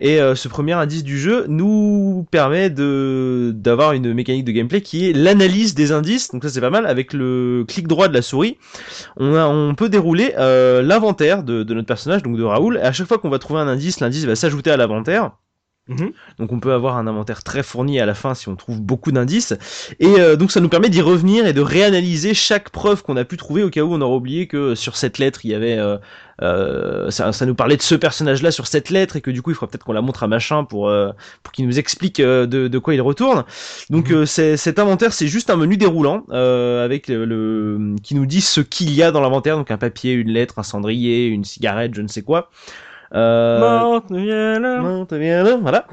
et 0.00 0.20
euh, 0.20 0.34
ce 0.34 0.48
premier 0.48 0.72
indice 0.72 1.04
du 1.04 1.18
jeu 1.18 1.44
nous 1.48 2.26
permet 2.30 2.70
de 2.70 3.52
d'avoir 3.54 3.92
une 3.92 4.14
mécanique 4.14 4.44
de 4.44 4.52
gameplay 4.52 4.80
qui 4.80 5.08
est 5.08 5.12
l'analyse 5.12 5.74
des 5.74 5.92
indices. 5.92 6.30
Donc 6.30 6.42
ça 6.42 6.48
c'est 6.48 6.60
pas 6.60 6.70
mal. 6.70 6.86
Avec 6.86 7.12
le 7.12 7.64
clic 7.68 7.86
droit 7.86 8.08
de 8.08 8.14
la 8.14 8.22
souris, 8.22 8.56
on, 9.18 9.34
a, 9.34 9.46
on 9.46 9.74
peut 9.74 9.88
dérouler 9.88 10.34
euh, 10.38 10.82
l'inventaire 10.82 11.42
de, 11.42 11.62
de, 11.62 11.74
notre 11.74 11.86
personnage, 11.86 12.22
donc 12.22 12.36
de 12.36 12.42
Raoul. 12.42 12.78
Et 12.78 12.80
à 12.80 12.92
chaque 12.92 13.08
fois 13.08 13.18
qu'on 13.18 13.30
va 13.30 13.38
trouver 13.38 13.60
un 13.60 13.68
indice, 13.68 14.00
l'indice 14.00 14.24
va 14.24 14.36
s'ajouter 14.36 14.70
à 14.70 14.76
l'inventaire. 14.76 15.32
Mhm. 15.88 16.12
Donc 16.38 16.52
on 16.52 16.60
peut 16.60 16.72
avoir 16.72 16.96
un 16.96 17.06
inventaire 17.06 17.42
très 17.42 17.62
fourni 17.62 18.00
à 18.00 18.06
la 18.06 18.14
fin 18.14 18.34
si 18.34 18.48
on 18.48 18.56
trouve 18.56 18.80
beaucoup 18.80 19.12
d'indices. 19.12 19.54
Et 19.98 20.20
euh, 20.20 20.36
donc 20.36 20.52
ça 20.52 20.60
nous 20.60 20.68
permet 20.68 20.88
d'y 20.88 21.02
revenir 21.02 21.46
et 21.46 21.52
de 21.52 21.60
réanalyser 21.60 22.32
chaque 22.32 22.70
preuve 22.70 23.02
qu'on 23.02 23.16
a 23.16 23.24
pu 23.24 23.36
trouver 23.36 23.64
au 23.64 23.70
cas 23.70 23.82
où 23.82 23.92
on 23.92 24.00
aurait 24.00 24.16
oublié 24.16 24.46
que 24.46 24.74
sur 24.74 24.96
cette 24.96 25.18
lettre 25.18 25.44
il 25.44 25.50
y 25.50 25.54
avait... 25.54 25.78
Euh, 25.78 25.98
euh, 26.42 27.10
ça, 27.10 27.32
ça 27.32 27.46
nous 27.46 27.54
parlait 27.54 27.76
de 27.76 27.82
ce 27.82 27.94
personnage-là 27.94 28.50
sur 28.50 28.66
cette 28.66 28.90
lettre 28.90 29.16
et 29.16 29.20
que 29.20 29.30
du 29.30 29.42
coup 29.42 29.50
il 29.50 29.54
faudra 29.54 29.70
peut-être 29.70 29.84
qu'on 29.84 29.92
la 29.92 30.00
montre 30.02 30.22
à 30.22 30.26
machin 30.28 30.64
pour, 30.64 30.88
euh, 30.88 31.10
pour 31.42 31.52
qu'il 31.52 31.66
nous 31.66 31.78
explique 31.78 32.20
euh, 32.20 32.46
de, 32.46 32.68
de 32.68 32.78
quoi 32.78 32.94
il 32.94 33.00
retourne. 33.02 33.44
Donc 33.90 34.12
c'est- 34.26 34.56
cet 34.56 34.78
inventaire 34.78 35.12
c'est 35.12 35.26
juste 35.28 35.50
un 35.50 35.56
menu 35.56 35.76
déroulant 35.76 36.24
euh, 36.30 36.84
avec 36.84 37.08
le, 37.08 37.24
le- 37.24 37.96
qui 38.02 38.14
nous 38.14 38.26
dit 38.26 38.40
ce 38.40 38.60
qu'il 38.60 38.90
y 38.92 39.02
a 39.02 39.10
dans 39.12 39.20
l'inventaire, 39.20 39.56
donc 39.56 39.70
un 39.70 39.78
papier, 39.78 40.12
une 40.12 40.30
lettre, 40.30 40.58
un 40.58 40.62
cendrier, 40.62 41.26
une 41.26 41.44
cigarette, 41.44 41.94
je 41.94 42.02
ne 42.02 42.08
sais 42.08 42.22
quoi. 42.22 42.50
Euh, 43.14 43.80
Mortevielle. 43.80 44.78
Mortevielle, 44.80 45.58
voilà. 45.62 45.86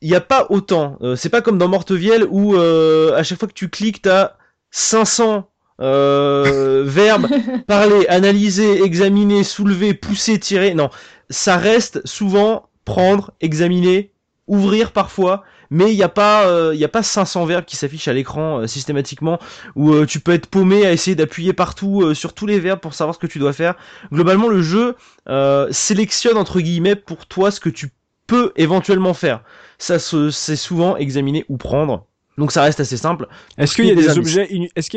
Il 0.00 0.08
n'y 0.08 0.16
a 0.16 0.20
pas 0.22 0.46
autant. 0.48 0.96
Euh, 1.02 1.16
c'est 1.16 1.28
pas 1.28 1.42
comme 1.42 1.58
dans 1.58 1.68
Mortevielle 1.68 2.24
où 2.30 2.54
euh, 2.56 3.14
à 3.14 3.22
chaque 3.22 3.38
fois 3.38 3.48
que 3.48 3.52
tu 3.52 3.68
cliques, 3.68 4.02
t'as 4.02 4.32
500 4.70 5.48
euh, 5.80 6.82
verbes 6.86 7.28
parler, 7.66 8.06
analyser, 8.08 8.82
examiner, 8.82 9.44
soulever, 9.44 9.94
pousser, 9.94 10.38
tirer. 10.38 10.74
Non, 10.74 10.90
ça 11.30 11.56
reste 11.56 12.06
souvent 12.06 12.68
prendre, 12.84 13.32
examiner, 13.40 14.12
ouvrir 14.46 14.92
parfois. 14.92 15.42
Mais 15.74 15.90
il 15.90 15.96
n'y 15.96 16.02
a 16.02 16.10
pas, 16.10 16.46
euh, 16.48 16.72
il 16.74 16.80
y 16.80 16.84
a 16.84 16.88
pas 16.88 17.02
500 17.02 17.46
verbes 17.46 17.64
qui 17.64 17.76
s'affichent 17.76 18.06
à 18.08 18.12
l'écran 18.12 18.60
euh, 18.60 18.66
systématiquement 18.66 19.38
où 19.74 19.92
euh, 19.94 20.04
tu 20.04 20.20
peux 20.20 20.32
être 20.32 20.46
paumé 20.46 20.84
à 20.84 20.92
essayer 20.92 21.14
d'appuyer 21.14 21.54
partout 21.54 22.02
euh, 22.02 22.12
sur 22.12 22.34
tous 22.34 22.44
les 22.46 22.60
verbes 22.60 22.80
pour 22.80 22.92
savoir 22.92 23.14
ce 23.14 23.18
que 23.18 23.26
tu 23.26 23.38
dois 23.38 23.54
faire. 23.54 23.74
Globalement, 24.12 24.48
le 24.48 24.60
jeu 24.60 24.96
euh, 25.30 25.68
sélectionne 25.70 26.36
entre 26.36 26.60
guillemets 26.60 26.94
pour 26.96 27.24
toi 27.26 27.50
ce 27.50 27.58
que 27.60 27.70
tu 27.70 27.88
peux 28.26 28.52
éventuellement 28.56 29.14
faire. 29.14 29.42
Ça, 29.78 29.98
se- 29.98 30.30
c'est 30.30 30.56
souvent 30.56 30.96
examiner 30.96 31.44
ou 31.48 31.56
prendre. 31.56 32.06
Donc 32.38 32.52
ça 32.52 32.62
reste 32.62 32.80
assez 32.80 32.96
simple. 32.96 33.28
Est-ce 33.58 33.74
qu'il 33.74 33.86
y 33.86 33.90
a 33.90 33.94
Des 33.94 34.08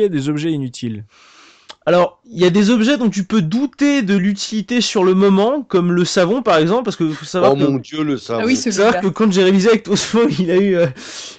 y 0.04 0.06
a 0.06 0.08
objets 0.28 0.52
inutiles? 0.52 1.04
Alors, 1.88 2.20
il 2.24 2.40
y 2.40 2.44
a 2.44 2.50
des 2.50 2.70
objets 2.70 2.96
dont 2.96 3.08
tu 3.08 3.22
peux 3.22 3.40
douter 3.40 4.02
de 4.02 4.16
l'utilité 4.16 4.80
sur 4.80 5.04
le 5.04 5.14
moment, 5.14 5.62
comme 5.62 5.92
le 5.92 6.04
savon 6.04 6.42
par 6.42 6.56
exemple, 6.56 6.82
parce 6.82 6.96
que 6.96 7.08
faut 7.10 7.24
savoir 7.24 7.52
Oh 7.52 7.56
que, 7.56 7.62
mon 7.62 7.78
dieu, 7.78 8.02
le 8.02 8.18
savon. 8.18 8.40
Ah 8.42 8.46
oui, 8.46 8.56
c'est 8.56 8.72
savoir 8.72 9.00
que 9.00 9.06
quand 9.06 9.30
j'ai 9.30 9.44
révisé 9.44 9.68
avec 9.68 9.84
Tosmo, 9.84 10.22
il 10.40 10.50
a 10.50 10.56
eu, 10.56 10.76
euh, 10.76 10.86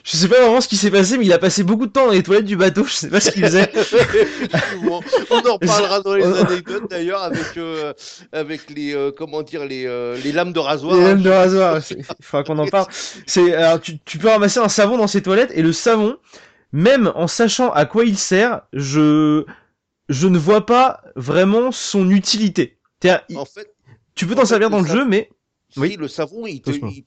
je 0.06 0.16
sais 0.16 0.30
pas 0.30 0.40
vraiment 0.40 0.62
ce 0.62 0.70
qui 0.70 0.78
s'est 0.78 0.90
passé, 0.90 1.18
mais 1.18 1.26
il 1.26 1.34
a 1.34 1.38
passé 1.38 1.64
beaucoup 1.64 1.86
de 1.86 1.92
temps 1.92 2.06
dans 2.06 2.14
les 2.14 2.24
toilettes 2.24 2.46
du 2.46 2.56
bateau. 2.56 2.86
Je 2.86 2.94
sais 2.94 3.10
pas 3.10 3.20
ce 3.20 3.32
qu'il 3.32 3.44
faisait. 3.44 3.70
On 5.30 5.36
en 5.36 5.54
reparlera 5.56 6.00
dans 6.00 6.16
les 6.16 6.24
anecdotes 6.40 6.90
d'ailleurs 6.90 7.24
avec 7.24 7.58
euh, 7.58 7.92
avec 8.32 8.70
les 8.70 8.96
euh, 8.96 9.12
comment 9.12 9.42
dire 9.42 9.66
les 9.66 9.86
euh, 9.86 10.18
les 10.24 10.32
lames 10.32 10.54
de 10.54 10.60
rasoir. 10.60 10.96
Les 10.96 11.04
hein. 11.04 11.08
lames 11.10 11.24
de 11.24 11.30
rasoir, 11.30 11.82
il 11.92 12.06
faudra 12.22 12.46
qu'on 12.46 12.58
en 12.58 12.68
parle. 12.68 12.88
C'est, 13.26 13.54
alors, 13.54 13.82
tu, 13.82 14.00
tu 14.00 14.18
peux 14.18 14.30
ramasser 14.30 14.60
un 14.60 14.70
savon 14.70 14.98
dans 14.98 15.08
ses 15.08 15.22
toilettes 15.22 15.52
et 15.54 15.62
le 15.62 15.74
savon, 15.74 16.16
même 16.72 17.12
en 17.16 17.28
sachant 17.28 17.70
à 17.72 17.86
quoi 17.86 18.06
il 18.06 18.18
sert, 18.18 18.62
je, 18.72 19.46
je 20.10 20.28
ne 20.28 20.38
vois 20.38 20.66
pas 20.66 21.02
vraiment 21.16 21.72
son 21.72 22.10
utilité. 22.10 22.78
C'est-à-dire, 23.02 23.24
il- 23.30 23.38
En 23.38 23.46
fait, 23.46 23.74
tu 24.16 24.26
peux 24.26 24.34
en 24.34 24.38
t'en 24.38 24.46
servir 24.46 24.70
dans 24.70 24.80
le 24.80 24.88
savon- 24.88 25.00
jeu, 25.02 25.06
mais 25.08 25.30
si, 25.70 25.80
Oui. 25.80 25.98
le 26.00 26.08
savon, 26.08 26.48
il, 26.48 26.62
te- 26.62 26.72
Doucement. 26.72 26.90
il- 26.90 27.04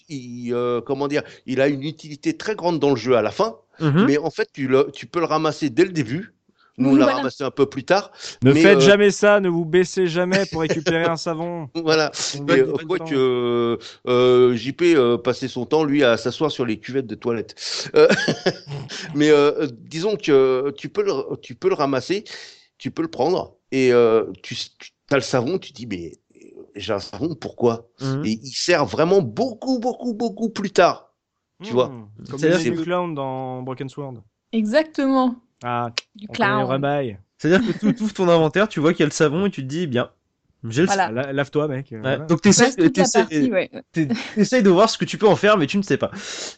il, 0.46 0.54
euh, 0.54 0.80
comment 0.80 1.08
dire, 1.08 1.22
il 1.46 1.60
a 1.60 1.68
une 1.68 1.82
utilité 1.82 2.36
très 2.36 2.54
grande 2.54 2.78
dans 2.78 2.90
le 2.90 2.96
jeu 2.96 3.16
à 3.16 3.22
la 3.22 3.30
fin, 3.30 3.56
Mhm. 3.80 4.04
mais 4.06 4.18
en 4.18 4.30
fait, 4.30 4.48
tu, 4.52 4.68
le, 4.68 4.88
tu 4.92 5.06
peux 5.06 5.20
le 5.20 5.26
ramasser 5.26 5.70
dès 5.70 5.84
le 5.84 5.90
début. 5.92 6.34
Nous, 6.78 6.90
on 6.90 6.94
l'a 6.94 7.04
voilà. 7.04 7.16
ramassé 7.18 7.44
un 7.44 7.50
peu 7.50 7.66
plus 7.66 7.84
tard. 7.84 8.10
Ne 8.42 8.54
Mais, 8.54 8.62
faites 8.62 8.78
euh, 8.78 8.80
jamais 8.80 9.10
ça, 9.10 9.38
ne 9.40 9.50
vous 9.50 9.66
baissez 9.66 10.06
jamais 10.06 10.46
pour 10.50 10.62
récupérer 10.62 11.04
un 11.04 11.16
savon. 11.18 11.68
Voilà. 11.84 12.10
Mais 12.46 12.60
euh, 12.60 12.72
quoi 12.88 12.98
que 12.98 13.14
euh, 13.14 13.76
euh, 14.08 14.54
JP 14.56 14.82
euh, 14.96 15.18
passait 15.18 15.48
son 15.48 15.66
temps, 15.66 15.84
lui, 15.84 16.04
à 16.04 16.16
s'asseoir 16.16 16.50
sur 16.50 16.64
les 16.64 16.78
cuvettes 16.78 17.06
de 17.06 17.16
toilette. 17.16 17.54
Euh, 17.96 18.08
mais 19.14 19.30
euh, 19.30 19.66
disons 19.72 20.16
que 20.16 20.70
tu 20.76 20.88
peux, 20.88 21.02
le, 21.04 21.36
tu 21.42 21.54
peux 21.54 21.68
le 21.68 21.74
ramasser, 21.74 22.24
tu 22.80 22.90
peux 22.90 23.02
le 23.02 23.08
prendre, 23.10 23.56
et 23.70 23.92
euh, 23.92 24.32
tu, 24.42 24.54
tu 24.56 24.92
as 25.10 25.16
le 25.16 25.20
savon, 25.22 25.58
tu 25.58 25.72
dis, 25.72 25.86
mais 25.86 26.12
euh, 26.36 26.62
j'ai 26.74 26.92
un 26.92 26.98
savon, 26.98 27.34
pourquoi? 27.34 27.88
Mhm. 28.00 28.22
Et 28.24 28.40
il 28.42 28.52
sert 28.52 28.86
vraiment 28.86 29.20
beaucoup, 29.22 29.78
beaucoup, 29.78 30.14
beaucoup 30.14 30.48
plus 30.50 30.70
tard. 30.70 31.14
Tu 31.62 31.74
vois? 31.74 31.88
Hmm, 31.88 32.06
Comme 32.30 32.38
C'est-à-dire 32.38 32.70
les 32.70 32.76
que- 32.76 32.82
clown 32.84 33.14
dans 33.14 33.62
Broken 33.62 33.88
Sword. 33.90 34.14
Exactement. 34.52 35.34
Ah, 35.62 35.90
Du 36.14 36.26
on 36.28 36.32
le 36.32 36.36
clown. 36.36 37.18
C'est-à-dire 37.36 37.66
que 37.66 37.72
tu 37.78 38.02
ouvres 38.02 38.14
ton 38.14 38.28
inventaire, 38.28 38.66
tu 38.68 38.80
vois 38.80 38.92
qu'il 38.92 39.00
y 39.00 39.02
a 39.02 39.06
le 39.06 39.12
savon 39.12 39.46
et 39.46 39.50
tu 39.50 39.62
te 39.62 39.66
dis, 39.66 39.86
bien, 39.86 40.10
Voilà. 40.62 41.10
La- 41.10 41.32
Lave-toi, 41.32 41.68
mec. 41.68 41.92
euh, 41.92 41.96
Ouais. 41.96 42.00
voilà. 42.02 42.16
Donc 42.26 42.42
t'essayes, 42.42 42.72
ouais. 42.76 43.70
de 44.62 44.68
voir 44.70 44.90
ce 44.90 44.98
que 44.98 45.04
tu 45.04 45.16
peux 45.18 45.26
en 45.28 45.36
faire, 45.36 45.56
mais 45.56 45.66
tu 45.66 45.78
ne 45.78 45.82
sais 45.82 45.96
pas. 45.96 46.10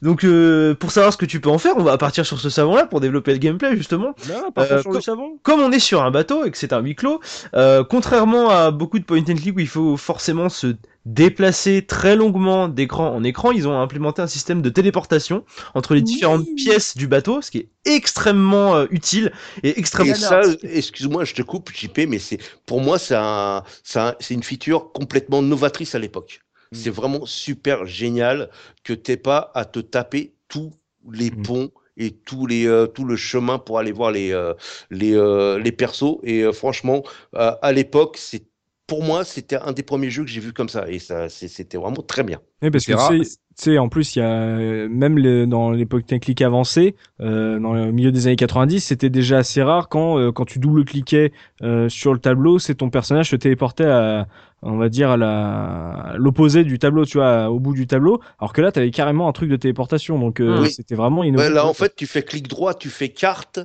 Donc 0.03 0.25
euh, 0.25 0.75
pour 0.75 0.91
savoir 0.91 1.13
ce 1.13 1.17
que 1.19 1.25
tu 1.27 1.41
peux 1.41 1.51
en 1.51 1.59
faire, 1.59 1.75
on 1.77 1.83
va 1.83 1.97
partir 1.99 2.27
sur 2.27 2.41
ce 2.41 2.51
savon-là 2.51 2.87
pour 2.87 3.01
développer 3.01 3.33
le 3.33 3.39
gameplay 3.39 3.77
justement. 3.77 4.15
Là, 4.29 4.43
partons 4.55 4.75
Euh, 4.75 4.81
sur 4.83 4.93
le 4.93 5.01
savon. 5.01 5.39
Comme 5.43 5.61
on 5.61 5.71
est 5.71 5.79
sur 5.79 6.03
un 6.03 6.11
bateau 6.11 6.45
et 6.45 6.51
que 6.51 6.59
c'est 6.59 6.73
un 6.73 6.81
huis 6.81 6.95
clos, 6.97 7.21
euh, 7.55 7.85
contrairement 7.85 8.51
à 8.51 8.71
beaucoup 8.71 8.99
de 8.99 9.05
point 9.05 9.21
and 9.21 9.25
click 9.37 9.57
où 9.57 9.61
il 9.61 9.69
faut 9.69 9.97
forcément 9.97 10.49
se 10.49 10.75
déplacer 11.05 11.85
très 11.87 12.17
longuement 12.17 12.69
d'écran 12.69 13.15
en 13.15 13.25
écran, 13.25 13.53
ils 13.53 13.67
ont 13.69 13.79
implémenté 13.81 14.23
un 14.23 14.27
système 14.27 14.63
de 14.63 14.71
téléportation 14.71 15.45
entre 15.75 15.95
les 15.95 16.01
Oui. 16.01 16.03
différentes 16.03 16.47
pièces 16.55 16.97
du 16.97 17.07
bateau, 17.09 17.43
ce 17.43 17.51
qui 17.51 17.59
est 17.59 17.69
extrêmement 17.85 18.77
euh, 18.77 18.87
utile 18.91 19.33
et 19.63 19.79
extrêmement 19.79 20.13
Et 20.13 20.15
ça, 20.15 20.43
excuse-moi, 20.63 21.25
je 21.25 21.35
te 21.35 21.43
coupe, 21.43 21.71
JP, 21.73 22.07
mais 22.07 22.19
c'est 22.19 22.39
pour 22.67 22.81
moi, 22.81 22.99
c'est 22.99 23.15
un, 23.17 23.63
c'est 23.85 23.99
un- 24.01 24.15
c'est 24.21 24.35
une 24.35 24.43
feature 24.43 24.93
complètement 24.93 25.43
novatrice 25.43 25.95
à 25.95 25.99
l'époque. 25.99 26.41
Mm. 26.73 26.85
C'est 26.85 26.91
vraiment 26.91 27.27
super 27.27 27.87
génial 27.87 28.51
que 28.85 28.93
t'aies 28.95 29.17
pas 29.19 29.51
à 29.55 29.65
te 29.65 29.81
taper 29.81 30.35
tous 30.49 30.73
les 31.13 31.31
Mm. 31.31 31.43
ponts 31.43 31.71
et 31.97 32.13
tous 32.13 32.47
les 32.47 32.67
euh, 32.67 32.87
tout 32.87 33.05
le 33.05 33.17
chemin 33.17 33.59
pour 33.59 33.79
aller 33.79 33.93
voir 33.93 34.11
les 34.13 34.33
euh, 34.33 34.55
les 34.91 35.15
euh, 35.15 35.59
les 35.59 35.73
persos. 35.73 36.19
Et 36.23 36.43
euh, 36.43 36.53
franchement, 36.53 37.03
euh, 37.35 37.53
à 37.63 37.73
l'époque, 37.73 38.17
c'est 38.19 38.45
pour 38.93 39.03
moi, 39.03 39.25
c'était 39.25 39.57
un 39.57 39.73
des 39.73 39.83
premiers 39.83 40.11
jeux 40.11 40.23
que 40.23 40.29
j'ai 40.29 40.41
vu 40.41 40.53
comme 40.53 40.69
ça, 40.69 40.85
et 40.87 40.99
ça, 40.99 41.31
c'était 41.31 41.79
vraiment 41.79 42.03
très 42.03 42.23
bien. 42.23 42.43
Oui, 42.63 42.71
parce 42.71 42.85
que 42.85 42.93
tu 42.93 43.25
sais- 43.57 43.79
en 43.79 43.89
plus, 43.89 44.17
il 44.17 44.19
y 44.19 44.23
a 44.23 44.87
même 44.87 45.17
les- 45.17 45.47
dans 45.47 45.71
l'époque 45.71 46.05
technique 46.05 46.43
avancée, 46.43 46.95
euh, 47.21 47.59
dans 47.59 47.73
le 47.73 47.91
milieu 47.91 48.13
des 48.13 48.27
années 48.27 48.37
90, 48.37 48.81
c'était 48.81 49.09
déjà 49.09 49.39
assez 49.39 49.63
rare 49.63 49.89
quand 49.89 50.19
euh, 50.19 50.31
quand 50.31 50.45
tu 50.45 50.59
double-cliquais 50.59 51.33
euh, 51.63 51.89
sur 51.89 52.13
le 52.13 52.19
tableau, 52.19 52.59
c'est 52.59 52.75
ton 52.75 52.91
personnage 52.91 53.31
se 53.31 53.37
téléportait 53.37 53.87
à, 53.87 54.29
on 54.61 54.77
va 54.77 54.91
dire 54.91 55.11
à 55.11 56.13
l'opposé 56.19 56.63
du 56.63 56.79
tableau, 56.79 57.07
tu 57.07 57.17
vois, 57.17 57.49
au 57.49 57.61
bout 57.61 57.73
du 57.73 57.87
tableau. 57.87 58.21
Alors 58.41 58.53
que 58.53 58.61
là, 58.61 58.73
tu 58.73 58.79
avais 58.79 58.91
carrément 58.91 59.27
un 59.27 59.33
truc 59.33 59.49
de 59.49 59.57
téléportation, 59.57 60.19
donc 60.19 60.39
euh, 60.39 60.61
Oui. 60.61 60.71
c'était 60.71 60.97
vraiment 60.97 61.25
innovant. 61.25 61.45
Ouais, 61.45 61.51
là, 61.51 61.67
en 61.67 61.73
fait, 61.73 61.97
tu 61.97 62.07
fais 62.07 62.23
clic 62.23 62.47
droit, 62.47 62.75
tu 62.75 62.91
fais 62.91 63.09
carte, 63.09 63.59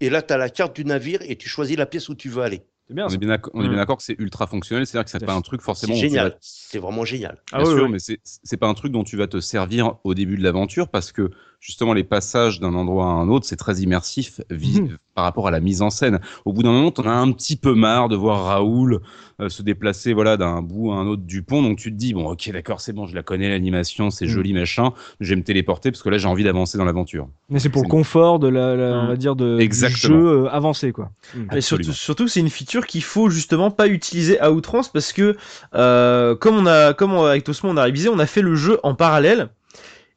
et 0.00 0.10
là, 0.10 0.20
tu 0.20 0.34
as 0.34 0.36
la 0.36 0.50
carte 0.50 0.76
du 0.76 0.84
navire 0.84 1.20
et 1.22 1.36
tu 1.36 1.48
choisis 1.48 1.78
la 1.78 1.86
pièce 1.86 2.10
où 2.10 2.14
tu 2.14 2.28
veux 2.28 2.42
aller. 2.42 2.62
C'est 2.88 2.94
bien. 2.94 3.06
On 3.06 3.10
est 3.10 3.18
bien 3.18 3.28
d'accord, 3.28 3.52
on 3.54 3.62
est 3.62 3.66
Mm. 3.66 3.68
bien 3.70 3.76
d'accord 3.78 3.98
que 3.98 4.02
c'est 4.02 4.16
ultra 4.18 4.46
fonctionnel, 4.46 4.86
c'est-à-dire 4.86 5.04
que 5.04 5.10
c'est 5.10 5.24
pas 5.24 5.34
un 5.34 5.40
truc 5.42 5.60
C'est 5.60 5.66
forcément. 5.66 5.94
vas- 5.94 6.00
génial. 6.00 6.36
C'est 6.40 6.78
vraiment 6.78 7.04
génial. 7.04 7.38
Ah 7.52 7.58
Bien 7.58 7.66
ouais, 7.66 7.74
sûr, 7.74 7.82
ouais. 7.84 7.88
mais 7.90 7.98
c'est 7.98 8.20
c'est 8.24 8.56
pas 8.56 8.68
un 8.68 8.74
truc 8.74 8.92
dont 8.92 9.04
tu 9.04 9.16
vas 9.16 9.26
te 9.26 9.40
servir 9.40 9.96
au 10.04 10.14
début 10.14 10.36
de 10.36 10.42
l'aventure 10.42 10.88
parce 10.88 11.12
que 11.12 11.30
justement 11.60 11.92
les 11.92 12.04
passages 12.04 12.60
d'un 12.60 12.74
endroit 12.74 13.06
à 13.06 13.08
un 13.08 13.28
autre, 13.28 13.46
c'est 13.46 13.56
très 13.56 13.76
immersif 13.80 14.40
Mhm. 14.50 14.96
par 15.14 15.24
rapport 15.24 15.48
à 15.48 15.50
la 15.50 15.60
mise 15.60 15.82
en 15.82 15.90
scène. 15.90 16.20
Au 16.44 16.52
bout 16.52 16.62
d'un 16.62 16.70
moment, 16.72 16.90
t'en 16.92 17.04
as 17.04 17.10
un 17.12 17.32
petit 17.32 17.56
peu 17.56 17.74
marre 17.74 18.08
de 18.08 18.16
voir 18.16 18.44
Raoul 18.44 19.00
euh, 19.40 19.48
se 19.48 19.62
déplacer 19.62 20.12
voilà 20.12 20.36
d'un 20.36 20.62
bout 20.62 20.92
à 20.92 20.96
un 20.96 21.06
autre 21.06 21.22
du 21.22 21.42
pont, 21.42 21.62
donc 21.62 21.78
tu 21.78 21.90
te 21.92 21.96
dis 21.96 22.12
bon, 22.14 22.28
ok, 22.30 22.50
d'accord, 22.52 22.80
c'est 22.80 22.92
bon, 22.92 23.06
je 23.06 23.14
la 23.14 23.22
connais 23.22 23.48
l'animation, 23.48 24.10
c'est 24.10 24.26
Mhm. 24.26 24.30
joli 24.32 24.52
machin, 24.52 24.92
je 25.20 25.30
vais 25.30 25.36
me 25.36 25.42
téléporter 25.44 25.90
parce 25.90 26.02
que 26.02 26.08
là 26.08 26.18
j'ai 26.18 26.26
envie 26.28 26.44
d'avancer 26.44 26.78
dans 26.78 26.84
l'aventure. 26.84 27.28
Mais 27.48 27.58
c'est 27.58 27.68
pour 27.68 27.82
le 27.82 27.88
confort 27.88 28.38
de 28.38 28.48
la, 28.48 28.74
la- 28.76 28.98
on 29.00 29.06
va 29.08 29.16
dire 29.16 29.34
de 29.36 29.56
du 29.56 29.62
Exactement. 29.62 30.20
jeu 30.20 30.26
euh, 30.44 30.48
avancé 30.50 30.92
quoi. 30.92 31.10
Mais 31.52 31.60
surtout, 31.60 32.28
c'est 32.28 32.40
une 32.40 32.50
feature 32.50 32.86
qu'il 32.86 33.02
faut 33.02 33.30
justement 33.30 33.70
pas 33.70 33.88
utiliser 33.88 34.38
à 34.40 34.52
outrance 34.52 34.88
parce 34.90 35.12
que 35.12 35.36
euh, 35.74 36.34
comme 36.36 36.56
on 36.56 36.66
a, 36.66 36.94
comme 36.94 37.12
on- 37.12 37.24
avec 37.24 37.44
Tosmo 37.44 37.70
on 37.70 37.76
a 37.76 37.82
révisé, 37.84 38.08
on 38.08 38.18
a 38.18 38.26
fait 38.26 38.42
le 38.42 38.54
jeu 38.54 38.78
en 38.82 38.94
parallèle. 38.94 39.48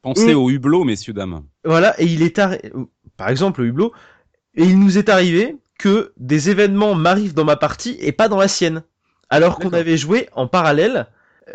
Pensez 0.02 0.30
Et- 0.30 0.34
au 0.34 0.50
hublot, 0.50 0.84
messieurs 0.84 1.12
dames. 1.12 1.42
Voilà, 1.64 1.98
et 2.00 2.06
il 2.06 2.22
est 2.22 2.38
arri- 2.38 2.60
par 3.16 3.28
exemple 3.28 3.62
le 3.62 3.68
hublot, 3.68 3.92
et 4.56 4.64
il 4.64 4.78
nous 4.78 4.98
est 4.98 5.08
arrivé 5.08 5.56
que 5.78 6.12
des 6.16 6.50
événements 6.50 6.94
m'arrivent 6.94 7.34
dans 7.34 7.44
ma 7.44 7.56
partie 7.56 7.96
et 8.00 8.12
pas 8.12 8.28
dans 8.28 8.38
la 8.38 8.48
sienne. 8.48 8.82
Alors 9.30 9.58
qu'on 9.58 9.70
avait 9.72 9.96
joué 9.96 10.28
en 10.32 10.46
parallèle, 10.46 11.06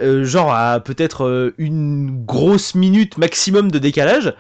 euh, 0.01 0.23
genre 0.25 0.51
à 0.53 0.79
peut-être 0.79 1.25
euh, 1.25 1.53
une 1.57 2.25
grosse 2.25 2.73
minute 2.73 3.17
maximum 3.17 3.69
de 3.71 3.77
décalage. 3.79 4.33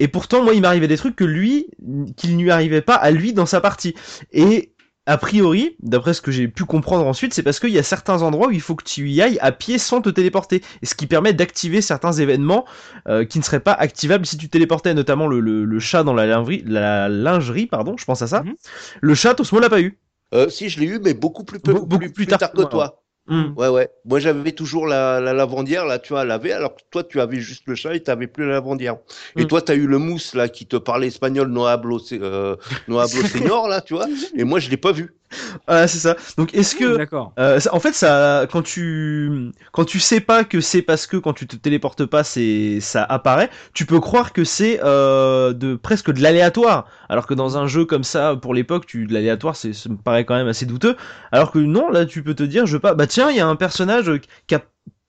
Et 0.00 0.08
pourtant, 0.08 0.42
moi, 0.42 0.52
il 0.54 0.62
m'arrivait 0.62 0.88
des 0.88 0.96
trucs 0.96 1.14
que 1.14 1.22
lui, 1.24 1.68
qu'il 2.16 2.36
ne 2.36 2.42
lui 2.42 2.50
arrivait 2.50 2.80
pas 2.80 2.96
à 2.96 3.12
lui 3.12 3.32
dans 3.32 3.46
sa 3.46 3.60
partie. 3.60 3.94
Et 4.32 4.71
a 5.06 5.18
priori, 5.18 5.76
d'après 5.82 6.14
ce 6.14 6.22
que 6.22 6.30
j'ai 6.30 6.46
pu 6.46 6.64
comprendre 6.64 7.06
ensuite, 7.06 7.34
c'est 7.34 7.42
parce 7.42 7.58
qu'il 7.58 7.70
y 7.70 7.78
a 7.78 7.82
certains 7.82 8.22
endroits 8.22 8.48
où 8.48 8.50
il 8.52 8.60
faut 8.60 8.76
que 8.76 8.84
tu 8.84 9.10
y 9.10 9.20
ailles 9.20 9.38
à 9.40 9.50
pied 9.50 9.78
sans 9.78 10.00
te 10.00 10.08
téléporter. 10.08 10.62
Et 10.80 10.86
ce 10.86 10.94
qui 10.94 11.08
permet 11.08 11.32
d'activer 11.32 11.80
certains 11.80 12.12
événements 12.12 12.64
euh, 13.08 13.24
qui 13.24 13.38
ne 13.38 13.44
seraient 13.44 13.60
pas 13.60 13.72
activables 13.72 14.24
si 14.26 14.36
tu 14.36 14.48
téléportais, 14.48 14.94
notamment 14.94 15.26
le, 15.26 15.40
le, 15.40 15.64
le 15.64 15.78
chat 15.80 16.04
dans 16.04 16.14
la 16.14 16.26
lingerie, 16.26 16.62
la 16.66 17.08
lingerie, 17.08 17.66
pardon, 17.66 17.96
je 17.98 18.04
pense 18.04 18.22
à 18.22 18.28
ça. 18.28 18.42
Mhm. 18.44 18.54
Le 19.00 19.14
chat, 19.14 19.38
Osmo 19.40 19.58
l'a 19.58 19.70
pas 19.70 19.80
eu. 19.80 19.98
Euh, 20.34 20.48
si, 20.48 20.68
je 20.68 20.80
l'ai 20.80 20.86
eu, 20.86 20.98
mais 21.00 21.14
beaucoup 21.14 21.44
plus, 21.44 21.58
peu, 21.58 21.72
Beaucoup 21.72 21.98
plus, 21.98 22.12
plus 22.12 22.26
tard, 22.26 22.38
que 22.52 22.62
ouais. 22.62 22.68
toi. 22.68 23.01
Hmm. 23.28 23.52
Ouais, 23.56 23.68
ouais. 23.68 23.88
Moi, 24.04 24.18
j'avais 24.18 24.50
toujours 24.52 24.86
la, 24.88 25.20
la 25.20 25.32
lavandière, 25.32 25.86
là, 25.86 26.00
tu 26.00 26.12
vois, 26.12 26.22
à 26.22 26.24
laver, 26.24 26.52
alors 26.52 26.74
que 26.74 26.82
toi, 26.90 27.04
tu 27.04 27.20
avais 27.20 27.38
juste 27.38 27.62
le 27.66 27.76
chat 27.76 27.94
et 27.94 28.02
tu 28.02 28.10
n'avais 28.10 28.26
plus 28.26 28.44
la 28.46 28.54
lavandière. 28.54 28.96
Et 29.36 29.44
Mm. 29.44 29.46
toi, 29.46 29.62
tu 29.62 29.70
as 29.70 29.76
eu 29.76 29.86
le 29.86 29.98
mousse, 29.98 30.34
là, 30.34 30.48
qui 30.48 30.66
te 30.66 30.76
parlait 30.76 31.06
espagnol, 31.06 31.48
no 31.48 31.64
hablo, 31.66 32.00
se- 32.00 32.16
euh, 32.20 32.56
no 32.88 32.98
hablo 32.98 33.22
señor, 33.22 33.68
là, 33.68 33.80
tu 33.80 33.94
vois. 33.94 34.08
Et 34.36 34.42
moi, 34.42 34.58
je 34.58 34.70
l'ai 34.70 34.76
pas 34.76 34.90
vu. 34.90 35.14
Voilà, 35.66 35.88
c'est 35.88 35.98
ça. 35.98 36.16
Donc, 36.36 36.54
est-ce 36.54 36.74
que 36.74 36.96
D'accord. 36.96 37.32
Euh, 37.38 37.60
ça- 37.60 37.74
en 37.74 37.80
fait, 37.80 37.92
ça, 37.94 38.46
quand 38.50 38.62
tu, 38.62 39.50
quand 39.72 39.84
tu 39.86 39.98
sais 40.00 40.20
pas 40.20 40.44
que 40.44 40.60
c'est 40.60 40.82
parce 40.82 41.06
que 41.06 41.16
quand 41.16 41.32
tu 41.32 41.46
te 41.46 41.56
téléportes 41.56 42.04
pas, 42.04 42.24
c'est, 42.24 42.80
ça 42.80 43.04
apparaît, 43.04 43.48
tu 43.72 43.86
peux 43.86 44.00
croire 44.00 44.32
que 44.34 44.44
c'est 44.44 44.80
euh, 44.84 45.52
de 45.54 45.74
presque 45.74 46.10
de 46.12 46.20
l'aléatoire. 46.22 46.86
Alors 47.08 47.26
que 47.26 47.34
dans 47.34 47.56
un 47.56 47.66
jeu 47.66 47.84
comme 47.86 48.04
ça, 48.04 48.36
pour 48.36 48.52
l'époque, 48.54 48.86
tu, 48.86 49.06
de 49.06 49.14
l'aléatoire, 49.14 49.56
c'est, 49.56 49.72
ça 49.72 49.88
me 49.88 49.96
paraît 49.96 50.24
quand 50.26 50.34
même 50.34 50.48
assez 50.48 50.66
douteux. 50.66 50.96
Alors 51.30 51.52
que 51.52 51.58
non, 51.58 51.88
là, 51.90 52.04
tu 52.04 52.22
peux 52.22 52.34
te 52.34 52.42
dire, 52.42 52.66
je 52.66 52.74
veux 52.74 52.80
pas, 52.80 52.94
bah 52.94 53.06
tiens, 53.06 53.30
il 53.30 53.36
y 53.36 53.40
a 53.40 53.46
un 53.46 53.56
personnage 53.56 54.10
qui 54.46 54.54
a 54.54 54.62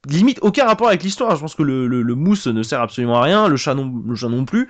limite 0.07 0.39
aucun 0.41 0.65
rapport 0.65 0.87
avec 0.87 1.03
l'histoire. 1.03 1.35
Je 1.35 1.41
pense 1.41 1.55
que 1.55 1.63
le, 1.63 1.87
le, 1.87 2.01
le 2.01 2.15
mousse 2.15 2.47
ne 2.47 2.63
sert 2.63 2.81
absolument 2.81 3.17
à 3.19 3.23
rien, 3.23 3.47
le 3.47 3.57
chat 3.57 3.73
non, 3.73 3.91
le 4.05 4.15
chat 4.15 4.29
non 4.29 4.45
plus. 4.45 4.69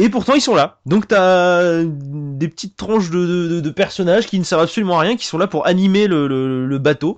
Et 0.00 0.08
pourtant 0.08 0.34
ils 0.34 0.40
sont 0.40 0.54
là. 0.54 0.78
Donc 0.86 1.06
t'as 1.08 1.82
des 1.84 2.48
petites 2.48 2.76
tranches 2.76 3.10
de, 3.10 3.18
de, 3.26 3.48
de- 3.48 3.60
de 3.60 3.70
personnages 3.70 4.26
qui 4.26 4.38
ne 4.38 4.44
servent 4.44 4.62
absolument 4.62 4.98
à 4.98 5.02
rien, 5.02 5.16
qui 5.16 5.26
sont 5.26 5.38
là 5.38 5.46
pour 5.46 5.66
animer 5.66 6.06
le, 6.08 6.26
le, 6.26 6.66
le 6.66 6.78
bateau. 6.78 7.16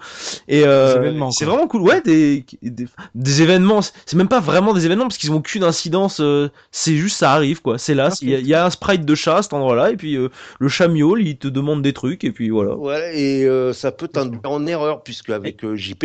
Et 0.49 0.65
euh, 0.67 0.93
Des 0.95 0.99
événements, 0.99 1.31
c'est 1.31 1.45
vraiment 1.45 1.67
cool. 1.69 1.83
Ouais, 1.83 2.01
des, 2.03 2.45
des, 2.63 2.87
des 3.15 3.43
événements. 3.43 3.81
C'est 3.83 4.17
même 4.17 4.29
pas 4.29 4.41
vraiment 4.41 4.75
des 4.75 4.85
événements 4.87 5.05
parce 5.05 5.19
qu'ils 5.19 5.31
ont 5.33 5.37
aucune 5.37 5.65
incidence. 5.65 6.21
euh, 6.21 6.49
c'est 6.71 6.97
juste 6.97 7.17
ça 7.17 7.33
arrive 7.33 7.63
quoi. 7.63 7.79
C'est 7.79 7.95
là. 7.95 8.09
Ok. 8.09 8.19
Il 8.23 8.31
y, 8.31 8.35
a- 8.35 8.39
il 8.39 8.47
y 8.47 8.55
a 8.55 8.67
un 8.67 8.71
sprite 8.71 9.05
de 9.05 9.15
chat 9.15 9.37
à 9.39 9.43
cet 9.43 9.53
endroit-là 9.53 9.91
et 9.93 9.97
puis 9.97 10.17
euh, 10.17 10.29
le 10.59 10.69
chat 10.69 10.89
miaule, 10.89 11.23
il 11.23 11.37
te 11.39 11.49
demande 11.49 11.83
des 11.83 11.93
trucs 11.93 12.25
et 12.25 12.33
puis 12.33 12.51
voilà. 12.51 12.75
Voilà, 12.75 13.13
et 13.13 13.45
euh, 13.45 13.73
ça 13.73 13.93
peut 13.93 14.09
t'induire 14.09 14.41
en 14.45 14.67
erreur, 14.67 15.03
puisque 15.03 15.31
avec 15.31 15.65
euh, 15.65 15.77
JP, 15.77 16.05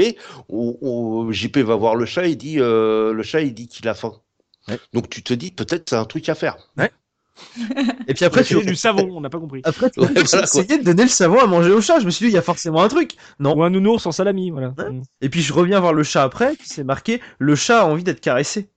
JP 1.31 1.57
va 1.59 1.75
voir 1.75 1.95
le 1.95 2.05
chat, 2.05 2.27
il 2.27 2.37
dit, 2.37 2.57
euh, 2.59 3.13
le 3.13 3.23
chat, 3.23 3.41
il 3.41 3.53
dit 3.53 3.67
qu'il 3.67 3.87
a 3.87 3.93
faim. 3.93 4.13
Ouais. 4.67 4.79
Donc 4.93 5.09
tu 5.09 5.23
te 5.23 5.33
dis, 5.33 5.51
peut-être 5.51 5.89
c'est 5.89 5.95
un 5.95 6.05
truc 6.05 6.27
à 6.29 6.35
faire. 6.35 6.57
Et 8.07 8.13
puis 8.13 8.25
après 8.25 8.43
tu 8.43 8.59
du 8.65 8.75
savon, 8.75 9.09
on 9.11 9.21
n'a 9.21 9.29
pas 9.29 9.39
compris. 9.39 9.61
après 9.63 9.89
tu 9.91 9.99
Ouais, 9.99 10.07
voilà, 10.07 10.43
essayé 10.43 10.77
de 10.77 10.83
donner 10.83 11.03
le 11.03 11.09
savon 11.09 11.39
à 11.39 11.45
manger 11.45 11.71
au 11.71 11.81
chat. 11.81 11.99
Je 11.99 12.05
me 12.05 12.09
suis 12.09 12.25
dit 12.25 12.31
il 12.31 12.35
y 12.35 12.37
a 12.37 12.41
forcément 12.41 12.81
un 12.81 12.87
truc. 12.87 13.11
Non. 13.39 13.55
Ou 13.55 13.63
un 13.63 13.69
nounours 13.69 14.05
en 14.05 14.11
salami, 14.11 14.49
voilà. 14.49 14.73
Ouais. 14.77 14.89
Mm. 14.89 15.03
Et 15.21 15.29
puis 15.29 15.41
je 15.41 15.53
reviens 15.53 15.79
voir 15.79 15.93
le 15.93 16.03
chat 16.03 16.23
après, 16.23 16.55
puis 16.55 16.67
c'est 16.67 16.83
marqué 16.83 17.21
le 17.39 17.55
chat 17.55 17.81
a 17.81 17.85
envie 17.85 18.03
d'être 18.03 18.21
caressé. 18.21 18.69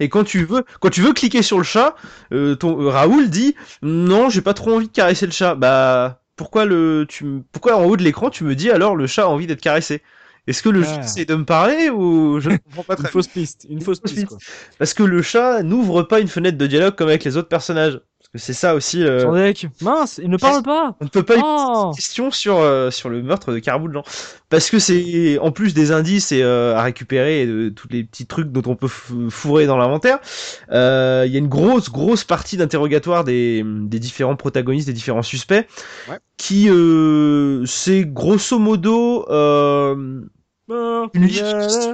Et 0.00 0.08
quand 0.08 0.24
tu 0.24 0.44
veux, 0.44 0.64
quand 0.80 0.90
tu 0.90 1.02
veux 1.02 1.12
cliquer 1.12 1.42
sur 1.42 1.58
le 1.58 1.64
chat, 1.64 1.94
euh, 2.32 2.54
ton 2.54 2.80
euh, 2.80 2.88
Raoul 2.88 3.30
dit 3.30 3.54
non, 3.82 4.28
j'ai 4.28 4.42
pas 4.42 4.54
trop 4.54 4.74
envie 4.74 4.88
de 4.88 4.92
caresser 4.92 5.26
le 5.26 5.32
chat. 5.32 5.54
Bah 5.54 6.22
pourquoi 6.36 6.64
le, 6.64 7.04
tu, 7.08 7.42
pourquoi 7.52 7.76
en 7.76 7.84
haut 7.84 7.96
de 7.96 8.02
l'écran 8.02 8.30
tu 8.30 8.44
me 8.44 8.54
dis 8.54 8.70
alors 8.70 8.96
le 8.96 9.06
chat 9.06 9.24
a 9.24 9.28
envie 9.28 9.46
d'être 9.46 9.60
caressé? 9.60 10.02
Est-ce 10.48 10.62
que 10.62 10.68
le 10.70 10.82
Ah. 10.82 10.94
chat 10.96 11.00
essaie 11.04 11.24
de 11.24 11.34
me 11.34 11.44
parler 11.44 11.90
ou 11.90 12.40
je 12.40 12.50
ne 12.50 12.56
comprends 12.64 12.82
pas 12.84 12.94
Une 12.94 12.96
très 12.98 13.02
bien. 13.04 13.10
fausse 13.12 13.28
piste, 13.28 13.66
une 13.68 13.80
fausse 13.80 14.00
fausse 14.00 14.12
piste. 14.12 14.14
piste. 14.14 14.28
Quoi. 14.28 14.38
Parce 14.78 14.94
que 14.94 15.02
le 15.04 15.22
chat 15.22 15.62
n'ouvre 15.62 16.02
pas 16.02 16.20
une 16.20 16.28
fenêtre 16.28 16.58
de 16.58 16.66
dialogue 16.66 16.94
comme 16.96 17.08
avec 17.08 17.24
les 17.24 17.36
autres 17.36 17.48
personnages. 17.48 18.00
Parce 18.20 18.30
que 18.32 18.38
c'est 18.38 18.52
ça 18.52 18.74
aussi. 18.74 19.02
euh, 19.04 19.20
Son 19.22 19.32
deck. 19.32 19.68
Mince, 19.80 20.20
il 20.22 20.28
ne 20.28 20.36
parle 20.36 20.62
pas. 20.62 20.96
on 21.00 21.04
ne 21.04 21.08
peut 21.08 21.22
pas 21.22 21.36
Oh. 21.42 21.92
question 21.94 22.30
sur 22.30 22.58
euh, 22.58 22.90
sur 22.90 23.08
le 23.08 23.22
meurtre 23.22 23.52
de 23.52 23.58
Carabou 23.58 23.88
de 23.88 23.94
Jean 23.94 24.02
parce 24.50 24.68
que 24.70 24.78
c'est 24.78 25.38
en 25.38 25.50
plus 25.50 25.72
des 25.72 25.92
indices 25.92 26.32
et 26.32 26.42
euh, 26.42 26.74
à 26.76 26.82
récupérer 26.82 27.42
et 27.42 27.46
de 27.46 27.68
tous 27.70 27.88
les 27.90 28.04
petits 28.04 28.26
trucs 28.26 28.50
dont 28.52 28.62
on 28.70 28.74
peut 28.76 28.88
fourrer 29.30 29.66
dans 29.66 29.76
l'inventaire 29.78 30.18
euh, 30.72 31.24
il 31.26 31.32
y 31.32 31.36
a 31.36 31.38
une 31.38 31.48
grosse 31.48 31.90
grosse 31.90 32.24
partie 32.24 32.56
d'interrogatoire 32.58 33.24
des 33.24 33.62
des 33.64 33.98
différents 33.98 34.36
protagonistes 34.36 34.88
des 34.88 34.92
différents 34.94 35.22
suspects 35.22 35.66
Ouais. 36.10 36.18
qui 36.36 36.68
euh, 36.68 37.64
c'est 37.66 38.04
grosso 38.04 38.58
modo 38.58 39.26
euh, 39.30 40.20
Une 41.12 41.26
liste- 41.26 41.90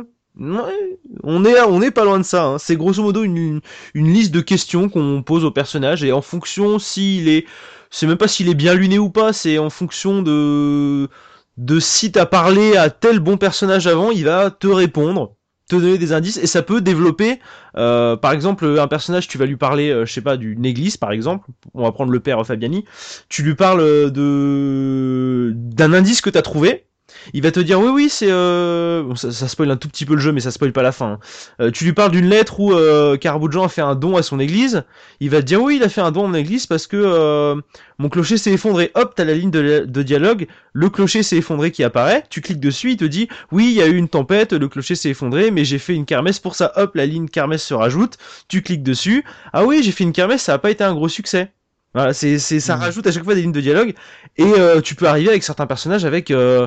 on 1.22 1.44
est 1.44 1.60
on 1.60 1.80
est 1.82 1.90
pas 1.90 2.04
loin 2.04 2.18
de 2.18 2.24
ça. 2.24 2.44
hein. 2.44 2.58
C'est 2.58 2.76
grosso 2.76 3.02
modo 3.02 3.22
une, 3.22 3.60
une 3.94 4.12
liste 4.12 4.32
de 4.32 4.40
questions 4.40 4.88
qu'on 4.88 5.22
pose 5.22 5.44
au 5.44 5.50
personnage 5.50 6.02
et 6.04 6.12
en 6.12 6.22
fonction 6.22 6.78
s'il 6.78 7.28
est, 7.28 7.46
c'est 7.90 8.06
même 8.06 8.16
pas 8.16 8.28
s'il 8.28 8.48
est 8.48 8.54
bien 8.54 8.74
luné 8.74 8.98
ou 8.98 9.10
pas, 9.10 9.32
c'est 9.32 9.58
en 9.58 9.70
fonction 9.70 10.22
de 10.22 11.08
de 11.56 11.78
si 11.78 12.10
t'as 12.10 12.26
parlé 12.26 12.76
à 12.76 12.90
tel 12.90 13.20
bon 13.20 13.36
personnage 13.36 13.86
avant, 13.86 14.10
il 14.10 14.24
va 14.24 14.50
te 14.50 14.66
répondre, 14.66 15.36
te 15.68 15.76
donner 15.76 15.98
des 15.98 16.12
indices 16.12 16.36
et 16.36 16.46
ça 16.48 16.62
peut 16.62 16.80
développer. 16.80 17.38
euh, 17.76 18.16
par 18.16 18.32
exemple, 18.32 18.66
un 18.80 18.88
personnage, 18.88 19.28
tu 19.28 19.38
vas 19.38 19.46
lui 19.46 19.56
parler, 19.56 19.90
euh, 19.90 20.04
je 20.04 20.12
sais 20.12 20.20
pas, 20.20 20.36
d'une 20.36 20.64
église 20.64 20.96
par 20.96 21.12
exemple. 21.12 21.48
On 21.74 21.82
va 21.84 21.92
prendre 21.92 22.10
le 22.10 22.18
père 22.20 22.44
Fabiani. 22.44 22.84
Tu 23.28 23.42
lui 23.44 23.54
parles 23.54 24.10
de 24.10 25.52
d'un 25.54 25.92
indice 25.92 26.20
que 26.20 26.30
t'as 26.30 26.42
trouvé. 26.42 26.86
Il 27.32 27.42
va 27.42 27.50
te 27.50 27.60
dire 27.60 27.80
oui 27.80 27.88
oui 27.92 28.08
c'est 28.10 28.30
euh... 28.30 29.02
bon, 29.02 29.14
ça, 29.14 29.32
ça 29.32 29.48
spoil 29.48 29.70
un 29.70 29.76
tout 29.76 29.88
petit 29.88 30.04
peu 30.04 30.14
le 30.14 30.20
jeu 30.20 30.32
mais 30.32 30.40
ça 30.40 30.50
spoil 30.50 30.72
pas 30.72 30.82
la 30.82 30.92
fin. 30.92 31.12
hein. 31.12 31.18
Euh, 31.60 31.70
tu 31.70 31.84
lui 31.84 31.92
parles 31.92 32.10
d'une 32.10 32.28
lettre 32.28 32.60
où 32.60 32.72
euh, 32.72 33.16
Caraboudjan 33.16 33.64
a 33.64 33.68
fait 33.68 33.80
un 33.80 33.94
don 33.94 34.16
à 34.16 34.22
son 34.22 34.38
église. 34.40 34.84
Il 35.20 35.30
va 35.30 35.40
te 35.40 35.46
dire 35.46 35.62
oui 35.62 35.76
il 35.76 35.82
a 35.82 35.88
fait 35.88 36.00
un 36.00 36.10
don 36.10 36.24
à 36.24 36.28
mon 36.28 36.34
église 36.34 36.66
parce 36.66 36.86
que 36.86 36.96
euh, 36.96 37.54
mon 37.98 38.08
clocher 38.08 38.36
s'est 38.36 38.52
effondré. 38.52 38.90
Hop 38.94 39.14
t'as 39.16 39.24
la 39.24 39.34
ligne 39.34 39.50
de, 39.50 39.84
de 39.86 40.02
dialogue. 40.02 40.46
Le 40.72 40.90
clocher 40.90 41.22
s'est 41.22 41.36
effondré 41.38 41.70
qui 41.70 41.82
apparaît. 41.84 42.24
Tu 42.30 42.40
cliques 42.40 42.60
dessus 42.60 42.90
il 42.92 42.96
te 42.96 43.04
dit 43.04 43.28
oui 43.52 43.66
il 43.66 43.72
y 43.72 43.82
a 43.82 43.86
eu 43.86 43.96
une 43.96 44.08
tempête 44.08 44.52
le 44.52 44.68
clocher 44.68 44.94
s'est 44.94 45.10
effondré 45.10 45.50
mais 45.50 45.64
j'ai 45.64 45.78
fait 45.78 45.94
une 45.94 46.04
kermesse 46.04 46.38
pour 46.40 46.54
ça. 46.54 46.72
Hop 46.76 46.94
la 46.94 47.06
ligne 47.06 47.28
kermesse 47.28 47.62
se 47.64 47.74
rajoute. 47.74 48.18
Tu 48.48 48.60
cliques 48.62 48.82
dessus. 48.82 49.24
Ah 49.52 49.64
oui 49.64 49.82
j'ai 49.82 49.92
fait 49.92 50.04
une 50.04 50.12
kermesse 50.12 50.42
ça 50.42 50.54
a 50.54 50.58
pas 50.58 50.70
été 50.70 50.84
un 50.84 50.92
gros 50.94 51.08
succès. 51.08 51.50
Voilà 51.94 52.12
c'est 52.12 52.38
c'est 52.40 52.58
ça 52.58 52.74
Mhm. 52.76 52.82
rajoute 52.82 53.06
à 53.06 53.12
chaque 53.12 53.22
fois 53.24 53.36
des 53.36 53.42
lignes 53.42 53.52
de 53.52 53.60
dialogue 53.60 53.94
et 54.36 54.42
euh, 54.58 54.80
tu 54.80 54.96
peux 54.96 55.06
arriver 55.06 55.28
avec 55.28 55.44
certains 55.44 55.66
personnages 55.66 56.04
avec 56.04 56.32
euh, 56.32 56.66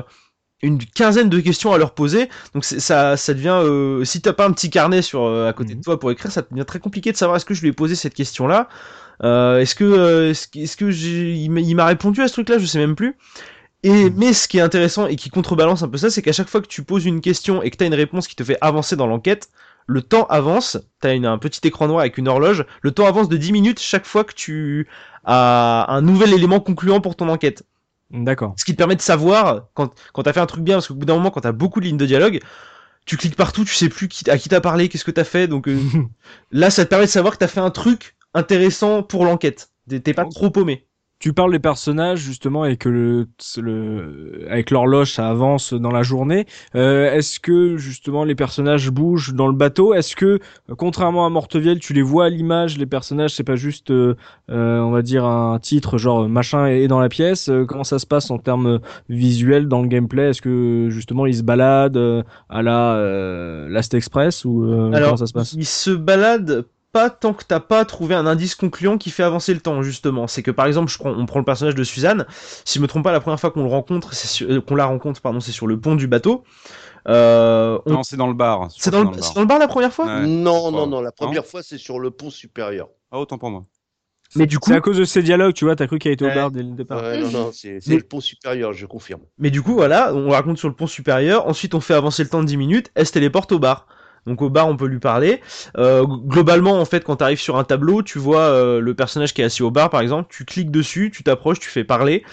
une 0.62 0.78
quinzaine 0.84 1.28
de 1.28 1.40
questions 1.40 1.72
à 1.72 1.78
leur 1.78 1.92
poser. 1.94 2.28
Donc 2.54 2.64
ça, 2.64 3.16
ça 3.16 3.34
devient, 3.34 3.60
euh, 3.62 4.04
si 4.04 4.20
t'as 4.20 4.32
pas 4.32 4.46
un 4.46 4.52
petit 4.52 4.70
carnet 4.70 5.02
sur 5.02 5.22
euh, 5.24 5.48
à 5.48 5.52
côté 5.52 5.74
Mhm. 5.74 5.78
de 5.80 5.84
toi 5.84 6.00
pour 6.00 6.10
écrire, 6.10 6.32
ça 6.32 6.42
devient 6.50 6.64
très 6.66 6.80
compliqué 6.80 7.12
de 7.12 7.16
savoir 7.16 7.36
est-ce 7.36 7.44
que 7.44 7.54
je 7.54 7.62
lui 7.62 7.68
ai 7.68 7.72
posé 7.72 7.94
cette 7.94 8.14
question-là. 8.14 8.68
Euh, 9.24 9.58
est-ce 9.58 9.74
que, 9.74 9.84
euh, 9.84 10.30
est-ce, 10.30 10.48
que- 10.48 10.58
est-ce 10.60 10.76
que 10.76 10.90
j'ai, 10.90 11.32
il 11.34 11.50
m'a- 11.50 11.60
il 11.60 11.74
m'a 11.74 11.86
répondu 11.86 12.22
à 12.22 12.28
ce 12.28 12.34
truc-là, 12.34 12.58
je 12.58 12.66
sais 12.66 12.78
même 12.78 12.94
plus. 12.96 13.16
Et 13.84 14.10
Mhm. 14.10 14.14
mais 14.16 14.32
ce 14.32 14.48
qui 14.48 14.58
est 14.58 14.60
intéressant 14.60 15.06
et 15.06 15.16
qui 15.16 15.30
contrebalance 15.30 15.82
un 15.82 15.88
peu 15.88 15.98
ça, 15.98 16.10
c'est 16.10 16.22
qu'à 16.22 16.32
chaque 16.32 16.48
fois 16.48 16.60
que 16.60 16.66
tu 16.68 16.82
poses 16.84 17.06
une 17.06 17.20
question 17.20 17.62
et 17.62 17.70
que 17.70 17.76
t'as 17.76 17.86
une 17.86 17.94
réponse 17.94 18.26
qui 18.28 18.34
te 18.36 18.42
fait 18.44 18.58
avancer 18.60 18.96
dans 18.96 19.06
l'enquête, 19.06 19.48
le 19.86 20.02
temps 20.02 20.24
avance. 20.26 20.78
T'as 21.00 21.14
une, 21.14 21.26
un 21.26 21.38
petit 21.38 21.60
écran 21.66 21.86
noir 21.88 22.00
avec 22.00 22.18
une 22.18 22.28
horloge. 22.28 22.64
Le 22.82 22.90
temps 22.90 23.06
avance 23.06 23.28
de 23.28 23.36
10 23.36 23.52
minutes 23.52 23.80
chaque 23.80 24.06
fois 24.06 24.24
que 24.24 24.34
tu 24.34 24.88
as 25.24 25.86
un 25.88 26.02
nouvel 26.02 26.32
élément 26.34 26.60
concluant 26.60 27.00
pour 27.00 27.16
ton 27.16 27.28
enquête. 27.28 27.62
D'accord. 28.10 28.54
Ce 28.56 28.64
qui 28.64 28.72
te 28.72 28.78
permet 28.78 28.96
de 28.96 29.02
savoir 29.02 29.68
quand, 29.74 29.92
quand 30.14 30.22
t'as 30.22 30.32
fait 30.32 30.40
un 30.40 30.46
truc 30.46 30.62
bien, 30.64 30.76
parce 30.76 30.88
qu'au 30.88 30.94
bout 30.94 31.04
d'un 31.06 31.14
moment, 31.14 31.30
quand 31.30 31.42
t'as 31.42 31.52
beaucoup 31.52 31.80
de 31.80 31.86
lignes 31.86 31.98
de 31.98 32.06
dialogue, 32.06 32.40
tu 33.06 33.18
cliques 33.18 33.36
partout, 33.36 33.64
tu 33.64 33.74
sais 33.74 33.90
plus 33.90 34.08
qui, 34.08 34.30
à 34.30 34.38
qui 34.38 34.48
t'as 34.50 34.62
parlé, 34.62 34.88
qu'est-ce 34.90 35.04
que 35.04 35.12
t'as 35.12 35.24
fait. 35.24 35.48
Donc 35.48 35.68
euh, 35.68 35.80
là, 36.52 36.70
ça 36.70 36.86
te 36.86 36.90
permet 36.90 37.06
de 37.06 37.12
savoir 37.12 37.34
que 37.34 37.40
t'as 37.40 37.48
fait 37.48 37.60
un 37.60 37.70
truc 37.72 38.16
intéressant 38.34 39.04
pour 39.04 39.26
l'enquête. 39.26 39.70
T'es 39.90 40.00
t'es 40.00 40.14
pas 40.14 40.26
trop 40.26 40.50
paumé. 40.50 40.87
Tu 41.20 41.32
parles 41.32 41.50
des 41.50 41.58
personnages 41.58 42.20
justement 42.20 42.64
et 42.64 42.76
que 42.76 42.88
le, 42.88 43.26
le 43.60 44.46
avec 44.48 44.70
l'horloge 44.70 45.12
ça 45.14 45.28
avance 45.28 45.74
dans 45.74 45.90
la 45.90 46.02
journée. 46.04 46.46
Euh, 46.76 47.12
Est-ce 47.12 47.40
que 47.40 47.76
justement 47.76 48.22
les 48.22 48.36
personnages 48.36 48.88
bougent 48.90 49.34
dans 49.34 49.48
le 49.48 49.52
bateau? 49.52 49.94
Est-ce 49.94 50.14
que 50.14 50.38
contrairement 50.76 51.26
à 51.26 51.30
Mortevielle, 51.30 51.80
tu 51.80 51.92
les 51.92 52.02
vois 52.02 52.26
à 52.26 52.28
l'image 52.28 52.78
Les 52.78 52.86
personnages, 52.86 53.34
c'est 53.34 53.42
pas 53.42 53.56
juste, 53.56 53.90
euh, 53.90 54.14
euh, 54.48 54.78
on 54.78 54.92
va 54.92 55.02
dire 55.02 55.24
un 55.24 55.58
titre 55.58 55.98
genre 55.98 56.28
machin 56.28 56.66
est 56.66 56.86
dans 56.86 57.00
la 57.00 57.08
pièce? 57.08 57.48
Euh, 57.48 57.64
comment 57.66 57.82
ça 57.84 57.98
se 57.98 58.06
passe 58.06 58.30
en 58.30 58.38
termes 58.38 58.78
visuels 59.08 59.66
dans 59.66 59.82
le 59.82 59.88
gameplay? 59.88 60.30
Est-ce 60.30 60.40
que 60.40 60.86
justement 60.88 61.26
ils 61.26 61.36
se 61.36 61.42
baladent 61.42 61.96
euh, 61.96 62.22
à 62.48 62.62
la 62.62 62.94
euh, 62.94 63.68
Last 63.68 63.92
Express 63.94 64.44
ou 64.44 64.62
euh, 64.64 64.92
comment 64.92 65.16
ça 65.16 65.26
se 65.26 65.32
passe? 65.32 65.52
il 65.54 65.66
se 65.66 65.90
balade 65.90 66.64
pas 66.98 67.10
tant 67.10 67.32
que 67.32 67.44
t'as 67.44 67.60
pas 67.60 67.84
trouvé 67.84 68.14
un 68.14 68.26
indice 68.26 68.54
concluant 68.54 68.98
qui 68.98 69.10
fait 69.10 69.22
avancer 69.22 69.54
le 69.54 69.60
temps 69.60 69.82
justement. 69.82 70.26
C'est 70.26 70.42
que 70.42 70.50
par 70.50 70.66
exemple, 70.66 70.90
je 70.90 70.98
prends, 70.98 71.10
on 71.12 71.26
prend 71.26 71.38
le 71.38 71.44
personnage 71.44 71.74
de 71.74 71.84
Suzanne. 71.84 72.26
Si 72.64 72.78
je 72.78 72.82
me 72.82 72.86
trompe 72.88 73.04
pas, 73.04 73.12
la 73.12 73.20
première 73.20 73.38
fois 73.38 73.50
qu'on 73.50 73.62
le 73.62 73.68
rencontre, 73.70 74.14
c'est 74.14 74.26
sur- 74.28 74.50
euh, 74.50 74.60
qu'on 74.60 74.74
la 74.74 74.86
rencontre, 74.86 75.20
pardon, 75.20 75.40
c'est 75.40 75.52
sur 75.52 75.66
le 75.66 75.78
pont 75.80 75.94
du 75.94 76.06
bateau. 76.08 76.44
Euh, 77.08 77.78
on- 77.86 77.92
Non, 77.92 78.02
c'est 78.02 78.16
dans 78.16 78.26
le 78.26 78.34
bar. 78.34 78.68
C'est 78.76 78.90
dans, 78.90 79.04
le- 79.04 79.22
c'est 79.22 79.34
dans 79.34 79.40
le 79.40 79.46
bar 79.46 79.58
la 79.58 79.68
première 79.68 79.92
fois. 79.92 80.06
Ouais. 80.06 80.26
non, 80.26 80.70
non, 80.70 80.86
non, 80.86 81.00
la 81.00 81.08
Non 81.08 81.12
première 81.16 81.46
fois, 81.46 81.62
c'est 81.62 81.78
sur 81.78 81.98
le 82.00 82.10
pont 82.10 82.30
supérieur. 82.30 82.88
Ah, 83.10 83.18
autant 83.18 83.38
pour 83.38 83.50
moi. 83.50 83.64
Mais 84.34 84.44
du 84.46 84.58
coup, 84.58 84.70
C'est 84.70 84.76
à 84.76 84.80
cause 84.82 84.98
de 84.98 85.04
ces 85.04 85.22
dialogues, 85.22 85.54
tu 85.54 85.64
vois, 85.64 85.74
t'as 85.74 85.86
cru 85.86 85.98
qu'il 85.98 86.10
a 86.10 86.12
été 86.14 86.22
au 86.24 86.28
Ouais. 86.28 86.34
bar 86.34 86.50
dès 86.50 86.62
le 86.62 86.72
départ. 86.72 87.02
Ouais, 87.02 87.18
non, 87.22 87.30
non, 87.30 87.50
c'est 87.52 87.80
c'est 87.80 87.90
Mais- 87.92 87.96
le 87.96 88.02
pont 88.02 88.20
supérieur, 88.20 88.74
je 88.74 88.84
confirme. 88.84 89.22
Mais 89.38 89.50
du 89.50 89.62
coup, 89.62 89.72
voilà, 89.72 90.12
on 90.14 90.28
raconte 90.28 90.58
sur 90.58 90.68
le 90.68 90.74
pont 90.74 90.86
supérieur. 90.86 91.46
Ensuite, 91.46 91.74
on 91.74 91.80
fait 91.80 91.94
avancer 91.94 92.24
le 92.24 92.28
temps 92.28 92.40
de 92.42 92.46
10 92.46 92.58
minutes. 92.58 92.90
Elle 92.94 93.06
se 93.06 93.12
téléporte 93.12 93.52
au 93.52 93.58
bar. 93.58 93.86
Donc 94.26 94.42
au 94.42 94.50
bar, 94.50 94.68
on 94.68 94.76
peut 94.76 94.86
lui 94.86 94.98
parler. 94.98 95.40
Euh, 95.78 96.04
globalement, 96.04 96.80
en 96.80 96.84
fait, 96.84 97.04
quand 97.04 97.16
tu 97.16 97.24
arrives 97.24 97.40
sur 97.40 97.56
un 97.56 97.64
tableau, 97.64 98.02
tu 98.02 98.18
vois 98.18 98.40
euh, 98.40 98.80
le 98.80 98.94
personnage 98.94 99.32
qui 99.34 99.40
est 99.42 99.44
assis 99.44 99.62
au 99.62 99.70
bar, 99.70 99.90
par 99.90 100.00
exemple. 100.00 100.28
Tu 100.30 100.44
cliques 100.44 100.70
dessus, 100.70 101.10
tu 101.14 101.22
t'approches, 101.22 101.60
tu 101.60 101.70
fais 101.70 101.84
parler. 101.84 102.24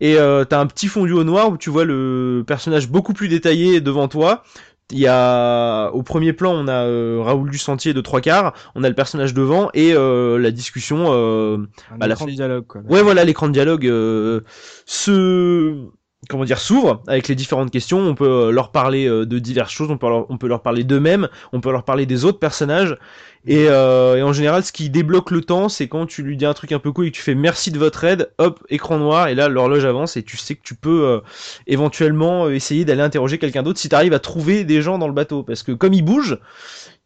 Et 0.00 0.16
euh, 0.18 0.44
t'as 0.44 0.60
un 0.60 0.66
petit 0.66 0.88
fondu 0.88 1.12
au 1.12 1.24
noir 1.24 1.50
où 1.50 1.56
tu 1.56 1.70
vois 1.70 1.84
le 1.84 2.42
personnage 2.46 2.88
beaucoup 2.88 3.12
plus 3.12 3.28
détaillé 3.28 3.80
devant 3.80 4.08
toi. 4.08 4.42
Il 4.92 4.98
y 4.98 5.06
a 5.06 5.88
au 5.94 6.02
premier 6.02 6.34
plan, 6.34 6.52
on 6.52 6.68
a 6.68 6.84
euh, 6.84 7.18
Raoul 7.22 7.48
du 7.50 7.56
Sentier 7.56 7.94
de 7.94 8.00
trois 8.02 8.20
quarts. 8.20 8.52
On 8.74 8.84
a 8.84 8.88
le 8.90 8.94
personnage 8.94 9.32
devant 9.32 9.70
et 9.72 9.94
euh, 9.94 10.38
la 10.38 10.50
discussion. 10.50 11.06
euh, 11.08 11.56
Bah, 11.98 12.06
la 12.06 12.12
écran 12.14 12.26
de 12.26 12.30
fin- 12.30 12.36
dialogue, 12.36 12.66
quoi. 12.66 12.82
Ouais, 12.90 13.00
voilà, 13.02 13.24
l'écran 13.24 13.46
de 13.48 13.52
dialogue. 13.52 13.86
Euh, 13.86 14.42
ce 14.84 15.88
comment 16.28 16.44
dire 16.44 16.58
s'ouvre 16.58 17.02
avec 17.06 17.28
les 17.28 17.34
différentes 17.34 17.70
questions. 17.70 17.98
On 17.98 18.14
peut 18.14 18.28
euh, 18.28 18.50
leur 18.50 18.70
parler 18.70 19.06
euh, 19.06 19.26
de 19.26 19.38
diverses 19.38 19.72
choses, 19.72 19.90
on 19.90 19.98
peut 19.98 20.08
leur, 20.08 20.30
on 20.30 20.38
peut 20.38 20.46
leur 20.46 20.62
parler 20.62 20.84
d'eux-mêmes, 20.84 21.28
on 21.52 21.60
peut 21.60 21.70
leur 21.70 21.84
parler 21.84 22.06
des 22.06 22.24
autres 22.24 22.38
personnages. 22.38 22.96
Et, 23.46 23.66
euh, 23.68 24.16
et 24.16 24.22
en 24.22 24.32
général, 24.32 24.64
ce 24.64 24.72
qui 24.72 24.88
débloque 24.88 25.30
le 25.30 25.42
temps, 25.42 25.68
c'est 25.68 25.86
quand 25.86 26.06
tu 26.06 26.22
lui 26.22 26.36
dis 26.36 26.46
un 26.46 26.54
truc 26.54 26.72
un 26.72 26.78
peu 26.78 26.92
cool 26.92 27.06
et 27.06 27.10
que 27.10 27.16
tu 27.16 27.22
fais 27.22 27.34
merci 27.34 27.70
de 27.70 27.78
votre 27.78 28.04
aide, 28.04 28.30
hop, 28.38 28.64
écran 28.70 28.98
noir, 28.98 29.28
et 29.28 29.34
là 29.34 29.48
l'horloge 29.48 29.84
avance 29.84 30.16
et 30.16 30.22
tu 30.22 30.38
sais 30.38 30.54
que 30.54 30.62
tu 30.62 30.74
peux 30.74 31.20
éventuellement 31.66 32.48
essayer 32.48 32.86
d'aller 32.86 33.02
interroger 33.02 33.38
quelqu'un 33.38 33.62
d'autre 33.62 33.78
si 33.78 33.90
tu 33.90 33.94
arrives 33.94 34.14
à 34.14 34.18
trouver 34.18 34.64
des 34.64 34.80
gens 34.80 34.96
dans 34.96 35.08
le 35.08 35.12
bateau. 35.12 35.42
Parce 35.42 35.62
que 35.62 35.72
comme 35.72 35.92
il 35.92 36.02
bouge, 36.02 36.38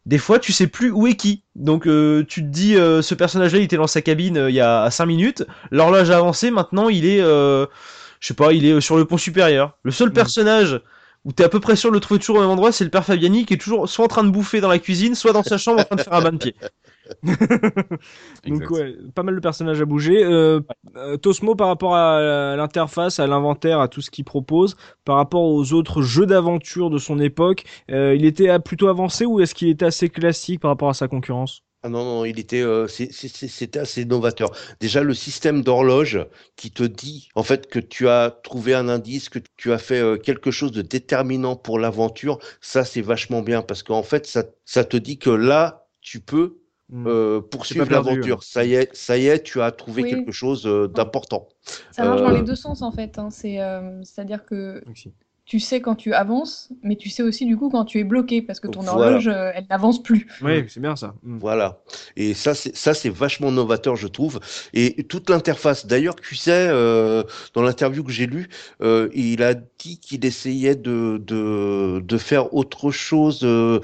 des 0.05 0.17
fois 0.17 0.39
tu 0.39 0.53
sais 0.53 0.67
plus 0.67 0.91
où 0.91 1.07
est 1.07 1.15
qui. 1.15 1.43
Donc 1.55 1.83
tu 1.83 2.41
te 2.41 2.47
dis 2.47 2.75
ce 2.75 3.13
personnage-là 3.13 3.59
il 3.59 3.65
était 3.65 3.75
dans 3.75 3.87
sa 3.87 4.01
cabine 4.01 4.45
il 4.47 4.55
y 4.55 4.61
a 4.61 4.89
5 4.89 5.05
minutes, 5.07 5.45
l'horloge 5.71 6.09
a 6.09 6.17
avancé, 6.17 6.51
maintenant 6.51 6.87
il 6.87 7.05
est 7.05 7.21
je 8.19 8.27
sais 8.27 8.33
pas, 8.33 8.53
il 8.53 8.65
est 8.65 8.81
sur 8.81 8.97
le 8.97 9.05
pont 9.05 9.17
supérieur. 9.17 9.77
Le 9.83 9.91
seul 9.91 10.11
Mm. 10.11 10.13
personnage 10.13 10.81
où 11.25 11.33
t'es 11.33 11.43
à 11.43 11.49
peu 11.49 11.59
près 11.59 11.75
sûr 11.75 11.89
de 11.89 11.95
le 11.95 11.99
trouver 11.99 12.19
toujours 12.19 12.37
au 12.37 12.41
même 12.41 12.49
endroit, 12.49 12.71
c'est 12.71 12.83
le 12.85 12.89
père 12.89 13.05
Fabiani 13.05 13.45
qui 13.45 13.53
est 13.55 13.57
toujours 13.57 13.89
soit 13.89 14.05
en 14.05 14.07
train 14.07 14.23
de 14.23 14.29
bouffer 14.29 14.61
dans 14.61 14.69
la 14.69 14.79
cuisine, 14.79 15.15
soit 15.15 15.33
dans 15.33 15.43
sa 15.43 15.57
chambre 15.59 15.81
en 15.81 15.83
train 15.83 15.95
de 15.97 16.01
faire 16.01 16.13
un 16.13 16.21
bain 16.21 16.31
de 16.31 16.37
pied. 16.37 16.55
Donc 18.47 18.69
ouais, 18.69 18.95
pas 19.15 19.23
mal 19.23 19.35
de 19.35 19.39
personnages 19.39 19.81
à 19.81 19.85
bouger. 19.85 20.23
Euh, 20.23 20.61
euh, 20.95 21.17
Tosmo 21.17 21.55
par 21.55 21.67
rapport 21.67 21.95
à 21.95 22.55
l'interface, 22.55 23.19
à 23.19 23.27
l'inventaire, 23.27 23.79
à 23.79 23.87
tout 23.87 24.01
ce 24.01 24.09
qu'il 24.11 24.25
propose, 24.25 24.75
par 25.05 25.17
rapport 25.17 25.43
aux 25.43 25.73
autres 25.73 26.01
jeux 26.01 26.25
d'aventure 26.25 26.89
de 26.89 26.97
son 26.97 27.19
époque, 27.19 27.63
euh, 27.91 28.15
il 28.15 28.25
était 28.25 28.49
euh, 28.49 28.59
plutôt 28.59 28.87
avancé 28.87 29.25
ou 29.25 29.39
est-ce 29.41 29.55
qu'il 29.55 29.69
était 29.69 29.85
assez 29.85 30.09
classique 30.09 30.61
par 30.61 30.71
rapport 30.71 30.89
à 30.89 30.93
sa 30.93 31.07
concurrence? 31.07 31.63
Ah 31.81 31.87
non, 31.87 32.03
non, 32.03 32.25
il 32.25 32.39
était, 32.39 32.61
euh, 32.61 32.87
c'était 32.89 33.79
assez 33.79 34.03
novateur. 34.03 34.51
Déjà, 34.81 35.01
le 35.01 35.13
système 35.13 35.61
d'horloge 35.63 36.19
qui 36.57 36.71
te 36.71 36.83
dit, 36.83 37.29
en 37.35 37.43
fait, 37.43 37.67
que 37.67 37.79
tu 37.79 38.09
as 38.09 38.31
trouvé 38.43 38.73
un 38.75 38.89
indice, 38.89 39.29
que 39.29 39.39
tu 39.55 39.71
as 39.71 39.77
fait 39.77 39.99
euh, 40.01 40.17
quelque 40.17 40.51
chose 40.51 40.73
de 40.73 40.81
déterminant 40.81 41.55
pour 41.55 41.79
l'aventure, 41.79 42.39
ça, 42.59 42.83
c'est 42.83 42.99
vachement 43.01 43.41
bien 43.41 43.61
parce 43.61 43.81
qu'en 43.83 44.03
fait, 44.03 44.27
ça, 44.27 44.43
ça 44.65 44.83
te 44.83 44.97
dit 44.97 45.17
que 45.19 45.29
là, 45.29 45.87
tu 46.01 46.19
peux 46.19 46.57
Hmm. 46.91 47.05
euh, 47.07 47.39
poursuivre 47.39 47.91
l'aventure. 47.91 48.41
Ça 48.43 48.65
y 48.65 48.73
est, 48.73 48.95
ça 48.95 49.15
y 49.17 49.27
est, 49.27 49.43
tu 49.43 49.61
as 49.61 49.71
trouvé 49.71 50.01
Oui. 50.01 50.09
quelque 50.09 50.31
chose 50.31 50.65
euh, 50.65 50.87
d'important. 50.87 51.47
Ça 51.91 52.03
marche 52.03 52.21
dans 52.21 52.31
les 52.31 52.41
deux 52.41 52.55
sens 52.55 52.81
en 52.81 52.91
fait. 52.91 53.19
hein. 53.19 53.29
C'est, 53.29 53.61
euh, 53.61 54.03
c'est-à-dire 54.03 54.43
que. 54.45 54.83
Tu 55.49 55.59
sais 55.59 55.81
quand 55.81 55.95
tu 55.95 56.13
avances, 56.13 56.69
mais 56.83 56.95
tu 56.95 57.09
sais 57.09 57.23
aussi 57.23 57.43
du 57.47 57.57
coup 57.57 57.71
quand 57.71 57.83
tu 57.83 57.97
es 57.97 58.03
bloqué 58.03 58.43
parce 58.43 58.59
que 58.59 58.67
ton 58.67 58.83
Voilà. 58.83 58.93
horloge, 58.93 59.27
euh, 59.27 59.49
elle 59.55 59.65
n'avance 59.67 60.03
plus. 60.03 60.27
Oui, 60.41 60.63
c'est 60.69 60.79
bien 60.79 60.95
ça. 60.95 61.15
Hmm. 61.23 61.39
Voilà. 61.39 61.81
Et 62.15 62.35
ça, 62.35 62.53
c'est 62.53 62.75
ça, 62.75 62.93
c'est 62.93 63.09
vachement 63.09 63.51
novateur, 63.51 63.95
je 63.95 64.05
trouve. 64.07 64.39
Et 64.75 65.03
toute 65.05 65.27
l'interface. 65.27 65.87
D'ailleurs, 65.87 66.15
Cuisset, 66.17 66.67
euh, 66.69 67.23
dans 67.55 67.63
l'interview 67.63 68.03
que 68.03 68.11
j'ai 68.11 68.27
lue, 68.27 68.47
euh, 68.83 69.09
il 69.15 69.41
a 69.41 69.55
dit 69.55 69.99
qu'il 69.99 70.23
essayait 70.23 70.75
de, 70.75 71.19
de, 71.25 71.99
de 71.99 72.17
faire 72.19 72.53
autre 72.53 72.91
chose, 72.91 73.39
euh, 73.43 73.79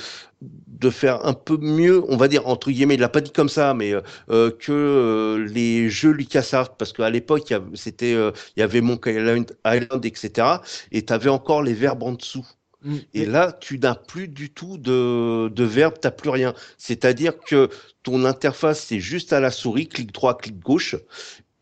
de 0.67 0.89
faire 0.89 1.25
un 1.25 1.33
peu 1.33 1.57
mieux, 1.57 2.03
on 2.09 2.17
va 2.17 2.27
dire 2.27 2.47
entre 2.47 2.71
guillemets. 2.71 2.95
Il 2.95 2.99
l'a 2.99 3.09
pas 3.09 3.21
dit 3.21 3.31
comme 3.31 3.49
ça, 3.49 3.73
mais 3.73 3.93
euh, 4.29 4.51
que 4.51 4.71
euh, 4.71 5.45
les 5.47 5.89
jeux 5.89 6.11
LucasArts, 6.11 6.75
parce 6.77 6.93
qu'à 6.93 7.09
l'époque, 7.09 7.49
il 7.49 7.53
y 7.53 7.55
avait- 7.55 7.75
c'était, 7.75 8.13
euh, 8.13 8.31
il 8.55 8.59
y 8.59 8.63
avait 8.63 8.81
Monkey 8.81 9.13
Island, 9.13 9.55
Island 9.65 10.05
etc. 10.05 10.47
Et 10.91 11.05
tu 11.05 11.13
avais 11.13 11.29
encore 11.29 11.63
les 11.63 11.73
verbes 11.73 12.03
en 12.03 12.13
dessous. 12.13 12.45
Hmm. 12.83 12.97
Et 13.13 13.25
là, 13.25 13.51
tu 13.59 13.79
n'as 13.79 13.95
plus 13.95 14.27
du 14.27 14.51
tout 14.51 14.77
de, 14.77 15.49
de 15.49 15.63
verbe, 15.63 15.95
tu 16.01 16.07
n'as 16.07 16.11
plus 16.11 16.29
rien. 16.29 16.53
C'est-à-dire 16.77 17.33
que 17.39 17.69
ton 18.03 18.25
interface, 18.25 18.81
c'est 18.85 18.99
juste 18.99 19.33
à 19.33 19.39
la 19.39 19.51
souris, 19.51 19.87
clic 19.87 20.11
droit, 20.13 20.37
clic 20.37 20.59
gauche. 20.59 20.95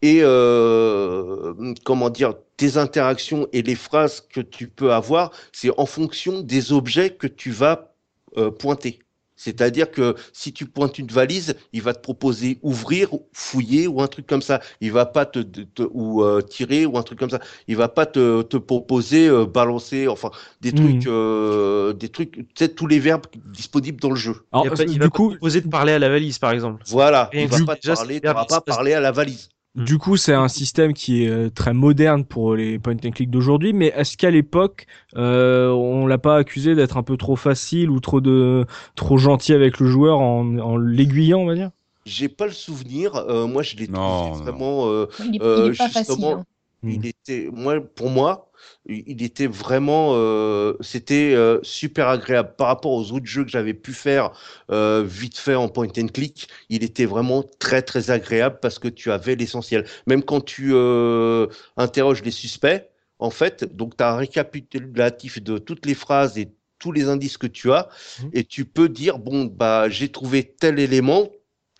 Et 0.02 0.20
euh, 0.22 1.54
comment 1.86 2.10
dire, 2.10 2.34
tes 2.58 2.78
interactions 2.78 3.48
et 3.54 3.62
les 3.62 3.76
phrases 3.76 4.20
que 4.22 4.42
tu 4.42 4.68
peux 4.68 4.92
avoir, 4.92 5.32
c'est 5.54 5.72
en 5.78 5.86
fonction 5.86 6.42
des 6.42 6.74
objets 6.74 7.12
que 7.12 7.28
tu 7.28 7.52
vas 7.52 7.93
euh, 8.38 8.52
pointer. 8.52 9.00
C'est-à-dire 9.36 9.90
que 9.92 10.16
si 10.32 10.54
tu 10.54 10.66
pointes 10.68 11.00
une 11.00 11.08
valise, 11.08 11.56
il 11.74 11.82
va 11.82 11.94
te 11.94 12.00
proposer 12.00 12.60
ouvrir, 12.62 13.10
fouiller 13.34 13.88
ou 13.88 14.00
un 14.02 14.08
truc 14.08 14.28
comme 14.28 14.44
ça. 14.44 14.62
Il 14.80 14.92
va 14.92 15.06
pas 15.08 15.26
te, 15.26 15.40
te- 15.40 15.84
ou 15.92 16.24
euh, 16.24 16.42
tirer 16.42 16.86
ou 16.86 16.98
un 16.98 17.04
truc 17.04 17.18
comme 17.20 17.32
ça. 17.32 17.40
Il 17.68 17.76
va 17.76 17.90
pas 17.90 18.06
te, 18.06 18.44
te 18.44 18.58
proposer 18.58 19.28
euh, 19.28 19.46
balancer, 19.46 20.08
enfin 20.08 20.30
des 20.62 20.72
Mhm. 20.72 20.74
trucs, 20.74 21.08
euh, 21.08 21.94
des 21.94 22.10
trucs, 22.10 22.48
sais 22.58 22.70
tous 22.70 22.88
les 22.88 23.00
verbes 23.00 23.26
disponibles 23.46 24.00
dans 24.00 24.12
le 24.12 24.16
jeu. 24.16 24.46
Alors, 24.52 24.68
il 24.68 24.70
va 24.70 24.78
pas, 24.78 24.84
il 24.86 25.00
du 25.00 25.00
va 25.00 25.10
pas 25.10 25.20
coup, 25.20 25.28
te 25.30 25.36
proposer 25.38 25.62
de 25.62 25.68
parler 25.70 25.94
à 25.94 26.00
la 26.00 26.10
valise 26.10 26.40
par 26.40 26.52
exemple. 26.52 26.86
Voilà, 26.86 27.34
Rien 27.34 27.42
il 27.42 27.50
va 27.50 27.60
pas 27.60 27.76
te 27.76 27.82
parler, 27.86 28.22
tu 28.22 28.32
vas 28.34 28.46
pas 28.46 28.62
parler 28.62 28.94
à 28.94 29.00
la 29.02 29.12
valise. 29.12 29.50
Du 29.76 29.98
coup, 29.98 30.18
c'est 30.18 30.34
un 30.36 30.48
système 30.48 30.94
qui 30.94 31.24
est 31.24 31.30
euh, 31.30 31.50
très 31.50 31.74
moderne 31.74 32.26
pour 32.26 32.56
les 32.56 32.78
point 32.78 32.94
and 32.94 33.10
click 33.12 33.32
d'aujourd'hui, 33.32 33.74
mais 33.74 33.88
est-ce 33.96 34.18
qu'à 34.18 34.30
l'époque, 34.30 34.86
euh, 35.16 35.70
on 35.72 36.06
l'a 36.06 36.20
pas 36.20 36.36
accusé 36.38 36.76
d'être 36.76 36.96
un 36.98 37.02
peu 37.04 37.18
trop 37.18 37.36
facile 37.36 37.90
ou 37.90 38.00
trop 38.00 38.22
de 38.22 38.68
trop 38.96 39.18
gentil 39.18 39.52
avec 39.54 39.80
le 39.80 39.88
joueur 39.88 40.20
en, 40.20 40.60
en 40.60 40.78
l'aiguillant, 40.78 41.40
on 41.40 41.46
va 41.48 41.56
dire? 41.56 41.72
J'ai 42.06 42.28
pas 42.30 42.46
le 42.48 42.52
souvenir. 42.52 43.16
euh, 43.16 43.48
moi, 43.48 43.64
je 43.64 43.76
l'ai 43.78 43.88
trouvé 43.88 44.00
non, 44.00 44.32
vraiment. 44.32 44.88
euh, 44.90 45.08
Il 45.20 45.36
est, 45.38 45.42
Euh, 45.42 45.68
il 45.68 45.72
est 45.72 45.78
pas 45.78 45.90
facile. 45.90 46.16
justement, 46.16 46.34
hein. 46.40 46.46
Mm. 46.84 46.90
Il 46.92 47.06
était, 47.06 47.50
moi, 47.52 47.80
pour 47.80 48.10
moi, 48.10 48.52
il 48.86 49.24
était 49.24 49.48
vraiment, 49.48 50.12
euh, 50.14 50.74
c'était 50.82 51.34
euh, 51.36 51.60
super 51.64 52.10
agréable 52.10 52.56
par 52.58 52.68
rapport 52.68 52.92
aux 52.92 53.12
autres 53.14 53.26
jeux 53.26 53.44
que 53.46 53.50
j'avais 53.50 53.74
pu 53.74 53.94
faire 53.94 54.32
euh, 54.72 55.04
vite 55.06 55.38
fait 55.38 55.56
en 55.56 55.70
point 55.70 55.88
and 55.98 56.08
click. 56.08 56.50
Il 56.70 56.84
était 56.84 57.06
vraiment 57.06 57.44
très 57.60 57.82
très 57.82 58.12
agréable 58.12 58.60
parce 58.62 58.80
que 58.80 58.90
tu 58.90 59.12
avais 59.12 59.36
l'essentiel. 59.36 59.86
Même 60.06 60.22
quand 60.24 60.42
tu 60.42 60.72
euh, 60.74 61.48
interroges 61.78 62.24
les 62.24 62.32
suspects, 62.32 62.90
en 63.20 63.30
fait, 63.30 63.64
donc 63.64 63.96
tu 63.96 64.04
as 64.04 64.12
un 64.12 64.18
récapitulatif 64.18 65.42
de 65.42 65.58
toutes 65.58 65.86
les 65.86 65.94
phrases 65.96 66.38
et 66.38 66.50
tous 66.80 66.92
les 66.92 67.08
indices 67.08 67.38
que 67.38 67.48
tu 67.48 67.72
as, 67.72 67.88
Mhm. 68.22 68.30
et 68.34 68.44
tu 68.44 68.66
peux 68.66 68.90
dire 68.90 69.18
bon 69.18 69.46
bah 69.46 69.88
j'ai 69.90 70.10
trouvé 70.12 70.44
tel 70.44 70.80
élément. 70.80 71.30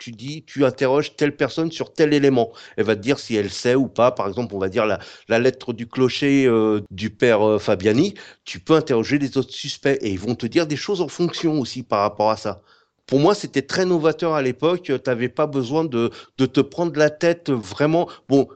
Tu 0.04 0.12
dis, 0.12 0.44
tu 0.44 0.66
interroges 0.66 1.16
telle 1.16 1.34
personne 1.34 1.72
sur 1.72 1.94
tel 1.94 2.12
élément. 2.12 2.52
Elle 2.76 2.84
va 2.84 2.94
te 2.94 3.00
dire 3.00 3.18
si 3.18 3.36
elle 3.36 3.48
sait 3.48 3.74
ou 3.74 3.88
pas. 3.88 4.10
Par 4.12 4.28
exemple, 4.28 4.54
on 4.54 4.58
va 4.58 4.68
dire 4.68 4.84
la, 4.84 5.38
lettre 5.38 5.72
du 5.72 5.88
clocher 5.88 6.44
euh, 6.44 6.82
du 6.90 7.08
père 7.08 7.40
euh, 7.40 7.58
Fabiani. 7.58 8.12
Tu 8.44 8.60
peux 8.60 8.74
interroger 8.74 9.18
les 9.18 9.38
autres 9.38 9.54
suspects 9.54 9.96
et 10.02 10.10
ils 10.10 10.18
vont 10.18 10.34
te 10.34 10.44
dire 10.44 10.66
des 10.66 10.76
choses 10.76 11.00
en 11.00 11.08
fonction 11.08 11.58
aussi 11.58 11.82
par 11.82 12.00
rapport 12.00 12.30
à 12.30 12.36
ça. 12.36 12.60
Pour 13.06 13.18
moi, 13.18 13.34
c'était 13.34 13.62
très 13.62 13.86
novateur 13.86 14.34
à 14.34 14.42
l'époque. 14.42 14.82
Tu 14.82 14.92
n'avais 15.06 15.30
pas 15.30 15.46
besoin 15.46 15.86
de, 15.86 16.10
de 16.36 16.44
te 16.44 16.60
prendre 16.60 16.98
la 16.98 17.08
tête 17.08 17.48
vraiment. 17.50 18.06
Bon, 18.28 18.46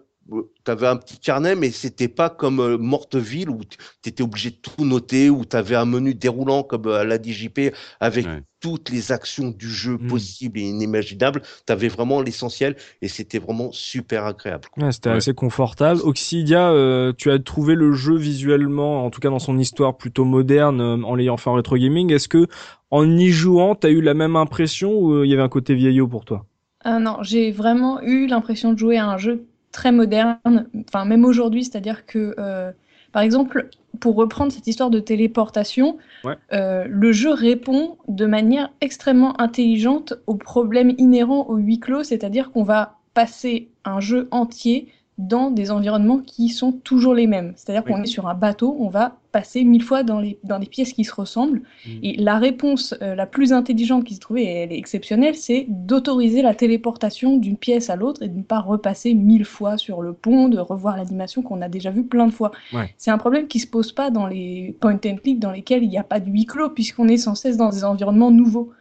tu 0.64 0.70
avais 0.70 0.86
un 0.86 0.96
petit 0.96 1.18
carnet, 1.18 1.54
mais 1.54 1.70
c'était 1.70 2.08
pas 2.08 2.28
comme 2.30 2.60
euh, 2.60 2.76
Morteville 2.78 3.48
où 3.50 3.60
tu 3.64 3.78
étais 4.08 4.22
obligé 4.22 4.50
de 4.50 4.56
tout 4.56 4.84
noter, 4.84 5.30
où 5.30 5.44
tu 5.44 5.56
avais 5.56 5.74
un 5.76 5.86
menu 5.86 6.14
déroulant 6.14 6.62
comme 6.62 6.86
euh, 6.86 7.00
à 7.00 7.04
la 7.04 7.16
DJP 7.20 7.74
avec 8.00 8.26
Ouais. 8.26 8.42
toutes 8.60 8.90
les 8.90 9.12
actions 9.12 9.50
du 9.50 9.70
jeu 9.70 9.96
Mm. 9.98 10.06
possibles 10.08 10.58
et 10.58 10.62
inimaginables. 10.62 11.42
Tu 11.66 11.72
avais 11.72 11.88
vraiment 11.88 12.20
l'essentiel 12.20 12.76
et 13.00 13.08
c'était 13.08 13.38
vraiment 13.38 13.70
super 13.72 14.24
agréable. 14.26 14.68
Ouais, 14.76 14.92
C'était 14.92 15.10
Ouais. 15.10 15.16
assez 15.16 15.32
confortable. 15.32 16.00
Oxidia, 16.02 16.70
euh, 16.70 17.12
tu 17.16 17.30
as 17.30 17.38
trouvé 17.38 17.74
le 17.74 17.92
jeu 17.92 18.16
visuellement, 18.16 19.04
en 19.04 19.10
tout 19.10 19.20
cas 19.20 19.30
dans 19.30 19.38
son 19.38 19.58
histoire 19.58 19.96
plutôt 19.96 20.24
moderne, 20.24 20.80
euh, 20.80 21.02
en 21.04 21.14
l'ayant 21.14 21.36
fait 21.36 21.50
en 21.50 21.54
rétro 21.54 21.76
gaming. 21.76 22.12
Est-ce 22.12 22.28
que 22.28 22.46
en 22.90 23.08
y 23.16 23.28
jouant, 23.30 23.74
t'as 23.74 23.90
eu 23.90 24.00
la 24.00 24.14
même 24.14 24.36
impression 24.36 24.92
ou 24.92 25.12
euh, 25.14 25.26
il 25.26 25.30
y 25.30 25.34
avait 25.34 25.42
un 25.42 25.48
côté 25.48 25.74
vieillot 25.74 26.08
pour 26.08 26.24
toi? 26.24 26.44
Non, 26.84 27.22
j'ai 27.22 27.50
vraiment 27.50 28.00
eu 28.02 28.26
l'impression 28.26 28.72
de 28.72 28.78
jouer 28.78 28.96
à 28.98 29.06
un 29.08 29.18
jeu 29.18 29.47
très 29.72 29.92
moderne, 29.92 30.66
enfin 30.88 31.04
même 31.04 31.24
aujourd'hui, 31.24 31.64
c'est-à-dire 31.64 32.06
que, 32.06 32.34
euh, 32.38 32.72
par 33.12 33.22
exemple, 33.22 33.68
pour 34.00 34.16
reprendre 34.16 34.52
cette 34.52 34.66
histoire 34.66 34.90
de 34.90 35.00
téléportation, 35.00 35.98
Ouais. 36.24 36.34
euh, 36.52 36.84
le 36.88 37.12
jeu 37.12 37.32
répond 37.32 37.96
de 38.08 38.26
manière 38.26 38.70
extrêmement 38.80 39.40
intelligente 39.40 40.14
aux 40.26 40.34
problèmes 40.36 40.94
inhérents 40.98 41.46
au 41.48 41.56
huis 41.56 41.80
clos, 41.80 42.04
c'est-à-dire 42.04 42.50
qu'on 42.52 42.64
va 42.64 42.98
passer 43.14 43.68
un 43.84 44.00
jeu 44.00 44.28
entier 44.30 44.88
dans 45.18 45.50
des 45.50 45.70
environnements 45.72 46.18
qui 46.20 46.48
sont 46.48 46.72
toujours 46.72 47.14
les 47.14 47.26
mêmes. 47.26 47.52
C'est-à-dire 47.56 47.82
Oui. 47.86 47.92
qu'on 47.92 48.02
est 48.02 48.06
sur 48.06 48.28
un 48.28 48.34
bateau, 48.34 48.76
on 48.78 48.88
va 48.88 49.16
passer 49.38 49.62
mille 49.62 49.84
fois 49.84 50.02
dans, 50.02 50.18
les, 50.18 50.36
dans 50.42 50.58
des 50.58 50.66
pièces 50.66 50.92
qui 50.92 51.04
se 51.04 51.14
ressemblent. 51.14 51.62
Mm. 51.86 51.90
Et 52.02 52.16
la 52.16 52.38
réponse 52.38 52.94
euh, 53.02 53.14
la 53.14 53.26
plus 53.26 53.52
intelligente 53.52 54.02
qui 54.04 54.14
s'est 54.14 54.20
trouvée, 54.20 54.42
et 54.42 54.54
elle 54.62 54.72
est 54.72 54.78
exceptionnelle, 54.78 55.36
c'est 55.36 55.66
d'autoriser 55.68 56.42
la 56.42 56.54
téléportation 56.54 57.36
d'une 57.36 57.56
pièce 57.56 57.88
à 57.88 57.94
l'autre 57.94 58.22
et 58.22 58.28
de 58.28 58.36
ne 58.36 58.42
pas 58.42 58.58
repasser 58.58 59.14
mille 59.14 59.44
fois 59.44 59.78
sur 59.78 60.02
le 60.02 60.12
pont, 60.12 60.48
de 60.48 60.58
revoir 60.58 60.96
l'animation 60.96 61.42
qu'on 61.42 61.62
a 61.62 61.68
déjà 61.68 61.90
vue 61.90 62.02
plein 62.04 62.26
de 62.26 62.32
fois. 62.32 62.50
Ouais. 62.72 62.92
C'est 62.96 63.12
un 63.12 63.18
problème 63.18 63.46
qui 63.46 63.60
se 63.60 63.68
pose 63.68 63.92
pas 63.92 64.10
dans 64.10 64.26
les 64.26 64.76
point 64.80 64.98
and 65.06 65.18
click 65.22 65.38
dans 65.38 65.52
lesquels 65.52 65.84
il 65.84 65.88
n'y 65.88 65.98
a 65.98 66.04
pas 66.04 66.18
de 66.18 66.28
huis 66.28 66.46
clos, 66.46 66.70
puisqu'on 66.70 67.06
est 67.06 67.16
sans 67.16 67.36
cesse 67.36 67.56
dans 67.56 67.70
des 67.70 67.84
environnements 67.84 68.32
nouveaux. 68.32 68.72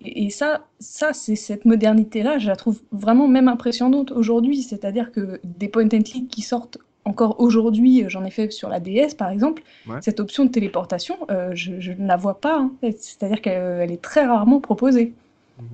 Et, 0.00 0.24
et 0.24 0.30
ça, 0.30 0.64
ça 0.78 1.12
c'est 1.12 1.36
cette 1.36 1.64
modernité-là, 1.66 2.38
je 2.38 2.46
la 2.46 2.56
trouve 2.56 2.80
vraiment 2.92 3.28
même 3.28 3.48
impressionnante 3.48 4.12
aujourd'hui. 4.12 4.62
C'est-à-dire 4.62 5.12
que 5.12 5.40
des 5.44 5.68
point 5.68 5.88
and 5.92 6.04
click 6.04 6.28
qui 6.28 6.42
sortent 6.42 6.78
encore 7.08 7.40
aujourd'hui, 7.40 8.04
j'en 8.08 8.24
ai 8.24 8.30
fait 8.30 8.50
sur 8.52 8.68
la 8.68 8.80
DS 8.80 9.14
par 9.16 9.30
exemple, 9.30 9.62
Ouais. 9.88 9.98
cette 10.00 10.20
option 10.20 10.44
de 10.44 10.50
téléportation, 10.50 11.16
euh, 11.30 11.50
je, 11.54 11.80
je 11.80 11.92
ne 11.92 12.06
la 12.06 12.16
vois 12.16 12.40
pas. 12.40 12.58
hein. 12.58 12.72
C'est-à-dire 12.82 13.40
qu'elle 13.40 13.80
elle 13.82 13.92
est 13.92 14.02
très 14.02 14.24
rarement 14.26 14.60
proposée. 14.60 15.14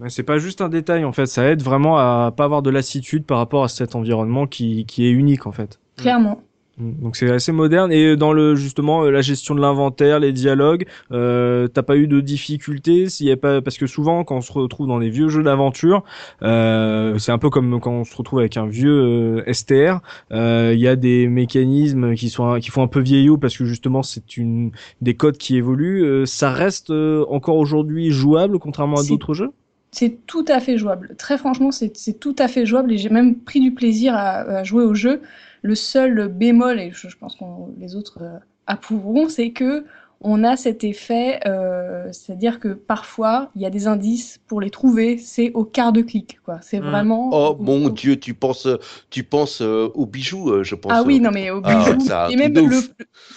C'est 0.08 0.22
pas 0.22 0.38
juste 0.38 0.62
un 0.62 0.70
détail 0.70 1.04
en 1.04 1.12
fait, 1.12 1.26
ça 1.26 1.44
aide 1.50 1.62
vraiment 1.62 1.98
à 1.98 2.32
pas 2.34 2.44
avoir 2.44 2.62
de 2.62 2.70
lassitude 2.70 3.24
par 3.26 3.36
rapport 3.38 3.64
à 3.64 3.68
cet 3.68 3.94
environnement 3.94 4.46
qui, 4.46 4.86
qui 4.86 5.06
est 5.06 5.10
unique 5.10 5.46
en 5.46 5.52
fait. 5.52 5.78
Clairement. 5.98 6.40
Mm. 6.78 7.02
Donc 7.02 7.16
c'est 7.16 7.30
assez 7.30 7.52
moderne 7.52 7.92
et 7.92 8.16
dans 8.16 8.32
le 8.32 8.56
justement 8.56 9.04
euh, 9.04 9.10
la 9.10 9.20
gestion 9.20 9.54
de 9.54 9.60
l'inventaire, 9.60 10.18
les 10.20 10.32
dialogues, 10.32 10.86
euh, 11.12 11.68
t'as 11.68 11.82
pas 11.82 11.96
eu 11.96 12.06
de 12.06 12.20
difficultés 12.20 13.08
s'il 13.08 13.26
y 13.26 13.32
a 13.32 13.36
pas 13.36 13.62
parce 13.62 13.78
que 13.78 13.86
souvent 13.86 14.24
quand 14.24 14.36
on 14.36 14.40
se 14.40 14.52
retrouve 14.52 14.86
dans 14.88 14.98
les 14.98 15.10
vieux 15.10 15.28
jeux 15.28 15.42
d'aventure, 15.42 16.04
euh, 16.42 17.18
c'est 17.18 17.32
un 17.32 17.38
peu 17.38 17.50
comme 17.50 17.80
quand 17.80 17.92
on 17.92 18.04
se 18.04 18.16
retrouve 18.16 18.40
avec 18.40 18.56
un 18.56 18.66
vieux 18.66 19.42
euh, 19.46 19.52
STR, 19.52 20.00
euh, 20.32 20.72
il 20.74 20.80
y 20.80 20.88
a 20.88 20.96
des 20.96 21.28
mécanismes 21.28 22.14
qui 22.14 22.28
sont 22.28 22.58
qui 22.58 22.70
font 22.70 22.82
un 22.82 22.88
peu 22.88 23.00
vieillot 23.00 23.38
parce 23.38 23.56
que 23.56 23.64
justement 23.64 24.02
c'est 24.02 24.36
une 24.36 24.72
des 25.00 25.14
codes 25.14 25.38
qui 25.38 25.56
évoluent. 25.56 26.26
ça 26.26 26.50
reste 26.50 26.90
encore 26.90 27.56
aujourd'hui 27.56 28.10
jouable 28.10 28.58
contrairement 28.58 28.98
à 28.98 29.04
d'autres 29.04 29.34
jeux? 29.34 29.50
C'est 29.94 30.26
tout 30.26 30.44
à 30.48 30.58
fait 30.58 30.76
jouable. 30.76 31.14
Très 31.16 31.38
franchement, 31.38 31.70
c'est 31.70 32.18
tout 32.18 32.34
à 32.40 32.48
fait 32.48 32.66
jouable 32.66 32.92
et 32.92 32.98
j'ai 32.98 33.10
même 33.10 33.36
pris 33.36 33.60
du 33.60 33.72
plaisir 33.72 34.12
à, 34.16 34.40
à 34.40 34.64
jouer 34.64 34.82
au 34.82 34.94
jeu. 34.94 35.22
Le 35.62 35.76
seul 35.76 36.26
bémol, 36.26 36.80
et 36.80 36.90
je, 36.92 37.16
pense 37.16 37.36
que 37.36 37.44
les 37.78 37.94
autres 37.94 38.18
euh, 38.20 38.38
approuveront, 38.66 39.28
c'est 39.28 39.52
que 39.52 39.84
on 40.20 40.42
a 40.42 40.56
cet 40.56 40.82
effet, 40.82 41.38
euh, 41.46 42.08
c'est-à-dire 42.10 42.58
que 42.58 42.68
parfois 42.68 43.50
il 43.54 43.62
y 43.62 43.66
a 43.66 43.70
des 43.70 43.86
indices 43.86 44.40
pour 44.48 44.60
les 44.60 44.70
trouver, 44.70 45.16
c'est 45.16 45.52
au 45.54 45.64
quart 45.64 45.92
de 45.92 46.02
clic, 46.02 46.40
quoi. 46.44 46.58
C'est 46.60 46.80
hmm. 46.80 46.90
vraiment. 46.90 47.30
Oh 47.32 47.56
mon 47.60 47.88
Dieu, 47.88 48.18
tu 48.18 48.34
penses, 48.34 48.66
tu 49.10 49.22
penses 49.22 49.60
euh, 49.60 49.88
aux 49.94 50.06
bijoux, 50.06 50.64
je 50.64 50.74
pense. 50.74 50.90
Ah 50.92 51.04
oui, 51.04 51.20
non 51.20 51.30
mais 51.30 51.50
aux 51.50 51.60
ah, 51.62 51.92
bijoux. 51.92 52.10
et 52.30 52.36
même 52.36 52.54
le, 52.54 52.78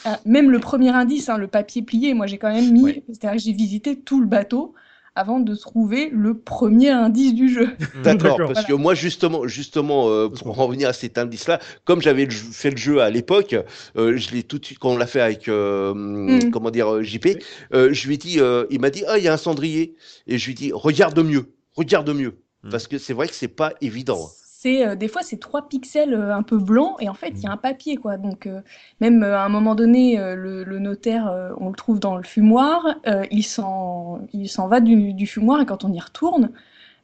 ah, 0.05 0.19
même 0.25 0.49
le 0.49 0.59
premier 0.59 0.89
indice, 0.89 1.29
hein, 1.29 1.37
le 1.37 1.47
papier 1.47 1.83
plié, 1.83 2.15
moi 2.15 2.25
j'ai 2.25 2.39
quand 2.39 2.51
même 2.51 2.71
mis, 2.71 3.03
c'est-à-dire 3.09 3.37
que 3.37 3.43
j'ai 3.43 3.53
visité 3.53 3.95
tout 3.95 4.19
le 4.19 4.27
bateau 4.27 4.73
avant 5.17 5.39
de 5.39 5.55
trouver 5.55 6.09
le 6.13 6.37
premier 6.37 6.89
indice 6.89 7.33
du 7.33 7.49
jeu. 7.49 7.69
D'accord, 8.03 8.37
parce 8.37 8.65
que 8.65 8.73
moi 8.73 8.93
justement, 8.93 9.47
justement, 9.47 10.09
euh, 10.09 10.29
pour 10.29 10.59
en 10.59 10.67
revenir 10.67 10.89
à 10.89 10.93
cet 10.93 11.17
indice-là, 11.17 11.59
comme 11.85 12.01
j'avais 12.01 12.29
fait 12.29 12.69
le 12.69 12.77
jeu 12.77 13.01
à 13.01 13.09
l'époque, 13.09 13.55
euh, 13.97 14.15
je 14.15 14.31
l'ai 14.31 14.43
tout 14.43 14.59
de 14.59 14.65
suite 14.65 14.77
quand 14.77 14.91
on 14.91 14.97
l'a 14.97 15.07
fait 15.07 15.21
avec 15.21 15.47
euh, 15.47 15.93
mm. 15.95 16.51
comment 16.51 16.69
dire 16.69 17.03
JP, 17.03 17.27
je 17.73 18.07
lui 18.07 18.13
ai 18.13 18.17
dit, 18.17 18.39
il 18.69 18.79
m'a 18.79 18.91
dit 18.91 19.03
ah 19.07 19.17
il 19.17 19.23
y 19.23 19.27
a 19.27 19.33
un 19.33 19.37
cendrier 19.37 19.95
et 20.27 20.37
je 20.37 20.45
lui 20.45 20.51
ai 20.51 20.55
dit 20.55 20.71
regarde 20.71 21.19
mieux, 21.19 21.47
regarde 21.75 22.09
mieux, 22.11 22.37
mm. 22.63 22.69
parce 22.69 22.87
que 22.87 22.99
c'est 22.99 23.13
vrai 23.13 23.27
que 23.27 23.33
c'est 23.33 23.47
pas 23.47 23.73
évident. 23.81 24.29
Euh, 24.65 24.95
des 24.95 25.07
fois 25.07 25.21
c'est 25.21 25.39
trois 25.39 25.67
pixels 25.67 26.13
euh, 26.13 26.35
un 26.35 26.43
peu 26.43 26.57
blancs 26.57 26.95
et 26.99 27.09
en 27.09 27.13
fait 27.13 27.29
il 27.29 27.43
y 27.43 27.47
a 27.47 27.51
un 27.51 27.57
papier 27.57 27.97
quoi. 27.97 28.17
Donc 28.17 28.47
euh, 28.47 28.61
même 29.01 29.23
à 29.23 29.43
un 29.43 29.49
moment 29.49 29.75
donné 29.75 30.17
le, 30.17 30.79
notaire 30.79 31.53
on 31.59 31.69
le 31.69 31.75
trouve 31.75 31.99
dans 31.99 32.15
le 32.17 32.23
fumoir, 32.23 32.95
il 33.31 33.43
s'en 33.43 34.21
il 34.33 34.49
s'en 34.49 34.67
va 34.67 34.79
du, 34.79 35.27
fumoir 35.27 35.61
et 35.61 35.65
quand 35.65 35.83
on 35.83 35.91
y 35.91 35.99
retourne, 35.99 36.51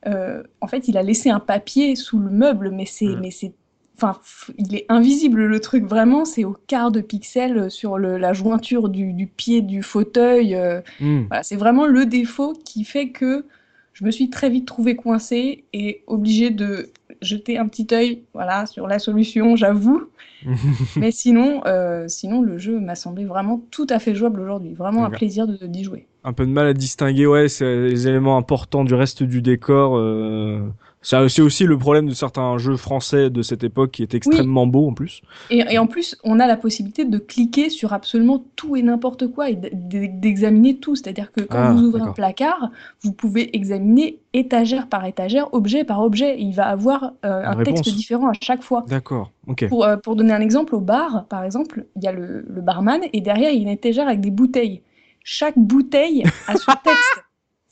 en 0.06 0.68
fait 0.68 0.88
il 0.88 0.98
a 0.98 1.04
laissé 1.04 1.30
un 1.30 1.40
papier 1.40 1.96
sous 1.96 2.20
le 2.20 2.30
meuble 2.30 2.72
mais 2.72 2.86
c'est 2.86 3.06
mm. 3.06 3.20
mais 3.22 3.32
c'est 3.32 3.54
Enfin, 3.96 4.20
il 4.58 4.76
est 4.76 4.88
invisible 4.90 5.46
le 5.46 5.60
truc 5.60 5.86
vraiment, 5.86 6.26
c'est 6.26 6.44
au 6.46 6.58
quart 6.66 6.90
de 6.90 7.00
pixel 7.00 7.70
sur 7.70 8.00
la 8.00 8.34
jointure 8.34 8.90
du, 8.90 9.28
pied 9.28 9.62
du 9.62 9.84
fauteuil. 9.84 10.58
Mm. 11.00 11.26
c'est 11.44 11.56
vraiment 11.56 11.86
le 11.86 12.08
défaut 12.08 12.54
qui 12.66 12.86
fait 12.86 13.10
que 13.10 13.46
je 13.94 14.04
me 14.04 14.12
suis 14.12 14.30
très 14.30 14.50
vite 14.50 14.66
trouvé 14.66 14.96
coincée 14.96 15.66
et 15.74 16.04
obligée 16.08 16.50
de 16.50 16.90
jeter 17.24 17.58
un 17.58 17.68
petit 17.68 17.88
œil 17.91 18.24
voilà, 18.34 18.66
sur 18.66 18.88
la 18.88 19.00
solution, 19.00 19.56
j'avoue. 19.56 20.10
Mais 20.98 21.12
sinon, 21.12 21.62
euh, 21.66 22.08
sinon, 22.08 22.41
le 22.41 22.58
jeu 22.58 22.80
m'a 22.80 22.95
semblé 22.95 23.26
vraiment 23.26 23.64
tout 23.72 23.88
à 23.90 24.00
fait 24.00 24.14
jouable 24.14 24.41
aujourd'hui. 24.41 24.74
Vraiment 24.74 25.06
un 25.06 25.10
plaisir 25.10 25.48
d'y 25.48 25.84
jouer. 25.84 26.08
Un 26.24 26.34
peu 26.34 26.45
de 26.45 26.52
mal 26.52 26.68
à 26.68 26.74
distinguer 26.74 27.26
ouais, 27.26 27.48
les 27.62 28.08
éléments 28.08 28.38
importants 28.38 28.84
du 28.84 28.94
reste 28.94 29.24
du 29.24 29.41
décor. 29.41 29.98
Euh, 29.98 30.60
c'est 31.04 31.42
aussi 31.42 31.66
le 31.66 31.78
problème 31.78 32.08
de 32.08 32.14
certains 32.14 32.58
jeux 32.58 32.78
français 32.78 33.30
de 33.30 33.42
cette 33.42 33.64
époque 33.64 33.92
qui 33.92 34.04
est 34.04 34.14
extrêmement 34.14 34.66
beau 34.66 34.88
en 34.88 34.94
plus. 34.94 35.22
Et, 35.50 35.78
en 35.78 35.88
plus, 35.88 36.18
on 36.24 36.40
a 36.40 36.48
la 36.48 36.58
possibilité 36.58 37.06
de 37.06 37.18
cliquer 37.18 37.70
sur 37.70 37.94
absolument 37.94 38.44
tout 38.56 38.76
et 38.76 38.82
n'importe 38.82 39.28
quoi 39.28 39.50
et 39.50 39.56
d'examiner 39.56 40.78
tout. 40.78 40.96
C'est-à-dire 40.96 41.32
que 41.32 41.42
quand 41.42 41.60
ah, 41.60 41.72
vous 41.74 41.84
ouvrez 41.84 42.02
un 42.02 42.12
placard, 42.12 42.72
vous 43.02 43.12
pouvez 43.12 43.56
examiner 43.56 44.20
étagère 44.34 44.88
par 44.88 45.06
étagère, 45.06 45.54
objet 45.54 45.84
par 45.84 46.02
objet. 46.02 46.40
il 46.40 46.54
va 46.54 46.68
avoir 46.68 47.14
euh, 47.26 47.44
un 47.46 47.64
texte 47.64 47.84
différent 47.84 48.30
à 48.30 48.34
chaque 48.42 48.64
fois. 48.64 48.86
D'accord. 48.88 49.32
Pour, 49.68 49.86
euh, 49.86 49.98
pour, 49.98 50.16
donner 50.16 50.34
un 50.34 50.42
exemple, 50.42 50.74
au 50.74 50.80
bar, 50.80 51.26
par 51.28 51.44
exemple, 51.44 51.86
il 51.96 52.04
y 52.04 52.08
a 52.08 52.12
le, 52.12 52.46
le 52.48 52.62
barman 52.62 53.02
et 53.12 53.22
derrière, 53.22 53.52
il 53.52 53.58
y 53.58 53.60
a 53.60 53.62
une 53.62 53.68
étagère 53.68 54.08
avec 54.08 54.22
des 54.22 54.32
bouteilles. 54.32 54.82
Chaque 55.24 55.58
bouteille 55.58 56.24
a 56.48 56.58
son 56.58 56.72
texte. 56.84 57.23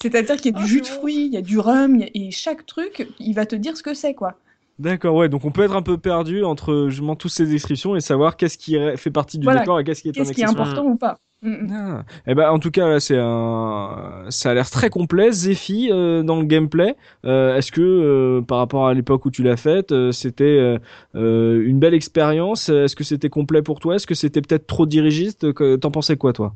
C'est-à-dire 0.01 0.37
qu'il 0.37 0.53
y 0.53 0.55
a 0.55 0.57
du 0.57 0.63
ah, 0.63 0.67
jus 0.67 0.81
de 0.81 0.87
fruits, 0.87 1.25
il 1.25 1.33
y 1.33 1.37
a 1.37 1.41
du 1.41 1.59
rhum, 1.59 2.01
et 2.01 2.31
chaque 2.31 2.65
truc, 2.65 3.07
il 3.19 3.33
va 3.33 3.45
te 3.45 3.55
dire 3.55 3.77
ce 3.77 3.83
que 3.83 3.93
c'est, 3.93 4.13
quoi. 4.13 4.35
D'accord, 4.81 5.13
ouais, 5.13 5.29
donc 5.29 5.45
on 5.45 5.51
peut 5.51 5.61
être 5.61 5.75
un 5.75 5.83
peu 5.83 5.99
perdu 5.99 6.43
entre 6.43 6.87
justement 6.89 7.15
toutes 7.15 7.31
ces 7.31 7.45
descriptions 7.45 7.95
et 7.95 8.01
savoir 8.01 8.35
qu'est-ce 8.35 8.57
qui 8.57 8.75
fait 8.95 9.11
partie 9.11 9.37
du 9.37 9.45
décor 9.45 9.79
et 9.79 9.83
qu'est-ce 9.83 10.01
qui 10.01 10.09
est 10.09 10.11
Qu'est-ce 10.11 10.33
qui 10.33 10.41
est 10.41 10.45
important 10.45 10.85
ou 10.85 10.95
pas 10.95 11.19
mm, 11.43 11.49
mm. 11.49 11.67
ah. 11.71 12.03
Eh 12.25 12.33
ben, 12.33 12.49
en 12.49 12.57
tout 12.57 12.71
cas, 12.71 12.99
c'est 12.99 13.19
un, 13.19 14.25
ça 14.29 14.49
a 14.49 14.53
l'air 14.55 14.67
très 14.71 14.89
complet. 14.89 15.31
Zephy 15.31 15.89
euh, 15.91 16.23
dans 16.23 16.39
le 16.39 16.45
gameplay. 16.45 16.95
Euh, 17.25 17.57
est-ce 17.57 17.71
que 17.71 17.81
euh, 17.81 18.41
par 18.41 18.57
rapport 18.57 18.87
à 18.87 18.95
l'époque 18.95 19.25
où 19.25 19.29
tu 19.29 19.43
l'as 19.43 19.57
faite, 19.57 19.93
c'était 20.11 20.79
une 21.13 21.79
belle 21.79 21.93
expérience? 21.93 22.69
Est-ce 22.69 22.95
que 22.95 23.03
c'était 23.03 23.29
complet 23.29 23.61
pour 23.61 23.79
toi? 23.79 23.95
Est-ce 23.95 24.07
que 24.07 24.15
c'était 24.15 24.41
peut-être 24.41 24.65
trop 24.65 24.87
dirigiste? 24.87 25.45
T'en 25.79 25.91
pensais 25.91 26.17
quoi, 26.17 26.33
toi? 26.33 26.55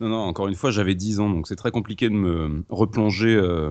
Non, 0.00 0.08
non, 0.08 0.18
encore 0.18 0.48
une 0.48 0.54
fois, 0.56 0.70
j'avais 0.70 0.94
10 0.94 1.20
ans, 1.20 1.30
donc 1.30 1.46
c'est 1.46 1.56
très 1.56 1.70
compliqué 1.70 2.08
de 2.08 2.14
me 2.14 2.64
replonger 2.68 3.34
euh, 3.34 3.70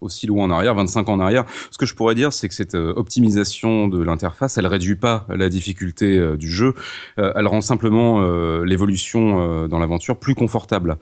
aussi 0.00 0.26
loin 0.26 0.46
en 0.46 0.50
arrière, 0.50 0.74
25 0.74 1.08
ans 1.08 1.12
en 1.14 1.20
arrière. 1.20 1.44
Ce 1.70 1.78
que 1.78 1.86
je 1.86 1.94
pourrais 1.94 2.16
dire, 2.16 2.32
c'est 2.32 2.48
que 2.48 2.54
cette 2.54 2.74
euh, 2.74 2.92
optimisation 2.96 3.86
de 3.86 4.02
l'interface, 4.02 4.58
elle 4.58 4.66
réduit 4.66 4.96
pas 4.96 5.26
la 5.28 5.48
difficulté 5.48 6.18
euh, 6.18 6.36
du 6.36 6.50
jeu, 6.50 6.74
elle 7.16 7.46
rend 7.46 7.60
simplement 7.60 8.20
l'évolution 8.62 9.68
dans 9.68 9.78
l'aventure 9.78 10.18
plus 10.18 10.34
confortable. 10.34 10.96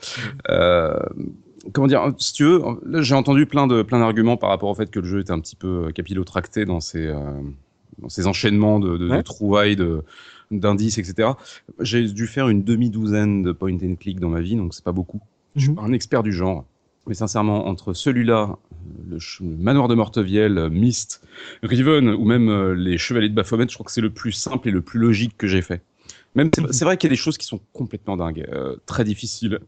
comment 1.73 1.87
dire, 1.87 2.13
si 2.19 2.33
tu 2.33 2.45
veux, 2.45 2.63
là 2.85 3.03
j'ai 3.03 3.15
entendu 3.15 3.47
plein 3.47 3.67
de 3.67 3.83
plein 3.83 4.01
d'arguments 4.01 4.37
par 4.37 4.51
rapport 4.51 4.69
au 4.69 4.75
fait 4.75 4.91
que 4.91 5.01
le 5.01 5.07
jeu 5.07 5.21
était 5.21 5.33
un 5.33 5.41
petit 5.41 5.57
peu 5.57 5.91
capillotracté 5.95 6.65
dans 6.65 6.81
ses 6.81 7.13
dans 7.99 8.09
ses 8.09 8.27
enchaînements 8.27 8.81
de, 8.81 8.97
de, 8.97 9.09
de 9.09 9.23
trouvailles 9.23 9.77
de 9.77 10.05
d'indices, 10.51 10.99
etc. 10.99 11.31
J'ai 11.81 12.05
dû 12.05 12.27
faire 12.27 12.49
une 12.49 12.63
demi-douzaine 12.63 13.43
de 13.43 13.53
point 13.53 13.75
and 13.75 13.97
click 14.01 14.21
dans 14.21 14.29
ma 14.29 14.41
vie, 14.41 14.57
donc 14.57 14.75
c'est 14.75 14.85
pas 14.85 14.93
beaucoup. 14.93 15.21
Je 15.57 15.63
suis 15.63 15.71
mhm. 15.71 15.77
pas 15.77 15.83
un 15.83 15.93
expert 15.93 16.23
du 16.23 16.33
genre. 16.33 16.65
Mais 17.07 17.15
sincèrement, 17.15 17.67
entre 17.69 17.95
celui-là, 17.95 18.59
le, 19.09 19.19
manoir 19.41 19.89
de 19.89 19.95
Mortevielle, 19.95 20.69
Myst, 20.71 21.23
Riven 21.63 22.11
ou 22.11 22.25
même 22.25 22.51
euh, 22.51 22.75
les 22.75 22.99
Chevaliers 22.99 23.31
de 23.31 23.35
Baphomet, 23.35 23.67
je 23.69 23.75
crois 23.75 23.87
que 23.87 23.93
c'est 23.93 24.03
le 24.03 24.11
plus 24.11 24.33
simple 24.33 24.69
et 24.69 24.71
le 24.71 24.83
plus 24.83 24.99
logique 24.99 25.35
que 25.39 25.47
j'ai 25.47 25.63
fait. 25.63 25.83
Même 26.35 26.51
c'est 26.71 26.85
vrai 26.85 26.99
qu'il 26.99 27.09
y 27.09 27.11
a 27.11 27.15
des 27.15 27.17
choses 27.17 27.39
qui 27.39 27.47
sont 27.47 27.61
complètement 27.73 28.19
dingues, 28.19 28.47
euh, 28.53 28.77
très 28.85 29.05
difficiles 29.05 29.59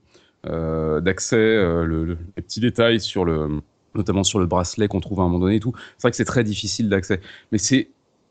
euh, 0.47 1.01
d'accès, 1.01 1.36
le, 1.39 2.19
les 2.36 2.43
petits 2.43 2.61
détails 2.61 3.01
sur 3.01 3.24
le, 3.24 3.62
notamment 3.94 4.23
sur 4.23 4.39
le 4.39 4.47
bracelet 4.47 4.86
qu'on 4.86 5.01
trouve 5.01 5.20
à 5.20 5.23
un 5.23 5.27
moment 5.27 5.40
donné 5.40 5.57
et 5.57 5.61
tout. 5.61 5.73
C'est 5.97 6.02
vrai 6.02 6.11
que 6.11 6.16
c'est 6.19 6.24
très 6.27 6.44
difficile 6.44 6.90
d'accès, 6.90 7.20
mais 7.52 7.59
c'est 7.59 7.89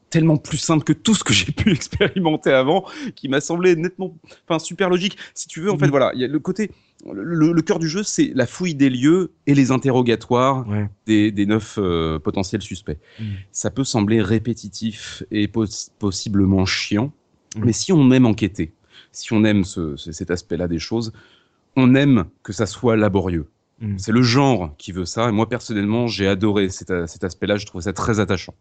tellement 0.09 0.37
plus 0.37 0.57
simple 0.57 0.83
que 0.83 0.93
tout 0.93 1.15
ce 1.15 1.23
que 1.23 1.33
j'ai 1.33 1.51
pu 1.51 1.71
expérimenter 1.73 2.51
avant, 2.51 2.85
qui 3.15 3.29
m'a 3.29 3.41
semblé 3.41 3.75
nettement, 3.75 4.17
enfin 4.47 4.59
super 4.59 4.89
logique. 4.89 5.17
Si 5.33 5.47
tu 5.47 5.61
veux, 5.61 5.71
en 5.71 5.77
fait, 5.77 5.85
mhm. 5.85 5.91
voilà, 5.91 6.11
il 6.13 6.21
y 6.21 6.23
a 6.23 6.27
le 6.27 6.39
côté, 6.39 6.71
le, 7.11 7.61
cœur 7.61 7.79
du 7.79 7.87
jeu, 7.87 8.03
c'est 8.03 8.31
la 8.33 8.45
fouille 8.45 8.75
des 8.75 8.89
lieux 8.89 9.31
et 9.47 9.53
les 9.53 9.71
interrogatoires 9.71 10.65
des, 11.05 11.31
des, 11.31 11.45
neuf 11.45 11.77
euh, 11.77 12.19
potentiels 12.19 12.61
suspects. 12.61 12.99
Mhm. 13.19 13.25
Ça 13.51 13.69
peut 13.69 13.83
sembler 13.83 14.21
répétitif 14.21 15.23
et 15.31 15.47
possiblement 15.47 16.65
chiant, 16.65 17.11
mhm. 17.55 17.65
mais 17.65 17.73
si 17.73 17.91
on 17.91 18.11
aime 18.11 18.25
enquêter, 18.25 18.73
si 19.11 19.33
on 19.33 19.43
aime 19.43 19.63
ce, 19.63 19.95
cet 19.95 20.31
aspect-là 20.31 20.67
des 20.67 20.79
choses, 20.79 21.13
on 21.75 21.95
aime 21.95 22.25
que 22.43 22.53
ça 22.53 22.65
soit 22.65 22.97
laborieux. 22.97 23.47
C'est 23.95 24.11
le 24.11 24.21
genre 24.21 24.75
qui 24.77 24.91
veut 24.91 25.05
ça, 25.05 25.29
et 25.29 25.31
moi 25.31 25.47
personnellement, 25.47 26.05
j'ai 26.05 26.27
adoré 26.27 26.67
cet, 26.67 26.91
cet 27.07 27.23
aspect-là, 27.23 27.55
je 27.55 27.65
trouve 27.65 27.79
ça 27.79 27.93
très 27.93 28.19
attachant 28.19 28.53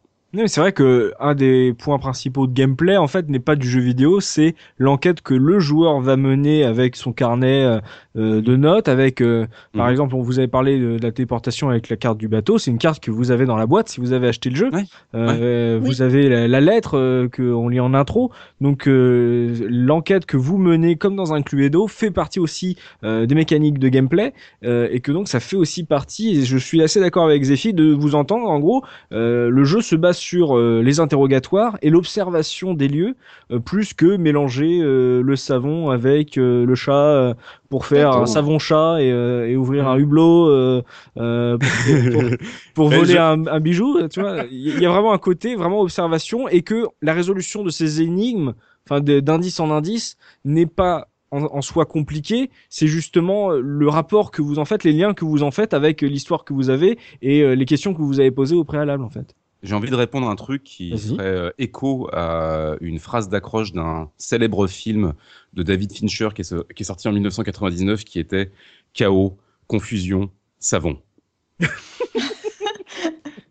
c'est 0.46 0.60
vrai 0.60 0.72
que 0.72 1.14
un 1.20 1.34
des 1.34 1.72
points 1.72 1.98
principaux 1.98 2.46
de 2.46 2.52
gameplay 2.52 2.98
en 2.98 3.06
fait 3.06 3.28
n'est 3.28 3.38
pas 3.38 3.56
du 3.56 3.66
jeu 3.68 3.80
vidéo, 3.80 4.20
c'est 4.20 4.54
l'enquête 4.76 5.22
que 5.22 5.32
le 5.32 5.58
joueur 5.58 6.00
va 6.00 6.16
mener 6.18 6.64
avec 6.64 6.96
son 6.96 7.12
carnet 7.14 7.64
euh, 7.64 7.80
de 8.18 8.56
notes, 8.56 8.88
avec 8.88 9.20
euh, 9.20 9.46
par 9.74 9.86
mhm. 9.86 9.92
exemple, 9.92 10.14
on 10.14 10.22
vous 10.22 10.38
avait 10.38 10.48
parlé 10.48 10.78
de, 10.78 10.98
la 11.00 11.12
téléportation 11.12 11.70
avec 11.70 11.88
la 11.88 11.96
carte 11.96 12.18
du 12.18 12.28
bateau, 12.28 12.58
c'est 12.58 12.70
une 12.70 12.78
carte 12.78 13.02
que 13.02 13.10
vous 13.10 13.30
avez 13.30 13.46
dans 13.46 13.56
la 13.56 13.66
boîte 13.66 13.88
si 13.88 14.00
vous 14.00 14.12
avez 14.12 14.28
acheté 14.28 14.50
le 14.50 14.56
jeu. 14.56 14.70
Vous 15.12 16.02
avez 16.02 16.46
la, 16.48 16.60
lettre 16.60 17.28
que 17.30 17.42
on 17.52 17.68
lit 17.68 17.80
en 17.80 17.94
intro, 17.94 18.30
donc 18.60 18.84
l'enquête 18.86 20.26
que 20.26 20.36
vous 20.36 20.58
menez 20.58 20.96
comme 20.96 21.16
dans 21.16 21.32
un 21.32 21.42
Cluedo 21.42 21.86
fait 21.86 22.10
partie 22.10 22.40
aussi 22.40 22.76
des 23.02 23.34
mécaniques 23.34 23.78
de 23.78 23.88
gameplay 23.88 24.32
et 24.62 25.00
que 25.00 25.12
donc 25.12 25.28
ça 25.28 25.40
fait 25.40 25.56
aussi 25.56 25.84
partie. 25.84 26.40
Et 26.40 26.44
je 26.44 26.58
suis 26.58 26.82
assez 26.82 27.00
d'accord 27.00 27.24
avec 27.24 27.42
Zephy 27.44 27.72
de 27.72 27.92
vous 27.92 28.14
entendre. 28.14 28.48
En 28.48 28.58
gros, 28.58 28.82
le 29.10 29.64
jeu 29.64 29.80
se 29.80 29.96
base 29.96 30.18
sur 30.18 30.56
euh, 30.56 30.82
les 30.82 31.00
interrogatoires 31.00 31.78
et 31.82 31.90
l'observation 31.90 32.74
des 32.74 32.88
lieux, 32.88 33.16
euh, 33.50 33.58
plus 33.58 33.94
que 33.94 34.16
mélanger 34.16 34.80
euh, 34.80 35.22
le 35.22 35.36
savon 35.36 35.90
avec 35.90 36.36
le 36.36 36.74
chat 36.74 37.34
pour 37.68 37.86
faire 37.86 38.07
un 38.16 38.26
savon 38.26 38.58
chat 38.58 39.00
et, 39.00 39.56
ouvrir 39.56 39.88
un 39.88 39.96
hublot 39.96 40.82
pour, 42.74 42.88
voler 42.90 43.16
un, 43.16 43.60
bijou. 43.60 44.06
Tu 44.08 44.20
vois, 44.20 44.44
il 44.50 44.80
y 44.80 44.86
a 44.86 44.90
vraiment 44.90 45.12
un 45.12 45.18
côté 45.18 45.54
vraiment 45.54 45.80
observation 45.80 46.48
et 46.48 46.62
que 46.62 46.86
la 47.02 47.12
résolution 47.12 47.62
de 47.62 47.70
ces 47.70 48.02
énigmes 48.02 48.54
enfin 48.88 49.00
d'indice 49.00 49.60
en 49.60 49.70
indice, 49.70 50.16
n'est 50.44 50.66
pas 50.66 51.08
en, 51.30 51.42
en 51.44 51.62
soi 51.62 51.84
compliqué. 51.84 52.50
C'est 52.68 52.86
justement 52.86 53.52
euh, 53.52 53.60
le 53.62 53.88
rapport 53.88 54.30
que 54.30 54.42
vous 54.42 54.58
en 54.58 54.64
faites, 54.64 54.84
les 54.84 54.92
liens 54.92 55.14
que 55.14 55.24
vous 55.24 55.42
en 55.42 55.50
faites 55.50 55.74
avec 55.74 56.02
euh, 56.02 56.06
l'histoire 56.06 56.44
que 56.44 56.52
vous 56.52 56.70
avez 56.70 56.98
et 57.22 57.42
euh, 57.42 57.54
les 57.54 57.64
questions 57.66 57.94
que 57.94 58.02
vous 58.02 58.20
avez 58.20 58.30
posées 58.30 58.56
au 58.56 58.64
préalable, 58.64 59.04
en 59.04 59.10
fait. 59.10 59.34
J'ai 59.62 59.74
envie 59.74 59.90
de 59.90 59.96
répondre 59.96 60.28
à 60.28 60.30
un 60.30 60.36
truc 60.36 60.62
qui 60.62 60.90
Vas-y. 60.90 61.16
ferait 61.16 61.26
euh, 61.26 61.50
écho 61.58 62.08
à 62.12 62.76
une 62.80 62.98
phrase 62.98 63.28
d'accroche 63.28 63.72
d'un 63.72 64.10
célèbre 64.16 64.66
film 64.68 65.14
de 65.54 65.62
David 65.64 65.92
Fincher 65.92 66.28
qui 66.34 66.42
est, 66.42 66.44
so- 66.44 66.64
qui 66.76 66.82
est 66.82 66.86
sorti 66.86 67.08
en 67.08 67.12
1999 67.12 68.04
qui 68.04 68.20
était 68.20 68.52
Chaos, 68.94 69.36
confusion, 69.66 70.30
savon. 70.58 70.98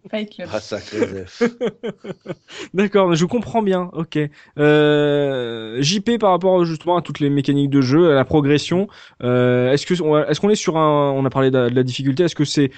Ah. 0.09 0.19
D'accord, 2.73 3.13
je 3.13 3.25
comprends 3.25 3.61
bien. 3.61 3.89
Ok. 3.93 4.17
Euh, 4.57 5.81
JP 5.81 6.17
par 6.19 6.31
rapport 6.31 6.63
justement 6.65 6.95
à 6.97 7.01
toutes 7.01 7.19
les 7.19 7.29
mécaniques 7.29 7.69
de 7.69 7.81
jeu, 7.81 8.11
à 8.11 8.15
la 8.15 8.23
progression. 8.25 8.87
euh, 9.21 9.71
est-ce 9.73 9.85
que 9.85 9.93
est-ce 10.29 10.39
qu'on 10.39 10.49
est 10.49 10.55
sur 10.55 10.77
un, 10.77 11.11
on 11.11 11.25
a 11.25 11.29
parlé 11.29 11.51
de 11.51 11.57
la 11.57 11.83
difficulté. 11.83 12.23
Est-ce 12.23 12.35
que 12.35 12.45
c'est 12.45 12.71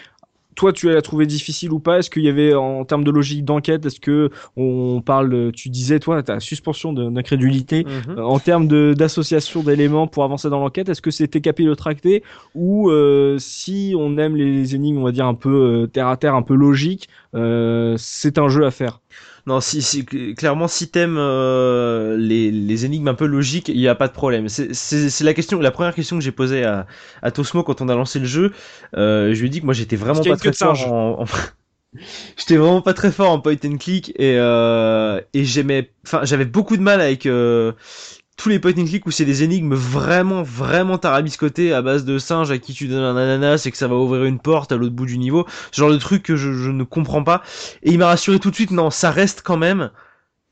toi 0.56 0.74
tu 0.74 0.90
l'as 0.90 1.02
trouvé 1.02 1.26
difficile 1.26 1.72
ou 1.72 1.80
pas? 1.80 2.00
Est-ce 2.00 2.10
qu'il 2.10 2.24
y 2.24 2.30
avait 2.30 2.54
en 2.54 2.84
termes 2.86 3.04
de 3.04 3.12
logique 3.12 3.46
d'enquête 3.46 3.86
Est-ce 3.86 4.00
que 4.00 4.30
on 4.58 5.02
parle 5.02 5.52
Tu 5.54 5.70
disais 5.70 6.00
toi 6.00 6.22
ta 6.24 6.40
suspension 6.40 6.92
d'incrédulité 6.94 7.86
Mhm. 7.86 8.18
euh, 8.18 8.24
en 8.24 8.40
termes 8.40 8.68
d'association 8.96 9.64
d'éléments 9.64 10.08
pour 10.08 10.24
avancer 10.24 10.50
dans 10.50 10.60
l'enquête. 10.60 10.90
Est-ce 10.90 11.02
que 11.02 11.12
c'était 11.12 11.42
capillotracté 11.42 12.24
ou 12.56 12.90
euh, 12.90 13.38
si 13.40 13.94
on 13.98 14.18
aime 14.18 14.36
les 14.36 14.76
énigmes, 14.76 14.98
on 14.98 15.04
va 15.04 15.12
dire 15.12 15.26
un 15.28 15.34
peu 15.36 15.84
euh, 15.84 15.88
terre 15.88 16.08
à 16.08 16.18
terre, 16.18 16.36
un 16.36 16.42
peu 16.42 16.56
logique, 16.56 17.08
euh, 17.36 17.96
c'est 17.98 18.38
un 18.38 18.50
jeu 18.50 18.66
à 18.66 18.72
faire? 18.72 19.00
Non, 19.50 19.62
si, 19.62 19.82
si, 19.82 20.04
cl- 20.04 20.36
clairement, 20.36 20.68
si 20.68 20.90
t'aimes 20.90 21.18
euh, 21.18 22.16
les, 22.18 22.52
les 22.52 22.86
énigmes 22.86 23.08
un 23.08 23.16
peu 23.16 23.26
logiques, 23.26 23.68
il 23.70 23.78
n'y 23.78 23.88
a 23.88 23.96
pas 23.96 24.08
de 24.08 24.14
problème. 24.14 24.48
C'est- 24.50 25.22
la 25.24 25.34
question, 25.34 25.60
la 25.60 25.72
première 25.72 25.96
question 25.96 26.18
que 26.18 26.24
j'ai 26.24 26.32
posée 26.32 26.64
à, 26.64 26.86
à 27.22 27.32
Tosmo 27.32 27.64
quand 27.64 27.82
on 27.82 27.90
a 27.90 27.96
lancé 27.96 28.20
le 28.20 28.26
jeu. 28.26 28.52
Euh, 28.96 29.34
je 29.34 29.40
lui 29.42 29.48
ai 29.48 29.50
dit 29.50 29.60
que 29.62 29.66
moi 29.66 29.74
j'étais 29.74 29.96
vraiment 29.96 30.26
pas 30.26 30.38
très 30.38 30.54
fort 30.54 30.82
en, 30.82 31.22
en- 31.22 31.26
J'étais 32.38 32.58
vraiment 32.58 32.82
pas 32.82 32.94
très 32.94 33.12
fort 33.12 33.32
en 33.32 33.40
point 33.40 33.56
and 33.66 33.78
click 33.78 34.12
et 34.18 34.38
euh, 34.38 35.22
et 35.34 35.46
j'aimais, 35.46 35.92
enfin 36.06 36.22
j'avais 36.24 36.46
beaucoup 36.46 36.78
de 36.78 36.82
mal 36.82 37.02
avec 37.02 37.26
euh, 37.26 37.74
tous 38.40 38.48
les 38.48 38.60
point 38.60 38.72
and 38.78 38.86
où 39.06 39.11
c'est 39.11 39.26
des 39.26 39.44
énigmes 39.44 39.76
vraiment 39.76 40.44
vraiment 40.44 40.98
tarabiscotées 40.98 41.74
à 41.74 41.82
base 41.82 42.06
de 42.06 42.18
singes 42.18 42.52
à 42.52 42.57
qui 42.57 42.74
tu 42.74 42.88
donnes 42.88 43.03
un 43.03 43.18
ananas 43.18 43.64
et 43.66 43.72
que 43.72 43.78
ça 43.78 43.90
va 43.90 43.95
ouvrir 43.95 44.24
une 44.24 44.40
porte 44.40 44.72
à 44.72 44.78
l'autre 44.78 44.95
bout 44.95 45.06
du 45.06 45.18
niveau, 45.18 45.45
ce 45.72 45.82
genre 45.82 45.91
de 45.91 45.98
truc 45.98 46.24
que 46.24 46.38
je, 46.38 46.53
je 46.53 46.72
ne 46.72 46.86
comprends 46.86 47.24
pas. 47.24 47.44
Et 47.84 47.91
il 47.91 47.99
m'a 47.99 48.07
rassuré 48.07 48.40
tout 48.40 48.49
de 48.49 48.56
suite, 48.56 48.72
non, 48.72 48.91
ça 48.91 49.11
reste 49.11 49.41
quand 49.44 49.57
même 49.57 49.91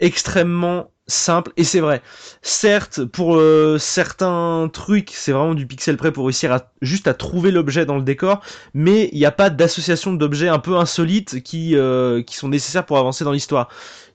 extrêmement 0.02 0.92
simple 1.08 1.54
et 1.56 1.64
c'est 1.64 1.80
vrai. 1.80 2.02
Certes, 2.42 3.06
pour 3.06 3.38
euh, 3.38 3.78
certains 3.80 4.70
trucs, 4.72 5.12
c'est 5.14 5.32
vraiment 5.32 5.54
du 5.54 5.66
pixel 5.66 5.96
près 5.96 6.12
pour 6.12 6.26
réussir 6.26 6.52
à 6.52 6.72
juste 6.82 7.08
à 7.08 7.14
trouver 7.14 7.52
l'objet 7.52 7.86
dans 7.86 7.96
le 7.96 8.02
décor, 8.02 8.42
mais 8.74 9.10
il 9.14 9.20
n'y 9.20 9.26
a 9.26 9.32
pas 9.32 9.50
d'association 9.50 10.12
d'objets 10.14 10.50
un 10.50 10.60
peu 10.60 10.76
insolites 10.76 11.42
qui 11.42 11.78
euh, 11.78 12.22
qui 12.22 12.36
sont 12.36 12.50
nécessaires 12.50 12.86
pour 12.86 12.98
avancer 12.98 13.24
dans 13.24 13.32
l'histoire. 13.32 13.70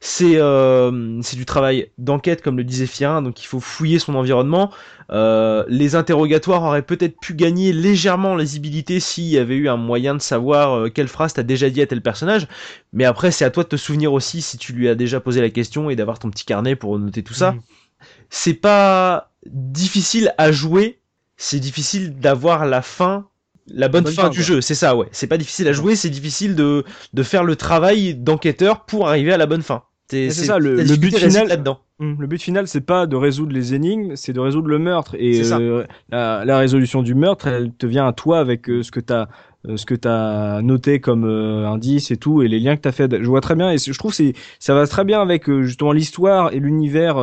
C'est 0.05 0.37
euh, 0.37 1.23
c'est 1.23 1.37
du 1.37 1.47
travail 1.47 1.93
d'enquête 1.97 2.43
comme 2.43 2.57
le 2.57 2.65
disait 2.65 2.87
Firin, 2.87 3.23
donc 3.23 3.41
il 3.41 3.47
faut 3.47 3.61
fouiller 3.61 4.01
son 4.01 4.17
environnement. 4.17 4.73
Euh, 5.11 5.65
les 5.69 5.95
interrogatoires 5.95 6.65
auraient 6.65 6.83
peut-être 6.83 7.21
pu 7.21 7.35
gagner 7.35 7.73
légèrement 7.73 8.33
en 8.33 8.37
lisibilité 8.37 8.99
s'il 8.99 9.27
y 9.27 9.39
avait 9.39 9.55
eu 9.55 9.69
un 9.69 9.77
moyen 9.77 10.17
de 10.17 10.21
savoir 10.21 10.77
euh, 10.77 10.89
quelle 10.89 11.07
phrase 11.07 11.35
t'as 11.35 11.45
déjà 11.45 11.71
dit 11.71 11.81
à 11.81 11.87
tel 11.87 12.03
personnage. 12.03 12.49
Mais 12.93 13.05
après, 13.05 13.31
c'est 13.31 13.45
à 13.45 13.51
toi 13.51 13.63
de 13.63 13.69
te 13.69 13.77
souvenir 13.77 14.13
aussi 14.13 14.43
si 14.43 14.59
tu 14.59 14.73
lui 14.73 14.89
as 14.89 14.97
déjà 14.97 15.21
posé 15.21 15.41
la 15.41 15.51
question 15.51 15.89
et 15.89 15.95
d'avoir 15.95 16.19
ton 16.19 16.31
petit 16.31 16.45
carnet 16.45 16.75
pour 16.75 16.99
noter 16.99 17.23
tout 17.23 17.35
ça. 17.35 17.53
Mhm. 17.53 17.61
C'est 18.29 18.55
pas 18.55 19.31
difficile 19.47 20.35
à 20.37 20.51
jouer, 20.51 20.99
c'est 21.37 21.61
difficile 21.61 22.19
d'avoir 22.19 22.67
la 22.67 22.83
fin, 22.83 23.29
la 23.69 23.87
bonne, 23.87 24.03
bonne 24.03 24.13
fin, 24.13 24.23
fin, 24.23 24.31
du 24.31 24.43
jeu. 24.43 24.63
C'est 24.63 24.75
ça, 24.75 24.97
ouais. 24.97 25.07
C'est 25.13 25.29
pas 25.29 25.39
difficile 25.39 25.69
à 25.69 25.73
jouer, 25.73 25.95
c'est 25.95 26.11
difficile 26.11 26.57
de, 26.57 26.85
de 27.13 27.23
faire 27.23 27.45
le 27.45 27.55
travail 27.55 28.17
d'enquêteur 28.17 28.85
pour 28.85 29.09
arriver 29.09 29.33
à 29.33 29.37
la 29.37 29.47
bonne 29.47 29.63
fin. 29.63 29.85
C'est 30.31 30.45
ça, 30.47 30.59
le- 30.59 30.77
but 30.97 31.11
final- 31.31 31.49
là-dedans. 31.49 31.79
Hum, 32.01 32.17
Le 32.19 32.27
but 32.27 32.43
final, 32.43 32.67
c'est 32.67 32.81
pas 32.81 33.07
de 33.07 33.15
résoudre 33.17 33.53
les 33.53 33.75
énigmes, 33.75 34.17
c'est 34.17 34.33
de 34.33 34.41
résoudre 34.41 34.69
le 34.69 34.79
meurtre. 34.79 35.15
Et 35.19 35.35
euh, 35.61 35.85
la, 36.11 36.45
la 36.45 36.59
résolution 36.59 37.03
du 37.03 37.15
meurtre, 37.15 37.47
elle 37.47 37.73
te 37.73 37.87
vient 37.87 38.07
à 38.09 38.13
toi 38.13 38.39
avec 38.41 38.69
euh, 38.69 38.83
ce 38.83 38.91
que 38.91 39.01
t'as 39.01 39.29
euh, 39.69 39.77
ce 39.77 39.87
que 39.87 39.95
t'as 39.95 40.61
noté 40.63 40.99
comme 40.99 41.25
indice 41.25 42.11
et 42.11 42.17
tout, 42.17 42.43
et 42.43 42.49
les 42.49 42.59
liens 42.59 42.75
que 42.75 42.81
t'as 42.81 42.91
fait. 42.91 43.09
Je 43.23 43.29
vois 43.29 43.41
très 43.41 43.55
bien, 43.55 43.71
et 43.71 43.79
je 43.79 43.97
trouve 43.97 44.11
que 44.11 44.17
c'est 44.17 44.33
ça 44.59 44.75
va 44.75 44.87
très 44.89 45.05
bien 45.05 45.21
avec 45.23 45.49
justement 45.63 45.93
l'histoire 45.93 46.53
et 46.53 46.59
l'univers 46.59 47.17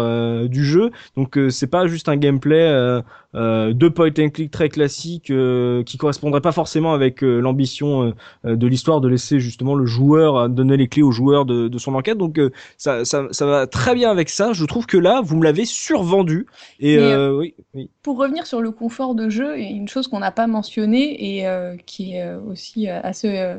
du 0.47 0.63
jeu. 0.63 0.91
Donc 1.17 1.37
c'est 1.49 1.67
pas 1.67 1.85
juste 1.87 2.07
un 2.07 2.15
gameplay 2.15 3.01
euh, 3.35 3.59
euh, 3.59 3.73
de 3.73 3.87
point 3.89 4.11
and 4.19 4.29
click 4.29 4.51
très 4.51 4.69
classique 4.69 5.29
euh, 5.31 5.83
qui 5.83 5.97
correspondrait 5.97 6.41
pas 6.41 6.51
forcément 6.51 6.93
avec 6.93 7.23
euh, 7.23 7.39
l'ambition 7.39 8.13
euh, 8.45 8.55
de 8.55 8.67
l'histoire 8.67 9.01
de 9.01 9.07
laisser 9.07 9.39
justement 9.39 9.75
le 9.75 9.85
joueur 9.85 10.35
euh, 10.35 10.47
donner 10.47 10.77
les 10.77 10.87
clés 10.87 11.03
au 11.03 11.11
joueur 11.11 11.45
de, 11.45 11.67
de 11.67 11.77
son 11.77 11.95
enquête. 11.95 12.17
Donc 12.17 12.37
euh, 12.37 12.51
ça, 12.77 13.05
ça, 13.05 13.27
ça 13.31 13.45
va 13.45 13.67
très 13.67 13.95
bien 13.95 14.09
avec 14.11 14.29
ça. 14.29 14.53
Je 14.53 14.65
trouve 14.65 14.85
que 14.85 14.97
là, 14.97 15.21
vous 15.23 15.37
me 15.37 15.43
l'avez 15.43 15.65
survendu. 15.65 16.47
Et 16.79 16.97
Mais, 16.97 17.03
euh, 17.03 17.37
oui, 17.37 17.55
oui. 17.73 17.89
Pour 18.03 18.17
revenir 18.17 18.45
sur 18.45 18.61
le 18.61 18.71
confort 18.71 19.15
de 19.15 19.29
jeu, 19.29 19.57
une 19.59 19.87
chose 19.87 20.07
qu'on 20.07 20.19
n'a 20.19 20.31
pas 20.31 20.47
mentionnée 20.47 21.37
et 21.37 21.47
euh, 21.47 21.75
qui 21.85 22.13
est 22.13 22.23
euh, 22.23 22.39
aussi 22.41 22.89
euh, 22.89 22.99
assez 23.03 23.37
euh, 23.39 23.55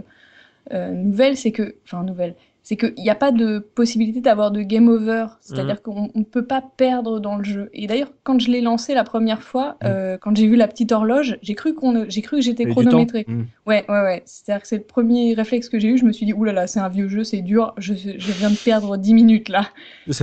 euh, 0.72 0.90
nouvelle, 0.92 1.36
c'est 1.36 1.52
que, 1.52 1.76
enfin 1.84 2.04
nouvelle, 2.04 2.36
c'est 2.62 2.76
qu'il 2.76 2.94
n'y 2.98 3.10
a 3.10 3.14
pas 3.14 3.32
de 3.32 3.58
possibilité 3.58 4.20
d'avoir 4.20 4.50
de 4.50 4.62
game 4.62 4.88
over, 4.88 5.26
c'est-à-dire 5.40 5.82
qu'on 5.82 6.10
ne 6.14 6.24
peut 6.24 6.44
pas 6.44 6.62
perdre 6.76 7.18
dans 7.20 7.36
le 7.36 7.44
jeu. 7.44 7.70
Et 7.72 7.86
d'ailleurs, 7.86 8.12
quand 8.22 8.38
je 8.40 8.50
l'ai 8.50 8.60
lancé 8.60 8.94
la 8.94 9.04
première 9.04 9.42
fois, 9.42 9.76
Mm. 9.82 9.86
euh, 9.86 10.18
quand 10.20 10.36
j'ai 10.36 10.46
vu 10.46 10.56
la 10.56 10.68
petite 10.68 10.92
horloge, 10.92 11.38
j'ai 11.42 11.54
cru 11.54 11.74
qu'on, 11.74 12.04
j'ai 12.08 12.22
cru 12.22 12.36
que 12.38 12.42
j'étais 12.42 12.66
chronométré. 12.66 13.24
Mm. 13.26 13.42
Ouais, 13.66 13.84
ouais, 13.88 14.02
ouais. 14.02 14.22
C'est-à-dire 14.24 14.62
que 14.62 14.68
c'est 14.68 14.76
le 14.78 14.82
premier 14.84 15.34
réflexe 15.34 15.68
que 15.68 15.78
j'ai 15.78 15.88
eu. 15.88 15.98
Je 15.98 16.04
me 16.04 16.12
suis 16.12 16.26
dit, 16.26 16.32
oulala, 16.32 16.66
c'est 16.66 16.80
un 16.80 16.88
vieux 16.88 17.08
jeu, 17.08 17.24
c'est 17.24 17.40
dur. 17.42 17.74
Je, 17.78 17.94
je 17.94 18.32
viens 18.32 18.50
de 18.50 18.56
perdre 18.56 18.96
10 18.96 19.14
minutes 19.14 19.48
là. 19.48 19.68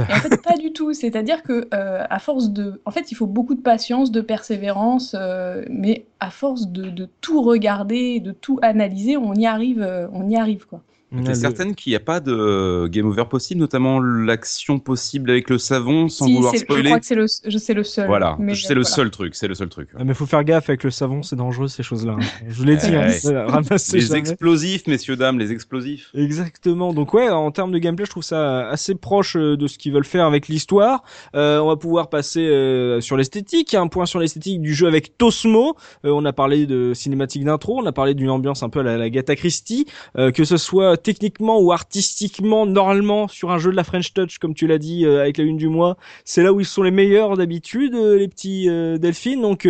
Et 0.10 0.14
en 0.14 0.16
fait, 0.18 0.42
pas 0.42 0.58
du 0.58 0.74
tout. 0.74 0.94
C'est-à-dire 0.94 1.44
que 1.44 1.68
euh, 1.74 2.04
à 2.10 2.20
force 2.20 2.52
de, 2.52 2.82
en 2.86 2.92
fait, 2.92 3.12
il 3.12 3.16
faut 3.16 3.28
beaucoup 3.28 3.56
de 3.56 3.62
patience, 3.62 4.12
de 4.12 4.22
persévérance, 4.22 5.16
euh, 5.20 5.64
mais 5.70 6.06
à 6.20 6.30
force 6.30 6.68
de, 6.68 6.90
de 6.90 7.08
tout 7.22 7.42
regarder, 7.42 8.20
de 8.20 8.32
tout 8.32 8.60
analyser, 8.62 9.18
on 9.18 9.34
y 9.34 9.46
arrive, 9.46 9.82
euh, 9.82 10.08
on 10.14 10.30
y 10.30 10.36
arrive 10.36 10.66
quoi. 10.68 10.82
T'es 11.10 11.30
le- 11.30 11.34
certaine 11.36 11.74
qu'il 11.74 11.92
n'y 11.92 11.96
a 11.96 12.02
pas 12.02 12.20
de 12.20 12.88
game 12.92 13.06
over 13.08 13.24
possible, 13.30 13.62
notamment 13.62 14.02
l'action 14.02 14.78
possible 14.78 15.32
avec 15.32 15.50
le 15.50 15.58
savon, 15.58 16.10
sans 16.10 16.26
Si, 16.26 16.34
vouloir 16.36 16.52
c'est- 16.52 16.60
je 16.60 16.64
spoiler 16.66 16.84
crois 16.90 17.00
que 17.00 17.06
c'est 17.06 17.16
le, 17.16 17.26
je 17.48 17.58
sais 17.58 17.74
le 17.74 17.84
seul. 17.86 18.08
Voilà, 18.08 18.36
mais, 18.40 18.56
c'est 18.56 18.74
le 18.74 18.82
voilà. 18.82 18.96
seul 18.96 19.10
truc, 19.10 19.34
c'est 19.36 19.48
le 19.48 19.56
seul 19.56 19.70
truc. 19.70 19.88
Ah, 19.98 20.04
mais 20.04 20.14
faut 20.14 20.26
faire 20.26 20.44
gaffe 20.44 20.70
avec 20.70 20.84
le 20.84 20.92
savon, 20.92 21.24
c'est 21.24 21.38
dangereux 21.38 21.70
ces 21.70 21.82
choses-là. 21.82 22.18
hein. 22.20 22.26
Je 22.50 22.64
l'ai 22.66 22.76
dit, 22.76 22.94
hein, 22.94 23.08
Les 23.08 24.02
jamais. 24.02 24.20
explosifs, 24.20 24.86
messieurs, 24.88 25.16
dames, 25.16 25.40
les 25.40 25.52
explosifs. 25.54 26.10
Exactement. 26.14 26.94
Donc 26.94 27.14
ouais, 27.14 27.30
en 27.30 27.52
termes 27.52 27.72
de 27.72 27.78
gameplay, 27.78 28.06
je 28.06 28.12
trouve 28.12 28.24
ça 28.24 28.68
assez 28.68 28.94
proche 28.96 29.38
euh, 29.38 29.56
de 29.56 29.68
ce 29.68 29.78
qu'ils 29.78 29.94
veulent 29.94 30.04
faire 30.06 30.26
avec 30.26 30.48
l'histoire. 30.50 31.04
Euh, 31.36 31.60
on 31.60 31.68
va 31.68 31.78
pouvoir 31.78 32.10
passer 32.10 32.42
euh, 32.42 33.00
sur 33.02 33.16
l'esthétique. 33.18 33.74
Un 33.74 33.88
point 33.88 34.06
sur 34.06 34.20
l'esthétique 34.20 34.62
du 34.62 34.74
jeu 34.74 34.88
avec 34.88 35.18
Tosmo. 35.18 35.76
Euh, 36.06 36.10
on 36.12 36.26
a 36.26 36.34
parlé 36.34 36.66
de 36.66 36.94
cinématique 36.94 37.46
d'intro, 37.46 37.80
on 37.82 37.86
a 37.86 37.92
parlé 37.92 38.14
d'une 38.14 38.30
ambiance 38.30 38.62
un 38.64 38.70
peu 38.70 38.80
à 38.80 38.84
la, 38.84 38.98
la 38.98 39.10
Gata 39.10 39.36
Christie, 39.36 39.86
euh, 40.18 40.32
que 40.32 40.44
ce 40.44 40.58
soit 40.58 40.97
techniquement 40.98 41.60
ou 41.60 41.72
artistiquement, 41.72 42.66
normalement 42.66 43.28
sur 43.28 43.52
un 43.52 43.58
jeu 43.58 43.72
de 43.72 43.76
la 43.76 43.84
French 43.84 44.14
Touch, 44.14 44.38
comme 44.40 44.54
tu 44.54 44.68
l'as 44.68 44.78
dit 44.78 45.06
euh, 45.06 45.22
avec 45.22 45.38
la 45.38 45.44
une 45.44 45.58
du 45.58 45.70
mois, 45.70 45.98
c'est 46.26 46.44
là 46.44 46.54
où 46.54 46.60
ils 46.60 46.66
sont 46.66 46.84
les 46.84 46.92
meilleurs 46.92 47.38
d'habitude, 47.38 47.94
euh, 47.96 48.18
les 48.18 48.28
petits 48.28 48.70
euh, 48.70 48.98
Delphines. 48.98 49.42
Donc 49.42 49.68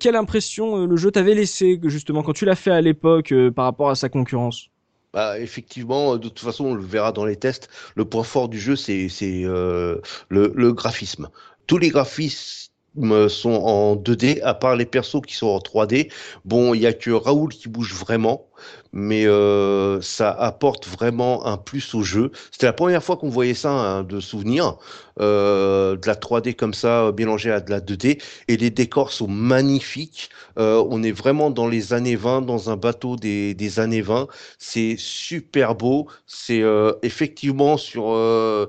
quelle 0.00 0.16
impression 0.16 0.86
le 0.86 0.96
jeu 0.96 1.10
t'avait 1.10 1.34
laissé 1.34 1.80
justement 1.84 2.22
quand 2.22 2.32
tu 2.32 2.44
l'as 2.44 2.56
fait 2.56 2.70
à 2.70 2.80
l'époque 2.80 3.32
par 3.54 3.64
rapport 3.64 3.90
à 3.90 3.94
sa 3.94 4.08
concurrence? 4.08 4.68
Bah, 5.12 5.38
effectivement, 5.38 6.16
de 6.16 6.28
toute 6.28 6.40
façon, 6.40 6.66
on 6.66 6.74
le 6.74 6.82
verra 6.82 7.12
dans 7.12 7.24
les 7.24 7.36
tests. 7.36 7.68
Le 7.94 8.04
point 8.04 8.22
fort 8.22 8.48
du 8.48 8.58
jeu, 8.58 8.76
c'est 8.76 9.08
le 9.18 10.72
graphisme. 10.72 11.28
Tous 11.66 11.78
les 11.78 11.88
graphismes 11.90 12.68
sont 13.28 13.50
en 13.50 13.96
2D, 13.96 14.42
à 14.42 14.54
part 14.54 14.76
les 14.76 14.86
persos 14.86 15.20
qui 15.26 15.34
sont 15.34 15.48
en 15.48 15.58
3D. 15.58 16.10
Bon, 16.44 16.74
il 16.74 16.80
y 16.80 16.86
a 16.86 16.92
que 16.92 17.10
Raoul 17.10 17.52
qui 17.52 17.68
bouge 17.68 17.94
vraiment, 17.94 18.46
mais 18.98 19.26
euh, 19.26 20.00
ça 20.00 20.30
apporte 20.30 20.88
vraiment 20.88 21.44
un 21.44 21.58
plus 21.58 21.94
au 21.94 22.02
jeu. 22.02 22.32
C'était 22.50 22.64
la 22.64 22.72
première 22.72 23.04
fois 23.04 23.18
qu'on 23.18 23.28
voyait 23.28 23.52
ça 23.52 23.70
hein, 23.70 24.02
de 24.04 24.20
souvenir, 24.20 24.76
euh, 25.20 25.96
de 25.96 26.06
la 26.06 26.14
3D 26.14 26.54
comme 26.54 26.74
ça 26.74 27.06
euh, 27.06 27.12
mélangée 27.16 27.50
à 27.50 27.60
de 27.60 27.70
la 27.70 27.80
2D, 27.80 28.20
et 28.48 28.56
les 28.56 28.70
décors 28.70 29.12
sont 29.12 29.28
magnifiques. 29.28 30.30
Euh, 30.58 30.84
on 30.90 31.02
est 31.02 31.12
vraiment 31.12 31.50
dans 31.50 31.68
les 31.68 31.92
années 31.92 32.16
20, 32.16 32.42
dans 32.42 32.70
un 32.70 32.76
bateau 32.76 33.16
des, 33.16 33.54
des 33.54 33.80
années 33.80 34.02
20. 34.02 34.26
C'est 34.58 34.96
super 34.98 35.74
beau. 35.74 36.06
C'est 36.26 36.62
euh, 36.62 36.92
effectivement 37.02 37.76
sur 37.76 38.12
euh, 38.12 38.68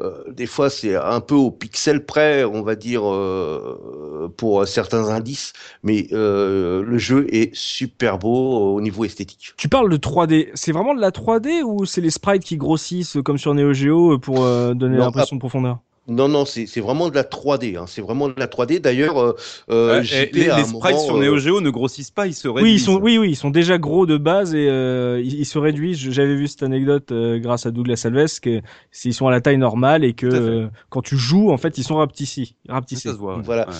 euh, 0.00 0.24
des 0.30 0.46
fois 0.46 0.70
c'est 0.70 0.96
un 0.96 1.20
peu 1.20 1.34
au 1.34 1.50
pixel 1.50 2.04
près, 2.04 2.44
on 2.44 2.62
va 2.62 2.74
dire 2.74 3.02
euh, 3.04 4.32
pour 4.36 4.66
certains 4.66 5.08
indices, 5.08 5.52
mais 5.82 6.06
euh, 6.12 6.82
le 6.82 6.98
jeu 6.98 7.26
est 7.34 7.54
super 7.54 8.18
beau 8.18 8.74
au 8.74 8.80
niveau 8.80 9.04
esthétique. 9.04 9.52
Tu 9.56 9.68
parles 9.68 9.90
de 9.90 9.96
3D, 9.96 10.48
c'est 10.54 10.72
vraiment 10.72 10.94
de 10.94 11.00
la 11.00 11.10
3D 11.10 11.62
ou 11.62 11.84
c'est 11.84 12.00
les 12.00 12.10
sprites 12.10 12.44
qui 12.44 12.56
grossissent 12.56 13.18
comme 13.24 13.38
sur 13.38 13.54
Neo 13.54 13.72
Geo 13.72 14.18
pour 14.18 14.44
donner 14.74 14.96
l'impression 14.96 15.36
de 15.36 15.40
profondeur? 15.40 15.79
Non, 16.08 16.28
non, 16.28 16.44
c'est 16.44 16.66
c'est 16.66 16.80
vraiment 16.80 17.08
de 17.08 17.14
la 17.14 17.22
3D. 17.22 17.76
Hein. 17.76 17.84
C'est 17.86 18.00
vraiment 18.00 18.28
de 18.28 18.34
la 18.36 18.46
3D. 18.46 18.80
D'ailleurs, 18.80 19.18
euh, 19.18 19.36
euh, 19.70 20.00
les, 20.00 20.06
sprites 20.06 20.72
moment, 20.72 20.98
sur 20.98 21.16
euh, 21.16 21.22
Neo 21.22 21.38
Geo 21.38 21.60
ne 21.60 21.70
grossissent 21.70 22.10
pas, 22.10 22.26
ils 22.26 22.34
se 22.34 22.48
réduisent. 22.48 22.64
Oui, 22.64 22.74
ils 22.74 22.80
sont, 22.80 23.00
oui, 23.00 23.18
oui, 23.18 23.30
ils 23.30 23.36
sont 23.36 23.50
déjà 23.50 23.78
gros 23.78 24.06
de 24.06 24.16
base 24.16 24.54
et 24.54 24.68
euh, 24.68 25.20
ils, 25.22 25.40
ils 25.40 25.44
se 25.44 25.58
réduisent. 25.58 25.98
J'avais 26.10 26.34
vu 26.34 26.48
cette 26.48 26.62
anecdote 26.62 27.12
euh, 27.12 27.38
grâce 27.38 27.66
à 27.66 27.70
Douglas 27.70 28.02
Alves 28.04 28.40
que 28.40 28.60
s'ils 28.90 29.14
sont 29.14 29.28
à 29.28 29.30
la 29.30 29.40
taille 29.40 29.58
normale 29.58 30.04
et 30.04 30.14
que 30.14 30.26
euh, 30.26 30.68
quand 30.88 31.02
tu 31.02 31.16
joues, 31.16 31.50
en 31.52 31.58
fait, 31.58 31.78
ils 31.78 31.84
sont 31.84 31.96
rapetissés. 31.96 32.54
rapetissés. 32.68 33.08
Ça 33.08 33.14
se 33.14 33.18
voit. 33.18 33.36
ouais. 33.36 33.42
Voilà. 33.44 33.68
Ouais. 33.68 33.74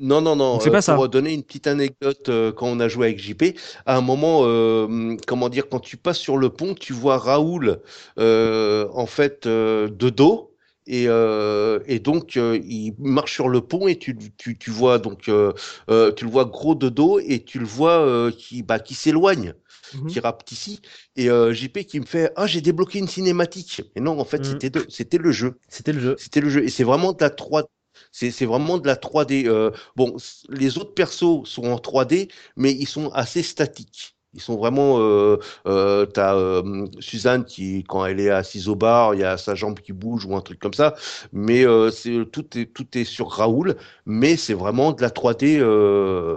Non, 0.00 0.20
non, 0.20 0.36
non. 0.36 0.60
C'est 0.60 0.68
euh, 0.68 0.72
pas 0.72 0.82
ça. 0.82 0.94
Pour 0.94 1.08
donner 1.08 1.34
une 1.34 1.42
petite 1.42 1.66
anecdote, 1.66 2.28
euh, 2.28 2.52
quand 2.52 2.68
on 2.68 2.78
a 2.78 2.88
joué 2.88 3.08
avec 3.08 3.18
JP, 3.18 3.56
à 3.84 3.96
un 3.96 4.00
moment, 4.00 4.40
euh, 4.44 5.16
comment 5.26 5.48
dire, 5.48 5.68
quand 5.68 5.80
tu 5.80 5.96
passes 5.96 6.18
sur 6.18 6.36
le 6.36 6.50
pont, 6.50 6.74
tu 6.74 6.92
vois 6.92 7.18
Raoul, 7.18 7.80
euh, 8.18 8.86
en 8.94 9.06
fait, 9.06 9.46
euh, 9.46 9.88
de 9.88 10.08
dos. 10.10 10.47
Et, 10.88 11.04
euh, 11.06 11.80
et 11.86 11.98
donc, 11.98 12.36
euh, 12.38 12.58
il 12.64 12.94
marche 12.98 13.34
sur 13.34 13.48
le 13.50 13.60
pont 13.60 13.86
et 13.88 13.96
tu, 13.98 14.16
tu, 14.38 14.56
tu 14.56 14.70
vois 14.70 14.98
donc, 14.98 15.28
euh, 15.28 15.52
euh, 15.90 16.12
tu 16.12 16.24
le 16.24 16.30
vois 16.30 16.46
gros 16.46 16.74
de 16.74 16.88
dos 16.88 17.18
et 17.20 17.44
tu 17.44 17.58
le 17.58 17.66
vois 17.66 18.00
euh, 18.00 18.30
qui, 18.30 18.62
bah, 18.62 18.78
qui 18.78 18.94
s'éloigne, 18.94 19.52
Mhm. 19.94 20.08
qui 20.08 20.20
rapetissit. 20.20 20.80
Et 21.16 21.30
euh, 21.30 21.52
JP 21.52 21.84
qui 21.84 22.00
me 22.00 22.06
fait, 22.06 22.32
ah, 22.36 22.46
j'ai 22.46 22.62
débloqué 22.62 22.98
une 22.98 23.08
cinématique. 23.08 23.82
Et 23.96 24.00
non, 24.00 24.18
en 24.18 24.24
fait, 24.24 24.44
Mhm. 24.44 24.58
c'était 24.88 25.18
le 25.18 25.30
jeu. 25.32 25.58
C'était 25.68 25.92
le 25.92 26.00
jeu. 26.00 26.16
C'était 26.18 26.40
le 26.40 26.48
jeu. 26.48 26.64
Et 26.64 26.70
c'est 26.70 26.84
vraiment 26.84 27.12
de 27.12 27.22
la 27.22 27.30
3 27.30 27.64
c'est 28.12 28.30
c'est 28.30 28.46
vraiment 28.46 28.78
de 28.78 28.86
la 28.86 28.96
3D. 28.96 29.44
Euh, 29.46 29.70
bon, 29.96 30.16
les 30.48 30.78
autres 30.78 30.94
persos 30.94 31.44
sont 31.44 31.64
en 31.64 31.78
3D, 31.78 32.28
mais 32.56 32.72
ils 32.72 32.86
sont 32.86 33.10
assez 33.10 33.42
statiques. 33.42 34.16
Ils 34.38 34.40
sont 34.40 34.56
vraiment. 34.56 35.00
Euh, 35.00 35.36
euh, 35.66 36.06
T'as 36.06 36.36
euh, 36.36 36.86
Suzanne 37.00 37.44
qui, 37.44 37.82
quand 37.88 38.06
elle 38.06 38.20
est 38.20 38.30
assise 38.30 38.68
au 38.68 38.76
bar, 38.76 39.14
il 39.14 39.20
y 39.20 39.24
a 39.24 39.36
sa 39.36 39.56
jambe 39.56 39.80
qui 39.80 39.92
bouge 39.92 40.24
ou 40.26 40.36
un 40.36 40.40
truc 40.40 40.60
comme 40.60 40.74
ça. 40.74 40.94
Mais 41.32 41.66
euh, 41.66 41.90
c'est 41.90 42.24
tout 42.30 42.56
est 42.56 42.72
tout 42.72 42.86
est 42.96 43.02
sur 43.02 43.30
Raoul, 43.30 43.74
mais 44.06 44.36
c'est 44.36 44.54
vraiment 44.54 44.92
de 44.92 45.02
la 45.02 45.08
3D 45.08 45.58
euh, 45.58 45.66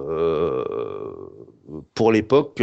euh, 0.10 0.64
pour 1.94 2.12
l'époque 2.12 2.56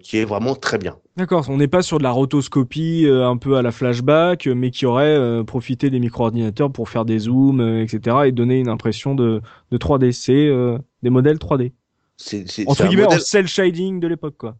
qui 0.00 0.16
est 0.16 0.24
vraiment 0.24 0.54
très 0.54 0.78
bien. 0.78 0.96
D'accord, 1.18 1.44
on 1.50 1.58
n'est 1.58 1.68
pas 1.68 1.82
sur 1.82 1.98
de 1.98 2.02
la 2.02 2.10
rotoscopie 2.10 3.06
un 3.06 3.36
peu 3.36 3.56
à 3.56 3.62
la 3.62 3.70
flashback, 3.70 4.46
mais 4.46 4.70
qui 4.70 4.86
aurait 4.86 5.44
profité 5.44 5.90
des 5.90 6.00
micro-ordinateurs 6.00 6.72
pour 6.72 6.88
faire 6.88 7.04
des 7.04 7.18
zooms, 7.18 7.60
etc. 7.60 8.16
et 8.24 8.32
donner 8.32 8.58
une 8.58 8.70
impression 8.70 9.14
de, 9.14 9.42
de 9.70 9.78
3D. 9.78 10.12
C'est 10.12 10.50
des 11.02 11.10
modèles 11.10 11.36
3D. 11.36 11.72
C'est 12.16 12.48
c'est- 12.48 12.62
c'est 12.62 12.68
Entre 12.68 12.82
un 12.82 12.88
guillemets, 12.88 13.02
modèle- 13.04 13.18
en 13.18 13.24
cell 13.24 13.46
shading 13.48 14.00
de 14.00 14.06
l'époque, 14.08 14.36
quoi. 14.38 14.56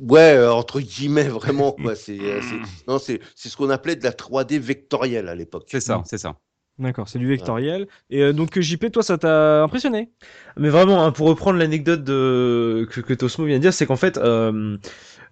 Ouais, 0.00 0.34
euh, 0.36 0.52
entre 0.52 0.80
guillemets, 0.80 1.28
vraiment, 1.28 1.72
quoi. 1.72 1.94
C'est, 1.94 2.20
euh, 2.20 2.40
c'est- 2.40 2.60
non, 2.88 2.98
c'est, 2.98 3.20
c'est 3.34 3.48
ce 3.48 3.56
qu'on 3.56 3.70
appelait 3.70 3.96
de 3.96 4.04
la 4.04 4.12
3D 4.12 4.58
vectorielle 4.58 5.28
à 5.28 5.34
l'époque. 5.34 5.66
C'est 5.70 5.80
ça, 5.80 6.02
c'est 6.06 6.18
ça. 6.18 6.36
D'accord, 6.76 7.08
c'est 7.08 7.20
du 7.20 7.28
vectoriel. 7.28 7.86
Et 8.10 8.20
euh, 8.22 8.32
donc 8.32 8.58
JP, 8.58 8.90
toi, 8.90 9.04
ça 9.04 9.16
t'a 9.16 9.62
impressionné? 9.62 10.10
Mais 10.56 10.70
vraiment, 10.70 11.04
hein, 11.04 11.12
pour 11.12 11.28
reprendre 11.28 11.56
l'anecdote 11.58 12.02
de... 12.02 12.88
que, 12.90 13.00
que 13.00 13.14
Tosmo 13.14 13.44
vient 13.46 13.58
de 13.58 13.62
dire, 13.62 13.72
c'est 13.72 13.86
qu'en 13.86 13.94
fait, 13.96 14.18
euh, 14.18 14.76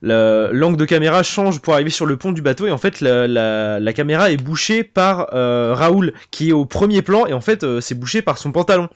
l'angle 0.02 0.76
de 0.76 0.84
caméra 0.84 1.22
change 1.22 1.60
pour 1.60 1.74
arriver 1.74 1.90
sur 1.90 2.06
le 2.06 2.16
pont 2.16 2.32
du 2.32 2.42
bateau 2.42 2.66
et 2.66 2.72
en 2.72 2.78
fait, 2.78 3.00
la, 3.00 3.92
caméra 3.92 4.30
est 4.32 4.36
bouchée 4.36 4.82
par 4.82 5.28
euh, 5.32 5.74
Raoul 5.74 6.12
qui 6.30 6.50
est 6.50 6.52
au 6.52 6.64
premier 6.64 7.02
plan 7.02 7.26
et 7.26 7.32
en 7.32 7.40
fait, 7.40 7.62
euh, 7.62 7.80
c'est 7.80 7.94
bouché 7.94 8.22
par 8.22 8.38
son 8.38 8.52
pantalon 8.52 8.88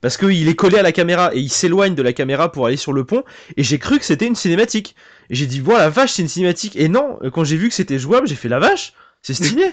parce 0.00 0.16
qu'il 0.16 0.48
est 0.48 0.54
collé 0.54 0.78
à 0.78 0.82
la 0.82 0.92
caméra 0.92 1.34
et 1.34 1.38
il 1.38 1.50
s'éloigne 1.50 1.94
de 1.94 2.02
la 2.02 2.12
caméra 2.12 2.52
pour 2.52 2.66
aller 2.66 2.76
sur 2.76 2.92
le 2.92 3.04
pont 3.04 3.22
et 3.56 3.62
j'ai 3.62 3.78
cru 3.78 3.98
que 3.98 4.04
c'était 4.04 4.26
une 4.26 4.36
cinématique. 4.36 4.94
J'ai 5.30 5.46
dit, 5.46 5.60
voilà, 5.60 5.84
la 5.84 5.90
vache, 5.90 6.12
c'est 6.12 6.22
une 6.22 6.28
cinématique. 6.28 6.76
Et 6.76 6.88
non, 6.88 7.18
euh, 7.22 7.30
quand 7.30 7.44
j'ai 7.44 7.56
vu 7.56 7.68
que 7.68 7.74
c'était 7.74 7.98
jouable, 7.98 8.26
j'ai 8.26 8.34
fait 8.34 8.48
la 8.48 8.58
vache, 8.58 8.92
c'est 9.22 9.34
stylé. 9.34 9.72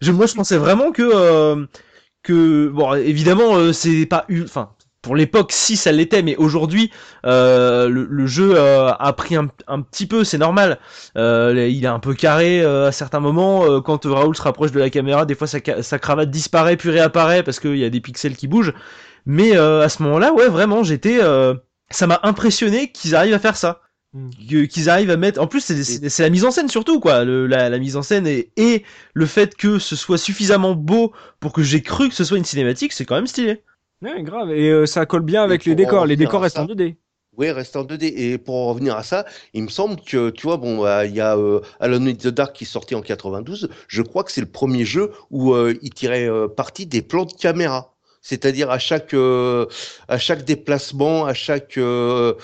je, 0.00 0.10
moi, 0.10 0.26
je 0.26 0.34
pensais 0.34 0.56
vraiment 0.56 0.92
que 0.92 1.02
euh, 1.02 1.66
que 2.22 2.68
bon, 2.68 2.94
évidemment, 2.94 3.72
c'est 3.72 4.06
pas 4.06 4.26
enfin. 4.42 4.70
Pour 5.04 5.16
l'époque, 5.16 5.52
si 5.52 5.76
ça 5.76 5.92
l'était, 5.92 6.22
mais 6.22 6.34
aujourd'hui, 6.36 6.90
euh, 7.26 7.88
le, 7.88 8.06
le 8.10 8.26
jeu 8.26 8.54
euh, 8.56 8.90
a 8.90 9.12
pris 9.12 9.36
un, 9.36 9.48
un 9.68 9.82
petit 9.82 10.06
peu, 10.06 10.24
c'est 10.24 10.38
normal. 10.38 10.78
Euh, 11.18 11.68
il 11.70 11.84
est 11.84 11.88
un 11.88 11.98
peu 12.00 12.14
carré 12.14 12.62
euh, 12.62 12.88
à 12.88 12.92
certains 12.92 13.20
moments. 13.20 13.64
euh, 13.66 13.80
quand 13.80 14.04
Raoul 14.06 14.34
se 14.34 14.42
rapproche 14.42 14.72
de 14.72 14.78
la 14.80 14.88
caméra, 14.90 15.26
des 15.26 15.34
fois 15.34 15.46
sa, 15.46 15.58
sa 15.82 15.98
cravate 15.98 16.30
disparaît 16.30 16.76
puis 16.76 16.90
réapparaît 16.90 17.42
parce 17.42 17.60
qu'il 17.60 17.76
y 17.76 17.84
a 17.84 17.90
des 17.90 18.00
pixels 18.00 18.36
qui 18.36 18.48
bougent. 18.48 18.72
Mais 19.26 19.56
euh, 19.56 19.82
à 19.82 19.88
ce 19.88 20.02
moment-là, 20.02 20.32
ouais, 20.32 20.48
vraiment, 20.48 20.82
j'étais, 20.82 21.18
euh, 21.22 21.54
ça 21.90 22.06
m'a 22.06 22.20
impressionné 22.22 22.90
qu'ils 22.92 23.14
arrivent 23.14 23.34
à 23.34 23.38
faire 23.38 23.56
ça, 23.56 23.80
Mm. 24.16 24.30
Que- 24.48 24.64
qu'ils 24.66 24.88
arrivent 24.90 25.10
à 25.10 25.16
mettre. 25.16 25.40
En 25.40 25.48
plus, 25.48 25.60
c'est 25.60 26.22
la 26.22 26.30
mise 26.30 26.44
en 26.44 26.52
scène 26.52 26.68
surtout, 26.68 27.00
quoi. 27.00 27.24
Le- 27.24 27.46
la, 27.48 27.68
la 27.68 27.78
mise 27.80 27.96
en 27.96 28.02
scène 28.02 28.28
et, 28.28 28.52
et 28.56 28.84
le 29.12 29.26
fait 29.26 29.56
que 29.56 29.80
ce 29.80 29.96
soit 29.96 30.18
suffisamment 30.18 30.74
beau 30.74 31.12
pour 31.40 31.52
que 31.52 31.62
j'ai 31.64 31.82
cru 31.82 32.08
que 32.10 32.14
ce 32.14 32.22
soit 32.22 32.38
une 32.38 32.44
cinématique, 32.44 32.92
c'est 32.92 33.04
quand 33.04 33.16
même 33.16 33.26
stylé. 33.26 33.64
Ouais, 34.02 34.22
grave. 34.22 34.52
Et 34.52 34.70
euh, 34.70 34.86
ça 34.86 35.06
colle 35.06 35.22
bien 35.22 35.42
avec 35.42 35.64
les 35.64 35.74
décors. 35.74 36.06
Les 36.06 36.16
décors 36.16 36.42
restent 36.42 36.58
en 36.58 36.66
2D. 36.66 36.96
Oui, 37.36 37.50
reste 37.50 37.74
en 37.76 37.84
2D. 37.84 38.12
Et 38.16 38.38
pour 38.38 38.56
en 38.56 38.68
revenir 38.68 38.96
à 38.96 39.02
ça, 39.02 39.24
il 39.54 39.64
me 39.64 39.68
semble 39.68 39.96
que, 40.00 40.30
tu 40.30 40.46
vois, 40.46 40.56
bon, 40.56 40.82
bah, 40.82 41.04
il 41.04 41.14
y 41.14 41.20
a 41.20 41.36
euh, 41.36 41.60
Alone 41.80 42.08
in 42.08 42.14
the 42.14 42.28
Dark 42.28 42.54
qui 42.54 42.64
sorti 42.64 42.94
en 42.94 43.02
92. 43.02 43.68
Je 43.88 44.02
crois 44.02 44.24
que 44.24 44.32
c'est 44.32 44.40
le 44.40 44.46
premier 44.46 44.84
jeu 44.84 45.12
où 45.30 45.54
euh, 45.54 45.74
il 45.82 45.92
tirait 45.92 46.28
euh, 46.28 46.48
parti 46.48 46.86
des 46.86 47.02
plans 47.02 47.24
de 47.24 47.32
caméra. 47.32 47.90
C'est-à-dire 48.20 48.70
à 48.70 48.78
chaque 48.78 49.12
à 49.12 50.18
chaque 50.18 50.46
déplacement, 50.46 51.26
à 51.26 51.34
chaque 51.34 51.74
changement 51.74 52.38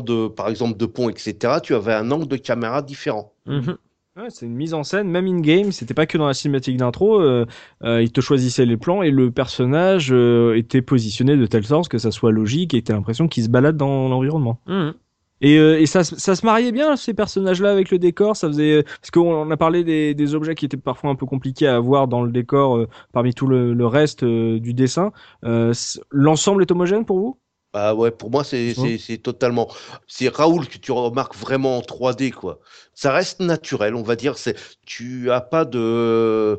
de, 0.00 0.28
par 0.28 0.48
exemple, 0.48 0.78
de 0.78 0.86
pont, 0.86 1.10
etc. 1.10 1.58
Tu 1.62 1.74
avais 1.74 1.92
un 1.92 2.10
angle 2.10 2.26
de 2.26 2.36
caméra 2.36 2.80
différent. 2.80 3.34
Mhm. 3.44 3.76
Ouais, 4.16 4.30
c'est 4.30 4.46
une 4.46 4.54
mise 4.54 4.72
en 4.72 4.82
scène, 4.82 5.08
même 5.10 5.26
in-game, 5.26 5.72
c'était 5.72 5.92
pas 5.92 6.06
que 6.06 6.16
dans 6.16 6.26
la 6.26 6.32
cinématique 6.32 6.78
d'intro, 6.78 7.20
euh, 7.20 7.44
euh, 7.84 8.02
il 8.02 8.10
te 8.12 8.22
choisissait 8.22 8.64
les 8.64 8.78
plans 8.78 9.02
et 9.02 9.10
le 9.10 9.30
personnage 9.30 10.08
euh, 10.10 10.56
était 10.56 10.80
positionné 10.80 11.36
de 11.36 11.44
telle 11.44 11.66
sorte 11.66 11.88
que 11.88 11.98
ça 11.98 12.10
soit 12.10 12.32
logique 12.32 12.72
et 12.72 12.80
t'aies 12.80 12.94
l'impression 12.94 13.28
qu'il 13.28 13.44
se 13.44 13.50
balade 13.50 13.76
dans 13.76 14.08
l'environnement. 14.08 14.58
Mhm. 14.66 14.94
Et, 15.42 15.58
euh, 15.58 15.78
et 15.78 15.84
ça, 15.84 16.02
se- 16.02 16.16
ça 16.16 16.34
se 16.34 16.46
mariait 16.46 16.72
bien, 16.72 16.96
ces 16.96 17.12
personnages-là, 17.12 17.70
avec 17.70 17.90
le 17.90 17.98
décor, 17.98 18.36
ça 18.36 18.48
faisait... 18.48 18.84
Parce 18.84 19.10
qu'on 19.10 19.34
on 19.34 19.50
a 19.50 19.56
parlé 19.58 19.84
des, 19.84 20.14
des 20.14 20.34
objets 20.34 20.54
qui 20.54 20.64
étaient 20.64 20.78
parfois 20.78 21.10
un 21.10 21.14
peu 21.14 21.26
compliqués 21.26 21.66
à 21.66 21.76
avoir 21.76 22.08
dans 22.08 22.22
le 22.22 22.32
décor 22.32 22.78
euh, 22.78 22.88
parmi 23.12 23.34
tout 23.34 23.46
le, 23.46 23.74
le 23.74 23.86
reste 23.86 24.22
euh, 24.22 24.58
du 24.58 24.72
dessin. 24.72 25.12
Euh, 25.44 25.74
L'ensemble 26.10 26.62
est 26.62 26.70
homogène 26.72 27.04
pour 27.04 27.18
vous? 27.18 27.38
Bah 27.76 27.94
ouais, 27.94 28.10
pour 28.10 28.30
moi, 28.30 28.42
c'est 28.42 28.74
c'est 28.74 29.18
totalement. 29.18 29.68
C'est 30.06 30.28
Raoul 30.34 30.66
que 30.66 30.78
tu 30.78 30.92
remarques 30.92 31.36
vraiment 31.36 31.76
en 31.78 31.82
3D, 31.82 32.30
quoi. 32.32 32.60
Ça 32.94 33.12
reste 33.12 33.40
naturel, 33.40 33.94
on 33.94 34.02
va 34.02 34.16
dire. 34.16 34.38
C'est 34.38 34.56
tu 34.86 35.30
as 35.30 35.42
pas 35.42 35.66
de 35.66 36.58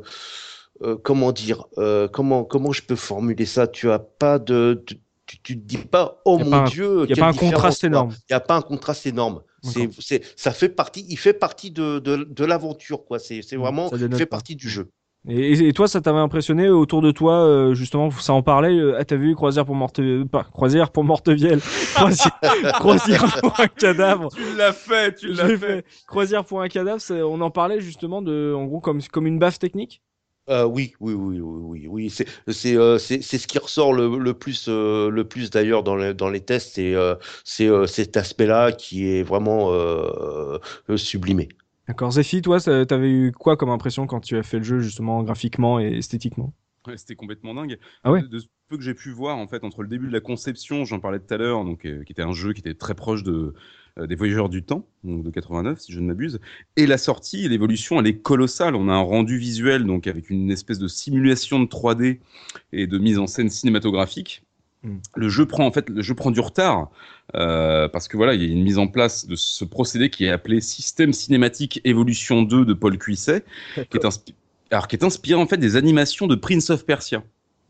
euh, 0.81 0.98
comment 1.03 1.31
dire 1.31 1.65
euh, 1.77 2.07
comment 2.07 2.44
comment 2.44 2.72
je 2.72 2.84
peux 2.84 2.95
formuler 2.95 3.45
ça? 3.45 3.68
Tu 3.68 3.89
as 3.91 3.99
pas 3.99 4.39
de 4.39 4.84
tu, 4.85 4.95
tu, 5.26 5.41
tu 5.41 5.60
te 5.60 5.65
dis 5.65 5.77
pas 5.77 6.22
oh 6.26 6.38
a 6.38 6.44
mon 6.44 6.57
un- 6.65 6.69
Dieu, 6.69 7.07
y 7.07 7.14
a 7.14 7.15
quelle 7.15 7.18
pas 7.18 7.27
un 7.27 7.34
contraste 7.34 7.84
énorme. 7.84 8.15
Il 8.30 8.34
y 8.34 8.35
a 8.35 8.39
pas 8.39 8.56
un 8.56 8.61
contraste 8.61 9.06
énorme. 9.07 9.44
C'est 9.61 9.89
ça 10.38 10.52
fait 10.52 10.69
partie. 10.69 11.06
Il 11.10 11.18
fait 11.18 11.34
partie 11.34 11.72
de 11.72 11.99
de, 11.99 12.18
de 12.18 12.45
l'aventure, 12.45 13.06
quoi. 13.06 13.19
C'est 13.19 13.41
c'est 13.41 13.56
Mm, 13.57 13.64
vraiment 13.64 13.91
il 14.10 14.15
fait 14.15 14.26
pas. 14.26 14.38
partie 14.38 14.56
du 14.56 14.69
jeu. 14.69 14.91
Et, 15.30 15.74
toi, 15.74 15.88
ça 15.88 15.99
t'avait 15.99 16.20
impressionné 16.20 16.70
autour 16.70 17.02
de 17.02 17.12
toi, 17.12 17.45
euh, 17.45 17.74
justement, 17.74 18.10
ça 18.12 18.34
en 18.34 18.41
parlait. 18.41 18.78
euh, 18.78 18.95
ah, 18.98 19.04
t'as 19.04 19.18
vu 19.18 19.36
croisière 19.36 19.66
pour 19.66 19.76
Morte, 19.76 19.99
pas 20.32 20.45
croisière 20.45 20.90
pour 20.90 21.04
Mortevielle, 21.04 21.60
croisière, 21.95 22.40
croisière 22.74 23.40
pour 23.41 23.60
un 23.60 23.68
cadavre. 23.68 24.30
Tu 24.34 24.56
l'as 24.56 24.72
fait, 24.72 25.16
tu 25.16 25.28
l'ai 25.28 25.58
fait. 25.58 25.86
Croisière 26.08 26.45
pour 26.45 26.62
un 26.62 26.70
cadavre, 26.70 27.02
on 27.12 27.41
en 27.41 27.52
parlait 27.52 27.82
justement 27.82 28.22
de, 28.22 28.54
en 28.56 28.66
gros, 28.66 28.80
comme 28.80 29.02
comme 29.12 29.28
une 29.28 29.40
baffe 29.40 29.60
technique? 29.60 30.02
Euh, 30.49 30.64
oui, 30.64 30.94
oui, 31.02 31.14
oui, 31.14 31.40
oui, 31.41 31.60
oui, 31.62 31.88
oui. 31.90 32.10
C'est, 32.10 32.26
c'est, 32.48 32.78
euh, 32.78 32.98
c'est, 32.98 33.22
c'est 33.22 33.38
ce 33.38 33.48
qui 33.48 33.60
ressort 33.60 33.94
le, 33.94 34.18
le 34.18 34.34
plus, 34.34 34.68
euh, 34.70 35.10
le 35.10 35.26
plus 35.26 35.49
d'ailleurs 35.49 35.84
dans 35.84 35.98
les, 35.98 36.14
dans 36.14 36.30
les 36.30 36.40
tests. 36.40 36.76
C'est, 36.76 36.95
euh, 36.95 37.16
c'est 37.44 37.68
euh, 37.68 37.86
cet 37.86 38.16
aspect-là 38.16 38.72
qui 38.72 39.10
est 39.10 39.24
vraiment 39.24 39.74
euh, 39.74 40.58
euh, 40.90 40.98
sublimé. 40.98 41.49
D'accord. 41.88 42.12
Zephy, 42.12 42.42
toi, 42.42 42.60
t'avais 42.60 43.10
eu 43.12 43.32
quoi 43.32 43.56
comme 43.58 43.70
impression 43.70 44.08
quand 44.08 44.20
tu 44.20 44.38
as 44.38 44.44
fait 44.44 44.58
le 44.58 44.64
jeu, 44.64 44.80
justement, 44.80 45.24
graphiquement 45.24 45.80
et 45.80 45.98
esthétiquement? 45.98 46.54
Ouais, 46.86 46.98
C'était 46.98 47.16
complètement 47.16 47.54
dingue. 47.54 47.80
Ah 48.04 48.12
ouais? 48.12 48.22
De, 48.22 48.28
de 48.28 48.40
ce 48.40 48.48
peu 48.70 48.78
que 48.78 48.84
j'ai 48.84 48.94
pu 48.94 49.12
voir, 49.12 49.38
en 49.38 49.48
fait, 49.48 49.64
entre 49.64 49.82
le 49.82 49.88
début 49.88 50.08
de 50.08 50.14
la 50.14 50.22
conception, 50.22 50.86
j'en 50.86 51.00
parlais 51.00 51.20
tout 51.20 51.34
à 51.34 51.38
l'heure, 51.38 51.64
donc 51.66 51.86
euh, 51.86 52.04
qui 52.04 52.12
était 52.14 52.22
un 52.22 52.34
jeu 52.34 52.54
qui 52.54 52.60
était 52.62 52.74
très 52.74 52.96
proche 52.96 53.24
de 53.24 53.54
euh, 53.98 54.08
des 54.08 54.16
Voyageurs 54.16 54.50
du 54.50 54.64
Temps, 54.64 54.88
donc 55.04 55.24
de 55.24 55.30
89 55.30 55.80
si 55.80 55.92
je 55.92 56.00
ne 56.00 56.08
m'abuse, 56.08 56.40
et 56.76 56.86
la 56.88 56.98
sortie, 56.98 57.48
l'évolution, 57.50 58.00
elle 58.00 58.08
est 58.08 58.22
colossale. 58.22 58.76
On 58.76 58.90
a 58.90 58.94
un 58.94 59.02
rendu 59.02 59.38
visuel, 59.38 59.86
donc 59.86 60.08
avec 60.08 60.30
une 60.30 60.50
espèce 60.52 60.80
de 60.80 60.88
simulation 60.88 61.60
de 61.60 61.66
3D 61.66 62.20
et 62.72 62.88
de 62.88 62.98
mise 62.98 63.20
en 63.20 63.28
scène 63.28 63.50
cinématographique. 63.50 64.44
Mm. 64.88 65.00
Le 65.16 65.30
jeu 65.30 65.46
prend 65.46 65.66
en 65.66 65.72
fait, 65.72 65.90
le 65.90 66.02
jeu 66.02 66.16
prend 66.16 66.32
du 66.32 66.40
retard 66.40 66.90
euh, 67.36 67.88
parce 67.88 68.08
que 68.08 68.18
voilà, 68.18 68.34
il 68.34 68.44
y 68.44 68.46
a 68.46 68.52
une 68.52 68.64
mise 68.64 68.78
en 68.78 68.88
place 68.88 69.28
de 69.28 69.36
ce 69.36 69.66
procédé 69.66 70.10
qui 70.10 70.26
est 70.26 70.30
appelé 70.30 70.62
Système 70.62 71.14
cinématique 71.14 71.82
évolution 71.84 72.42
2 72.44 72.66
de 72.66 72.74
Paul 72.74 72.98
Cuisset, 72.98 73.44
qui 73.76 73.98
est, 73.98 74.06
inspi- 74.06 74.34
alors, 74.72 74.88
qui 74.88 74.96
est 74.96 75.04
inspiré 75.04 75.40
en 75.40 75.46
fait 75.48 75.58
des 75.58 75.76
animations 75.76 76.28
de 76.28 76.36
Prince 76.36 76.70
of 76.70 76.86
Persia. 76.86 77.24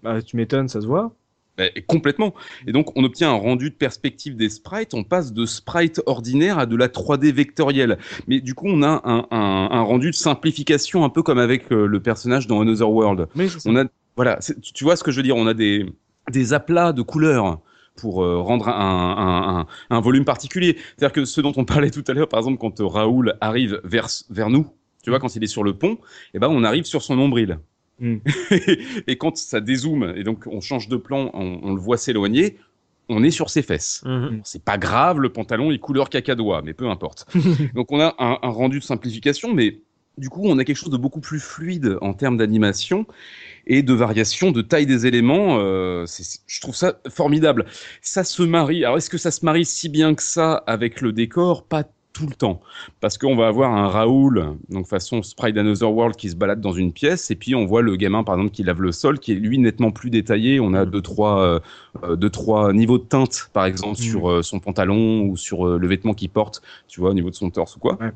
Bah, 0.03 0.21
tu 0.21 0.37
m'étonnes, 0.37 0.67
ça 0.67 0.79
se 0.81 0.85
voit. 0.87 1.13
Bah, 1.57 1.63
complètement. 1.87 2.35
Et 2.67 2.71
donc, 2.71 2.95
on 2.95 3.03
obtient 3.03 3.31
un 3.31 3.35
rendu 3.35 3.71
de 3.71 3.75
perspective 3.75 4.35
des 4.35 4.49
sprites. 4.49 4.93
On 4.93 5.03
passe 5.03 5.33
de 5.33 5.47
sprite 5.47 6.03
ordinaire 6.05 6.59
à 6.59 6.67
de 6.67 6.75
la 6.75 6.87
3D 6.87 7.33
vectorielle. 7.33 7.97
Mais 8.27 8.41
du 8.41 8.53
coup, 8.53 8.67
on 8.67 8.83
a 8.83 9.01
un, 9.05 9.25
un, 9.31 9.69
un 9.71 9.81
rendu 9.81 10.11
de 10.11 10.15
simplification, 10.15 11.03
un 11.03 11.09
peu 11.09 11.23
comme 11.23 11.39
avec 11.39 11.71
le, 11.71 11.87
le 11.87 11.99
personnage 11.99 12.45
dans 12.45 12.61
Another 12.61 12.91
World. 12.91 13.27
Ça. 13.35 13.57
On 13.65 13.75
a, 13.75 13.85
voilà, 14.15 14.37
tu 14.73 14.83
vois 14.83 14.95
ce 14.95 15.03
que 15.03 15.09
je 15.09 15.17
veux 15.17 15.23
dire 15.23 15.35
On 15.35 15.47
a 15.47 15.55
des, 15.55 15.87
des 16.31 16.53
aplats 16.53 16.93
de 16.93 17.01
couleurs 17.01 17.59
pour 17.95 18.23
euh, 18.23 18.39
rendre 18.39 18.69
un, 18.69 18.73
un, 18.73 19.59
un, 19.59 19.67
un 19.89 19.99
volume 19.99 20.25
particulier. 20.25 20.77
C'est-à-dire 20.95 21.13
que 21.13 21.25
ce 21.25 21.41
dont 21.41 21.53
on 21.55 21.65
parlait 21.65 21.89
tout 21.91 22.03
à 22.07 22.13
l'heure, 22.13 22.29
par 22.29 22.39
exemple, 22.39 22.59
quand 22.59 22.79
euh, 22.79 22.85
Raoul 22.85 23.35
arrive 23.41 23.81
vers, 23.83 24.07
vers 24.29 24.49
nous, 24.49 24.67
tu 25.03 25.09
vois, 25.09 25.19
quand 25.19 25.35
il 25.35 25.43
est 25.43 25.47
sur 25.47 25.63
le 25.63 25.73
pont, 25.73 25.97
eh 26.33 26.39
ben, 26.39 26.47
on 26.49 26.63
arrive 26.63 26.85
sur 26.85 27.01
son 27.01 27.15
nombril. 27.15 27.59
Mm. 27.99 28.17
et 29.07 29.17
quand 29.17 29.35
ça 29.37 29.59
dézoome, 29.61 30.13
et 30.15 30.23
donc 30.23 30.45
on 30.45 30.61
change 30.61 30.87
de 30.87 30.97
plan, 30.97 31.31
on, 31.33 31.59
on 31.63 31.73
le 31.73 31.81
voit 31.81 31.97
s'éloigner, 31.97 32.57
on 33.09 33.23
est 33.23 33.31
sur 33.31 33.49
ses 33.49 33.61
fesses. 33.61 34.03
Mhm. 34.05 34.41
C'est 34.43 34.63
pas 34.63 34.77
grave, 34.77 35.19
le 35.19 35.29
pantalon 35.29 35.71
est 35.71 35.79
couleur 35.79 36.09
cacadois, 36.09 36.61
mais 36.61 36.73
peu 36.73 36.89
importe. 36.89 37.25
Donc 37.73 37.91
on 37.91 37.99
a 37.99 38.15
un, 38.19 38.37
un 38.41 38.49
rendu 38.49 38.79
de 38.79 38.83
simplification, 38.83 39.53
mais 39.53 39.79
du 40.17 40.29
coup 40.29 40.41
on 40.45 40.57
a 40.57 40.63
quelque 40.63 40.77
chose 40.77 40.91
de 40.91 40.97
beaucoup 40.97 41.21
plus 41.21 41.39
fluide 41.39 41.97
en 42.01 42.13
termes 42.13 42.37
d'animation 42.37 43.05
et 43.67 43.83
de 43.83 43.93
variation 43.93 44.51
de 44.51 44.61
taille 44.61 44.87
des 44.87 45.05
éléments. 45.05 45.59
euh, 45.59 46.05
je 46.47 46.61
trouve 46.61 46.75
ça 46.75 46.99
formidable. 47.09 47.65
Ça 48.01 48.23
se 48.23 48.41
marie. 48.43 48.83
Alors 48.83 48.97
est-ce 48.97 49.09
que 49.09 49.19
ça 49.19 49.31
se 49.31 49.45
marie 49.45 49.65
si 49.65 49.89
bien 49.89 50.15
que 50.15 50.23
ça 50.23 50.63
avec 50.65 51.01
le 51.01 51.11
décor? 51.11 51.63
Pas 51.63 51.83
tout 52.13 52.25
le 52.25 52.33
temps, 52.33 52.61
parce 52.99 53.19
qu'on 53.19 53.35
va 53.35 53.47
avoir 53.47 53.71
un 53.75 53.89
Raoul, 53.89 54.57
donc 54.69 54.87
façon 54.87 55.21
Sprite 55.21 55.55
Another 55.55 55.91
World, 55.91 56.15
qui 56.15 56.31
se 56.31 56.35
balade 56.35 56.59
dans 56.59 56.71
une 56.71 56.91
pièce, 56.91 57.29
et 57.29 57.35
puis 57.35 57.53
on 57.53 57.67
voit 57.67 57.83
le 57.83 57.95
gamin 57.95 58.23
par 58.23 58.33
exemple 58.33 58.49
qui 58.55 58.63
lave 58.63 58.81
le 58.81 58.91
sol, 58.91 59.19
qui 59.19 59.33
est 59.33 59.35
lui 59.35 59.59
nettement 59.59 59.91
plus 59.91 60.09
détaillé. 60.09 60.59
On 60.59 60.73
a 60.73 60.87
deux 60.87 61.03
trois 61.03 61.39
euh, 61.39 61.59
euh, 62.03 62.15
deux 62.15 62.31
trois 62.31 62.73
niveaux 62.73 62.97
de 62.97 63.03
teinte 63.03 63.51
par 63.53 63.65
exemple 63.65 63.97
sur 63.97 64.31
euh, 64.31 64.41
son 64.41 64.59
pantalon 64.59 65.25
ou 65.27 65.37
sur 65.37 65.67
euh, 65.67 65.77
le 65.77 65.87
vêtement 65.87 66.15
qu'il 66.15 66.29
porte, 66.29 66.63
tu 66.87 67.01
vois, 67.01 67.11
au 67.11 67.13
niveau 67.13 67.29
de 67.29 67.35
son 67.35 67.51
torse 67.51 67.75
ou 67.75 67.79
quoi. 67.79 67.99
Ouais. 68.01 68.11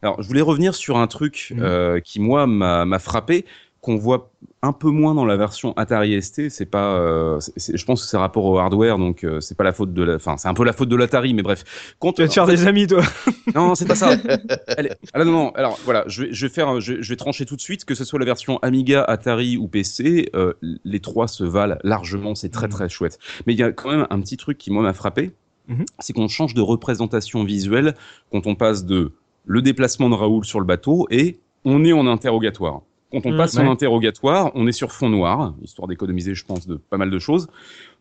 Alors 0.00 0.22
je 0.22 0.26
voulais 0.26 0.40
revenir 0.40 0.74
sur 0.74 0.96
un 0.96 1.06
truc 1.06 1.52
euh, 1.58 2.00
qui 2.00 2.20
moi 2.20 2.46
m'a 2.46 2.98
frappé 2.98 3.44
qu'on 3.84 3.96
voit 3.96 4.30
un 4.62 4.72
peu 4.72 4.88
moins 4.88 5.14
dans 5.14 5.26
la 5.26 5.36
version 5.36 5.74
Atari 5.76 6.20
ST, 6.22 6.48
c'est 6.48 6.64
pas, 6.64 6.94
euh, 6.96 7.38
je 7.56 7.84
pense 7.84 8.02
que 8.02 8.08
c'est 8.08 8.16
rapport 8.16 8.46
au 8.46 8.58
hardware, 8.58 8.96
donc 8.98 9.22
euh, 9.22 9.40
c'est 9.40 9.54
pas 9.56 9.62
la 9.64 9.74
faute 9.74 9.92
de 9.92 10.02
la, 10.02 10.14
enfin 10.16 10.36
c'est 10.38 10.48
un 10.48 10.54
peu 10.54 10.64
la 10.64 10.72
faute 10.72 10.88
de 10.88 10.96
l'Atari, 10.96 11.34
mais 11.34 11.42
bref. 11.42 11.94
Quand, 11.98 12.12
Tu 12.14 12.22
vas 12.22 12.28
te 12.28 12.32
faire 12.32 12.46
des 12.46 12.66
amis, 12.66 12.86
toi. 12.86 13.02
non, 13.54 13.74
c'est 13.74 13.84
pas 13.86 13.94
ça. 13.94 14.16
Allez. 14.78 14.90
Alors, 15.12 15.26
non, 15.26 15.32
non. 15.32 15.50
Alors 15.54 15.78
voilà, 15.84 16.04
je 16.06 16.22
vais, 16.24 16.32
je 16.32 16.46
vais 16.46 16.52
faire, 16.52 16.80
je, 16.80 17.02
je 17.02 17.08
vais 17.10 17.16
trancher 17.16 17.44
tout 17.44 17.56
de 17.56 17.60
suite. 17.60 17.84
Que 17.84 17.94
ce 17.94 18.04
soit 18.04 18.18
la 18.18 18.24
version 18.24 18.58
Amiga, 18.62 19.02
Atari 19.04 19.56
ou 19.58 19.68
PC, 19.68 20.30
euh, 20.34 20.54
les 20.62 21.00
trois 21.00 21.28
se 21.28 21.44
valent 21.44 21.76
largement. 21.84 22.34
C'est 22.34 22.48
très 22.50 22.66
Mhm. 22.66 22.72
très 22.72 22.88
chouette. 22.88 23.18
Mais 23.46 23.52
il 23.52 23.58
y 23.58 23.62
a 23.62 23.70
quand 23.70 23.90
même 23.90 24.06
un 24.08 24.20
petit 24.20 24.38
truc 24.38 24.56
qui 24.56 24.70
moi 24.70 24.82
m'a 24.82 24.94
frappé, 24.94 25.32
Mhm. 25.68 25.84
c'est 25.98 26.12
qu'on 26.14 26.28
change 26.28 26.54
de 26.54 26.62
représentation 26.62 27.44
visuelle 27.44 27.94
quand 28.32 28.46
on 28.46 28.54
passe 28.54 28.86
de 28.86 29.12
le 29.44 29.60
déplacement 29.60 30.08
de 30.08 30.14
Raoul 30.14 30.44
sur 30.46 30.58
le 30.58 30.64
bateau 30.66 31.06
et 31.10 31.38
on 31.66 31.84
est 31.84 31.92
en 31.92 32.06
interrogatoire. 32.06 32.80
Quand 33.14 33.28
on 33.28 33.32
Mhm. 33.32 33.38
passe 33.38 33.56
en 33.56 33.62
Ouais. 33.62 33.68
interrogatoire, 33.68 34.50
on 34.56 34.66
est 34.66 34.72
sur 34.72 34.90
fond 34.90 35.08
noir, 35.08 35.54
histoire 35.62 35.86
d'économiser, 35.86 36.34
je 36.34 36.44
pense, 36.44 36.66
de 36.66 36.76
pas 36.76 36.96
mal 36.96 37.10
de 37.10 37.18
choses. 37.20 37.46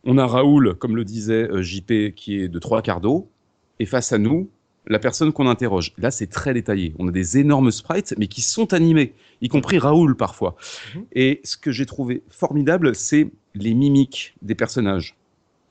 On 0.03 0.17
a 0.17 0.25
Raoul, 0.25 0.73
comme 0.75 0.95
le 0.95 1.05
disait 1.05 1.47
euh, 1.49 1.61
JP, 1.61 2.13
qui 2.15 2.39
est 2.39 2.47
de 2.47 2.57
trois 2.59 2.81
quarts 2.81 2.99
d'eau, 2.99 3.29
et 3.79 3.85
face 3.85 4.11
à 4.11 4.17
nous, 4.17 4.49
la 4.87 4.97
personne 4.99 5.31
qu'on 5.31 5.47
interroge. 5.47 5.93
Là, 5.99 6.09
c'est 6.11 6.27
très 6.27 6.53
détaillé. 6.53 6.93
On 6.99 7.07
a 7.07 7.11
des 7.11 7.37
énormes 7.37 7.71
sprites, 7.71 8.15
mais 8.17 8.27
qui 8.27 8.41
sont 8.41 8.73
animés, 8.73 9.13
y 9.41 9.47
compris 9.49 9.77
Raoul 9.77 10.15
parfois. 10.17 10.55
Mhm. 10.95 11.05
Et 11.13 11.41
ce 11.43 11.57
que 11.57 11.71
j'ai 11.71 11.85
trouvé 11.85 12.23
formidable, 12.29 12.95
c'est 12.95 13.29
les 13.53 13.73
mimiques 13.75 14.35
des 14.41 14.55
personnages. 14.55 15.15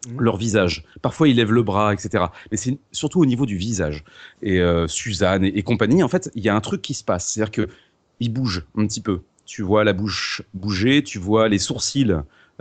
Mhm. 0.08 0.20
Leur 0.20 0.36
visage. 0.36 0.84
Parfois, 1.02 1.28
ils 1.28 1.36
lèvent 1.36 1.52
le 1.52 1.62
bras, 1.62 1.92
etc. 1.92 2.24
Mais 2.50 2.56
c'est 2.56 2.78
surtout 2.92 3.20
au 3.20 3.26
niveau 3.26 3.44
du 3.46 3.56
visage. 3.56 4.02
Et 4.40 4.60
euh, 4.60 4.86
Suzanne 4.88 5.44
et, 5.44 5.48
et 5.58 5.62
compagnie, 5.62 6.02
en 6.02 6.08
fait, 6.08 6.30
il 6.34 6.42
y 6.44 6.48
a 6.48 6.54
un 6.56 6.60
truc 6.60 6.80
qui 6.80 6.94
se 6.94 7.04
passe. 7.04 7.28
C'est-à-dire 7.28 7.50
que 7.52 7.68
ils 8.20 8.32
bougent 8.32 8.64
un 8.76 8.86
petit 8.86 9.00
peu. 9.00 9.20
Tu 9.44 9.62
vois 9.62 9.84
la 9.84 9.92
bouche 9.92 10.42
bouger, 10.54 11.02
tu 11.02 11.18
vois 11.18 11.48
les 11.48 11.58
sourcils 11.58 12.14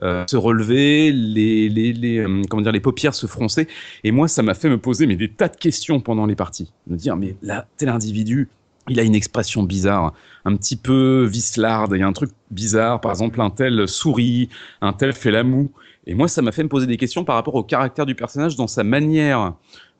euh, 0.03 0.23
se 0.27 0.37
relever, 0.37 1.11
les, 1.11 1.69
les, 1.69 1.93
les, 1.93 2.17
euh, 2.17 2.41
comment 2.49 2.63
dire, 2.63 2.71
les 2.71 2.79
paupières 2.79 3.13
se 3.13 3.27
froncer. 3.27 3.67
Et 4.03 4.11
moi, 4.11 4.27
ça 4.27 4.41
m'a 4.41 4.55
fait 4.55 4.69
me 4.69 4.79
poser 4.79 5.05
mais, 5.05 5.15
des 5.15 5.29
tas 5.29 5.47
de 5.47 5.55
questions 5.55 5.99
pendant 5.99 6.25
les 6.25 6.35
parties. 6.35 6.71
Me 6.87 6.97
dire, 6.97 7.15
mais 7.15 7.35
là, 7.43 7.67
tel 7.77 7.89
individu, 7.89 8.49
il 8.89 8.99
a 8.99 9.03
une 9.03 9.13
expression 9.13 9.61
bizarre, 9.61 10.13
un 10.43 10.55
petit 10.55 10.75
peu 10.75 11.25
vislarde, 11.25 11.91
il 11.95 11.99
y 11.99 12.03
a 12.03 12.07
un 12.07 12.13
truc 12.13 12.31
bizarre. 12.49 12.99
Par 12.99 13.11
exemple, 13.11 13.39
un 13.41 13.51
tel 13.51 13.87
sourit, 13.87 14.49
un 14.81 14.93
tel 14.93 15.13
fait 15.13 15.29
la 15.29 15.43
moue. 15.43 15.71
Et 16.07 16.15
moi, 16.15 16.27
ça 16.27 16.41
m'a 16.41 16.51
fait 16.51 16.63
me 16.63 16.69
poser 16.69 16.87
des 16.87 16.97
questions 16.97 17.23
par 17.23 17.35
rapport 17.35 17.53
au 17.53 17.63
caractère 17.63 18.07
du 18.07 18.15
personnage 18.15 18.55
dans 18.55 18.67
sa 18.67 18.83
manière 18.83 19.53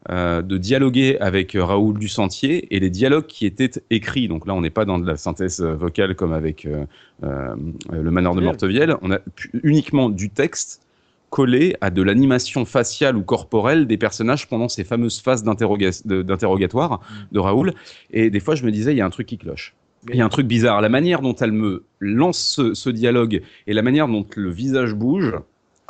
euh, 0.10 0.42
de 0.42 0.58
dialoguer 0.58 1.18
avec 1.20 1.56
euh, 1.56 1.64
Raoul 1.64 2.00
Dusentier 2.00 2.74
et 2.76 2.80
les 2.80 2.90
dialogues 2.90 3.28
qui 3.28 3.46
étaient 3.46 3.72
écrits. 3.92 4.28
Donc 4.28 4.48
là, 4.48 4.56
on 4.56 4.62
n'est 4.62 4.72
pas 4.72 4.86
dans 4.86 4.98
de 4.98 5.06
la 5.06 5.16
synthèse 5.16 5.62
euh, 5.62 5.76
vocale 5.76 6.16
comme 6.16 6.34
avec 6.34 6.66
euh, 6.66 6.86
euh, 7.24 7.56
le 7.92 8.10
Manoir 8.12 8.34
de 8.34 8.42
Mortevielle. 8.42 8.96
On 9.04 9.12
a 9.12 9.20
uniquement 9.64 10.10
du 10.10 10.30
texte 10.30 10.82
collé 11.30 11.78
à 11.82 11.92
de 11.92 12.02
l'animation 12.02 12.66
faciale 12.66 13.16
ou 13.16 13.22
corporelle 13.24 13.86
des 13.88 13.98
personnages 13.98 14.48
pendant 14.50 14.68
ces 14.68 14.84
fameuses 14.84 15.22
phases 15.22 15.44
de- 15.44 16.24
d'interrogatoire 16.24 17.00
de 17.32 17.40
Raoul. 17.40 17.74
Et 18.12 18.30
des 18.30 18.40
fois, 18.40 18.56
je 18.56 18.66
me 18.66 18.72
disais, 18.72 18.94
il 18.94 18.98
y 18.98 19.02
a 19.02 19.06
un 19.06 19.12
truc 19.12 19.28
qui 19.28 19.38
cloche. 19.38 19.74
Il 20.10 20.16
y 20.16 20.22
a 20.22 20.26
un 20.26 20.30
truc 20.30 20.48
bizarre. 20.48 20.82
La 20.82 20.90
manière 20.90 21.22
dont 21.22 21.36
elle 21.36 21.52
me 21.52 21.84
lance 22.00 22.40
ce, 22.40 22.74
ce 22.74 22.90
dialogue 22.90 23.44
et 23.68 23.74
la 23.74 23.84
manière 23.84 24.08
dont 24.08 24.26
le 24.36 24.50
visage 24.50 24.96
bouge, 24.96 25.36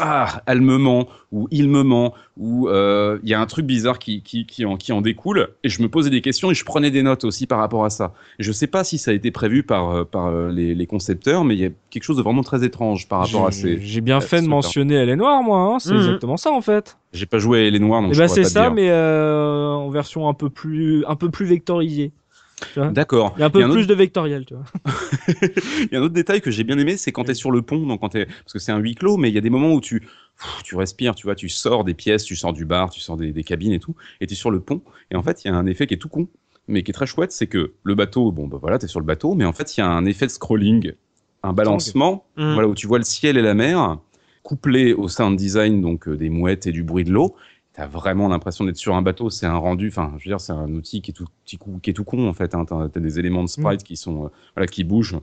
ah, 0.03 0.41
elle 0.47 0.61
me 0.61 0.77
ment, 0.77 1.07
ou 1.31 1.47
il 1.51 1.69
me 1.69 1.83
ment, 1.83 2.13
ou 2.37 2.67
euh, 2.67 3.19
il 3.23 3.29
y 3.29 3.33
a 3.33 3.39
un 3.39 3.45
truc 3.45 3.65
bizarre 3.65 3.99
qui, 3.99 4.21
qui, 4.23 4.45
qui, 4.45 4.65
en, 4.65 4.75
qui 4.77 4.91
en 4.91 5.01
découle. 5.01 5.49
Et 5.63 5.69
je 5.69 5.81
me 5.81 5.87
posais 5.89 6.09
des 6.09 6.21
questions 6.21 6.49
et 6.51 6.53
je 6.53 6.65
prenais 6.65 6.89
des 6.91 7.03
notes 7.03 7.23
aussi 7.23 7.45
par 7.47 7.59
rapport 7.59 7.85
à 7.85 7.89
ça. 7.89 8.13
Et 8.39 8.43
je 8.43 8.51
sais 8.51 8.67
pas 8.67 8.83
si 8.83 8.97
ça 8.97 9.11
a 9.11 9.13
été 9.13 9.31
prévu 9.31 9.63
par, 9.63 9.89
euh, 9.91 10.03
par 10.03 10.27
euh, 10.27 10.51
les, 10.51 10.73
les 10.75 10.85
concepteurs, 10.87 11.43
mais 11.45 11.55
il 11.55 11.61
y 11.61 11.65
a 11.65 11.69
quelque 11.89 12.03
chose 12.03 12.17
de 12.17 12.21
vraiment 12.23 12.41
très 12.43 12.63
étrange 12.65 13.07
par 13.07 13.19
rapport 13.19 13.45
à 13.47 13.51
ces. 13.51 13.79
j'ai 13.79 14.01
bien 14.01 14.17
à 14.17 14.21
fait 14.21 14.41
de 14.41 14.47
mentionner 14.47 14.95
Elle 14.95 15.09
est 15.09 15.15
noire, 15.15 15.43
moi. 15.43 15.59
hein. 15.59 15.79
C'est 15.79 15.91
Mhm. 15.93 15.97
exactement 15.99 16.37
ça, 16.37 16.51
en 16.51 16.61
fait. 16.61 16.97
J'ai 17.13 17.25
pas 17.25 17.37
joué 17.39 17.67
à 17.67 17.69
les 17.69 17.79
noirs, 17.79 18.01
donc 18.01 18.11
Et 18.11 18.13
je 18.15 18.19
bah, 18.19 18.27
c'est 18.27 18.43
ça, 18.45 18.61
dire. 18.63 18.73
mais 18.73 18.89
euh, 18.89 19.67
en 19.67 19.89
version 19.89 20.27
un 20.29 20.33
peu 20.33 20.49
plus, 20.49 21.05
un 21.05 21.15
peu 21.15 21.29
plus 21.29 21.45
vectorisée. 21.45 22.11
D'accord. 22.75 23.33
Il 23.37 23.41
y 23.41 23.43
a 23.43 23.45
un 23.47 23.49
peu 23.49 23.59
Il 23.59 23.61
y 23.61 23.63
a 23.63 23.67
un 23.67 23.71
plus 23.71 23.87
de 23.87 23.93
vectoriel, 23.93 24.45
tu 24.45 24.53
vois. 24.55 24.63
Il 25.27 25.89
y 25.91 25.95
a 25.95 25.99
un 25.99 26.03
autre 26.03 26.13
détail 26.13 26.41
que 26.41 26.51
j'ai 26.51 26.63
bien 26.63 26.77
aimé, 26.77 26.97
c'est 26.97 27.11
quand 27.11 27.23
tu 27.23 27.31
es 27.31 27.35
sur 27.35 27.51
le 27.51 27.61
pont, 27.61 27.85
donc 27.85 28.01
quand 28.01 28.09
t'es- 28.09 28.25
parce 28.25 28.53
que 28.53 28.59
c'est 28.59 28.71
un 28.71 28.77
huis 28.79 28.95
clos, 28.95 29.17
mais 29.17 29.29
il 29.29 29.35
y 29.35 29.37
a 29.37 29.41
des 29.41 29.49
moments 29.49 29.73
où 29.73 29.81
tu, 29.81 30.07
tu 30.63 30.75
respires, 30.75 31.15
tu 31.15 31.27
vois, 31.27 31.35
tu 31.35 31.49
sors 31.49 31.83
des 31.83 31.93
pièces, 31.93 32.23
tu 32.23 32.35
sors 32.35 32.53
du 32.53 32.65
bar, 32.65 32.89
tu 32.89 32.99
sors 32.99 33.17
des, 33.17 33.31
des 33.31 33.43
cabines 33.43 33.73
et 33.73 33.79
tout, 33.79 33.95
et 34.19 34.27
tu 34.27 34.33
es 34.33 34.35
sur 34.35 34.51
le 34.51 34.59
pont. 34.59 34.81
Et 35.11 35.15
en 35.15 35.23
fait, 35.23 35.43
il 35.43 35.47
y 35.47 35.51
a 35.51 35.55
un 35.55 35.65
effet 35.65 35.87
qui 35.87 35.93
est 35.93 35.97
tout 35.97 36.09
con, 36.09 36.27
mais 36.67 36.83
qui 36.83 36.91
est 36.91 36.93
très 36.93 37.05
chouette, 37.07 37.31
c'est 37.31 37.47
que 37.47 37.73
le 37.83 37.95
bateau, 37.95 38.31
bon, 38.31 38.47
bah 38.47 38.57
voilà, 38.61 38.79
tu 38.79 38.85
es 38.85 38.87
sur 38.87 38.99
le 38.99 39.05
bateau, 39.05 39.33
mais 39.35 39.45
en 39.45 39.53
fait, 39.53 39.75
il 39.77 39.81
y 39.81 39.83
a 39.83 39.87
un 39.89 40.05
effet 40.05 40.25
de 40.27 40.31
scrolling, 40.31 40.93
un 41.43 41.53
balancement, 41.53 42.25
Mhm. 42.37 42.53
voilà, 42.53 42.67
où 42.67 42.75
tu 42.75 42.87
vois 42.87 42.97
le 42.99 43.03
ciel 43.03 43.37
et 43.37 43.41
la 43.41 43.53
mer, 43.53 43.97
couplé 44.43 44.93
au 44.93 45.07
sound 45.07 45.37
design, 45.37 45.81
donc 45.81 46.07
euh, 46.07 46.15
des 46.17 46.29
mouettes 46.29 46.67
et 46.67 46.71
du 46.71 46.83
bruit 46.83 47.03
de 47.03 47.11
l'eau. 47.11 47.35
T'as 47.73 47.87
vraiment 47.87 48.27
l'impression 48.27 48.65
d'être 48.65 48.75
sur 48.77 48.95
un 48.95 49.01
bateau. 49.01 49.29
C'est 49.29 49.45
un 49.45 49.55
rendu, 49.55 49.87
enfin, 49.87 50.13
je 50.17 50.25
veux 50.25 50.31
dire, 50.31 50.41
c'est 50.41 50.51
un 50.51 50.69
outil 50.73 51.01
qui 51.01 51.11
est 51.11 51.13
tout, 51.13 51.27
qui 51.81 51.89
est 51.89 51.93
tout 51.93 52.03
con 52.03 52.27
en 52.27 52.33
fait. 52.33 52.53
Hein. 52.53 52.65
T'as, 52.65 52.99
des 52.99 53.17
éléments 53.19 53.43
de 53.43 53.49
sprite 53.49 53.83
qui 53.83 53.95
sont, 53.95 54.25
euh, 54.25 54.29
voilà, 54.55 54.67
qui 54.67 54.83
bougent 54.83 55.17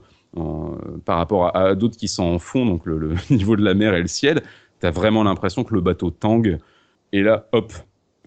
par 1.05 1.17
rapport 1.17 1.55
à, 1.55 1.59
à 1.69 1.75
d'autres 1.75 1.97
qui 1.97 2.07
sont 2.07 2.23
en 2.23 2.39
fond, 2.39 2.65
donc 2.65 2.85
le, 2.85 2.97
le 2.97 3.15
niveau 3.35 3.55
de 3.55 3.63
la 3.63 3.73
mer 3.73 3.93
et 3.93 4.01
le 4.01 4.07
ciel. 4.07 4.41
T'as 4.79 4.91
vraiment 4.91 5.23
l'impression 5.23 5.63
que 5.63 5.73
le 5.73 5.81
bateau 5.81 6.09
tangue. 6.09 6.57
Et 7.11 7.21
là, 7.21 7.47
hop, 7.51 7.73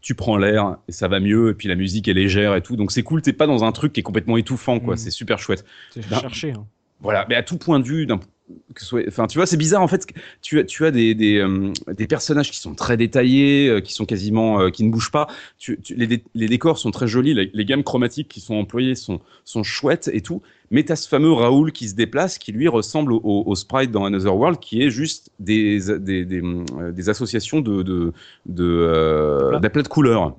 tu 0.00 0.14
prends 0.14 0.36
l'air 0.36 0.76
et 0.88 0.92
ça 0.92 1.08
va 1.08 1.18
mieux. 1.20 1.50
Et 1.50 1.54
puis 1.54 1.68
la 1.68 1.74
musique 1.76 2.06
est 2.08 2.14
légère 2.14 2.54
et 2.54 2.60
tout. 2.62 2.76
Donc 2.76 2.92
c'est 2.92 3.02
cool. 3.02 3.22
T'es 3.22 3.32
pas 3.32 3.46
dans 3.46 3.64
un 3.64 3.72
truc 3.72 3.92
qui 3.92 4.00
est 4.00 4.02
complètement 4.04 4.36
étouffant, 4.36 4.78
quoi. 4.78 4.94
Mhm. 4.94 4.98
C'est 4.98 5.10
super 5.10 5.38
chouette. 5.38 5.64
C'est 5.90 6.02
cherché. 6.20 6.52
hein. 6.52 6.66
Voilà, 7.00 7.26
mais 7.28 7.34
à 7.34 7.42
tout 7.42 7.58
point 7.58 7.80
de 7.80 7.84
vue, 7.86 8.06
d'un- 8.06 8.20
que 8.74 8.84
soit, 8.84 9.02
enfin, 9.08 9.26
tu 9.26 9.38
vois, 9.38 9.46
c'est 9.46 9.56
bizarre 9.56 9.82
en 9.82 9.88
fait. 9.88 10.06
Tu 10.40 10.58
as, 10.60 10.64
tu 10.64 10.84
as 10.86 10.90
des 10.90 11.14
des, 11.14 11.38
euh, 11.38 11.72
des 11.96 12.06
personnages 12.06 12.50
qui 12.50 12.58
sont 12.58 12.74
très 12.74 12.96
détaillés, 12.96 13.68
euh, 13.68 13.80
qui 13.80 13.92
sont 13.92 14.04
quasiment, 14.06 14.60
euh, 14.60 14.70
qui 14.70 14.84
ne 14.84 14.90
bougent 14.90 15.10
pas. 15.10 15.26
Tu, 15.58 15.78
tu- 15.82 15.94
les, 15.94 16.22
les 16.34 16.46
décors 16.48 16.78
sont 16.78 16.90
très 16.90 17.06
jolis, 17.08 17.34
les, 17.34 17.50
les 17.52 17.64
gammes 17.64 17.82
chromatiques 17.84 18.28
qui 18.28 18.40
sont 18.40 18.54
employées 18.54 18.94
sont 18.94 19.20
sont 19.44 19.62
chouettes 19.62 20.10
et 20.12 20.20
tout. 20.20 20.42
Mais 20.70 20.82
t'as 20.84 20.96
ce 20.96 21.06
fameux 21.08 21.32
Raoul 21.32 21.70
qui 21.72 21.88
se 21.88 21.94
déplace, 21.94 22.38
qui 22.38 22.50
lui 22.52 22.66
ressemble 22.68 23.12
au, 23.12 23.20
au- 23.22 23.42
au 23.46 23.54
sprite 23.54 23.90
dans 23.90 24.04
Another 24.06 24.34
World, 24.34 24.58
qui 24.58 24.82
est 24.82 24.90
juste 24.90 25.30
des 25.38 25.80
des, 25.98 26.24
des, 26.24 27.08
associations 27.10 27.60
de 27.60 27.82
de 27.82 28.12
de 28.46 29.48
Plats. 29.50 29.60
d'aplats 29.60 29.82
de 29.82 29.88
couleurs. 29.88 30.34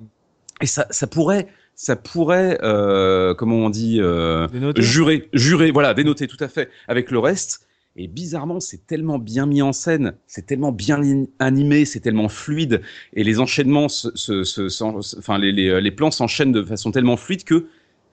Et 0.60 0.66
ça 0.66 0.86
ça 0.90 1.06
pourrait 1.06 1.46
ça 1.76 1.96
pourrait 1.96 2.58
euh, 2.62 3.34
comment 3.34 3.56
on 3.56 3.70
dit 3.70 3.98
euh. 4.00 4.46
Juré, 4.80 5.28
juré, 5.32 5.70
voilà, 5.72 5.92
dénoté 5.94 6.26
tout 6.28 6.36
à 6.40 6.46
fait 6.48 6.68
avec 6.88 7.10
le 7.10 7.18
reste. 7.18 7.66
Et 7.96 8.08
bizarrement, 8.08 8.58
c'est 8.60 8.86
tellement 8.86 9.18
bien 9.18 9.46
mis 9.46 9.62
en 9.62 9.72
scène, 9.72 10.14
c'est 10.26 10.46
tellement 10.46 10.72
bien 10.72 11.00
animé, 11.38 11.84
c'est 11.84 12.00
tellement 12.00 12.28
fluide, 12.28 12.82
et 13.12 13.22
les 13.22 13.38
enchaînements, 13.38 13.88
se, 13.88 14.14
se, 14.16 14.42
se- 14.42 15.18
enfin 15.18 15.38
les, 15.38 15.52
les, 15.52 15.80
les 15.80 15.90
plans 15.92 16.10
s'enchaînent 16.10 16.50
de 16.52 16.62
façon 16.64 16.90
tellement 16.90 17.16
fluide 17.16 17.44
que, 17.44 17.68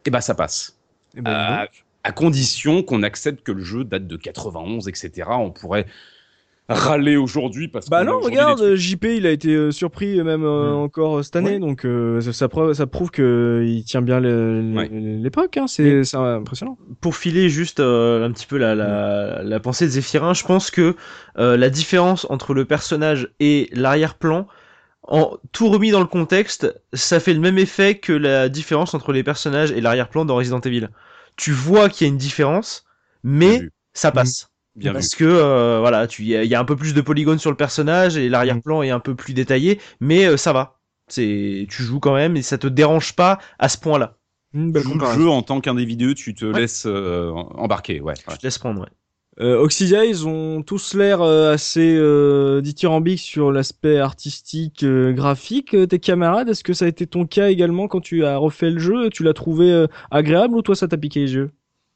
eh 0.06 0.12
ben, 0.12 0.22
ça 0.22 0.36
passe. 0.36 0.78
Eh 1.18 1.22
ben, 1.22 1.32
Euh, 1.64 1.66
à 2.03 2.12
condition 2.12 2.84
qu'on 2.84 3.03
accepte 3.03 3.44
que 3.44 3.52
le 3.52 3.64
jeu 3.64 3.84
date 3.84 4.08
de 4.08 4.18
91, 4.18 4.88
etc. 4.88 5.30
On 5.40 5.52
pourrait 5.52 5.86
râler 6.73 7.18
aujourd'hui 7.18 7.68
parce 7.68 7.88
Bah 7.88 8.03
qu'on 8.03 8.07
a 8.07 8.11
non, 8.11 8.19
regarde, 8.22 8.76
JP, 8.76 9.06
il 9.06 9.26
a 9.27 9.31
été 9.31 9.56
euh, 9.56 9.72
surpris 9.72 10.19
euh, 10.19 10.23
même 10.23 10.43
euh, 10.45 10.73
Mm. 10.73 10.76
encore 10.76 11.18
euh, 11.19 11.23
cette 11.23 11.35
année, 11.35 11.53
Ouais. 11.53 11.60
donc 11.60 11.85
euh, 11.85 12.22
ça, 12.22 12.34
ça 12.34 12.48
preuve, 12.49 12.73
ça 12.73 12.88
prouve 12.88 13.11
que 13.11 13.64
il 13.65 13.84
tient 13.84 14.02
bien 14.02 14.19
Ouais. 14.22 14.89
l'époque. 14.91 15.57
Hein, 15.57 15.68
c'est 15.68 16.03
c'est 16.03 16.18
impressionnant. 16.18 16.77
pour 17.02 17.15
filer 17.15 17.49
juste 17.49 17.80
euh, 17.80 18.26
un 18.26 18.31
petit 18.31 18.45
peu 18.45 18.57
la, 18.57 18.76
la, 18.76 19.41
la 19.43 19.60
pensée 19.60 19.85
de 19.85 19.91
Zéphirin, 19.91 20.34
je 20.34 20.43
pense 20.43 20.72
que 20.72 20.95
euh, 21.38 21.57
la 21.57 21.69
différence 21.69 22.26
entre 22.30 22.53
le 22.53 22.65
personnage 22.65 23.30
et 23.39 23.69
l'arrière-plan, 23.73 24.48
en 25.07 25.38
tout 25.52 25.69
remis 25.69 25.91
dans 25.91 25.99
le 25.99 26.06
contexte, 26.07 26.73
ça 26.93 27.19
fait 27.19 27.34
le 27.34 27.39
même 27.39 27.57
effet 27.57 27.95
que 27.98 28.14
la 28.14 28.49
différence 28.49 28.93
entre 28.93 29.11
les 29.14 29.23
personnages 29.23 29.72
et 29.72 29.81
l'arrière-plan 29.81 30.26
dans 30.26 30.35
Resident 30.35 30.61
Evil. 30.61 30.89
Tu 31.38 31.52
vois 31.52 31.89
qu'il 31.89 32.07
y 32.07 32.10
a 32.10 32.14
une 32.14 32.18
différence, 32.19 32.85
mais 33.23 33.68
ça 33.93 34.11
passe. 34.11 34.51
Bien 34.76 34.93
vu. 34.93 34.93
Parce 34.93 35.15
que 35.15 35.26
euh, 35.26 35.80
voilà, 35.80 36.07
tu 36.07 36.22
il 36.23 36.30
y, 36.30 36.35
a- 36.35 36.43
il 36.43 36.49
y 36.49 36.56
a 36.56 36.60
un 36.60 36.65
peu 36.65 36.76
plus 36.76 36.93
de 36.93 37.02
polygones 37.02 37.39
sur 37.39 37.49
le 37.52 37.57
personnage 37.57 38.15
et 38.18 38.30
l'arrière-plan 38.30 38.81
est 38.84 38.89
un 38.89 38.99
peu 39.02 39.15
plus 39.15 39.34
détaillé, 39.34 39.80
mais 39.99 40.26
euh, 40.26 40.38
ça 40.38 40.53
va. 40.53 40.80
C'est 41.07 41.68
tu 41.69 41.84
joues 41.84 41.99
quand 41.99 42.14
même 42.15 42.38
et 42.38 42.41
ça 42.41 42.57
te 42.57 42.68
dérange 42.68 43.14
pas 43.15 43.39
à 43.60 43.68
ce 43.68 43.77
point-là. 43.77 44.18
Tu 44.53 44.60
joues 44.81 44.98
le 44.98 45.06
jeu 45.14 45.30
en 45.30 45.41
tant 45.43 45.60
qu'individu, 45.61 46.14
tu 46.15 46.34
te 46.34 46.45
Ouais. 46.45 46.61
laisses 46.61 46.85
euh, 46.85 47.31
embarquer. 47.31 47.99
Ouais. 48.02 48.14
ouais. 48.14 48.34
Tu 48.34 48.38
te 48.38 48.43
laisses 48.48 48.57
prendre. 48.60 48.81
Ouais. 48.81 48.88
Euh, 49.39 49.57
Oxidia, 49.57 50.03
ils 50.06 50.27
ont 50.27 50.61
tous 50.61 50.93
l'air 50.93 51.22
euh, 51.22 51.53
assez 51.53 51.95
euh, 51.98 52.60
dithyrambiques 52.61 53.19
sur 53.22 53.52
l'aspect 53.52 53.98
artistique, 53.98 54.84
euh, 54.84 55.14
graphique. 55.14 55.73
Euh, 55.73 55.85
tes 55.88 55.99
camarades, 55.99 56.49
est-ce 56.49 56.64
que 56.65 56.73
ça 56.73 56.85
a 56.85 56.88
été 56.89 57.07
ton 57.07 57.26
cas 57.26 57.49
également 57.49 57.88
quand 57.88 58.02
tu 58.02 58.26
as 58.26 58.38
refait 58.38 58.69
le 58.69 58.80
jeu? 58.80 59.10
Tu 59.10 59.23
l'as 59.23 59.34
trouvé 59.34 59.72
euh, 59.72 59.88
agréable 60.11 60.56
ou 60.56 60.61
toi 60.61 60.76
ça 60.76 60.88
t'a 60.89 60.98
piqué 60.98 61.22
les 61.22 61.34
yeux? 61.34 61.52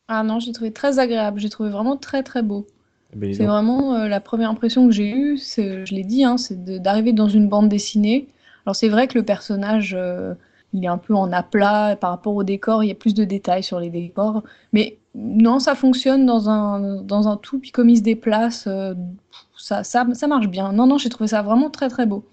Ah 0.07 0.23
non, 0.23 0.39
j'ai 0.39 0.51
trouvé 0.51 0.71
très 0.71 0.99
agréable, 0.99 1.39
j'ai 1.39 1.49
trouvé 1.49 1.69
vraiment 1.69 1.97
très 1.97 2.21
très 2.23 2.43
beau. 2.43 2.67
Eh 3.13 3.17
ben, 3.17 3.33
C'est 3.33 3.45
vraiment 3.45 3.95
euh, 3.95 4.07
la 4.07 4.19
première 4.19 4.49
impression 4.49 4.85
que 4.87 4.93
j'ai 4.93 5.09
eue, 5.09 5.37
je 5.37 5.93
l'ai 5.93 6.03
dit, 6.03 6.23
hein, 6.23 6.37
c'est 6.37 6.63
d'arriver 6.81 7.13
dans 7.13 7.29
une 7.29 7.49
bande 7.49 7.69
dessinée. 7.69 8.27
Alors 8.65 8.75
c'est 8.75 8.89
vrai 8.89 9.07
que 9.07 9.17
le 9.17 9.23
personnage, 9.23 9.95
euh, 9.97 10.33
il 10.73 10.83
est 10.83 10.87
un 10.87 10.97
peu 10.97 11.15
en 11.15 11.31
aplat 11.31 11.95
par 11.95 12.11
rapport 12.11 12.35
au 12.35 12.43
décor, 12.43 12.83
il 12.83 12.87
y 12.87 12.91
a 12.91 12.95
plus 12.95 13.13
de 13.13 13.23
détails 13.23 13.63
sur 13.63 13.79
les 13.79 13.89
décors. 13.89 14.43
Mais 14.73 14.97
non, 15.15 15.59
ça 15.59 15.75
fonctionne 15.75 16.25
dans 16.25 16.49
un, 16.49 17.01
dans 17.01 17.27
un 17.27 17.37
tout, 17.37 17.59
puis 17.59 17.71
comme 17.71 17.89
il 17.89 17.97
se 17.97 18.03
déplace, 18.03 18.65
euh, 18.67 18.93
ça, 19.57 19.83
ça, 19.83 20.05
ça 20.13 20.27
marche 20.27 20.47
bien. 20.47 20.71
Non, 20.71 20.85
non, 20.85 20.97
j'ai 20.97 21.09
trouvé 21.09 21.29
ça 21.29 21.41
vraiment 21.41 21.69
très 21.69 21.89
très 21.89 22.05
beau. 22.05 22.25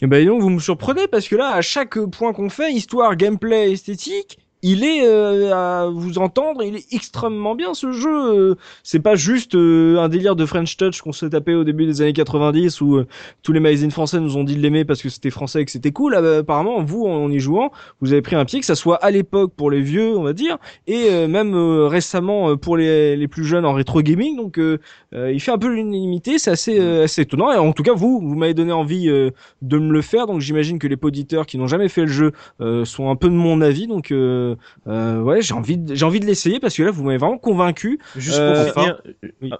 Eh 0.00 0.06
ben 0.06 0.26
donc, 0.26 0.40
vous 0.40 0.50
me 0.50 0.58
surprenez 0.60 1.06
parce 1.08 1.28
que 1.28 1.36
là, 1.36 1.50
à 1.50 1.60
chaque 1.60 1.98
point 1.98 2.32
qu'on 2.32 2.48
fait, 2.48 2.72
histoire, 2.72 3.14
gameplay, 3.16 3.72
esthétique, 3.72 4.38
il 4.62 4.84
est 4.84 5.04
euh, 5.04 5.52
à 5.54 5.88
vous 5.90 6.18
entendre, 6.18 6.62
il 6.62 6.76
est 6.76 6.92
extrêmement 6.92 7.54
bien 7.54 7.74
ce 7.74 7.90
jeu. 7.92 8.50
Euh, 8.50 8.54
C'est 8.84 9.00
pas 9.00 9.14
juste 9.16 9.54
euh, 9.54 9.98
un 9.98 10.08
délire 10.08 10.36
de 10.36 10.46
French 10.46 10.76
Touch 10.76 11.00
qu'on 11.00 11.12
s'est 11.12 11.30
tapé 11.30 11.54
au 11.54 11.64
début 11.64 11.84
des 11.86 12.00
années 12.00 12.12
90 12.12 12.80
où 12.80 12.96
euh, 12.96 13.06
tous 13.42 13.52
les 13.52 13.60
magazines 13.60 13.90
français 13.90 14.20
nous 14.20 14.36
ont 14.36 14.44
dit 14.44 14.54
de 14.56 14.60
l'aimer 14.60 14.84
parce 14.84 15.02
que 15.02 15.08
c'était 15.08 15.30
français 15.30 15.62
et 15.62 15.64
que 15.64 15.70
c'était 15.70 15.90
cool. 15.90 16.12
Bah, 16.12 16.38
apparemment, 16.38 16.82
vous, 16.82 17.06
en 17.06 17.30
y 17.30 17.40
jouant, 17.40 17.72
vous 18.00 18.12
avez 18.12 18.22
pris 18.22 18.36
un 18.36 18.44
pied, 18.44 18.60
que 18.60 18.66
ça 18.66 18.74
soit 18.74 18.96
à 18.96 19.10
l'époque 19.10 19.52
pour 19.56 19.70
les 19.70 19.80
vieux, 19.80 20.16
on 20.16 20.22
va 20.22 20.32
dire, 20.32 20.58
et 20.86 21.06
euh, 21.10 21.28
même 21.28 21.54
euh, 21.54 21.88
récemment 21.88 22.50
euh, 22.50 22.56
pour 22.56 22.76
les, 22.76 23.16
les 23.16 23.28
plus 23.28 23.44
jeunes 23.44 23.64
en 23.64 23.72
rétro 23.72 24.00
gaming. 24.02 24.36
Donc, 24.36 24.58
euh, 24.58 24.78
euh, 25.14 25.32
il 25.32 25.40
fait 25.40 25.50
un 25.50 25.58
peu 25.58 25.68
l'unanimité, 25.68 26.38
c'est 26.38 26.50
assez, 26.50 26.78
euh, 26.78 27.04
assez 27.04 27.22
étonnant. 27.22 27.52
Et 27.52 27.56
en 27.56 27.72
tout 27.72 27.82
cas, 27.82 27.94
vous, 27.94 28.20
vous 28.20 28.34
m'avez 28.36 28.54
donné 28.54 28.72
envie 28.72 29.08
euh, 29.08 29.30
de 29.60 29.78
me 29.78 29.92
le 29.92 30.02
faire. 30.02 30.26
Donc 30.26 30.40
j'imagine 30.40 30.78
que 30.78 30.86
les 30.86 30.96
auditeurs 31.02 31.46
qui 31.46 31.58
n'ont 31.58 31.66
jamais 31.66 31.88
fait 31.88 32.02
le 32.02 32.06
jeu 32.06 32.32
euh, 32.60 32.84
sont 32.84 33.10
un 33.10 33.16
peu 33.16 33.28
de 33.28 33.34
mon 33.34 33.60
avis. 33.60 33.86
Donc 33.86 34.12
euh, 34.12 34.51
euh, 34.86 35.20
ouais, 35.20 35.42
j'ai 35.42 35.54
envie, 35.54 35.78
de- 35.78 35.94
j'ai 35.94 36.04
envie 36.04 36.20
de 36.20 36.26
l'essayer 36.26 36.60
parce 36.60 36.76
que 36.76 36.82
là, 36.82 36.90
vous 36.90 37.04
m'avez 37.04 37.18
vraiment 37.18 37.38
convaincu. 37.38 37.98
Juste 38.16 38.38
Euh, 38.38 38.64
pour 38.72 38.82
finir. 38.82 39.02
oui. 39.42 39.50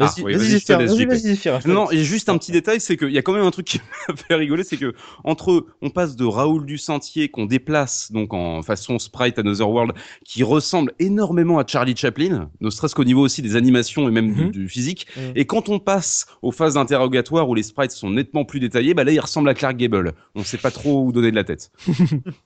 Ah, 0.00 0.04
Ah, 0.06 0.22
Vas-y, 0.22 0.24
oui, 0.24 0.32
te 0.64 1.68
Non, 1.68 1.90
et 1.90 2.04
juste 2.04 2.28
un 2.28 2.38
petit 2.38 2.52
détail, 2.52 2.80
c'est 2.80 2.96
qu'il 2.96 3.10
y 3.10 3.18
a 3.18 3.22
quand 3.22 3.32
même 3.32 3.44
un 3.44 3.50
truc 3.50 3.66
qui 3.66 3.80
m'a 4.08 4.14
fait 4.16 4.34
rigoler, 4.34 4.64
c'est 4.64 4.76
que 4.76 4.94
entre 5.24 5.66
on 5.82 5.90
passe 5.90 6.16
de 6.16 6.24
Raoul 6.24 6.66
du 6.66 6.78
Sentier 6.78 7.28
qu'on 7.28 7.46
déplace 7.46 8.12
donc 8.12 8.32
en 8.34 8.62
façon 8.62 8.98
sprite 8.98 9.38
Another 9.38 9.68
World, 9.68 9.92
qui 10.24 10.42
ressemble 10.42 10.92
énormément 10.98 11.58
à 11.58 11.66
Charlie 11.66 11.96
Chaplin, 11.96 12.50
ne 12.60 12.70
serait-ce 12.70 12.94
qu'au 12.94 13.04
niveau 13.04 13.22
aussi 13.22 13.42
des 13.42 13.56
animations 13.56 14.08
et 14.08 14.12
même 14.12 14.32
du- 14.32 14.44
Mhm. 14.44 14.50
du, 14.50 14.68
physique. 14.68 15.06
Mhm. 15.16 15.32
Et 15.34 15.44
quand 15.46 15.68
on 15.68 15.78
passe 15.78 16.26
aux 16.42 16.52
phases 16.52 16.74
d'interrogatoire 16.74 17.48
où 17.48 17.54
les 17.54 17.62
sprites 17.62 17.90
sont 17.92 18.10
nettement 18.10 18.44
plus 18.44 18.60
détaillés, 18.60 18.94
bah 18.94 19.04
là 19.04 19.12
il 19.12 19.20
ressemble 19.20 19.48
à 19.48 19.54
Clark 19.54 19.76
Gable. 19.76 20.12
On 20.34 20.44
sait 20.44 20.58
pas 20.58 20.70
trop 20.70 21.02
où 21.04 21.12
donner 21.12 21.30
de 21.30 21.36
la 21.36 21.44
tête. 21.44 21.70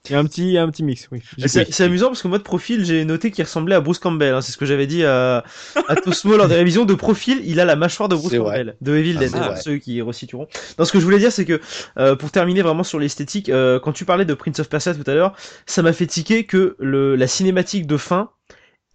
Il 0.09 0.11
y 0.11 0.15
a 0.15 0.19
un 0.19 0.25
petit, 0.25 0.41
il 0.43 0.51
y 0.51 0.57
a 0.57 0.63
un 0.63 0.69
petit 0.69 0.83
mix. 0.83 1.07
Oui. 1.11 1.19
C'est 1.45 1.83
amusant 1.83 2.07
parce 2.07 2.21
que 2.21 2.27
moi 2.27 2.37
de 2.37 2.43
profil 2.43 2.83
j'ai 2.85 3.05
noté 3.05 3.31
qu'il 3.31 3.43
ressemblait 3.43 3.75
à 3.75 3.81
Bruce 3.81 3.99
Campbell. 3.99 4.33
hein. 4.33 4.41
C'est 4.41 4.51
ce 4.51 4.57
que 4.57 4.65
j'avais 4.65 4.87
dit 4.87 5.03
à, 5.05 5.43
à 5.87 5.95
Tosmo 5.95 6.35
lors 6.37 6.47
des 6.47 6.55
révisions 6.55 6.85
de 6.85 6.93
profil. 6.93 7.41
Il 7.45 7.59
a 7.59 7.65
la 7.65 7.75
mâchoire 7.75 8.09
de 8.09 8.15
Bruce. 8.15 8.31
Campbell, 8.31 8.75
de 8.81 8.95
Evil 8.95 9.15
Ah, 9.17 9.19
Dead, 9.19 9.31
pour 9.31 9.57
ceux 9.57 9.77
qui 9.77 10.01
resitueront. 10.01 10.47
Non, 10.77 10.85
ce 10.85 10.91
que 10.91 10.99
je 10.99 11.03
voulais 11.05 11.19
dire 11.19 11.31
c'est 11.31 11.45
que 11.45 11.59
euh, 11.97 12.15
pour 12.15 12.31
terminer 12.31 12.61
vraiment 12.61 12.83
sur 12.83 12.99
l'esthétique, 12.99 13.49
euh, 13.49 13.79
quand 13.79 13.91
tu 13.91 14.05
parlais 14.05 14.25
de 14.25 14.33
Prince 14.33 14.59
of 14.59 14.69
Persia 14.69 14.93
tout 14.93 15.09
à 15.09 15.13
l'heure, 15.13 15.33
ça 15.65 15.81
m'a 15.81 15.93
fait 15.93 16.07
tiquer 16.07 16.45
que 16.45 16.75
le, 16.79 17.15
la 17.15 17.27
cinématique 17.27 17.87
de 17.87 17.97
fin 17.97 18.29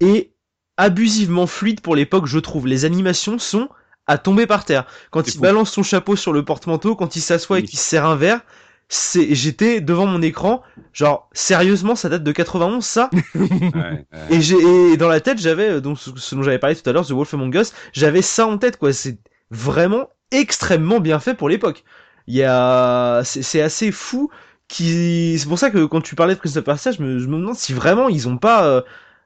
est 0.00 0.32
abusivement 0.76 1.46
fluide 1.46 1.80
pour 1.80 1.96
l'époque, 1.96 2.26
je 2.26 2.38
trouve. 2.38 2.66
Les 2.66 2.84
animations 2.84 3.38
sont 3.38 3.68
à 4.06 4.16
tomber 4.16 4.46
par 4.46 4.64
terre. 4.64 4.86
Quand 5.10 5.26
il 5.26 5.34
fou. 5.34 5.40
balance 5.40 5.70
son 5.70 5.82
chapeau 5.82 6.16
sur 6.16 6.32
le 6.32 6.44
porte-manteau, 6.44 6.96
quand 6.96 7.14
il 7.14 7.20
s'assoit 7.20 7.58
et 7.58 7.62
qu'il 7.62 7.78
se 7.78 7.84
sert 7.84 8.06
un 8.06 8.16
verre, 8.16 8.40
c'est, 8.88 9.34
j'étais 9.34 9.80
devant 9.80 10.06
mon 10.06 10.22
écran, 10.22 10.62
genre, 10.92 11.28
sérieusement, 11.32 11.94
ça 11.94 12.08
date 12.08 12.24
de 12.24 12.32
91, 12.32 12.84
ça? 12.84 13.10
Ouais, 13.12 13.20
ouais. 13.74 14.06
Et 14.30 14.40
j'ai, 14.40 14.96
dans 14.96 15.08
la 15.08 15.20
tête, 15.20 15.38
j'avais, 15.38 15.70
euh, 15.72 15.80
donc, 15.80 15.98
ce, 15.98 16.10
ce 16.16 16.34
dont 16.34 16.42
j'avais 16.42 16.58
parlé 16.58 16.74
tout 16.74 16.88
à 16.88 16.92
l'heure, 16.92 17.06
The 17.06 17.12
Wolf 17.12 17.34
Among 17.34 17.54
Us, 17.54 17.72
j'avais 17.92 18.22
ça 18.22 18.46
en 18.46 18.56
tête, 18.56 18.78
quoi. 18.78 18.92
C'est 18.92 19.18
vraiment 19.50 20.08
extrêmement 20.30 21.00
bien 21.00 21.18
fait 21.18 21.34
pour 21.34 21.48
l'époque. 21.48 21.84
Il 22.26 22.34
y 22.34 22.44
a, 22.44 23.22
c'est, 23.24 23.60
assez 23.60 23.90
fou 23.92 24.30
qui, 24.68 25.38
c'est 25.38 25.48
pour 25.48 25.58
ça 25.58 25.70
que 25.70 25.84
quand 25.86 26.00
tu 26.00 26.14
parlais 26.14 26.34
de 26.34 26.40
Prince 26.40 26.56
of 26.56 26.64
Persia, 26.64 26.92
je 26.92 27.02
me, 27.02 27.18
je 27.18 27.26
me 27.26 27.36
demande 27.38 27.56
si 27.56 27.72
vraiment 27.72 28.08
ils 28.08 28.28
ont 28.28 28.36
pas 28.36 28.66
euh, 28.66 28.82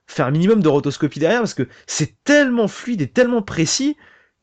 fait 0.06 0.22
un 0.22 0.30
minimum 0.30 0.62
de 0.62 0.68
rotoscopie 0.68 1.18
derrière, 1.18 1.40
parce 1.40 1.54
que 1.54 1.68
c'est 1.86 2.22
tellement 2.24 2.68
fluide 2.68 3.02
et 3.02 3.08
tellement 3.08 3.42
précis 3.42 3.96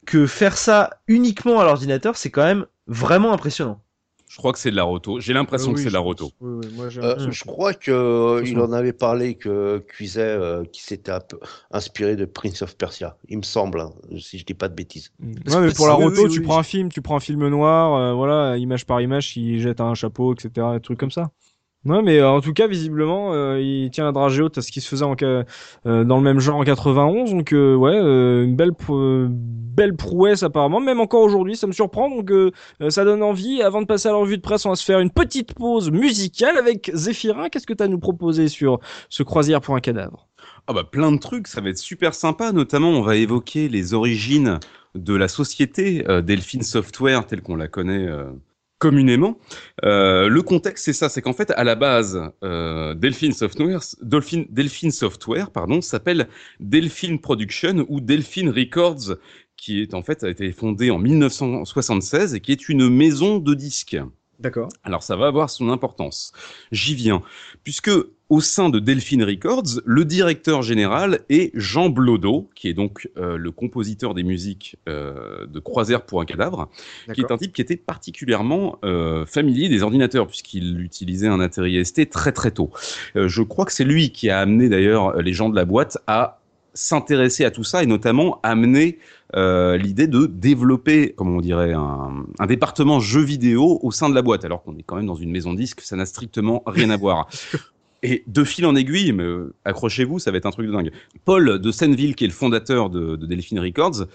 que 0.06 0.28
faire 0.28 0.58
ça 0.58 1.02
uniquement 1.08 1.60
à 1.60 1.66
l'ordinateur, 1.66 2.18
c'est 2.18 2.32
quand 2.32 2.44
même 2.44 2.66
vraiment 2.88 3.32
impressionnant. 3.34 3.82
Je 4.30 4.38
crois 4.38 4.54
que 4.54 4.60
c'est 4.60 4.70
de 4.70 4.76
la 4.76 4.84
roto. 4.84 5.20
J'ai 5.20 5.34
l'impression 5.34 5.74
que 5.74 5.80
c'est 5.80 5.88
de 5.88 5.94
la 5.94 6.00
roto. 6.00 6.30
Oui, 6.40 6.60
oui, 6.64 6.72
moi, 6.76 6.88
j'ai 6.90 7.02
Euh, 7.02 7.32
je 7.32 7.44
crois 7.46 7.74
que 7.74 7.90
euh, 7.90 8.62
en 8.64 8.72
avait 8.74 8.94
parlé 8.94 9.34
que 9.34 9.80
Cuiset, 9.80 10.22
euh, 10.22 10.64
qui 10.72 10.84
s'était 10.84 11.12
un 11.12 11.20
peu 11.20 11.40
inspiré 11.72 12.16
de 12.16 12.26
Prince 12.26 12.62
of 12.62 12.78
Persia, 12.78 13.18
il 13.28 13.40
me 13.40 13.44
semble, 13.44 13.82
hein, 13.82 13.92
si 14.20 14.38
je 14.38 14.46
dis 14.46 14.54
pas 14.54 14.68
de 14.68 14.76
bêtises. 14.76 15.12
Mm. 15.20 15.34
Ouais, 15.52 15.62
mais 15.62 15.74
pour 15.74 15.88
la 15.88 15.94
roto, 15.94 16.26
oui, 16.26 16.30
tu 16.30 16.42
oui. 16.42 16.46
prends 16.46 16.60
un 16.60 16.64
film, 16.64 16.90
tu 16.90 17.02
prends 17.02 17.16
un 17.16 17.20
film 17.20 17.48
noir, 17.48 17.96
euh, 17.96 18.14
voilà, 18.14 18.56
image 18.58 18.86
par 18.86 19.02
image, 19.02 19.36
il 19.36 19.60
jette 19.62 19.82
un 19.82 19.96
chapeau, 19.96 20.36
etc., 20.36 20.68
des 20.74 20.80
trucs 20.80 21.00
comme 21.00 21.10
ça. 21.10 21.32
Ouais, 21.86 22.02
mais 22.02 22.18
euh, 22.20 22.30
en 22.30 22.42
tout 22.42 22.52
cas, 22.52 22.68
visiblement, 22.68 23.34
euh, 23.34 23.62
il 23.62 23.90
tient 23.90 24.04
la 24.04 24.12
dragée 24.12 24.44
haute 24.44 24.58
à 24.58 24.62
ce 24.62 24.70
qui 24.70 24.82
se 24.82 24.90
faisait 24.90 25.06
en, 25.06 25.16
euh, 25.24 25.44
dans 26.04 26.18
le 26.18 26.22
même 26.22 26.42
genre 26.42 26.58
en 26.58 26.66
91, 26.66 27.32
donc 27.34 27.54
euh, 27.54 27.74
ouais, 27.74 27.96
euh, 27.96 28.44
une 28.44 28.58
belle, 28.58 28.72
belle 28.90 29.96
prouesse 29.96 30.44
apparemment, 30.44 30.82
même 30.82 31.00
encore 31.00 31.22
aujourd'hui, 31.22 31.56
ça 31.56 31.68
me 31.68 31.72
surprend, 31.72 32.10
donc 32.10 32.30
ça 32.90 33.06
donne 33.06 33.24
envie. 33.24 33.62
Avant 33.62 33.82
de 33.82 33.86
passer 33.88 34.10
à 34.10 34.12
la 34.12 34.18
revue 34.18 34.36
de 34.36 34.42
presse, 34.42 34.66
on 34.66 34.72
va 34.72 34.76
se 34.76 34.84
faire 34.84 35.00
une 35.00 35.10
petite 35.10 35.54
pause 35.54 35.90
musicale 35.90 36.58
avec 36.58 36.92
Zéphirin. 36.94 37.48
Qu'est-ce 37.48 37.66
que 37.66 37.74
tu 37.74 37.82
as 37.82 37.86
à 37.86 37.90
nous 37.90 38.00
proposer 38.00 38.50
sur 38.50 38.80
ce 39.08 39.24
croisière 39.24 39.62
pour 39.62 39.74
un 39.76 39.80
cadavre? 39.80 40.28
Ah 40.68 40.74
bah 40.74 40.84
plein 40.84 41.14
de 41.14 41.18
trucs, 41.18 41.48
ça 41.48 41.62
va 41.62 41.70
être 41.70 41.78
super 41.78 42.14
sympa. 42.14 42.52
Notamment, 42.52 42.90
on 42.90 43.02
va 43.02 43.16
évoquer 43.16 43.70
les 43.70 43.94
origines 43.94 44.60
de 44.96 45.16
la 45.16 45.30
société 45.30 46.04
Delphine 46.24 46.62
Software 46.64 47.26
telle 47.26 47.42
qu'on 47.42 47.56
la 47.56 47.70
connaît 47.70 48.06
communément. 48.80 49.38
Euh, 49.84 50.28
le 50.30 50.42
contexte, 50.42 50.86
c'est 50.86 50.94
ça, 50.94 51.10
c'est 51.10 51.22
qu'en 51.22 51.34
fait, 51.34 51.52
à 51.52 51.64
la 51.64 51.76
base, 51.76 52.20
euh, 52.44 52.96
Delphine 52.96 53.34
Software, 53.34 53.82
Delphine, 54.02 54.48
Delphine 54.50 54.92
Software, 54.92 55.52
pardon, 55.52 55.82
s'appelle 55.82 56.28
Delphine 56.60 57.20
Production 57.20 57.86
ou 57.90 58.00
Delphine 58.00 58.50
Records, 58.50 59.18
qui 59.58 59.82
est 59.82 59.94
en 59.94 60.02
fait 60.02 60.24
a 60.24 60.30
été 60.30 60.52
fondée 60.54 60.90
en 60.90 60.98
1976 60.98 62.34
et 62.34 62.40
qui 62.40 62.54
est 62.54 62.70
une 62.70 62.90
maison 62.90 63.38
de 63.38 63.54
disques. 63.54 63.98
D'accord. 64.40 64.70
Alors 64.84 65.03
ça 65.03 65.16
va 65.16 65.28
avoir 65.28 65.49
son 65.49 65.70
importance. 65.70 66.32
J'y 66.72 66.95
viens. 66.95 67.22
Puisque 67.64 67.91
au 68.30 68.41
sein 68.41 68.70
de 68.70 68.80
Delphine 68.80 69.24
Records, 69.24 69.82
le 69.86 70.06
directeur 70.06 70.61
général 70.61 71.22
est 71.30 71.52
Jean 71.56 71.90
Blodeau, 71.90 72.48
qui 72.53 72.68
est 72.68 72.76
donc 72.76 73.10
euh, 73.18 73.38
le 73.38 73.52
compositeur 73.52 74.14
des 74.14 74.22
musiques 74.22 74.78
euh, 74.88 75.48
de 75.48 75.60
Croisière 75.60 76.06
pour 76.06 76.22
un 76.22 76.26
cadavre, 76.26 76.70
qui 77.14 77.22
est 77.22 77.32
un 77.32 77.38
type 77.38 77.53
qui 77.53 77.61
était 77.61 77.76
particulièrement 77.76 78.78
euh, 78.86 79.26
familier 79.26 79.68
des 79.68 79.82
ordinateurs, 79.82 80.28
puisqu'il 80.28 80.80
utilisait 80.80 81.28
un 81.28 81.40
Atari 81.40 81.84
ST 81.84 82.10
très 82.11 82.32
très 82.32 82.52
tôt. 82.52 82.70
Je 83.16 83.41
crois 83.41 83.66
que 83.66 83.74
c'est 83.74 83.84
lui 83.84 84.11
qui 84.11 84.30
a 84.30 84.40
amené 84.40 84.70
d'ailleurs 84.70 85.20
les 85.22 85.34
gens 85.34 85.49
de 85.49 85.56
la 85.56 85.66
boîte 85.66 85.98
à 86.06 86.39
s'intéresser 86.80 87.44
à 87.44 87.52
tout 87.52 87.64
ça 87.64 87.84
et 87.84 87.86
notamment 87.86 88.40
amener 88.42 89.00
euh, 89.36 89.78
l'idée 89.78 90.08
de 90.08 90.26
développer, 90.26 91.14
comment 91.16 91.38
on 91.38 91.42
dirait, 91.42 91.74
un, 91.74 92.26
un 92.40 92.46
département 92.46 93.00
jeux 93.00 93.24
vidéo 93.24 93.80
au 93.84 93.92
sein 93.92 94.10
de 94.10 94.16
la 94.16 94.22
boîte, 94.22 94.46
alors 94.46 94.64
qu'on 94.64 94.78
est 94.78 94.84
quand 94.84 94.96
même 94.96 95.06
dans 95.06 95.16
une 95.16 95.32
maison 95.32 95.54
disque, 95.54 95.82
ça 95.82 95.96
n'a 95.96 96.06
strictement 96.06 96.64
rien 96.66 96.90
à 96.90 96.98
voir. 96.98 97.28
Et 98.02 98.24
de 98.28 98.46
fil 98.46 98.66
en 98.66 98.78
aiguille, 98.78 99.12
mais 99.12 99.24
euh, 99.24 99.54
accrochez-vous, 99.66 100.20
ça 100.20 100.32
va 100.32 100.38
être 100.38 100.46
un 100.46 100.52
truc 100.52 100.68
de 100.68 100.72
dingue. 100.72 100.92
Paul 101.26 101.60
de 101.60 101.72
Senneville, 101.72 102.16
qui 102.16 102.24
est 102.24 102.28
le 102.28 102.34
fondateur 102.34 102.90
de, 102.90 103.18
de 103.18 103.26
Delphine 103.26 103.60
Records, 103.60 104.06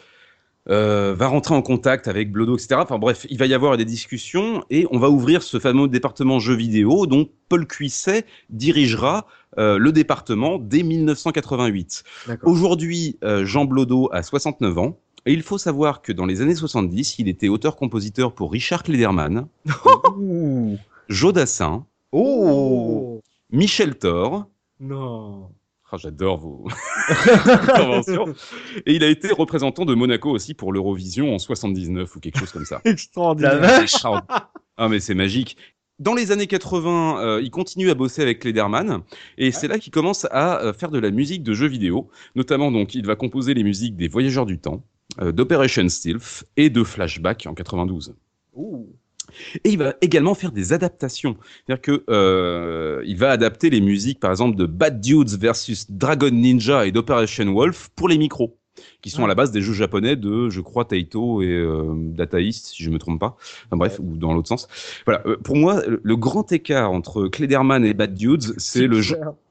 euh, 0.70 1.14
va 1.14 1.26
rentrer 1.26 1.54
en 1.54 1.62
contact 1.62 2.08
avec 2.08 2.32
Blodo, 2.32 2.56
etc. 2.56 2.76
Enfin 2.78 2.98
bref, 2.98 3.26
il 3.28 3.38
va 3.38 3.46
y 3.46 3.54
avoir 3.54 3.76
des 3.76 3.84
discussions 3.84 4.64
et 4.70 4.86
on 4.90 4.98
va 4.98 5.10
ouvrir 5.10 5.42
ce 5.42 5.58
fameux 5.58 5.88
département 5.88 6.38
jeux 6.38 6.54
vidéo 6.54 7.06
dont 7.06 7.28
Paul 7.48 7.66
Cuisset 7.66 8.24
dirigera 8.48 9.26
euh, 9.58 9.78
le 9.78 9.92
département 9.92 10.58
dès 10.58 10.82
1988. 10.82 12.04
Aujourd'hui, 12.42 13.18
euh, 13.24 13.44
Jean 13.44 13.66
Blodo 13.66 14.08
a 14.12 14.22
69 14.22 14.78
ans. 14.78 14.98
Et 15.26 15.32
il 15.32 15.42
faut 15.42 15.56
savoir 15.56 16.02
que 16.02 16.12
dans 16.12 16.26
les 16.26 16.42
années 16.42 16.54
70, 16.54 17.18
il 17.18 17.28
était 17.28 17.48
auteur-compositeur 17.48 18.34
pour 18.34 18.52
Richard 18.52 18.82
Klederman, 18.82 19.46
Jodassin, 21.08 21.86
Oh 22.12 23.22
Michel 23.50 23.96
Thor, 23.96 24.46
Non. 24.80 25.48
Ah, 25.94 25.98
J'adore 25.98 26.38
vos 26.38 26.66
interventions. 27.46 28.34
Et 28.86 28.94
il 28.94 29.04
a 29.04 29.08
été 29.08 29.32
représentant 29.32 29.84
de 29.84 29.94
Monaco 29.94 30.30
aussi 30.30 30.54
pour 30.54 30.72
l'Eurovision 30.72 31.34
en 31.34 31.38
79 31.38 32.16
ou 32.16 32.20
quelque 32.20 32.38
chose 32.38 32.50
comme 32.50 32.64
ça. 32.64 32.80
Extraordinaire. 32.84 33.60
C'est 33.62 33.82
extraordinaire. 33.82 34.50
Ah 34.76 34.88
mais 34.88 34.98
c'est 34.98 35.14
magique. 35.14 35.56
Dans 36.00 36.14
les 36.14 36.32
années 36.32 36.48
80, 36.48 37.20
euh, 37.20 37.40
il 37.40 37.52
continue 37.52 37.90
à 37.90 37.94
bosser 37.94 38.22
avec 38.22 38.42
Lederman 38.42 39.02
et 39.38 39.52
c'est 39.52 39.68
là 39.68 39.78
qu'il 39.78 39.92
commence 39.92 40.26
à 40.32 40.60
euh, 40.60 40.72
faire 40.72 40.90
de 40.90 40.98
la 40.98 41.12
musique 41.12 41.44
de 41.44 41.54
jeux 41.54 41.68
vidéo. 41.68 42.08
Notamment 42.34 42.72
donc, 42.72 42.96
il 42.96 43.06
va 43.06 43.14
composer 43.14 43.54
les 43.54 43.62
musiques 43.62 43.94
des 43.94 44.08
Voyageurs 44.08 44.46
du 44.46 44.58
Temps, 44.58 44.82
euh, 45.20 45.30
d'Operation 45.30 45.88
Stealth 45.88 46.44
et 46.56 46.70
de 46.70 46.82
Flashback 46.82 47.46
en 47.46 47.54
92. 47.54 48.16
Et 49.64 49.70
il 49.70 49.78
va 49.78 49.94
également 50.00 50.34
faire 50.34 50.52
des 50.52 50.72
adaptations. 50.72 51.36
C'est-à-dire 51.66 51.82
que 51.82 52.04
euh, 52.10 53.02
il 53.06 53.16
va 53.16 53.30
adapter 53.30 53.70
les 53.70 53.80
musiques, 53.80 54.20
par 54.20 54.30
exemple, 54.30 54.56
de 54.56 54.66
Bad 54.66 55.00
Dudes 55.00 55.30
versus 55.38 55.90
Dragon 55.90 56.30
Ninja 56.30 56.86
et 56.86 56.92
d'Operation 56.92 57.52
Wolf 57.52 57.90
pour 57.96 58.08
les 58.08 58.18
micros, 58.18 58.56
qui 59.02 59.10
sont 59.10 59.24
à 59.24 59.28
la 59.28 59.34
base 59.34 59.50
des 59.52 59.60
jeux 59.62 59.72
japonais 59.72 60.16
de, 60.16 60.48
je 60.50 60.60
crois, 60.60 60.84
Taito 60.84 61.42
et 61.42 61.46
euh, 61.48 61.92
Data 61.96 62.40
East, 62.40 62.66
si 62.66 62.82
je 62.82 62.90
me 62.90 62.98
trompe 62.98 63.20
pas. 63.20 63.36
Enfin 63.66 63.76
bref, 63.76 63.98
ou 64.00 64.16
dans 64.16 64.34
l'autre 64.34 64.48
sens. 64.48 64.68
Voilà. 65.06 65.22
Euh, 65.26 65.36
pour 65.36 65.56
moi, 65.56 65.82
le, 65.86 66.16
grand 66.16 66.50
écart 66.52 66.90
entre 66.90 67.28
Klederman 67.28 67.84
et 67.84 67.94
Bad 67.94 68.14
Dudes, 68.14 68.54
c'est 68.58 68.86
le, 68.86 69.00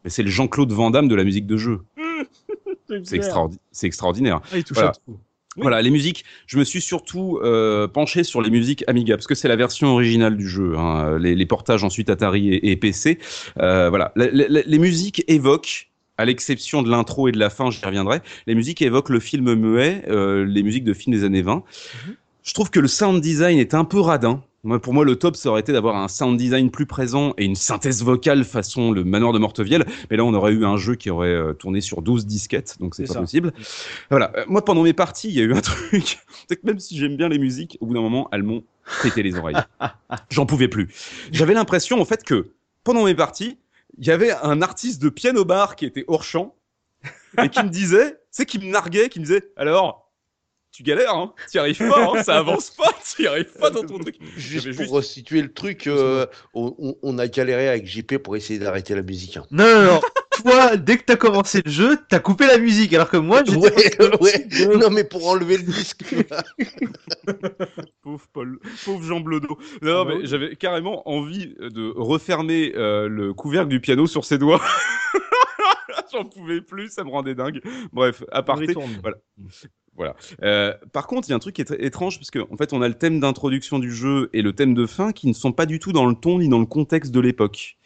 c'est 0.06 0.24
le 0.24 0.30
Jean-Claude 0.30 0.72
Van 0.72 0.90
Damme 0.92 1.08
de 1.08 1.16
la 1.16 1.24
musique 1.24 1.48
de 1.48 1.58
jeu. 1.58 1.82
C'est 3.06 3.16
extraordi- 3.18 3.58
c'est 3.72 3.88
extraordinaire. 3.88 4.42
Ah, 4.52 4.58
il 4.58 4.64
touche 4.64 4.76
Voilà. 4.78 4.92
à 4.92 4.94
tout. 4.94 5.18
Oui. 5.56 5.62
Voilà, 5.62 5.82
les 5.82 5.92
musiques. 5.92 6.26
Je 6.48 6.58
me 6.58 6.64
suis 6.64 6.82
surtout 6.82 7.40
euh, 7.44 7.88
penché 7.88 8.24
sur 8.24 8.42
les 8.42 8.50
musiques 8.50 8.84
Amiga 8.88 9.16
parce 9.16 9.28
que 9.28 9.36
c'est 9.36 9.48
la 9.48 9.56
version 9.56 9.90
originale 9.90 10.36
du 10.36 10.48
jeu. 10.50 10.76
Hein, 10.78 11.18
les, 11.20 11.36
les 11.36 11.46
portages 11.46 11.84
ensuite 11.84 12.10
Atari 12.10 12.54
et, 12.54 12.72
et 12.72 12.76
PC. 12.76 13.20
Euh, 13.60 13.90
voilà, 13.90 14.12
La- 14.16 14.32
la- 14.32 14.48
la- 14.48 14.62
les 14.66 14.80
musiques 14.80 15.24
évoquent. 15.28 15.90
À 16.16 16.26
l'exception 16.26 16.84
de 16.84 16.92
l'intro 16.92 17.28
et 17.28 17.32
de 17.32 17.40
la 17.40 17.50
fin, 17.50 17.72
j'y 17.72 17.84
reviendrai. 17.84 18.20
Les 18.46 18.54
musiques 18.54 18.84
évoquent 18.84 19.10
le 19.10 19.20
film 19.20 19.56
muet, 19.56 20.04
euh, 20.10 20.46
les 20.46 20.62
musiques 20.62 20.84
de 20.84 20.94
films 20.94 21.16
des 21.16 21.24
années 21.24 21.42
20. 21.42 21.64
Je 22.44 22.54
trouve 22.54 22.70
que 22.70 22.80
le 22.80 22.88
sound 22.88 23.22
design 23.22 23.58
est 23.58 23.74
un 23.74 23.86
peu 23.86 24.00
radin. 24.00 24.44
Moi, 24.66 24.82
pour 24.82 24.94
moi, 24.94 25.04
le 25.04 25.18
top, 25.18 25.36
ça 25.36 25.50
aurait 25.50 25.60
été 25.60 25.74
d'avoir 25.74 25.98
un 25.98 26.08
sound 26.08 26.38
design 26.38 26.72
plus 26.72 26.86
présent 26.86 27.34
et 27.38 27.44
une 27.44 27.56
synthèse 27.56 28.02
vocale 28.02 28.46
façon 28.46 28.92
le 28.92 29.04
manoir 29.04 29.34
de 29.34 29.40
Mortevielle. 29.40 29.86
Mais 30.10 30.16
là, 30.16 30.24
on 30.24 30.34
aurait 30.34 30.54
eu 30.54 30.66
un 30.66 30.78
jeu 30.78 30.96
qui 30.96 31.10
aurait 31.10 31.28
euh, 31.28 31.54
tourné 31.54 31.82
sur 31.82 32.02
12 32.02 32.26
disquettes, 32.26 32.78
donc 32.80 32.96
c'est 32.96 33.04
C'est 33.04 33.08
pas 33.10 33.14
ça. 33.16 33.20
possible. 33.22 33.52
Voilà. 34.10 34.32
Euh, 34.38 34.46
moi, 34.48 34.64
pendant 34.64 34.84
mes 34.84 34.94
parties, 34.94 35.28
il 35.28 35.36
y 35.36 35.42
a 35.42 35.44
eu 35.44 35.54
un 35.54 35.60
truc. 35.62 36.20
c'est 36.48 36.56
que 36.56 36.66
même 36.66 36.80
si 36.80 36.98
j'aime 36.98 37.18
bien 37.18 37.28
les 37.28 37.40
musiques, 37.40 37.78
au 37.82 37.88
bout 37.88 37.94
d'un 37.94 38.02
moment, 38.02 38.30
elles 38.32 38.44
m'ont 38.44 38.64
pété 39.02 39.22
les 39.22 39.36
oreilles. 39.36 39.58
J'en 40.30 40.46
pouvais 40.46 40.70
plus. 40.70 40.90
J'avais 41.32 41.54
l'impression, 41.54 42.00
en 42.00 42.06
fait, 42.06 42.24
que 42.24 42.52
pendant 42.86 43.04
mes 43.04 43.16
parties, 43.16 43.58
il 43.98 44.08
y 44.08 44.12
avait 44.12 44.32
un 44.32 44.62
artiste 44.62 45.02
de 45.02 45.10
piano 45.10 45.44
bar 45.44 45.76
qui 45.76 45.86
était 45.86 46.06
hors 46.08 46.24
champ 46.24 46.56
et 47.42 47.50
qui 47.50 47.62
me 47.64 47.70
disait, 47.70 48.18
c'est 48.32 48.46
qui 48.46 48.60
me 48.60 48.72
narguait, 48.72 49.10
qui 49.10 49.20
me 49.20 49.26
disait, 49.26 49.44
alors, 49.58 50.03
tu 50.74 50.82
galères, 50.82 51.14
hein, 51.14 51.34
t'y 51.52 51.60
arrives 51.60 51.78
pas, 51.78 52.04
hein, 52.04 52.24
ça 52.24 52.40
avance 52.40 52.72
pas, 52.72 52.92
t'y 53.16 53.28
arrives 53.28 53.54
pas 53.60 53.70
dans 53.70 53.84
ton 53.84 54.00
truc. 54.00 54.18
Juste 54.36 54.66
pour 54.72 54.80
juste- 54.80 54.92
resituer 54.92 55.42
le 55.44 55.54
truc, 55.54 55.86
euh, 55.86 56.26
on, 56.56 57.18
a 57.20 57.28
galéré 57.28 57.70
avec 57.70 57.86
JP 57.86 58.18
pour 58.18 58.36
essayer 58.36 58.58
d'arrêter 58.58 58.96
la 58.96 59.04
musique. 59.04 59.38
hein. 59.38 59.46
Non, 59.52 59.66
non, 59.66 59.84
non. 59.84 60.02
Toi, 60.44 60.78
dès 60.78 60.98
que 60.98 61.04
t'as 61.04 61.16
commencé 61.16 61.62
le 61.64 61.70
jeu, 61.70 62.00
t'as 62.10 62.20
coupé 62.20 62.48
la 62.48 62.58
musique, 62.58 62.92
alors 62.96 63.08
que 63.08 63.18
moi, 63.18 63.44
j'étais 63.46 64.02
Ouais, 64.04 64.18
ouais. 64.20 64.78
Non, 64.78 64.90
mais 64.90 65.04
pour 65.04 65.28
enlever 65.28 65.58
le 65.58 65.64
disque. 65.64 66.04
Pauvre 68.02 68.26
Paul, 68.34 68.60
pauvre 68.84 69.04
Jean 69.04 69.20
Blodo. 69.20 69.60
Non, 69.84 70.06
mais 70.06 70.26
j'avais 70.26 70.56
carrément 70.56 71.08
envie 71.08 71.54
de 71.60 71.94
refermer 71.96 72.74
euh, 72.76 73.08
le 73.08 73.34
couvercle 73.36 73.70
du 73.70 73.80
piano 73.80 74.08
sur 74.08 74.26
ses 74.26 74.40
doigts. 74.40 74.62
J'en 76.12 76.26
pouvais 76.26 76.62
plus, 76.62 76.90
ça 76.90 77.04
me 77.04 77.10
rendait 77.12 77.36
dingue. 77.36 77.62
Bref, 77.92 78.24
à 78.32 78.42
On 78.42 78.44
part 78.44 78.58
retourne. 78.58 79.00
Voilà. 79.96 80.16
Euh, 80.42 80.74
par 80.92 81.06
contre, 81.08 81.28
il 81.28 81.32
y 81.32 81.34
a 81.34 81.36
un 81.36 81.40
truc 81.40 81.56
qui 81.56 81.62
est 81.62 81.72
étrange 81.80 82.18
parce 82.18 82.32
qu'en 82.32 82.48
en 82.52 82.58
fait, 82.58 82.74
on 82.74 82.82
a 82.82 82.88
le 82.88 82.96
thème 82.96 83.20
d'introduction 83.20 83.80
du 83.80 83.94
jeu 83.94 84.30
et 84.34 84.42
le 84.42 84.54
thème 84.54 84.74
de 84.74 84.86
fin 84.86 85.12
qui 85.12 85.28
ne 85.28 85.34
sont 85.34 85.52
pas 85.52 85.66
du 85.66 85.80
tout 85.80 85.92
dans 85.92 86.06
le 86.06 86.16
ton 86.16 86.40
ni 86.40 86.50
dans 86.50 86.60
le 86.60 86.66
contexte 86.66 87.12
de 87.12 87.20
l'époque. 87.20 87.78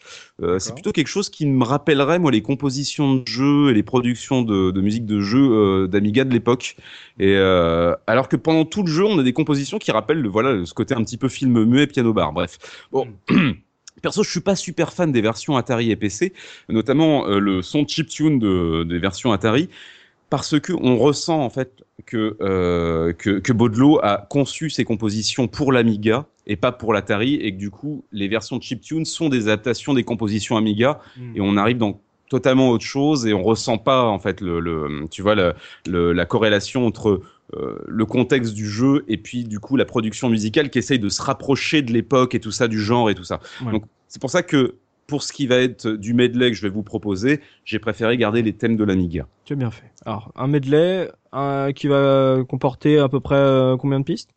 Euh, 0.41 0.57
c'est 0.57 0.73
plutôt 0.73 0.93
quelque 0.93 1.07
chose 1.07 1.29
qui 1.29 1.45
me 1.45 1.65
rappellerait 1.65 2.17
moi 2.17 2.31
les 2.31 2.41
compositions 2.41 3.15
de 3.15 3.27
jeux 3.27 3.71
et 3.71 3.73
les 3.73 3.83
productions 3.83 4.41
de, 4.41 4.71
de 4.71 4.81
musique 4.81 5.05
de 5.05 5.19
jeux 5.19 5.51
euh, 5.51 5.87
d'Amiga 5.87 6.23
de 6.23 6.31
l'époque. 6.31 6.77
Et 7.19 7.35
alors 7.35 8.29
que 8.29 8.35
pendant 8.35 8.63
tout 8.63 8.83
le 8.83 8.91
jeu, 8.91 9.03
on 9.03 9.19
a 9.19 9.23
des 9.23 9.33
compositions 9.33 9.79
qui 9.79 9.91
rappellent 9.91 10.21
le, 10.21 10.29
voilà 10.29 10.65
ce 10.65 10.73
côté 10.73 10.93
un 10.93 11.03
petit 11.03 11.17
peu 11.17 11.27
film 11.27 11.65
muet 11.65 11.87
piano 11.87 12.13
bar. 12.13 12.31
Bref. 12.31 12.57
Bon. 12.91 13.07
Perso, 14.01 14.23
je 14.23 14.29
suis 14.29 14.41
pas 14.41 14.55
super 14.55 14.93
fan 14.93 15.11
des 15.11 15.21
versions 15.21 15.57
Atari 15.57 15.91
et 15.91 15.95
PC, 15.95 16.33
notamment 16.69 17.27
euh, 17.27 17.39
le 17.39 17.61
son 17.61 17.85
chiptune 17.87 18.39
de, 18.39 18.83
des 18.83 18.99
versions 18.99 19.31
Atari, 19.31 19.69
parce 20.29 20.59
que 20.59 20.73
on 20.73 20.97
ressent 20.97 21.39
en 21.41 21.49
fait 21.49 21.83
que 22.05 22.35
euh, 22.41 23.13
que, 23.13 23.39
que 23.39 23.53
Baudelot 23.53 23.99
a 24.03 24.25
conçu 24.29 24.69
ses 24.69 24.83
compositions 24.83 25.47
pour 25.47 25.71
l'Amiga 25.71 26.25
et 26.45 26.55
pas 26.55 26.71
pour 26.71 26.93
l'Atari, 26.93 27.35
et 27.35 27.51
que 27.53 27.57
du 27.57 27.69
coup 27.71 28.03
les 28.11 28.27
versions 28.27 28.59
chiptune 28.61 29.05
sont 29.05 29.29
des 29.29 29.43
adaptations 29.47 29.93
des 29.93 30.03
compositions 30.03 30.57
Amiga, 30.57 30.99
et 31.35 31.41
on 31.41 31.57
arrive 31.57 31.77
dans 31.77 31.99
totalement 32.29 32.71
autre 32.71 32.83
chose 32.83 33.25
et 33.25 33.33
on 33.33 33.41
ressent 33.41 33.77
pas 33.77 34.03
en 34.03 34.19
fait 34.19 34.41
le, 34.41 34.59
le 34.59 35.07
tu 35.09 35.21
vois 35.21 35.33
le, 35.35 35.53
le- 35.87 36.11
la 36.11 36.25
corrélation 36.25 36.85
entre 36.85 37.21
euh, 37.53 37.77
le 37.87 38.05
contexte 38.05 38.53
du 38.53 38.67
jeu 38.67 39.05
et 39.07 39.15
puis 39.15 39.45
du 39.45 39.59
coup 39.61 39.77
la 39.77 39.85
production 39.85 40.27
musicale 40.29 40.69
qui 40.69 40.77
essaye 40.79 40.99
de 40.99 41.07
se 41.07 41.21
rapprocher 41.21 41.81
de 41.81 41.93
l'époque 41.93 42.35
et 42.35 42.41
tout 42.41 42.51
ça 42.51 42.67
du 42.67 42.81
genre 42.81 43.09
et 43.09 43.15
tout 43.15 43.23
ça 43.23 43.39
Ouais. 43.65 43.71
donc 43.71 43.85
c'est 44.09 44.19
pour 44.21 44.29
ça 44.29 44.43
que 44.43 44.75
pour 45.07 45.23
ce 45.23 45.31
qui 45.33 45.47
va 45.47 45.55
être 45.55 45.87
du 45.87 46.13
medley 46.13 46.51
que 46.51 46.57
je 46.57 46.61
vais 46.61 46.69
vous 46.69 46.83
proposer 46.83 47.41
j'ai 47.65 47.79
préféré 47.79 48.17
garder 48.17 48.41
les 48.41 48.53
thèmes 48.53 48.75
de 48.77 48.83
l'Amiga 48.83 49.25
Tu 49.45 49.53
as 49.53 49.55
bien 49.55 49.71
fait. 49.71 49.91
Alors, 50.05 50.31
un 50.35 50.47
medley 50.47 51.09
un- 51.31 51.71
qui 51.73 51.87
va 51.87 52.39
comporter 52.47 52.99
à 52.99 53.07
peu 53.09 53.19
près 53.19 53.35
euh, 53.35 53.77
combien 53.77 53.99
de 53.99 54.05
pistes? 54.05 54.29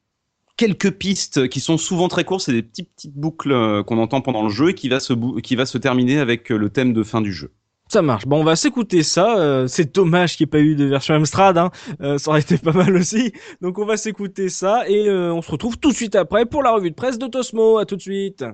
Quelques 0.57 0.91
pistes 0.93 1.49
qui 1.49 1.59
sont 1.61 1.79
souvent 1.79 2.09
très 2.09 2.25
courtes, 2.25 2.43
c'est 2.43 2.53
des 2.53 2.63
petites 2.63 2.91
petites 2.95 3.15
boucles 3.15 3.53
euh, 3.53 3.83
qu'on 3.83 3.99
entend 3.99 4.21
pendant 4.21 4.43
le 4.43 4.51
jeu 4.51 4.71
et 4.71 4.75
qui 4.75 4.89
va 4.89 5.01
se 5.01 5.13
bou- 5.15 5.41
qui 5.41 5.57
va 5.57 5.65
se 5.67 5.79
terminer 5.79 6.19
avec 6.19 6.53
euh, 6.53 6.57
le 6.59 6.69
thème 6.71 6.93
de 6.93 7.03
fin 7.03 7.21
du 7.23 7.33
jeu. 7.33 7.51
Ça 7.89 8.03
marche. 8.03 8.27
Bon, 8.27 8.39
on 8.41 8.45
va 8.45 8.55
s'écouter 8.57 9.03
ça. 9.03 9.39
euh, 9.39 9.67
c'est 9.67 9.93
dommage 9.95 10.37
qu'il 10.37 10.45
n'y 10.45 10.49
ait 10.49 10.51
pas 10.51 10.61
eu 10.61 10.77
de 10.77 10.85
version 10.85 11.15
Amstrad. 11.15 11.57
Hein. 11.59 11.71
Euh, 12.03 12.19
ça 12.19 12.31
aurait 12.31 12.41
été 12.43 12.57
pas 12.59 12.73
mal 12.73 12.95
aussi. 12.95 13.33
Donc, 13.63 13.79
on 13.79 13.85
va 13.87 13.97
s'écouter 13.97 14.49
ça 14.49 14.89
et 14.89 15.09
euh, 15.09 15.33
on 15.35 15.43
se 15.43 15.51
retrouve 15.51 15.79
tout 15.79 15.91
de 15.91 15.97
suite 15.97 16.15
après 16.15 16.47
pour 16.47 16.63
la 16.63 16.71
revue 16.73 16.91
de 16.91 16.95
presse 16.95 17.19
de 17.19 17.27
Tosmo. 17.27 17.79
À 17.79 17.87
tout 17.87 17.97
de 17.97 18.01
suite. 18.03 18.45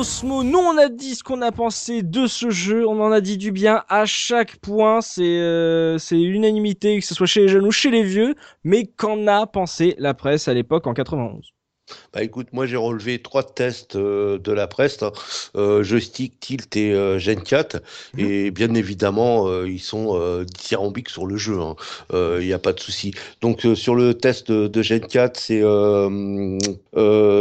Osmo. 0.00 0.42
Nous, 0.42 0.58
on 0.58 0.78
a 0.78 0.88
dit 0.88 1.14
ce 1.14 1.22
qu'on 1.22 1.42
a 1.42 1.52
pensé 1.52 2.02
de 2.02 2.26
ce 2.26 2.50
jeu. 2.50 2.86
On 2.88 3.00
en 3.02 3.12
a 3.12 3.20
dit 3.20 3.36
du 3.36 3.52
bien 3.52 3.84
à 3.88 4.06
chaque 4.06 4.56
point. 4.56 5.00
C'est 5.02 5.22
euh, 5.40 5.98
c'est 5.98 6.20
unanimité, 6.20 6.98
que 7.00 7.04
ce 7.04 7.14
soit 7.14 7.26
chez 7.26 7.42
les 7.42 7.48
jeunes 7.48 7.66
ou 7.66 7.70
chez 7.70 7.90
les 7.90 8.02
vieux. 8.02 8.34
Mais 8.64 8.86
qu'en 8.86 9.26
a 9.26 9.46
pensé 9.46 9.94
la 9.98 10.14
presse 10.14 10.48
à 10.48 10.54
l'époque 10.54 10.86
en 10.86 10.94
91 10.94 11.52
Bah 12.14 12.22
écoute, 12.22 12.48
moi 12.52 12.66
j'ai 12.66 12.76
relevé 12.76 13.20
trois 13.20 13.42
tests 13.42 13.96
euh, 13.96 14.38
de 14.38 14.52
la 14.52 14.66
presse, 14.68 15.02
hein. 15.02 15.12
Euh, 15.56 15.82
joystick, 15.82 16.38
tilt 16.40 16.76
et 16.76 16.92
euh, 16.92 17.18
Gen 17.18 17.42
4, 17.42 17.82
Mhm. 18.14 18.20
et 18.20 18.50
bien 18.52 18.74
évidemment 18.74 19.64
ils 19.64 19.80
sont 19.80 20.42
dithyrambiques 20.44 21.10
sur 21.10 21.26
le 21.26 21.36
jeu, 21.36 21.58
hein. 21.60 21.74
il 22.12 22.46
n'y 22.46 22.52
a 22.52 22.58
pas 22.58 22.72
de 22.72 22.80
souci. 22.80 23.12
Donc 23.42 23.66
sur 23.74 23.94
le 23.96 24.14
test 24.14 24.50
de, 24.50 24.66
de 24.68 24.82
Gen 24.82 25.00
4, 25.00 25.36
c'est 25.36 25.62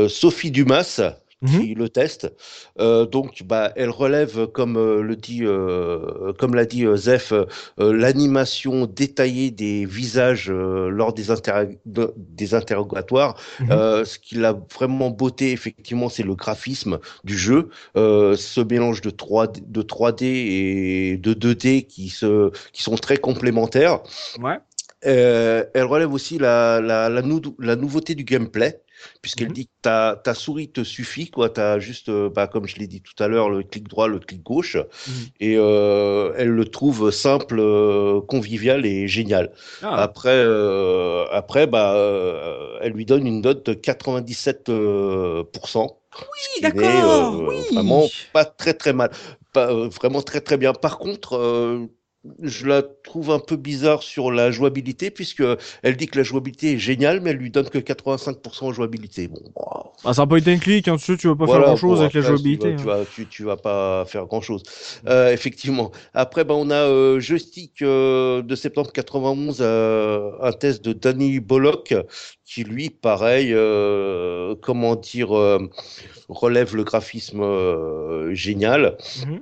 Sophie 0.09 0.51
Dumas 0.51 1.01
qui 1.45 1.73
le 1.73 1.87
teste. 1.87 2.33
Euh, 2.79 3.05
donc 3.05 3.43
bah 3.43 3.71
elle 3.77 3.89
relève 3.89 4.47
comme 4.47 4.75
euh, 4.77 5.01
le 5.01 5.15
dit 5.15 5.41
euh, 5.43 6.33
comme 6.37 6.53
l'a 6.53 6.65
dit 6.65 6.85
Zef 6.95 7.31
l'animation 7.77 8.85
détaillée 8.85 9.51
des 9.51 9.85
visages 9.85 10.49
lors 10.51 11.13
des, 11.13 11.31
interro- 11.31 11.77
de- 11.85 12.13
des 12.17 12.53
interrogatoires 12.53 13.35
Mhm. 13.61 13.69
ce 14.05 14.19
qui 14.19 14.35
l'a 14.35 14.57
vraiment 14.73 15.09
beauté, 15.09 15.51
effectivement, 15.51 16.09
c'est 16.09 16.23
le 16.23 16.35
graphisme 16.35 16.99
du 17.23 17.37
jeu, 17.37 17.69
ce 17.95 18.61
mélange 18.61 19.01
de 19.01 19.09
3D, 19.09 19.61
de 19.65 19.81
3D 19.81 20.25
et 20.25 21.17
de 21.17 21.33
2D 21.33 21.83
qui, 21.85 22.09
se, 22.09 22.51
qui 22.73 22.83
sont 22.83 22.95
très 22.95 23.17
complémentaires. 23.17 23.99
Ouais. 24.41 24.57
Elle 25.01 25.83
relève 25.85 26.13
aussi 26.13 26.37
la, 26.37 26.81
la, 26.81 27.09
la, 27.09 27.21
nou- 27.21 27.55
la 27.59 27.75
nouveauté 27.75 28.15
du 28.15 28.23
gameplay, 28.23 28.81
puisqu'elle 29.21 29.47
Mhm. 29.49 29.53
dit 29.53 29.65
que 29.67 29.71
ta, 29.81 30.19
ta 30.23 30.33
souris 30.33 30.71
te 30.71 30.83
suffit, 30.83 31.29
quoi. 31.29 31.49
Tu 31.49 31.59
as 31.61 31.79
juste, 31.79 32.09
euh, 32.09 32.29
bah, 32.29 32.47
comme 32.47 32.67
je 32.67 32.77
l'ai 32.77 32.87
dit 32.87 33.01
tout 33.01 33.21
à 33.23 33.27
l'heure, 33.27 33.49
le 33.49 33.63
clic 33.63 33.87
droit, 33.87 34.07
le 34.07 34.19
clic 34.19 34.43
gauche, 34.43 34.77
Mhm. 35.07 35.13
et 35.39 35.55
euh, 35.57 36.33
elle 36.37 36.49
le 36.49 36.65
trouve 36.65 37.11
simple, 37.11 37.57
euh, 37.59 38.21
convivial 38.21 38.85
et 38.85 39.07
génial. 39.07 39.51
Ah, 39.81 40.03
Après, 40.03 40.29
euh, 40.33 41.25
après 41.31 41.67
bah, 41.67 41.93
euh, 41.95 42.77
elle 42.81 42.93
lui 42.93 43.05
donne 43.05 43.25
une 43.27 43.41
note 43.41 43.65
de 43.65 43.73
97%. 43.73 44.73
euh, 44.73 45.43
pourcent, 45.53 46.01
ce 46.37 46.49
qui 46.49 46.65
n'est, 46.65 46.71
d'accord, 46.71 47.39
oui. 47.49 47.55
Vraiment 47.73 48.09
pas 48.33 48.45
très 48.45 48.73
très 48.73 48.93
mal. 48.93 49.11
Pas, 49.53 49.73
vraiment 49.73 50.21
très 50.21 50.41
très 50.41 50.57
bien. 50.57 50.73
Par 50.73 50.97
contre, 50.99 51.89
je 52.41 52.65
la 52.65 52.81
trouve 52.81 53.31
un 53.31 53.39
peu 53.39 53.55
bizarre 53.55 54.03
sur 54.03 54.31
la 54.31 54.51
jouabilité, 54.51 55.09
puisque 55.09 55.43
elle 55.83 55.95
dit 55.95 56.07
que 56.07 56.17
la 56.17 56.23
jouabilité 56.23 56.73
est 56.73 56.77
géniale, 56.77 57.21
mais 57.21 57.29
elle 57.29 57.37
lui 57.37 57.49
donne 57.49 57.69
que 57.69 57.77
85% 57.77 58.65
en 58.65 58.73
jouabilité. 58.73 59.27
Bon, 59.27 59.41
wow. 59.55 59.91
Ah, 60.03 60.13
c'est 60.13 60.21
un 60.21 60.27
point 60.27 60.39
and 60.47 60.59
click, 60.59 60.87
hein, 60.87 60.97
tu 60.97 61.05
sais, 61.05 61.17
tu 61.17 61.27
vas 61.27 61.35
pas 61.35 61.45
Voilà, 61.45 61.61
faire 61.61 61.67
grand 61.67 61.77
chose 61.77 61.99
bon, 61.99 62.03
avec 62.03 62.13
la 62.13 62.21
jouabilité. 62.21 62.75
Tu 62.75 62.81
hein. 62.81 62.85
vas, 62.85 63.05
tu, 63.05 63.25
tu 63.27 63.43
vas 63.43 63.57
pas 63.57 64.05
faire 64.05 64.25
grand 64.25 64.41
chose. 64.41 64.63
Euh, 65.07 65.31
effectivement. 65.31 65.91
Après, 66.13 66.43
ben, 66.43 66.55
on 66.55 66.69
a 66.69 66.75
euh, 66.75 67.19
joystick 67.19 67.81
euh, 67.81 68.41
de 68.41 68.55
septembre 68.55 68.91
91, 68.91 69.59
euh, 69.61 70.31
un 70.41 70.51
test 70.51 70.83
de 70.83 70.91
Danny 70.91 71.39
Bullock, 71.39 71.93
qui 72.43 72.63
lui, 72.63 72.89
pareil, 72.89 73.53
euh, 73.53 74.55
comment 74.61 74.95
dire, 74.95 75.37
euh, 75.37 75.69
relève 76.27 76.75
le 76.75 76.83
graphisme 76.83 77.41
euh, 77.41 78.33
génial. 78.33 78.97
Mhm. 79.25 79.41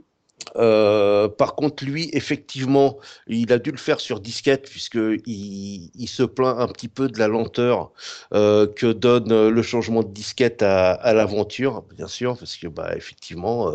Euh, 0.55 1.27
par 1.27 1.55
contre, 1.55 1.83
lui, 1.83 2.09
effectivement, 2.13 2.97
il 3.27 3.51
a 3.51 3.59
dû 3.59 3.71
le 3.71 3.77
faire 3.77 3.99
sur 3.99 4.19
disquette 4.19 4.69
puisque 4.69 4.97
il, 5.25 5.91
il 5.93 6.07
se 6.07 6.23
plaint 6.23 6.59
un 6.59 6.67
petit 6.67 6.87
peu 6.87 7.09
de 7.09 7.19
la 7.19 7.27
lenteur 7.27 7.91
euh, 8.33 8.67
que 8.67 8.91
donne 8.91 9.31
euh, 9.31 9.49
le 9.49 9.61
changement 9.61 10.03
de 10.03 10.09
disquette 10.09 10.63
à, 10.63 10.91
à 10.91 11.13
l'aventure, 11.13 11.83
bien 11.95 12.07
sûr, 12.07 12.37
parce 12.37 12.55
que 12.55 12.67
bah 12.67 12.91
effectivement, 12.95 13.73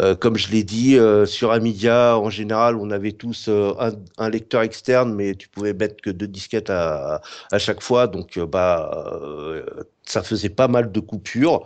euh, 0.00 0.14
comme 0.16 0.36
je 0.36 0.50
l'ai 0.50 0.64
dit, 0.64 0.98
sur 1.26 1.52
Amidia, 1.52 2.16
en 2.18 2.30
général, 2.30 2.76
on 2.76 2.90
avait 2.90 3.12
tous 3.12 3.48
un, 3.48 3.92
un 4.18 4.28
lecteur 4.28 4.62
externe, 4.62 5.14
mais 5.14 5.34
tu 5.34 5.48
pouvais 5.48 5.74
mettre 5.74 6.00
que 6.02 6.10
deux 6.10 6.28
disquettes 6.28 6.70
à, 6.70 7.20
à 7.52 7.58
chaque 7.58 7.82
fois, 7.82 8.06
donc 8.06 8.38
bah 8.38 9.20
ça 10.10 10.22
faisait 10.22 10.48
pas 10.48 10.68
mal 10.68 10.90
de 10.90 11.00
coupures. 11.00 11.64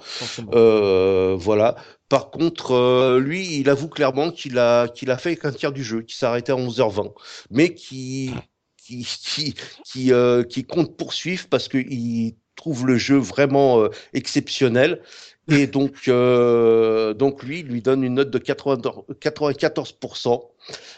Euh, 0.53 1.35
voilà. 1.39 1.77
Par 2.09 2.31
contre, 2.31 2.73
euh, 2.73 3.19
lui, 3.19 3.59
il 3.59 3.69
avoue 3.69 3.89
clairement 3.89 4.31
qu'il 4.31 4.59
a, 4.59 4.89
qu'il 4.89 5.11
a 5.11 5.17
fait 5.17 5.37
qu'un 5.37 5.53
tiers 5.53 5.73
du 5.73 5.83
jeu, 5.83 6.03
qu'il 6.03 6.15
s'est 6.15 6.27
arrêté 6.27 6.53
à 6.53 6.57
11h20, 6.57 7.13
mais 7.51 7.75
qui, 7.75 8.33
qui, 8.77 9.05
qui, 9.05 9.55
qui, 9.85 10.13
euh, 10.13 10.43
qui 10.43 10.65
compte 10.65 10.97
poursuivre 10.97 11.47
parce 11.49 11.69
qu'il 11.69 12.35
trouve 12.57 12.87
le 12.87 12.97
jeu 12.97 13.17
vraiment 13.17 13.81
euh, 13.81 13.89
exceptionnel. 14.13 15.01
Et 15.49 15.67
donc, 15.67 16.09
donc 16.09 17.43
lui, 17.43 17.61
il 17.61 17.67
lui 17.67 17.83
donne 17.83 18.05
une 18.05 18.15
note 18.15 18.31
de 18.31 18.39
80 18.39 18.77
94%. 19.21 20.43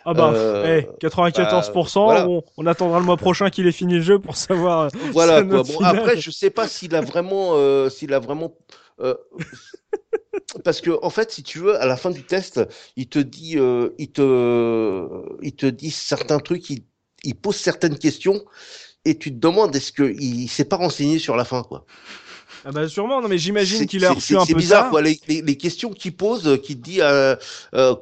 Ah 0.05 0.15
bah, 0.15 0.33
euh, 0.35 0.83
eh, 0.83 1.07
94%, 1.07 2.05
voilà. 2.05 2.29
on, 2.29 2.43
on 2.57 2.67
attendra 2.67 3.01
le 3.01 3.05
mois 3.05 3.17
prochain 3.17 3.51
qu'il 3.51 3.67
ait 3.67 3.73
fini 3.73 3.95
le 3.95 4.03
jeu 4.03 4.19
pour 4.19 4.37
savoir. 4.37 4.89
Voilà 5.13 5.43
quoi. 5.43 5.63
Bon, 5.65 5.81
après, 5.81 6.17
je 6.19 6.31
sais 6.31 6.51
pas 6.51 6.69
s'il 6.69 6.95
a 6.95 7.01
vraiment, 7.01 7.53
euh, 7.55 7.89
s'il 7.89 8.15
a 8.15 8.21
vraiment, 8.21 8.57
euh, 9.01 9.15
parce 10.65 10.81
que 10.81 10.99
en 11.03 11.11
fait, 11.11 11.31
si 11.33 11.43
tu 11.43 11.59
veux, 11.59 11.81
à 11.81 11.87
la 11.87 11.97
fin 11.97 12.11
du 12.11 12.23
test, 12.23 12.61
il 12.97 13.09
te 13.09 13.19
dit, 13.19 13.59
euh, 13.59 13.91
il 13.99 14.11
te, 14.13 15.09
il 15.43 15.55
te 15.55 15.67
dit 15.67 15.91
certains 15.91 16.39
trucs, 16.39 16.71
il, 16.71 16.85
il 17.25 17.35
pose 17.35 17.57
certaines 17.57 17.99
questions, 17.99 18.45
et 19.05 19.17
tu 19.19 19.31
te 19.31 19.39
demandes 19.39 19.75
est-ce 19.77 19.93
que 19.93 20.03
il 20.19 20.49
s'est 20.49 20.65
pas 20.65 20.77
renseigné 20.77 21.19
sur 21.19 21.37
la 21.37 21.45
fin 21.45 21.63
quoi. 21.63 21.85
Ah 22.65 22.73
bah 22.73 22.89
sûrement, 22.89 23.21
non 23.23 23.29
mais 23.29 23.39
j'imagine 23.39 23.79
C'est- 23.79 23.87
qu'il 23.87 24.05
a 24.05 24.09
c'est- 24.09 24.15
reçu 24.15 24.27
c'est- 24.35 24.37
un 24.37 24.45
C'est 24.45 24.53
peu 24.55 24.59
bizarre 24.59 24.83
tard. 24.83 24.91
quoi. 24.91 25.03
Les, 25.03 25.21
les, 25.29 25.43
les 25.43 25.57
questions 25.57 25.91
qu'il 25.91 26.17
pose, 26.17 26.47
euh, 26.49 26.57
qui 26.57 26.77
te 26.77 26.83
dit. 26.83 27.01
euh, 27.01 27.37
euh, 27.75 27.95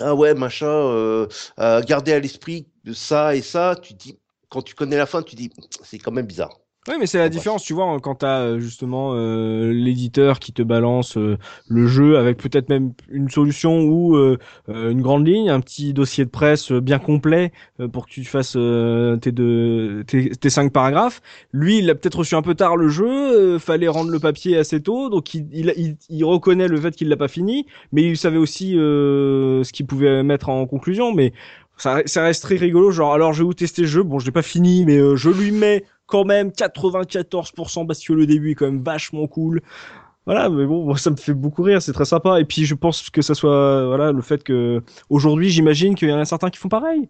ah 0.00 0.14
ouais, 0.14 0.34
machin, 0.34 0.66
euh, 0.66 1.26
garder 1.58 2.12
à 2.12 2.20
l'esprit 2.20 2.66
ça 2.94 3.36
et 3.36 3.42
ça, 3.42 3.76
tu 3.80 3.94
dis, 3.94 4.18
quand 4.48 4.62
tu 4.62 4.74
connais 4.74 4.96
la 4.96 5.06
fin, 5.06 5.22
tu 5.22 5.36
dis, 5.36 5.50
c'est 5.84 5.98
quand 5.98 6.12
même 6.12 6.26
bizarre. 6.26 6.58
Oui, 6.88 6.94
mais 6.98 7.06
c'est 7.06 7.18
la 7.18 7.28
bref. 7.28 7.30
différence, 7.30 7.62
tu 7.62 7.74
vois, 7.74 8.00
quand 8.00 8.16
t'as 8.16 8.40
euh, 8.40 8.58
justement 8.58 9.12
euh, 9.14 9.70
l'éditeur 9.72 10.40
qui 10.40 10.52
te 10.52 10.62
balance 10.62 11.16
euh, 11.16 11.38
le 11.68 11.86
jeu 11.86 12.18
avec 12.18 12.38
peut-être 12.38 12.68
même 12.68 12.92
une 13.08 13.30
solution 13.30 13.82
ou 13.82 14.16
euh, 14.16 14.36
euh, 14.68 14.90
une 14.90 15.00
grande 15.00 15.24
ligne, 15.24 15.48
un 15.48 15.60
petit 15.60 15.92
dossier 15.92 16.24
de 16.24 16.30
presse 16.30 16.72
euh, 16.72 16.80
bien 16.80 16.98
complet 16.98 17.52
euh, 17.78 17.86
pour 17.86 18.06
que 18.06 18.10
tu 18.10 18.24
fasses 18.24 18.54
euh, 18.56 19.16
tes, 19.16 19.30
deux, 19.30 20.02
tes, 20.08 20.30
tes 20.30 20.50
cinq 20.50 20.72
paragraphes. 20.72 21.22
Lui, 21.52 21.78
il 21.78 21.88
a 21.88 21.94
peut-être 21.94 22.18
reçu 22.18 22.34
un 22.34 22.42
peu 22.42 22.56
tard 22.56 22.76
le 22.76 22.88
jeu, 22.88 23.06
euh, 23.06 23.58
fallait 23.60 23.86
rendre 23.86 24.10
le 24.10 24.18
papier 24.18 24.56
assez 24.56 24.82
tôt, 24.82 25.08
donc 25.08 25.34
il, 25.34 25.46
il, 25.52 25.72
il, 25.76 25.96
il 26.08 26.24
reconnaît 26.24 26.66
le 26.66 26.80
fait 26.80 26.96
qu'il 26.96 27.08
l'a 27.08 27.16
pas 27.16 27.28
fini, 27.28 27.64
mais 27.92 28.02
il 28.02 28.16
savait 28.16 28.38
aussi 28.38 28.76
euh, 28.76 29.62
ce 29.62 29.72
qu'il 29.72 29.86
pouvait 29.86 30.24
mettre 30.24 30.48
en 30.48 30.66
conclusion, 30.66 31.14
mais 31.14 31.32
ça, 31.76 32.02
ça 32.06 32.22
reste 32.22 32.42
très 32.42 32.56
rigolo, 32.56 32.90
genre 32.90 33.12
alors 33.12 33.32
je 33.32 33.38
vais 33.42 33.44
vous 33.46 33.54
tester 33.54 33.82
le 33.82 33.88
jeu, 33.88 34.02
bon 34.02 34.18
je 34.18 34.26
l'ai 34.26 34.30
pas 34.32 34.42
fini, 34.42 34.84
mais 34.84 34.98
euh, 34.98 35.16
je 35.16 35.30
lui 35.30 35.50
mets 35.50 35.84
quand 36.12 36.24
même 36.26 36.50
94% 36.52 37.86
parce 37.86 38.04
que 38.04 38.12
le 38.12 38.26
début 38.26 38.50
est 38.50 38.54
quand 38.54 38.66
même 38.66 38.82
vachement 38.84 39.26
cool. 39.26 39.62
Voilà, 40.26 40.50
mais 40.50 40.66
bon, 40.66 40.84
moi, 40.84 40.98
ça 40.98 41.10
me 41.10 41.16
fait 41.16 41.32
beaucoup 41.34 41.62
rire, 41.62 41.80
c'est 41.82 41.92
très 41.94 42.04
sympa. 42.04 42.38
Et 42.38 42.44
puis 42.44 42.64
je 42.66 42.74
pense 42.74 43.08
que 43.10 43.22
ça 43.22 43.34
soit, 43.34 43.86
voilà, 43.86 44.12
le 44.12 44.20
fait 44.22 44.44
que 44.44 44.82
aujourd'hui, 45.08 45.48
j'imagine 45.48 45.94
qu'il 45.94 46.10
y 46.10 46.12
en 46.12 46.18
a 46.18 46.24
certains 46.26 46.50
qui 46.50 46.58
font 46.58 46.68
pareil. 46.68 47.08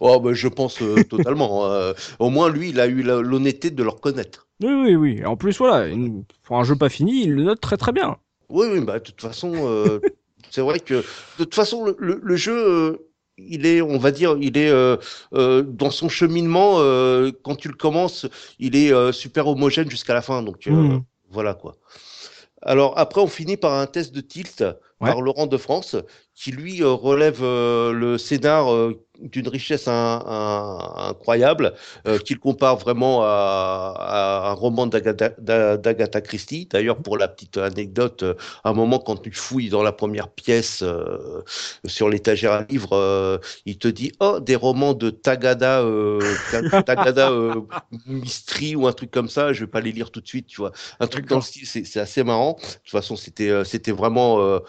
Oh, 0.00 0.20
bah, 0.20 0.32
je 0.32 0.48
pense 0.48 0.80
euh, 0.80 1.02
totalement. 1.10 1.66
euh, 1.66 1.92
au 2.20 2.30
moins, 2.30 2.48
lui, 2.48 2.70
il 2.70 2.78
a 2.80 2.86
eu 2.86 3.02
l'honnêteté 3.02 3.70
de 3.70 3.82
le 3.82 3.88
reconnaître. 3.90 4.46
Oui, 4.62 4.72
oui, 4.72 4.94
oui. 4.94 5.16
Et 5.20 5.26
en 5.26 5.36
plus, 5.36 5.58
voilà, 5.58 5.88
une- 5.88 6.24
pour 6.44 6.56
un 6.58 6.64
jeu 6.64 6.76
pas 6.76 6.88
fini, 6.88 7.24
il 7.24 7.32
le 7.34 7.42
note 7.42 7.60
très 7.60 7.76
très 7.76 7.92
bien. 7.92 8.16
Oui, 8.48 8.66
oui, 8.72 8.80
bah, 8.80 9.00
de 9.00 9.04
toute 9.04 9.20
façon, 9.20 9.52
euh, 9.54 9.98
c'est 10.50 10.62
vrai 10.62 10.78
que, 10.78 10.94
de 11.38 11.44
toute 11.44 11.54
façon, 11.56 11.84
le, 11.84 11.96
le- 11.98 12.20
le 12.22 12.36
jeu, 12.36 13.00
il 13.38 13.66
est, 13.66 13.80
on 13.82 13.98
va 13.98 14.10
dire, 14.10 14.36
il 14.40 14.56
est 14.56 14.70
euh, 14.70 14.96
euh, 15.34 15.62
dans 15.62 15.90
son 15.90 16.08
cheminement. 16.08 16.76
euh, 16.78 17.32
quand 17.42 17.56
tu 17.56 17.68
le 17.68 17.74
commences, 17.74 18.26
il 18.58 18.76
est 18.76 19.12
super 19.12 19.46
homogène 19.48 19.90
jusqu'à 19.90 20.14
la 20.14 20.22
fin. 20.22 20.42
Donc, 20.42 20.66
Mhm. 20.66 21.02
voilà 21.30 21.54
quoi. 21.54 21.76
Alors 22.62 22.98
après, 22.98 23.20
on 23.20 23.26
finit 23.26 23.56
par 23.56 23.74
un 23.74 23.86
test 23.86 24.14
de 24.14 24.20
tilt 24.20 24.62
Ouais. 25.00 25.10
par 25.10 25.20
Laurent 25.20 25.46
de 25.46 25.56
France, 25.56 25.96
qui 26.34 26.50
lui 26.52 26.82
relève 26.82 27.42
le 27.42 28.16
scénar 28.18 28.68
d'une 29.20 29.48
richesse 29.48 29.88
un- 29.88 29.92
un- 30.26 31.08
incroyable, 31.10 31.74
euh, 32.06 32.18
qu'il 32.18 32.38
compare 32.38 32.76
vraiment 32.76 33.22
à, 33.22 33.94
à 33.98 34.50
un 34.50 34.52
roman 34.52 34.86
d'Agatha 34.86 35.30
d'A- 35.38 35.76
d'Agatha 35.76 36.20
Christie. 36.20 36.66
D'ailleurs, 36.70 36.98
pour 36.98 37.16
la 37.16 37.28
petite 37.28 37.56
anecdote, 37.58 38.22
euh, 38.24 38.34
à 38.64 38.70
un 38.70 38.72
moment, 38.74 38.98
quand 38.98 39.16
tu 39.22 39.30
fouilles 39.32 39.68
dans 39.70 39.82
la 39.82 39.92
première 39.92 40.28
pièce 40.28 40.82
euh, 40.82 41.42
sur 41.86 42.08
l'étagère 42.08 42.52
à 42.52 42.62
livres, 42.64 42.92
euh, 42.94 43.38
il 43.66 43.78
te 43.78 43.88
dit 43.88 44.12
oh 44.20 44.40
des 44.40 44.56
romans 44.56 44.94
de 44.94 45.10
Tagada, 45.10 45.80
euh, 45.82 46.36
Ta- 46.50 46.64
Tagada 46.64 47.30
euh, 47.30 47.60
Mystery 48.06 48.76
ou 48.76 48.86
un 48.86 48.92
truc 48.92 49.10
comme 49.10 49.28
ça. 49.28 49.52
Je 49.52 49.60
vais 49.60 49.70
pas 49.70 49.80
les 49.80 49.92
lire 49.92 50.10
tout 50.10 50.20
de 50.20 50.26
suite, 50.28 50.46
tu 50.46 50.56
vois. 50.60 50.72
Un 51.00 51.06
truc 51.06 51.26
dans 51.26 51.36
le 51.36 51.42
style, 51.42 51.66
c'est 51.66 52.00
assez 52.00 52.24
marrant. 52.24 52.54
De 52.60 52.66
toute 52.66 52.90
façon, 52.90 53.16
c'était 53.16 53.50
euh, 53.50 53.64
c'était 53.64 53.92
vraiment 53.92 54.40
euh, 54.40 54.42
euh, 54.44 54.60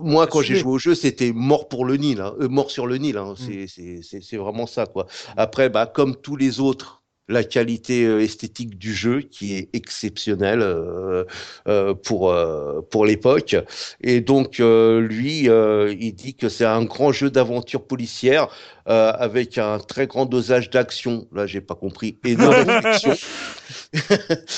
moi, 0.00 0.26
quand 0.26 0.42
j'ai 0.42 0.54
joué 0.54 0.72
au 0.72 0.78
jeu, 0.78 0.94
c'était 0.94 1.32
mort 1.32 1.68
pour 1.68 1.84
le 1.84 1.96
Nil, 1.96 2.20
hein, 2.20 2.34
euh, 2.40 2.48
mort 2.48 2.70
sur 2.70 2.86
le 2.86 2.96
Nil. 2.98 3.16
Hein, 3.16 3.34
c'est 3.36 3.66
c'est- 3.66 4.36
vraiment 4.36 4.66
ça, 4.66 4.86
quoi. 4.86 5.06
Après, 5.36 5.68
bah, 5.68 5.86
comme 5.86 6.16
tous 6.16 6.36
les 6.36 6.60
autres 6.60 6.98
la 7.28 7.44
qualité 7.44 8.04
euh, 8.06 8.20
esthétique 8.22 8.76
du 8.76 8.92
jeu 8.92 9.20
qui 9.20 9.54
est 9.54 9.68
exceptionnelle 9.72 10.62
euh, 10.62 11.24
euh, 11.68 11.94
pour 11.94 12.30
euh, 12.32 12.80
pour 12.90 13.06
l'époque. 13.06 13.54
Et 14.00 14.20
donc 14.20 14.58
euh, 14.58 15.00
lui, 15.00 15.48
euh, 15.48 15.94
il 16.00 16.12
dit 16.14 16.34
que 16.34 16.48
c'est 16.48 16.64
un 16.64 16.84
grand 16.84 17.12
jeu 17.12 17.30
d'aventure 17.30 17.86
policière 17.86 18.48
euh, 18.88 19.12
avec 19.12 19.58
un 19.58 19.78
très 19.78 20.08
grand 20.08 20.26
dosage 20.26 20.70
d'action. 20.70 21.28
Là, 21.32 21.46
j'ai 21.46 21.60
pas 21.60 21.76
compris. 21.76 22.18
Énorme 22.24 22.64
d'action. 22.82 23.14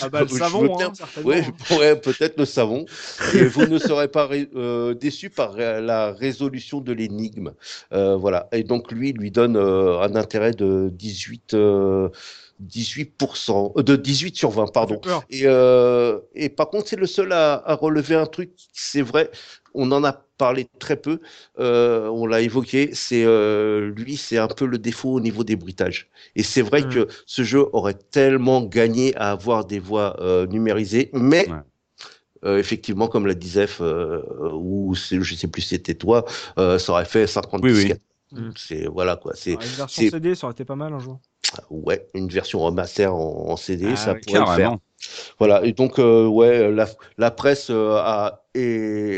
Ah 0.02 0.09
bah 0.10 0.20
le 0.22 0.28
savon, 0.28 0.78
hein. 0.80 0.92
Oui, 1.24 1.36
ouais, 1.70 1.96
peut-être 1.96 2.38
le 2.38 2.44
savon. 2.44 2.84
Et 3.34 3.44
vous 3.44 3.66
ne 3.66 3.78
serez 3.78 4.09
pas 4.09 4.28
euh, 4.54 4.94
déçu 4.94 5.30
par 5.30 5.54
euh, 5.59 5.80
la 5.80 6.12
résolution 6.12 6.80
de 6.80 6.92
l'énigme. 6.92 7.52
Euh, 7.92 8.16
voilà. 8.16 8.48
Et 8.52 8.62
donc 8.62 8.92
lui, 8.92 9.10
il 9.10 9.16
lui 9.16 9.30
donne 9.30 9.56
euh, 9.56 10.00
un 10.00 10.14
intérêt 10.16 10.52
de 10.52 10.90
18, 10.92 11.54
euh, 11.54 12.09
18%, 12.66 13.72
euh, 13.78 13.82
de 13.82 13.96
18 13.96 14.36
sur 14.36 14.50
20, 14.50 14.66
pardon. 14.72 15.00
Et, 15.30 15.42
euh, 15.44 16.18
et 16.34 16.48
par 16.48 16.68
contre, 16.68 16.88
c'est 16.88 16.96
le 16.96 17.06
seul 17.06 17.32
à, 17.32 17.62
à 17.66 17.74
relever 17.74 18.14
un 18.14 18.26
truc, 18.26 18.50
c'est 18.72 19.02
vrai, 19.02 19.30
on 19.74 19.90
en 19.93 20.05
a 20.05 20.12
parlé 20.39 20.66
très 20.78 20.97
peu, 20.97 21.20
euh, 21.59 22.09
on 22.09 22.27
l'a 22.27 22.40
évoqué, 22.40 22.90
c'est 22.94 23.24
euh, 23.24 23.93
lui, 23.97 24.16
c'est 24.16 24.39
un 24.39 24.49
peu 24.49 24.66
le 24.66 24.78
défaut 24.78 25.12
au 25.12 25.20
niveau 25.20 25.44
des 25.44 25.57
bruitages. 25.57 26.09
Et 26.36 26.43
c'est 26.43 26.62
vrai 26.62 26.82
Mm. 26.82 26.89
que 26.89 27.09
ce 27.27 27.43
jeu 27.43 27.65
aurait 27.73 27.94
tellement 27.94 28.62
gagné 28.62 29.15
à 29.16 29.31
avoir 29.31 29.65
des 29.65 29.78
voix 29.78 30.16
euh, 30.20 30.47
numérisées, 30.47 31.11
mais 31.12 31.49
Ouais. 31.49 31.57
euh, 32.44 32.59
effectivement, 32.59 33.07
comme 33.09 33.27
l'a 33.27 33.35
dit 33.35 33.49
Zef, 33.51 33.78
euh, 33.81 34.23
ou 34.53 34.94
c'est- 34.94 35.20
je 35.23 35.35
sais 35.35 35.47
plus 35.49 35.62
si 35.62 35.69
c'était 35.69 35.94
toi, 35.94 36.24
euh, 36.59 36.78
ça 36.78 36.93
aurait 36.93 37.05
fait 37.05 37.27
50 37.27 37.62
Oui, 37.62 37.70
oui. 37.70 37.77
disquettes. 37.77 38.03
Mm. 38.32 38.51
C'est 38.57 38.86
voilà 38.86 39.16
quoi, 39.16 39.32
c'est 39.36 39.57
Ouais, 39.57 39.65
Une 39.65 39.70
version 39.70 40.03
c'est- 40.03 40.11
CD, 40.11 40.35
ça 40.35 40.47
aurait 40.47 40.53
été 40.53 40.65
pas 40.65 40.74
mal 40.77 40.93
un 40.93 40.99
jour. 40.99 41.20
ouais 41.70 42.07
une 42.15 42.28
version 42.28 42.61
remaster 42.61 43.15
en, 43.15 43.51
en 43.51 43.57
CD, 43.57 43.89
Ah, 43.93 43.97
ça 43.97 44.15
pourrait 44.15 44.40
le 44.40 44.47
faire. 44.57 44.77
Voilà, 45.38 45.64
et 45.64 45.72
donc, 45.72 45.98
euh, 45.98 46.26
ouais, 46.26 46.70
la, 46.72 46.86
la 47.18 47.30
presse 47.30 47.70
euh, 47.70 47.96
a, 47.96 48.42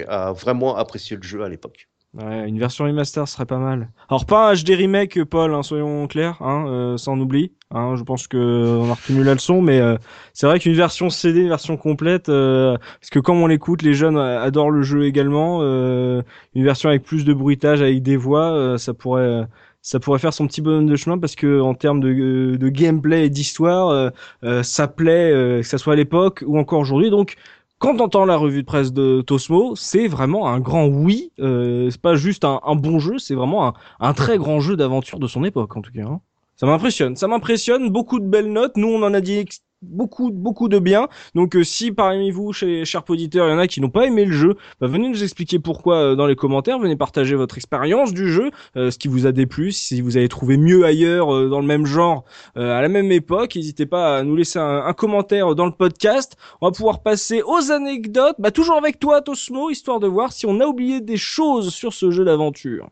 a 0.08 0.32
vraiment 0.32 0.76
apprécié 0.76 1.16
le 1.16 1.22
jeu 1.22 1.42
à 1.42 1.48
l'époque. 1.48 1.88
Ouais, 2.14 2.48
une 2.48 2.60
version 2.60 2.84
remaster 2.84 3.26
serait 3.26 3.44
pas 3.44 3.58
mal. 3.58 3.90
Alors 4.08 4.24
pas 4.24 4.48
un 4.52 4.54
HD 4.54 4.70
remake, 4.76 5.24
Paul, 5.24 5.52
hein, 5.52 5.64
soyons 5.64 6.06
clairs, 6.06 6.40
hein, 6.42 6.64
euh, 6.68 6.96
ça 6.96 7.10
on 7.10 7.18
oublie. 7.18 7.52
Hein, 7.72 7.96
je 7.96 8.04
pense 8.04 8.28
que 8.28 8.38
on 8.80 8.88
a 8.88 8.94
retenu 8.94 9.24
la 9.24 9.34
leçon, 9.34 9.60
mais 9.60 9.80
euh, 9.80 9.96
c'est 10.32 10.46
vrai 10.46 10.60
qu'une 10.60 10.74
version 10.74 11.10
CD, 11.10 11.40
une 11.40 11.48
version 11.48 11.76
complète, 11.76 12.28
euh, 12.28 12.76
parce 13.00 13.10
que 13.10 13.18
comme 13.18 13.42
on 13.42 13.48
l'écoute, 13.48 13.82
les 13.82 13.94
jeunes 13.94 14.16
euh, 14.16 14.40
adorent 14.40 14.70
le 14.70 14.82
jeu 14.82 15.06
également. 15.06 15.58
euh, 15.62 16.22
une 16.54 16.62
version 16.62 16.88
avec 16.88 17.02
plus 17.02 17.24
de 17.24 17.34
bruitage, 17.34 17.82
avec 17.82 18.00
des 18.00 18.16
voix, 18.16 18.52
euh, 18.52 18.78
ça 18.78 18.94
pourrait, 18.94 19.42
ça 19.84 20.00
pourrait 20.00 20.18
faire 20.18 20.32
son 20.34 20.46
petit 20.48 20.62
bonhomme 20.62 20.86
de 20.88 20.96
chemin, 20.96 21.18
parce 21.18 21.36
que 21.36 21.60
en 21.60 21.74
termes 21.74 22.00
de, 22.00 22.56
de 22.56 22.68
gameplay 22.70 23.26
et 23.26 23.30
d'histoire, 23.30 23.90
euh, 23.90 24.10
euh, 24.42 24.62
ça 24.64 24.88
plaît, 24.88 25.30
euh, 25.32 25.60
que 25.60 25.66
ça 25.66 25.78
soit 25.78 25.92
à 25.92 25.96
l'époque 25.96 26.42
ou 26.46 26.58
encore 26.58 26.80
aujourd'hui. 26.80 27.10
Donc 27.10 27.36
quand 27.78 27.96
t'entends 27.96 28.24
la 28.24 28.36
revue 28.36 28.62
de 28.62 28.66
presse 28.66 28.92
de 28.92 29.20
Tosmo, 29.20 29.76
c'est 29.76 30.08
vraiment 30.08 30.48
un 30.48 30.58
grand 30.58 30.86
oui. 30.86 31.32
Euh, 31.38 31.90
c'est 31.90 32.00
pas 32.00 32.14
juste 32.16 32.44
un, 32.44 32.60
bon 32.76 32.98
jeu, 32.98 33.18
c'est 33.18 33.34
vraiment 33.34 33.66
un, 33.68 33.74
un 34.00 34.14
très 34.14 34.38
grand 34.38 34.58
jeu 34.60 34.74
d'aventure 34.76 35.18
de 35.18 35.26
son 35.26 35.44
époque 35.44 35.76
en 35.76 35.82
tout 35.82 35.92
cas. 35.92 36.02
hein. 36.06 36.20
Ça 36.56 36.66
m'impressionne, 36.66 37.16
ça 37.16 37.26
m'impressionne. 37.28 37.90
Beaucoup 37.90 38.20
de 38.20 38.26
belles 38.26 38.52
notes. 38.52 38.76
Nous, 38.76 38.88
on 38.88 39.02
en 39.02 39.12
a 39.12 39.20
dit 39.20 39.44
beaucoup, 39.84 40.30
beaucoup 40.30 40.68
de 40.68 40.78
bien. 40.78 41.08
Donc, 41.34 41.56
euh, 41.56 41.64
si 41.64 41.92
parmi 41.92 42.30
vous, 42.30 42.52
chez 42.52 42.84
chers 42.84 43.04
auditeurs, 43.08 43.48
il 43.48 43.52
y 43.52 43.54
en 43.54 43.58
a 43.58 43.66
qui 43.66 43.80
n'ont 43.80 43.90
pas 43.90 44.06
aimé 44.06 44.24
le 44.24 44.32
jeu, 44.32 44.56
bah, 44.80 44.86
venez 44.86 45.08
nous 45.08 45.22
expliquer 45.22 45.58
pourquoi 45.58 45.96
euh, 45.96 46.14
dans 46.14 46.26
les 46.26 46.36
commentaires. 46.36 46.78
Venez 46.78 46.96
partager 46.96 47.34
votre 47.34 47.56
expérience 47.56 48.12
du 48.12 48.30
jeu, 48.30 48.50
euh, 48.76 48.90
ce 48.90 48.98
qui 48.98 49.08
vous 49.08 49.26
a 49.26 49.32
déplu, 49.32 49.72
si 49.72 50.00
vous 50.00 50.16
avez 50.16 50.28
trouvé 50.28 50.56
mieux 50.56 50.84
ailleurs 50.84 51.48
dans 51.48 51.60
le 51.60 51.66
même 51.66 51.86
genre 51.86 52.24
à 52.56 52.80
la 52.80 52.88
même 52.88 53.12
époque. 53.12 53.56
N'hésitez 53.56 53.86
pas 53.86 54.18
à 54.18 54.22
nous 54.22 54.36
laisser 54.36 54.58
un, 54.58 54.84
un 54.86 54.92
commentaire 54.92 55.54
dans 55.54 55.66
le 55.66 55.72
podcast. 55.72 56.36
On 56.60 56.66
va 56.66 56.72
pouvoir 56.72 57.02
passer 57.02 57.42
aux 57.42 57.70
anecdotes, 57.70 58.36
bah, 58.38 58.50
toujours 58.50 58.76
avec 58.76 58.98
toi, 58.98 59.20
Tosmo, 59.22 59.70
histoire 59.70 60.00
de 60.00 60.06
voir 60.06 60.32
si 60.32 60.46
on 60.46 60.60
a 60.60 60.66
oublié 60.66 61.00
des 61.00 61.16
choses 61.16 61.72
sur 61.72 61.92
ce 61.92 62.10
jeu 62.10 62.24
d'aventure. 62.24 62.88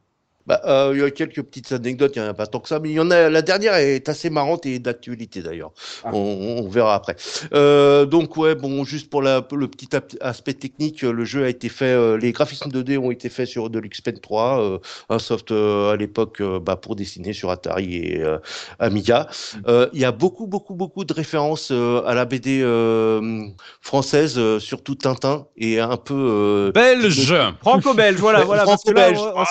Bah, 0.47 0.61
euh, 0.65 0.91
il 0.95 1.01
y 1.01 1.03
a 1.05 1.11
quelques 1.11 1.43
petites 1.43 1.71
anecdotes, 1.73 2.13
il 2.17 2.23
n'y 2.23 2.27
en 2.27 2.31
a 2.31 2.35
pas 2.35 2.47
tant 2.47 2.59
que 2.61 2.69
ça, 2.69 2.81
mais 2.81 2.91
il 2.91 2.95
y 2.95 3.01
en 3.01 3.11
a. 3.11 3.29
La 3.31 3.43
dernière 3.43 3.75
est 3.77 4.09
assez 4.09 4.29
marrante 4.31 4.67
et 4.67 4.79
d'actualité 4.79 5.41
d'ailleurs. 5.43 5.71
Ah. 6.05 6.11
On, 6.13 6.63
on 6.65 6.69
verra 6.69 6.95
après. 6.95 7.17
Euh, 7.55 8.07
donc 8.07 8.37
ouais, 8.37 8.55
bon, 8.55 8.85
juste 8.85 9.09
pour 9.11 9.23
la, 9.23 9.47
le 9.53 9.69
petit 9.69 9.89
aspect 10.21 10.55
technique, 10.55 11.03
le 11.03 11.25
jeu 11.25 11.45
a 11.45 11.49
été 11.49 11.69
fait, 11.69 11.85
euh, 11.87 12.17
les 12.19 12.33
graphismes 12.33 12.71
2D 12.71 12.99
ont 12.99 13.11
été 13.11 13.29
faits 13.29 13.47
sur 13.49 13.71
de 13.71 13.79
l'Xpen 13.79 14.19
3, 14.19 14.61
euh, 14.63 14.79
un 15.11 15.19
soft 15.19 15.51
euh, 15.53 15.93
à 15.93 15.97
l'époque 15.97 16.41
euh, 16.41 16.59
bah, 16.59 16.77
pour 16.77 16.97
dessiner 16.97 17.33
sur 17.33 17.51
Atari 17.51 17.95
et 17.97 18.21
euh, 18.23 18.39
Amiga. 18.79 19.29
Euh, 19.69 19.89
Il 19.93 20.01
y 20.01 20.05
a 20.05 20.13
beaucoup, 20.13 20.47
beaucoup, 20.47 20.75
beaucoup 20.75 21.05
de 21.05 21.13
références 21.13 21.69
euh, 21.71 22.03
à 22.07 22.15
la 22.15 22.25
BD 22.25 22.61
euh, 22.63 23.47
française, 23.81 24.35
euh, 24.39 24.59
surtout 24.59 24.95
Tintin 24.95 25.47
et 25.57 25.79
un 25.81 25.97
peu. 25.97 26.15
euh, 26.15 26.73
Belge 26.73 27.33
Franco-belge, 27.61 28.19
voilà, 28.19 28.45
voilà, 28.45 28.65
franco-belge. 28.65 29.19
on- 29.19 29.43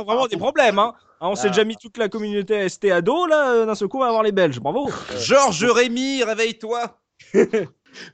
Oh 0.00 0.04
vraiment 0.04 0.26
des 0.26 0.36
problèmes, 0.38 0.78
hein. 0.78 0.94
Hein, 1.20 1.28
on 1.30 1.34
s'est 1.34 1.48
Ah. 1.48 1.50
déjà 1.50 1.64
mis 1.64 1.76
toute 1.76 1.98
la 1.98 2.08
communauté 2.08 2.68
ST 2.68 2.90
à 2.92 3.00
dos, 3.02 3.26
là, 3.26 3.50
euh, 3.52 3.66
d'un 3.66 3.74
seul 3.74 3.88
coup, 3.88 3.96
on 3.98 4.00
va 4.02 4.06
avoir 4.06 4.22
les 4.22 4.32
Belges, 4.32 4.60
bravo. 4.60 4.88
Georges 5.18 5.64
Rémy, 5.64 6.22
réveille-toi 6.22 6.96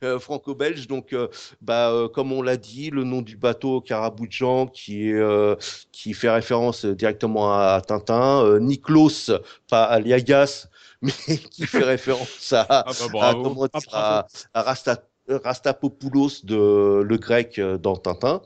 euh, 0.02 0.18
franco-belge. 0.18 0.86
Donc, 0.88 1.12
euh, 1.12 1.28
bah, 1.60 1.90
euh, 1.90 2.08
comme 2.08 2.32
on 2.32 2.40
l'a 2.42 2.56
dit, 2.56 2.90
le 2.90 3.04
nom 3.04 3.20
du 3.22 3.36
bateau 3.36 3.80
Caraboudjan 3.80 4.66
qui 4.66 5.10
est 5.10 5.14
euh, 5.14 5.54
qui 5.92 6.14
fait 6.14 6.30
référence 6.30 6.84
euh, 6.86 6.94
directement 6.94 7.52
à, 7.52 7.74
à 7.74 7.80
Tintin. 7.80 8.42
Euh, 8.44 8.58
Niklos, 8.58 9.30
pas 9.68 9.84
Aliagas, 9.84 10.68
mais 11.02 11.12
qui 11.50 11.66
fait 11.66 11.84
référence 11.84 12.52
à, 12.52 12.66
Ah 12.70 12.84
bah 13.12 13.28
à, 13.28 13.34
dire, 13.34 13.68
Ah, 13.92 14.26
à, 14.54 14.60
à 14.60 14.62
Rasta- 14.62 15.02
Rastapopoulos 15.28 16.44
de 16.44 17.00
le 17.02 17.16
grec 17.16 17.58
euh, 17.58 17.78
dans 17.78 17.96
Tintin. 17.96 18.42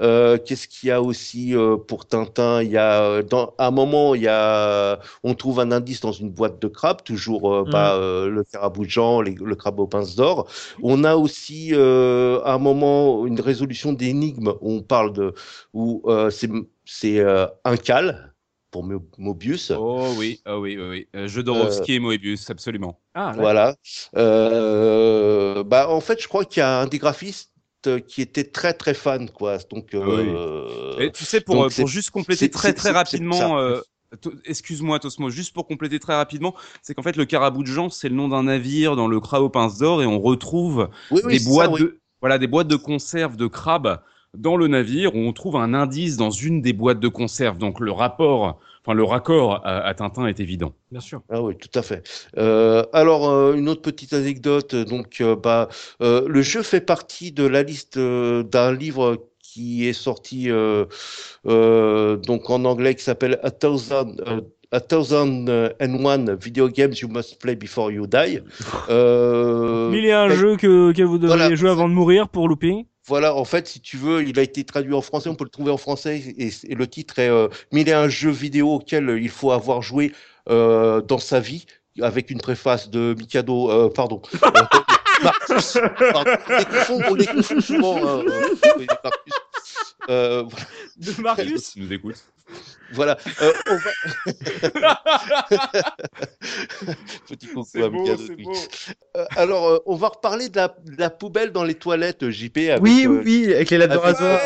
Euh, 0.00 0.38
Qu'est-ce 0.44 0.68
qu'il 0.68 0.88
y 0.88 0.92
a 0.92 1.00
aussi 1.02 1.54
euh, 1.54 1.76
pour 1.76 2.06
Tintin? 2.06 2.62
Il 2.62 2.70
y 2.70 2.76
a 2.76 3.02
euh, 3.02 3.22
dans, 3.22 3.54
à 3.58 3.68
un 3.68 3.70
moment 3.70 4.14
il 4.14 4.22
y 4.22 4.28
a 4.28 4.98
on 5.22 5.34
trouve 5.34 5.60
un 5.60 5.70
indice 5.72 6.00
dans 6.00 6.12
une 6.12 6.30
boîte 6.30 6.60
de 6.60 6.68
crabes, 6.68 7.02
toujours 7.04 7.52
euh, 7.54 7.64
Mm. 7.66 7.70
bah, 7.70 7.94
euh, 7.96 8.28
le 8.28 8.44
caraboujan, 8.44 9.20
le 9.22 9.54
crabe 9.54 9.80
aux 9.80 9.86
pinces 9.86 10.16
d'or. 10.16 10.48
On 10.82 11.04
a 11.04 11.16
aussi 11.16 11.70
euh, 11.72 12.40
à 12.44 12.54
un 12.54 12.58
moment 12.58 13.26
une 13.26 13.40
résolution 13.40 13.92
d'énigme 13.92 14.54
où 14.60 14.72
on 14.72 14.82
parle 14.82 15.12
de 15.12 15.34
où 15.72 16.02
euh, 16.06 16.30
c'est 16.30 16.50
c'est 16.84 17.18
euh, 17.20 17.46
un 17.64 17.76
cal 17.76 18.32
pour 18.76 18.84
Mo- 18.84 19.08
Mobius. 19.16 19.72
Oh 19.74 20.12
oui, 20.18 20.42
oh 20.46 20.58
oui, 20.60 20.76
oui, 20.76 20.88
oui. 20.90 21.08
Euh, 21.16 21.28
Jodorowsky 21.28 21.94
et 21.94 21.98
Moebius, 21.98 22.50
absolument. 22.50 23.00
Ah, 23.14 23.32
là. 23.34 23.40
Voilà. 23.40 23.76
Euh, 24.16 25.64
bah, 25.64 25.88
en 25.88 26.00
fait, 26.02 26.20
je 26.20 26.28
crois 26.28 26.44
qu'il 26.44 26.60
y 26.60 26.62
a 26.62 26.80
un 26.80 26.86
des 26.86 26.98
graphistes 26.98 27.52
qui 28.06 28.20
était 28.20 28.44
très 28.44 28.74
très 28.74 28.92
fan, 28.92 29.30
quoi. 29.30 29.56
Donc, 29.70 29.94
euh, 29.94 30.98
Et 30.98 31.10
tu 31.10 31.24
sais, 31.24 31.40
pour, 31.40 31.54
donc 31.54 31.66
euh, 31.66 31.68
c'est- 31.70 31.82
pour 31.82 31.88
juste 31.88 32.10
compléter 32.10 32.50
très 32.50 32.74
très 32.74 32.90
rapidement, 32.90 33.58
euh, 33.58 33.80
excuse-moi 34.44 34.98
Tosmo, 34.98 35.30
juste 35.30 35.54
pour 35.54 35.66
compléter 35.66 35.98
très 35.98 36.14
rapidement, 36.14 36.54
c'est 36.82 36.94
qu'en 36.94 37.02
fait 37.02 37.16
le 37.16 37.24
Caraboudjan, 37.24 37.88
c'est 37.88 38.10
le 38.10 38.14
nom 38.14 38.28
d'un 38.28 38.42
navire 38.42 38.94
dans 38.94 39.08
le 39.08 39.20
crabe 39.20 39.42
aux 39.42 39.48
pinces 39.48 39.78
d'or 39.78 40.02
et 40.02 40.06
on 40.06 40.20
retrouve 40.20 40.90
oui, 41.10 41.22
oui, 41.24 41.32
des 41.34 41.38
ça, 41.38 41.50
boîtes 41.50 41.70
oui. 41.72 41.80
de 41.80 41.98
voilà 42.20 42.38
des 42.38 42.46
boîtes 42.46 42.68
de 42.68 42.76
conserve 42.76 43.36
de 43.36 43.46
crabes 43.46 44.00
dans 44.38 44.56
le 44.56 44.68
navire 44.68 45.14
où 45.14 45.18
on 45.18 45.32
trouve 45.32 45.56
un 45.56 45.74
indice 45.74 46.16
dans 46.16 46.30
une 46.30 46.60
des 46.62 46.72
boîtes 46.72 47.00
de 47.00 47.08
conserve. 47.08 47.58
Donc 47.58 47.80
le 47.80 47.90
rapport, 47.92 48.58
enfin 48.84 48.94
le 48.94 49.02
raccord 49.04 49.60
à, 49.64 49.78
à 49.86 49.94
Tintin 49.94 50.26
est 50.26 50.40
évident. 50.40 50.72
Bien 50.90 51.00
sûr. 51.00 51.20
Ah 51.30 51.42
oui, 51.42 51.54
tout 51.56 51.76
à 51.78 51.82
fait. 51.82 52.02
Euh, 52.38 52.84
alors, 52.92 53.28
euh, 53.28 53.54
une 53.54 53.68
autre 53.68 53.82
petite 53.82 54.12
anecdote. 54.12 54.74
Donc, 54.74 55.18
euh, 55.20 55.34
bah, 55.36 55.68
euh, 56.02 56.26
le 56.28 56.42
jeu 56.42 56.62
fait 56.62 56.80
partie 56.80 57.32
de 57.32 57.46
la 57.46 57.62
liste 57.62 57.96
euh, 57.96 58.42
d'un 58.42 58.72
livre 58.72 59.26
qui 59.42 59.86
est 59.88 59.92
sorti 59.94 60.50
euh, 60.50 60.84
euh, 61.46 62.16
donc 62.16 62.50
en 62.50 62.64
anglais 62.64 62.94
qui 62.94 63.02
s'appelle 63.04 63.38
A 63.42 63.50
Thousand. 63.50 64.12
euh, 64.26 64.40
A 64.72 64.80
Thousand 64.80 65.46
and 65.80 66.04
One 66.04 66.36
Video 66.42 66.68
Games 66.68 66.92
You 67.00 67.08
Must 67.08 67.40
Play 67.40 67.54
Before 67.54 67.92
You 67.92 68.06
Die. 68.08 68.40
Euh, 68.90 69.90
Mille 69.90 70.04
et 70.06 70.12
un 70.12 70.28
et- 70.28 70.34
jeux 70.34 70.56
que, 70.56 70.92
que 70.92 71.02
vous 71.04 71.18
devriez 71.18 71.38
voilà. 71.42 71.54
jouer 71.54 71.70
avant 71.70 71.88
de 71.88 71.94
mourir 71.94 72.28
pour 72.28 72.48
looping. 72.48 72.84
Voilà, 73.06 73.34
en 73.36 73.44
fait, 73.44 73.68
si 73.68 73.80
tu 73.80 73.96
veux, 73.96 74.24
il 74.24 74.38
a 74.38 74.42
été 74.42 74.64
traduit 74.64 74.92
en 74.92 75.00
français, 75.00 75.28
on 75.28 75.36
peut 75.36 75.44
le 75.44 75.50
trouver 75.50 75.70
en 75.70 75.76
français, 75.76 76.18
et, 76.18 76.50
et 76.64 76.74
le 76.74 76.86
titre 76.88 77.20
est 77.20 77.28
euh, 77.28 77.48
Mille 77.70 77.88
et 77.88 77.92
un 77.92 78.08
jeux 78.08 78.32
vidéo 78.32 78.74
auxquels 78.74 79.18
il 79.20 79.28
faut 79.28 79.52
avoir 79.52 79.80
joué 79.80 80.12
euh, 80.48 81.00
dans 81.00 81.18
sa 81.18 81.38
vie, 81.38 81.66
avec 82.02 82.30
une 82.30 82.40
préface 82.40 82.90
de 82.90 83.14
Mikado, 83.16 83.70
euh, 83.70 83.88
pardon. 83.90 84.20
Marcus, 85.22 85.78
pardon. 86.12 86.32
On 86.48 86.56
les 86.58 86.64
confond, 86.64 87.02
on 87.08 87.14
les 87.14 87.26
confond 87.26 87.60
souvent. 87.60 88.22
oui, 88.76 88.86
Marcus. 89.04 89.34
De 90.96 91.22
Marius 91.22 91.72
Tu 91.72 91.80
nous 91.80 91.92
écoutes 91.92 92.24
voilà, 92.92 93.16
euh, 93.42 93.52
on 93.70 93.76
va... 93.76 93.90
Petit 97.28 97.46
coucou 97.48 97.82
à 97.82 97.88
oui. 97.88 98.46
Euh, 99.16 99.24
alors, 99.36 99.66
euh, 99.68 99.78
on 99.86 99.96
va 99.96 100.08
reparler 100.08 100.48
de 100.48 100.56
la, 100.56 100.68
de 100.84 100.98
la 100.98 101.10
poubelle 101.10 101.52
dans 101.52 101.64
les 101.64 101.74
toilettes, 101.74 102.28
JP. 102.30 102.56
Avec, 102.70 102.82
Oui, 102.82 103.06
euh, 103.06 103.22
oui, 103.24 103.52
avec 103.54 103.70
les 103.70 103.78
lames 103.78 103.90
de 103.90 103.96
rasoir. 103.96 104.40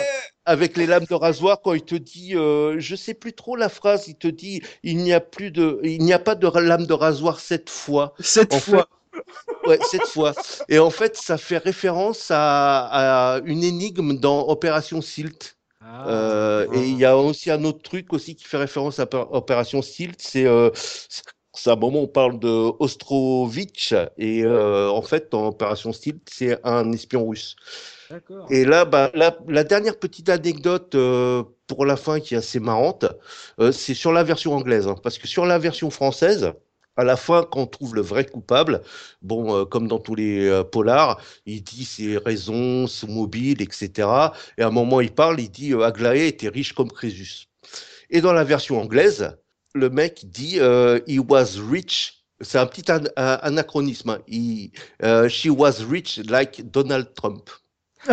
avec 0.46 0.76
les 0.76 0.86
lames 0.86 1.04
de 1.08 1.14
rasoir 1.14 1.60
quand 1.62 1.74
il 1.74 1.82
te 1.82 1.94
dit 1.94 2.34
euh, 2.34 2.76
je 2.78 2.96
sais 2.96 3.14
plus 3.14 3.32
trop 3.34 3.56
la 3.56 3.68
phrase 3.68 4.08
il 4.08 4.16
te 4.16 4.26
dit 4.28 4.62
il 4.82 4.96
n'y 4.98 5.12
a 5.12 5.20
plus 5.20 5.50
de 5.50 5.78
il 5.84 6.02
n'y 6.02 6.12
a 6.14 6.18
pas 6.18 6.34
de 6.34 6.46
lame 6.58 6.86
de 6.86 6.94
rasoir 6.94 7.40
cette 7.40 7.68
fois 7.70 8.14
Cette 8.20 8.54
en 8.54 8.60
fois. 8.60 8.88
ouais, 9.66 9.78
cette 9.90 10.06
fois. 10.06 10.32
Et 10.68 10.78
en 10.78 10.90
fait, 10.90 11.16
ça 11.16 11.36
fait 11.36 11.58
référence 11.58 12.28
à, 12.30 13.34
à 13.36 13.40
une 13.44 13.62
énigme 13.64 14.18
dans 14.18 14.48
Opération 14.48 15.00
Silt. 15.02 15.56
Ah. 15.80 16.04
Euh, 16.08 16.66
et 16.72 16.88
il 16.88 16.96
y 16.98 17.04
a 17.04 17.16
aussi 17.16 17.50
un 17.50 17.64
autre 17.64 17.82
truc 17.82 18.12
aussi 18.12 18.34
qui 18.36 18.44
fait 18.44 18.56
référence 18.58 18.98
à 18.98 19.04
Opé- 19.04 19.26
Opération 19.32 19.82
Silt, 19.82 20.20
c'est 20.20 20.46
euh, 20.46 20.70
c'est 21.54 21.70
un 21.70 21.76
moment 21.76 22.00
où 22.00 22.04
on 22.04 22.08
parle 22.08 22.38
de 22.38 22.48
Ostrovitch 22.78 23.94
et 24.18 24.44
euh, 24.44 24.90
en 24.90 25.02
fait 25.02 25.30
dans 25.32 25.46
Opération 25.48 25.92
Silt 25.92 26.20
c'est 26.30 26.58
un 26.66 26.92
espion 26.92 27.26
russe. 27.28 27.56
Et 28.48 28.64
là, 28.64 28.84
bah, 28.84 29.10
la, 29.14 29.38
la 29.48 29.64
dernière 29.64 29.98
petite 29.98 30.28
anecdote 30.28 30.94
euh, 30.96 31.44
pour 31.68 31.86
la 31.86 31.96
fin 31.96 32.20
qui 32.20 32.34
est 32.34 32.38
assez 32.38 32.60
marrante, 32.60 33.06
euh, 33.60 33.72
c'est 33.72 33.94
sur 33.94 34.12
la 34.12 34.24
version 34.24 34.54
anglaise, 34.54 34.88
hein, 34.88 34.96
parce 35.02 35.18
que 35.18 35.28
sur 35.28 35.46
la 35.46 35.58
version 35.58 35.90
française, 35.90 36.52
à 37.00 37.04
la 37.04 37.16
fin, 37.16 37.42
quand 37.50 37.60
on 37.60 37.66
trouve 37.66 37.94
le 37.94 38.02
vrai 38.02 38.24
coupable, 38.26 38.82
bon, 39.22 39.56
euh, 39.56 39.64
comme 39.64 39.88
dans 39.88 39.98
tous 39.98 40.14
les 40.14 40.46
euh, 40.46 40.62
polars, 40.62 41.20
il 41.46 41.62
dit 41.62 41.84
ses 41.84 42.18
raisons, 42.18 42.86
son 42.86 43.08
mobile, 43.08 43.62
etc. 43.62 44.08
Et 44.58 44.62
à 44.62 44.68
un 44.68 44.70
moment, 44.70 45.00
il 45.00 45.10
parle, 45.12 45.40
il 45.40 45.50
dit 45.50 45.72
euh, 45.72 45.82
Aglaé 45.82 46.28
était 46.28 46.48
riche 46.48 46.72
comme 46.74 46.90
Crésus. 46.92 47.46
Et 48.10 48.20
dans 48.20 48.32
la 48.32 48.44
version 48.44 48.80
anglaise, 48.80 49.36
le 49.74 49.88
mec 49.88 50.26
dit 50.28 50.56
He 51.06 51.18
was 51.28 51.56
rich. 51.70 52.24
C'est 52.42 52.58
un 52.58 52.66
petit 52.66 52.90
anachronisme. 53.16 54.10
hein. 54.10 54.18
He, 54.26 54.72
she 55.28 55.48
was 55.48 55.84
rich 55.88 56.18
like 56.28 56.70
Donald 56.70 57.14
Trump. 57.14 57.50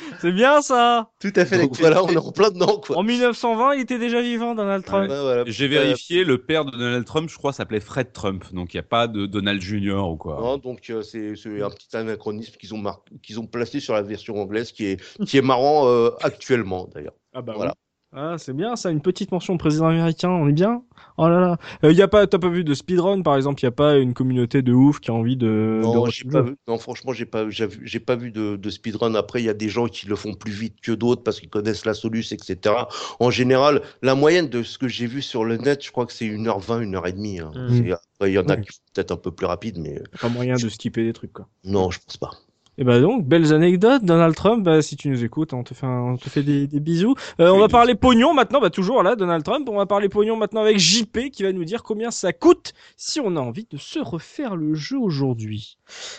C'est 0.20 0.32
bien 0.32 0.62
ça. 0.62 1.10
Tout 1.20 1.32
à 1.36 1.44
fait 1.44 1.58
Donc 1.58 1.76
voilà, 1.78 2.02
on 2.04 2.08
est 2.08 2.16
en 2.16 2.32
plein 2.32 2.50
dedans, 2.50 2.78
quoi. 2.84 2.96
En 2.98 3.02
1920, 3.02 3.74
il 3.74 3.80
était 3.82 3.98
déjà 3.98 4.20
vivant, 4.20 4.54
Donald 4.54 4.84
Trump. 4.84 5.08
Ouais, 5.10 5.20
voilà. 5.20 5.44
J'ai 5.46 5.68
vérifié, 5.68 6.24
le 6.24 6.38
père 6.38 6.64
de 6.64 6.70
Donald 6.72 7.04
Trump, 7.04 7.28
je 7.30 7.36
crois, 7.36 7.52
s'appelait 7.52 7.80
Fred 7.80 8.12
Trump. 8.12 8.44
Donc 8.52 8.74
il 8.74 8.76
n'y 8.76 8.80
a 8.80 8.84
pas 8.84 9.06
de 9.08 9.26
Donald 9.26 9.60
Jr. 9.60 10.08
ou 10.10 10.16
quoi. 10.16 10.38
non, 10.40 10.56
donc 10.58 10.88
euh, 10.90 11.02
c'est 11.02 11.36
c'est 11.36 11.62
un 11.62 11.70
petit 11.70 11.96
anachronisme 11.96 12.54
qu'ils 12.58 12.74
ont, 12.74 12.78
mar- 12.78 13.02
qu'ils 13.22 13.38
ont 13.40 13.46
placé 13.46 13.80
sur 13.80 13.94
la 13.94 14.02
version 14.02 14.36
anglaise 14.40 14.72
qui 14.72 14.86
est, 14.86 15.00
qui 15.24 15.38
est 15.38 15.42
marrant 15.42 15.88
euh, 15.88 16.10
actuellement 16.22 16.88
d'ailleurs. 16.94 17.14
Ah 17.32 17.42
bah 17.42 17.52
Voilà. 17.56 17.72
oui. 17.72 17.89
Ah, 18.12 18.36
c'est 18.38 18.54
bien 18.54 18.74
ça, 18.74 18.90
une 18.90 19.00
petite 19.00 19.30
mention 19.30 19.54
au 19.54 19.56
président 19.56 19.86
américain, 19.86 20.30
on 20.30 20.48
est 20.48 20.52
bien 20.52 20.82
Oh 21.16 21.28
là 21.28 21.38
là. 21.38 21.58
Euh, 21.84 21.92
y 21.92 22.02
a 22.02 22.08
pas, 22.08 22.26
t'as 22.26 22.40
pas 22.40 22.48
vu 22.48 22.64
de 22.64 22.74
speedrun 22.74 23.22
par 23.22 23.36
exemple, 23.36 23.62
y 23.62 23.68
a 23.68 23.70
pas 23.70 23.98
une 23.98 24.14
communauté 24.14 24.62
de 24.62 24.72
ouf 24.72 24.98
qui 24.98 25.12
a 25.12 25.14
envie 25.14 25.36
de. 25.36 25.78
Non, 25.80 26.04
de 26.06 26.10
j'ai 26.10 26.24
refaire 26.24 26.42
pas 26.42 26.50
vu, 26.50 26.56
non, 26.66 26.78
franchement, 26.78 27.12
j'ai 27.12 27.24
pas, 27.24 27.48
j'ai 27.50 28.00
pas 28.00 28.16
vu 28.16 28.32
de, 28.32 28.56
de 28.56 28.70
speedrun. 28.70 29.14
Après, 29.14 29.40
il 29.40 29.44
y 29.44 29.48
a 29.48 29.54
des 29.54 29.68
gens 29.68 29.86
qui 29.86 30.08
le 30.08 30.16
font 30.16 30.34
plus 30.34 30.50
vite 30.50 30.80
que 30.80 30.90
d'autres 30.90 31.22
parce 31.22 31.38
qu'ils 31.38 31.50
connaissent 31.50 31.84
la 31.84 31.94
soluce, 31.94 32.32
etc. 32.32 32.74
En 33.20 33.30
général, 33.30 33.80
la 34.02 34.16
moyenne 34.16 34.48
de 34.48 34.64
ce 34.64 34.76
que 34.76 34.88
j'ai 34.88 35.06
vu 35.06 35.22
sur 35.22 35.44
le 35.44 35.56
net, 35.58 35.84
je 35.84 35.92
crois 35.92 36.04
que 36.06 36.12
c'est 36.12 36.26
1h20, 36.26 36.80
1h30. 36.82 37.40
Hein. 37.40 37.52
Mhm. 37.54 37.84
C'est- 37.84 37.92
Après, 37.92 38.30
il 38.32 38.34
y 38.34 38.38
en 38.38 38.48
a 38.48 38.56
qui 38.56 38.72
sont 38.74 38.80
peut-être 38.92 39.12
un 39.12 39.16
peu 39.16 39.30
plus 39.30 39.46
rapides, 39.46 39.78
mais 39.78 40.02
Pas 40.20 40.28
moyen 40.28 40.56
de 40.56 40.68
skipper 40.68 41.04
des 41.04 41.12
trucs 41.12 41.32
quoi. 41.32 41.48
non, 41.62 41.90
je 41.92 42.00
pense 42.04 42.16
pas. 42.16 42.30
Et 42.78 42.84
bah 42.84 42.98
donc, 42.98 43.26
belles 43.26 43.52
anecdotes, 43.52 44.04
Donald 44.04 44.34
Trump, 44.34 44.64
bah, 44.64 44.80
si 44.80 44.96
tu 44.96 45.08
nous 45.10 45.22
écoutes, 45.22 45.52
on 45.52 45.62
te 45.62 45.74
fait, 45.74 45.84
un- 45.86 46.12
on 46.12 46.16
te 46.16 46.30
fait 46.30 46.42
des, 46.42 46.66
des 46.66 46.80
bisous. 46.80 47.14
Euh, 47.38 47.50
on 47.50 47.58
va 47.58 47.68
parler 47.68 47.94
pognon 47.94 48.32
maintenant, 48.32 48.58
bah 48.60 48.70
toujours 48.70 49.02
là, 49.02 49.16
Donald 49.16 49.44
Trump, 49.44 49.68
on 49.70 49.76
va 49.76 49.84
parler 49.84 50.08
pognon 50.08 50.36
maintenant 50.36 50.62
avec 50.62 50.78
JP 50.78 51.30
qui 51.30 51.42
va 51.42 51.52
nous 51.52 51.64
dire 51.64 51.82
combien 51.82 52.10
ça 52.10 52.32
coûte 52.32 52.72
si 52.96 53.20
on 53.20 53.36
a 53.36 53.40
envie 53.40 53.66
de 53.70 53.76
se 53.76 53.98
refaire 53.98 54.56
le 54.56 54.72
jeu 54.74 54.96
aujourd'hui. 54.96 55.76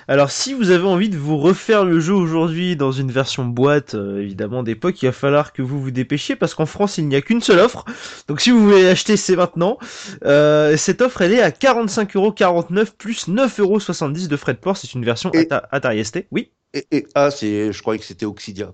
Alors, 0.07 0.29
si 0.29 0.53
vous 0.53 0.69
avez 0.69 0.85
envie 0.85 1.09
de 1.09 1.17
vous 1.17 1.37
refaire 1.37 1.83
le 1.83 1.99
jeu 1.99 2.13
aujourd'hui 2.13 2.75
dans 2.75 2.91
une 2.91 3.09
version 3.11 3.45
boîte, 3.45 3.95
euh, 3.95 4.21
évidemment 4.21 4.61
d'époque, 4.61 5.01
il 5.01 5.07
va 5.07 5.13
falloir 5.13 5.53
que 5.53 5.63
vous 5.63 5.81
vous 5.81 5.91
dépêchiez 5.91 6.35
parce 6.35 6.53
qu'en 6.53 6.67
France, 6.67 6.99
il 6.99 7.07
n'y 7.07 7.15
a 7.15 7.21
qu'une 7.21 7.41
seule 7.41 7.59
offre. 7.59 7.85
Donc, 8.27 8.39
si 8.39 8.51
vous 8.51 8.61
voulez 8.63 8.83
l'acheter, 8.83 9.17
c'est 9.17 9.35
maintenant. 9.35 9.79
Euh, 10.25 10.77
cette 10.77 11.01
offre, 11.01 11.21
elle 11.23 11.33
est 11.33 11.41
à 11.41 11.49
45,49€ 11.49 12.91
plus 12.97 13.27
9,70€ 13.29 14.27
de 14.27 14.35
frais 14.37 14.53
de 14.53 14.59
port. 14.59 14.77
C'est 14.77 14.93
une 14.93 15.05
version 15.05 15.31
Et- 15.33 15.39
Ata- 15.39 15.67
Atari 15.71 16.03
ST. 16.05 16.27
Oui. 16.31 16.50
Et, 16.73 16.87
et 16.91 17.07
ah, 17.15 17.31
c'est, 17.31 17.71
je 17.73 17.81
croyais 17.81 17.99
que 17.99 18.05
c'était 18.05 18.25
Oxidia. 18.25 18.71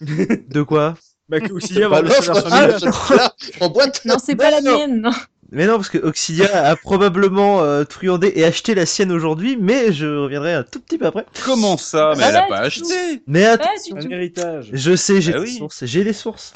De 0.00 0.62
quoi? 0.62 0.94
Bah, 1.28 1.38
l'offre, 1.40 1.68
version 2.02 2.90
ah, 3.18 3.34
en 3.60 3.68
boîte. 3.68 4.04
Non, 4.04 4.16
c'est 4.24 4.36
pas 4.36 4.50
la 4.50 4.60
Non. 4.60 4.76
mienne. 4.76 5.10
Mais 5.56 5.66
non, 5.66 5.76
parce 5.76 5.88
que 5.88 5.98
Oxidia 5.98 6.64
a 6.66 6.76
probablement 6.82 7.62
euh, 7.62 7.84
truandé 7.84 8.32
et 8.36 8.44
acheté 8.44 8.74
la 8.74 8.86
sienne 8.86 9.10
aujourd'hui, 9.10 9.56
mais 9.60 9.92
je 9.92 10.06
reviendrai 10.06 10.52
un 10.54 10.62
tout 10.62 10.78
petit 10.80 10.98
peu 10.98 11.06
après. 11.06 11.24
Comment 11.44 11.76
ça 11.76 12.12
Mais 12.16 12.22
Ah 12.24 12.28
elle 12.28 12.36
a 12.36 12.42
ouais, 12.42 12.48
pas 12.48 12.58
acheté 12.58 13.22
Mais 13.26 13.44
attends, 13.46 13.64
Un 13.96 14.10
héritage. 14.10 14.68
Je 14.72 14.94
sais, 14.94 15.20
j'ai 15.20 15.32
Ah 15.34 15.38
les 15.38 15.42
oui. 15.44 15.56
sources. 15.56 15.84
J'ai 15.86 16.04
les 16.04 16.12
sources. 16.12 16.52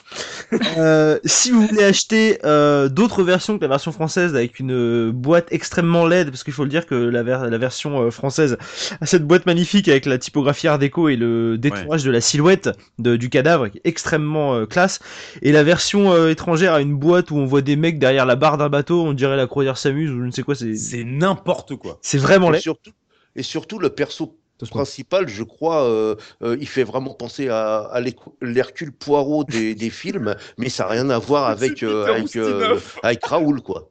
Euh, 0.79 1.19
si 1.25 1.51
vous 1.51 1.67
voulez 1.67 1.85
acheter 1.85 2.39
euh, 2.45 2.89
d'autres 2.89 3.23
versions 3.23 3.57
que 3.57 3.63
la 3.63 3.69
version 3.69 3.93
française 3.93 4.35
avec 4.37 4.59
une 4.61 4.73
euh, 4.73 5.11
boîte 5.13 5.47
extrêmement 5.51 6.07
laide, 6.07 6.31
parce 6.31 6.45
qu'il 6.45 6.53
faut 6.53 6.65
le 6.65 6.71
dire 6.71 6.87
que 6.87 6.95
la, 6.95 7.23
ver- 7.23 7.49
la 7.49 7.59
version 7.59 8.03
euh, 8.03 8.11
française 8.11 8.57
a 9.01 9.07
cette 9.07 9.25
boîte 9.27 9.47
magnifique 9.47 9.89
avec 9.89 10.07
la 10.07 10.19
typographie 10.19 10.69
Art 10.69 10.79
déco 10.79 11.09
et 11.09 11.17
le 11.17 11.57
détourage 11.59 12.05
de 12.05 12.11
la 12.11 12.21
silhouette 12.21 12.69
de- 12.99 13.17
du 13.17 13.31
cadavre 13.31 13.69
qui 13.69 13.79
est 13.79 13.83
extrêmement 13.89 14.55
euh, 14.55 14.67
classe. 14.67 14.99
Et 15.43 15.53
la 15.53 15.63
version 15.63 16.13
euh, 16.13 16.31
étrangère 16.31 16.75
a 16.75 16.81
une 16.81 16.95
boîte 16.97 17.31
où 17.31 17.37
on 17.37 17.47
voit 17.47 17.63
des 17.63 17.77
mecs 17.77 17.99
derrière 17.99 18.27
la 18.27 18.37
barre 18.37 18.59
d'un 18.59 18.69
bateau, 18.69 18.90
on 18.95 19.13
dirait 19.13 19.37
la 19.37 19.47
croisière 19.47 19.79
s'amuse 19.79 20.11
ou 20.11 20.21
je 20.21 20.27
ne 20.27 20.31
sais 20.31 20.43
quoi. 20.43 20.55
C'est 20.55 21.05
n'importe 21.05 21.77
quoi. 21.77 21.99
c'est 22.03 22.19
vraiment 22.19 22.51
Et 22.51 22.53
laid. 22.53 22.61
surtout, 22.61 22.93
et 23.37 23.43
surtout, 23.43 23.79
le 23.79 23.91
perso 23.91 24.40
principal, 24.69 25.29
je 25.29 25.43
crois, 25.43 25.85
euh, 25.85 26.15
euh, 26.43 26.57
il 26.61 26.69
fait 26.69 26.85
vraiment 26.85 27.15
penser 27.15 27.49
à, 27.49 27.79
à 27.93 28.01
l'Hercule 28.43 28.93
Poirot 28.93 29.45
des, 29.45 29.75
des 29.75 29.91
films, 29.91 30.35
mais 30.59 30.69
ça 30.69 30.85
n'a 30.85 30.91
rien 30.91 31.11
à 31.11 31.19
voir 31.19 31.47
avec, 31.49 31.83
euh, 31.83 32.07
avec, 32.07 32.37
euh, 32.37 32.79
avec 33.03 33.25
Raoul, 33.25 33.61
quoi. 33.63 33.91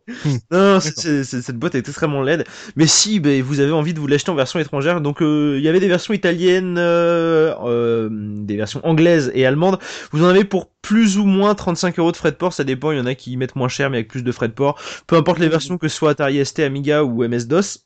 Non, 0.51 0.73
non, 0.73 0.79
c'est- 0.79 0.99
c'est- 0.99 1.23
c'est- 1.23 1.41
cette 1.41 1.57
boîte 1.57 1.75
est 1.75 1.87
extrêmement 1.87 2.21
laide. 2.21 2.43
Mais 2.75 2.87
si 2.87 3.19
ben, 3.19 3.41
vous 3.41 3.59
avez 3.59 3.71
envie 3.71 3.93
de 3.93 3.99
vous 3.99 4.07
l'acheter 4.07 4.29
en 4.31 4.35
version 4.35 4.59
étrangère, 4.59 5.01
donc 5.01 5.21
euh, 5.21 5.55
il 5.57 5.63
y 5.63 5.67
avait 5.67 5.79
des 5.79 5.87
versions 5.87 6.13
italiennes, 6.13 6.77
euh, 6.77 7.53
euh, 7.65 8.09
des 8.11 8.55
versions 8.57 8.81
anglaises 8.85 9.31
et 9.33 9.45
allemandes. 9.45 9.79
Vous 10.11 10.23
en 10.23 10.27
avez 10.27 10.43
pour 10.43 10.69
plus 10.81 11.17
ou 11.17 11.25
moins 11.25 11.55
35 11.55 11.99
euros 11.99 12.11
de 12.11 12.17
frais 12.17 12.31
de 12.31 12.35
port, 12.37 12.53
ça 12.53 12.63
dépend. 12.63 12.91
Il 12.91 12.97
y 12.97 13.01
en 13.01 13.05
a 13.05 13.15
qui 13.15 13.35
mettent 13.37 13.55
moins 13.55 13.67
cher 13.67 13.89
mais 13.89 13.97
avec 13.97 14.07
plus 14.09 14.23
de 14.23 14.31
frais 14.31 14.47
de 14.47 14.53
port. 14.53 14.79
Peu 15.07 15.15
importe 15.15 15.39
les 15.39 15.49
versions, 15.49 15.77
que 15.77 15.87
ce 15.87 15.95
soit 15.95 16.11
Atari 16.11 16.43
ST, 16.45 16.59
Amiga 16.59 17.03
ou 17.03 17.23
MS-DOS. 17.23 17.79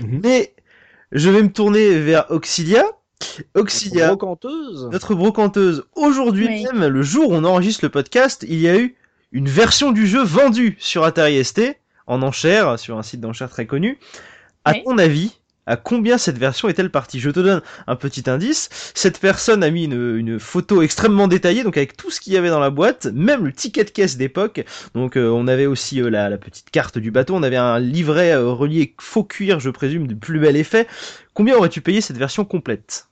Mhm. 0.00 0.20
Mais 0.22 0.54
je 1.12 1.30
vais 1.30 1.42
me 1.42 1.52
tourner 1.52 1.98
vers 1.98 2.30
Auxilia. 2.30 2.84
Auxilia, 3.54 4.08
Brocanteuse. 4.08 4.88
notre 4.90 5.14
brocanteuse. 5.14 5.84
Aujourd'hui 5.94 6.46
Oui. 6.48 6.64
même, 6.72 6.86
le 6.88 7.02
jour 7.02 7.30
où 7.30 7.34
on 7.34 7.44
enregistre 7.44 7.84
le 7.84 7.88
podcast, 7.88 8.44
il 8.48 8.58
y 8.58 8.68
a 8.68 8.76
eu 8.76 8.96
une 9.30 9.48
version 9.48 9.92
du 9.92 10.06
jeu 10.08 10.22
vendue 10.22 10.76
sur 10.80 11.04
Atari 11.04 11.42
ST, 11.44 11.78
en 12.08 12.22
enchère, 12.22 12.78
sur 12.80 12.98
un 12.98 13.02
site 13.02 13.20
d'enchères 13.20 13.48
très 13.50 13.66
connu. 13.66 13.98
À 14.64 14.72
Oui. 14.72 14.82
ton 14.84 14.98
avis, 14.98 15.38
à 15.66 15.76
combien 15.76 16.18
cette 16.18 16.38
version 16.38 16.68
est-elle 16.68 16.90
partie 16.90 17.20
Je 17.20 17.30
te 17.30 17.40
donne 17.40 17.62
un 17.86 17.96
petit 17.96 18.28
indice. 18.28 18.68
Cette 18.94 19.20
personne 19.20 19.62
a 19.62 19.70
mis 19.70 19.84
une, 19.84 20.16
une 20.16 20.40
photo 20.40 20.82
extrêmement 20.82 21.28
détaillée, 21.28 21.62
donc 21.62 21.76
avec 21.76 21.96
tout 21.96 22.10
ce 22.10 22.20
qu'il 22.20 22.32
y 22.32 22.36
avait 22.36 22.50
dans 22.50 22.60
la 22.60 22.70
boîte, 22.70 23.06
même 23.06 23.44
le 23.44 23.52
ticket 23.52 23.84
de 23.84 23.90
caisse 23.90 24.16
d'époque. 24.16 24.64
Donc 24.94 25.16
euh, 25.16 25.28
on 25.28 25.46
avait 25.46 25.66
aussi 25.66 26.00
euh, 26.00 26.10
la, 26.10 26.28
la 26.28 26.38
petite 26.38 26.70
carte 26.70 26.98
du 26.98 27.10
bateau, 27.10 27.34
on 27.34 27.42
avait 27.42 27.56
un 27.56 27.78
livret 27.78 28.32
euh, 28.32 28.50
relié 28.50 28.94
faux 29.00 29.24
cuir, 29.24 29.60
je 29.60 29.70
présume, 29.70 30.06
du 30.06 30.16
plus 30.16 30.40
bel 30.40 30.56
effet. 30.56 30.86
Combien 31.34 31.56
aurais-tu 31.56 31.80
payé 31.80 32.00
cette 32.00 32.18
version 32.18 32.44
complète? 32.44 33.08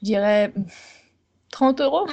Je 0.00 0.06
dirais 0.06 0.52
30 1.50 1.80
euros, 1.80 2.06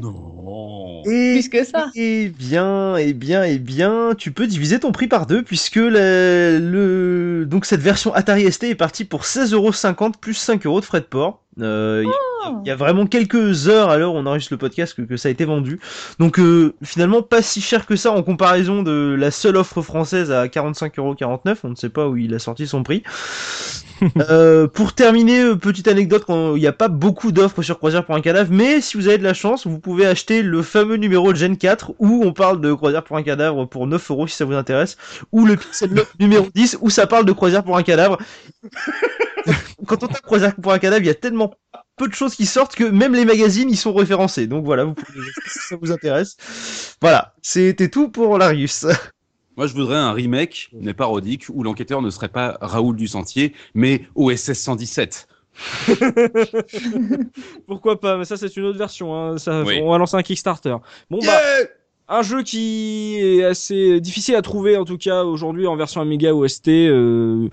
Non. 0.00 1.02
Et 1.04 1.34
plus 1.34 1.48
que 1.48 1.64
ça. 1.64 1.88
Eh 1.94 2.28
bien, 2.28 2.96
eh 2.96 3.12
bien, 3.12 3.44
eh 3.44 3.58
bien, 3.58 4.10
tu 4.16 4.32
peux 4.32 4.46
diviser 4.46 4.80
ton 4.80 4.90
prix 4.92 5.06
par 5.06 5.26
deux 5.26 5.42
puisque 5.42 5.76
le, 5.76 6.58
le- 6.60 7.46
donc 7.46 7.64
cette 7.66 7.80
version 7.82 8.12
Atari 8.14 8.50
ST 8.50 8.64
est 8.64 8.74
partie 8.74 9.04
pour 9.04 9.22
16,50€ 9.22 10.14
plus 10.20 10.34
5 10.34 10.64
euros 10.66 10.80
de 10.80 10.84
frais 10.84 11.00
de 11.00 11.04
port. 11.06 11.42
Euh, 11.60 12.00
il 12.04 12.08
y 12.08 12.10
a- 12.10 12.16
Oh. 12.44 12.56
il 12.64 12.66
y 12.66 12.72
a 12.72 12.74
vraiment 12.74 13.06
quelques 13.06 13.68
heures 13.68 13.88
à 13.88 13.98
l'heure 13.98 14.14
où 14.14 14.18
on 14.18 14.26
enregistre 14.26 14.52
le 14.52 14.58
podcast 14.58 14.94
que, 14.96 15.02
que 15.02 15.16
ça 15.16 15.28
a 15.28 15.30
été 15.30 15.44
vendu. 15.44 15.78
Donc 16.18 16.40
euh, 16.40 16.74
finalement 16.82 17.22
pas 17.22 17.40
si 17.40 17.60
cher 17.60 17.86
que 17.86 17.94
ça 17.94 18.10
en 18.10 18.24
comparaison 18.24 18.82
de 18.82 19.14
la 19.16 19.30
seule 19.30 19.56
offre 19.56 19.80
française 19.80 20.32
à 20.32 20.46
45,49€. 20.48 21.58
On 21.62 21.68
ne 21.68 21.74
sait 21.76 21.88
pas 21.88 22.08
où 22.08 22.16
il 22.16 22.34
a 22.34 22.40
sorti 22.40 22.66
son 22.66 22.82
prix. 22.82 23.04
Euh, 24.30 24.66
pour 24.68 24.94
terminer, 24.94 25.40
euh, 25.40 25.56
petite 25.56 25.88
anecdote, 25.88 26.24
il 26.28 26.60
n'y 26.60 26.66
a 26.66 26.72
pas 26.72 26.88
beaucoup 26.88 27.32
d'offres 27.32 27.62
sur 27.62 27.78
Croisière 27.78 28.04
pour 28.04 28.14
un 28.14 28.20
cadavre, 28.20 28.50
mais 28.52 28.80
si 28.80 28.96
vous 28.96 29.08
avez 29.08 29.18
de 29.18 29.22
la 29.22 29.34
chance, 29.34 29.66
vous 29.66 29.78
pouvez 29.78 30.06
acheter 30.06 30.42
le 30.42 30.62
fameux 30.62 30.96
numéro 30.96 31.32
de 31.32 31.38
Gen 31.38 31.56
4 31.56 31.94
où 31.98 32.22
on 32.24 32.32
parle 32.32 32.60
de 32.60 32.72
Croisière 32.72 33.04
pour 33.04 33.16
un 33.16 33.22
cadavre 33.22 33.64
pour 33.66 33.86
9 33.86 34.10
euros 34.10 34.26
si 34.26 34.36
ça 34.36 34.44
vous 34.44 34.54
intéresse, 34.54 34.96
ou 35.32 35.46
le 35.46 35.56
Pixel 35.56 35.90
numéro 36.20 36.46
10 36.54 36.78
où 36.80 36.90
ça 36.90 37.06
parle 37.06 37.24
de 37.24 37.32
Croisière 37.32 37.64
pour 37.64 37.76
un 37.76 37.82
cadavre. 37.82 38.18
Quand 39.86 40.02
on 40.02 40.06
tape 40.06 40.22
Croisière 40.22 40.54
pour 40.54 40.72
un 40.72 40.78
cadavre, 40.78 41.02
il 41.02 41.08
y 41.08 41.10
a 41.10 41.14
tellement 41.14 41.54
peu 41.96 42.08
de 42.08 42.14
choses 42.14 42.34
qui 42.34 42.46
sortent 42.46 42.74
que 42.74 42.84
même 42.84 43.14
les 43.14 43.24
magazines 43.24 43.70
y 43.70 43.76
sont 43.76 43.92
référencés. 43.92 44.46
Donc 44.46 44.64
voilà, 44.64 44.84
vous 44.84 44.94
pouvez 44.94 45.18
si 45.46 45.58
ça 45.68 45.76
vous 45.80 45.90
intéresse. 45.90 46.36
Voilà, 47.00 47.34
c'était 47.42 47.88
tout 47.88 48.08
pour 48.08 48.38
Larius. 48.38 48.86
Moi, 49.56 49.66
je 49.66 49.74
voudrais 49.74 49.96
un 49.96 50.12
remake, 50.12 50.70
mais 50.72 50.94
parodique, 50.94 51.44
où 51.50 51.62
l'enquêteur 51.62 52.02
ne 52.02 52.10
serait 52.10 52.28
pas 52.28 52.56
Raoul 52.60 52.96
du 52.96 53.06
Sentier, 53.06 53.52
mais 53.74 54.02
OSS 54.14 54.54
117. 54.54 55.28
Pourquoi 57.66 58.00
pas 58.00 58.16
Mais 58.16 58.24
ça, 58.24 58.36
c'est 58.36 58.56
une 58.56 58.64
autre 58.64 58.78
version. 58.78 59.14
Hein. 59.14 59.38
Ça, 59.38 59.62
Oui. 59.62 59.80
On 59.82 59.90
va 59.90 59.98
lancer 59.98 60.16
un 60.16 60.22
Kickstarter. 60.22 60.76
Bon, 61.10 61.18
bah, 61.24 61.38
un 62.08 62.22
jeu 62.22 62.42
qui 62.42 63.18
est 63.20 63.44
assez 63.44 64.00
difficile 64.00 64.36
à 64.36 64.42
trouver, 64.42 64.76
en 64.76 64.84
tout 64.84 64.98
cas, 64.98 65.24
aujourd'hui, 65.24 65.66
en 65.66 65.76
version 65.76 66.00
Amiga 66.00 66.34
ou 66.34 66.46
ST. 66.46 66.68
euh, 66.68 67.48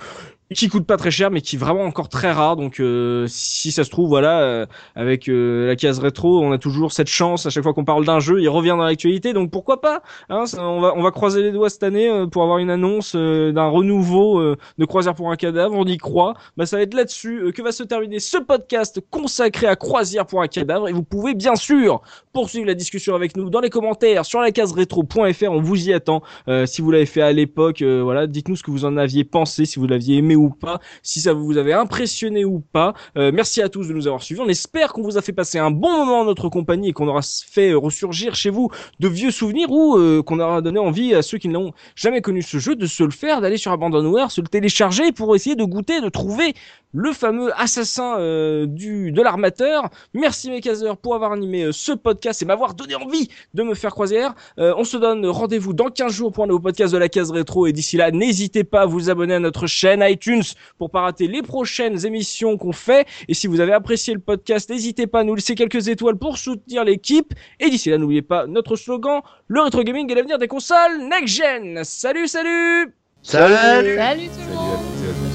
qui 0.56 0.68
coûte 0.68 0.86
pas 0.86 0.98
très 0.98 1.12
cher 1.12 1.30
mais 1.30 1.42
qui 1.42 1.56
est 1.56 1.60
vraiment 1.60 1.84
encore 1.84 2.10
très 2.10 2.32
rare. 2.32 2.56
Donc 2.56 2.80
euh, 2.80 3.26
si 3.28 3.72
ça 3.72 3.84
se 3.84 3.90
trouve 3.90 4.10
voilà 4.10 4.42
euh, 4.42 4.66
avec 4.96 5.30
euh, 5.30 5.68
la 5.68 5.76
case 5.76 6.00
rétro 6.00 6.42
on 6.42 6.52
a 6.52 6.58
toujours 6.58 6.92
cette 6.92 7.08
chance 7.08 7.46
à 7.46 7.50
chaque 7.50 7.64
fois 7.64 7.74
qu'on 7.74 7.86
parle 7.86 8.06
d'un 8.06 8.20
jeu 8.20 8.42
il 8.42 8.50
revient 8.50 8.70
dans 8.70 8.78
l'actualité. 8.78 9.34
Donc 9.34 9.52
pourquoi 9.52 9.80
pas 9.80 10.02
hein, 10.30 10.46
on 10.58 10.82
va 10.82 10.94
on 10.96 11.04
va 11.04 11.12
croiser 11.12 11.44
les 11.44 11.52
doigts 11.52 11.70
cette 11.70 11.84
année 11.84 12.10
euh, 12.10 12.26
pour 12.26 12.44
avoir 12.44 12.58
une 12.58 12.72
annonce 12.72 13.14
euh, 13.16 13.52
d'un 13.52 13.68
renouveau 13.68 14.40
euh, 14.40 14.58
de 14.78 14.86
croisière 14.86 15.14
pour 15.14 15.32
un 15.32 15.36
cadavre 15.36 15.76
on 15.76 15.86
y 15.86 15.98
croit. 15.98 16.34
Bah 16.58 16.66
ça 16.66 16.78
va 16.78 16.84
être 16.84 16.96
là-dessus 16.96 17.52
que 17.54 17.62
va 17.62 17.72
se 17.72 17.84
terminer 17.84 18.20
ce 18.20 18.38
podcast 18.38 19.00
consacré 19.12 19.68
à 19.68 19.76
croisière 19.76 20.26
pour 20.26 20.42
un 20.42 20.48
cadavre. 20.48 20.90
Et 20.90 20.94
vous 20.94 21.04
pouvez 21.04 21.36
bien 21.36 21.56
sûr 21.56 22.02
poursuivre 22.34 22.66
la 22.66 22.74
discussion 22.74 23.14
avec 23.14 23.38
nous 23.38 23.50
dans 23.50 23.60
les 23.60 23.70
commentaires 23.70 24.26
sur 24.26 24.40
la 24.40 24.52
case 24.52 24.72
rétro.fr 24.72 25.52
on 25.52 25.62
vous 25.62 25.90
y 25.90 25.94
attend. 25.94 26.22
Si 26.66 26.82
vous 26.82 26.92
l'avez 26.92 27.06
fait 27.06 27.22
à 27.22 27.32
l'époque 27.32 27.82
voilà 27.82 28.28
dites-nous 28.28 28.56
ce 28.56 28.64
que 28.64 28.72
vous 28.72 28.86
en 28.86 28.98
aviez 28.98 29.24
pensé 29.24 29.66
si 29.66 29.80
vous 29.80 29.88
l'aviez 29.88 30.18
aimé 30.18 30.36
ou 30.40 30.50
pas 30.50 30.80
si 31.04 31.22
ça 31.22 31.34
vous 31.34 31.58
avait 31.58 31.74
impressionné 31.74 32.46
ou 32.46 32.60
pas. 32.60 32.94
Euh, 33.18 33.32
merci 33.34 33.62
à 33.62 33.70
tous 33.70 33.88
de 33.88 33.94
nous 33.94 34.08
avoir 34.08 34.24
suivis. 34.24 34.42
On 34.42 34.48
espère 34.48 34.94
qu'on 34.94 35.02
vous 35.02 35.18
a 35.18 35.22
fait 35.22 35.34
passer 35.34 35.60
un 35.60 35.72
bon 35.72 35.92
moment 35.92 36.22
en 36.22 36.26
notre 36.26 36.50
compagnie 36.50 36.90
et 36.90 36.94
qu'on 36.94 37.08
aura 37.08 37.22
fait 37.22 37.74
ressurgir 37.74 38.36
chez 38.36 38.50
vous 38.50 38.70
de 39.00 39.08
vieux 39.08 39.32
souvenirs 39.32 39.72
ou 39.72 39.98
euh, 39.98 40.24
qu'on 40.24 40.40
aura 40.40 40.62
donné 40.62 40.80
envie 40.80 41.14
à 41.14 41.22
ceux 41.22 41.38
qui 41.38 41.50
n'ont 41.50 41.74
jamais 41.96 42.22
connu 42.22 42.42
ce 42.42 42.58
jeu 42.58 42.76
de 42.76 42.86
se 42.86 43.04
le 43.04 43.12
faire, 43.12 43.42
d'aller 43.42 43.58
sur 43.58 43.72
Abandonware, 43.72 44.32
se 44.32 44.42
le 44.42 44.48
télécharger 44.48 45.12
pour 45.12 45.36
essayer 45.36 45.56
de 45.56 45.64
goûter, 45.64 46.02
de 46.02 46.10
trouver 46.10 46.54
le 46.94 47.14
fameux 47.14 47.52
assassin 47.60 48.18
euh, 48.20 48.66
du 48.66 49.12
de 49.12 49.22
l'armateur. 49.22 49.90
Merci 50.14 50.50
mes 50.50 50.62
caseurs 50.62 50.98
pour 50.98 51.14
avoir 51.14 51.32
animé 51.32 51.64
euh, 51.64 51.72
ce 51.72 51.92
podcast 51.92 52.42
et 52.42 52.46
m'avoir 52.46 52.74
donné 52.74 52.96
envie 52.96 53.30
de 53.54 53.64
me 53.64 53.76
faire 53.76 53.92
croisière. 53.92 54.34
Euh, 54.58 54.74
on 54.78 54.84
se 54.84 54.98
donne 54.98 55.26
rendez-vous 55.28 55.74
dans 55.74 55.90
15 55.90 56.12
jours 56.12 56.32
pour 56.32 56.44
un 56.44 56.48
nouveau 56.48 56.60
podcast 56.60 56.94
de 56.94 56.98
la 56.98 57.10
case 57.10 57.32
rétro 57.32 57.68
et 57.68 57.74
d'ici 57.74 57.98
là, 57.98 58.12
n'hésitez 58.12 58.64
pas 58.64 58.82
à 58.82 58.86
vous 58.86 59.10
abonner 59.10 59.36
à 59.36 59.40
notre 59.40 59.68
chaîne 59.68 60.04
iTunes 60.08 60.29
pour 60.78 60.92
pas 60.92 61.02
rater 61.02 61.28
les 61.28 61.42
prochaines 61.42 62.06
émissions 62.06 62.58
qu'on 62.58 62.72
fait. 62.72 63.08
Et 63.28 63.34
si 63.34 63.48
vous 63.48 63.60
avez 63.60 63.74
apprécié 63.74 64.14
le 64.14 64.20
podcast, 64.20 64.70
n'hésitez 64.70 65.08
pas 65.08 65.22
à 65.22 65.24
nous 65.24 65.36
laisser 65.36 65.56
quelques 65.56 65.88
étoiles 65.88 66.18
pour 66.18 66.38
soutenir 66.38 66.84
l'équipe. 66.84 67.34
Et 67.60 67.70
d'ici 67.70 67.90
là, 67.90 67.98
n'oubliez 67.98 68.22
pas 68.22 68.48
notre 68.48 68.76
slogan, 68.76 69.22
le 69.48 69.62
rétro 69.62 69.84
gaming 69.84 70.12
est 70.12 70.16
l'avenir 70.16 70.38
des 70.38 70.48
consoles 70.48 71.08
next 71.10 71.36
gen. 71.36 71.84
Salut, 71.84 72.28
salut 72.28 72.94
Salut 73.22 73.56
Salut 73.98 74.28
tout 74.28 74.40
le 74.50 74.56
monde 74.56 75.29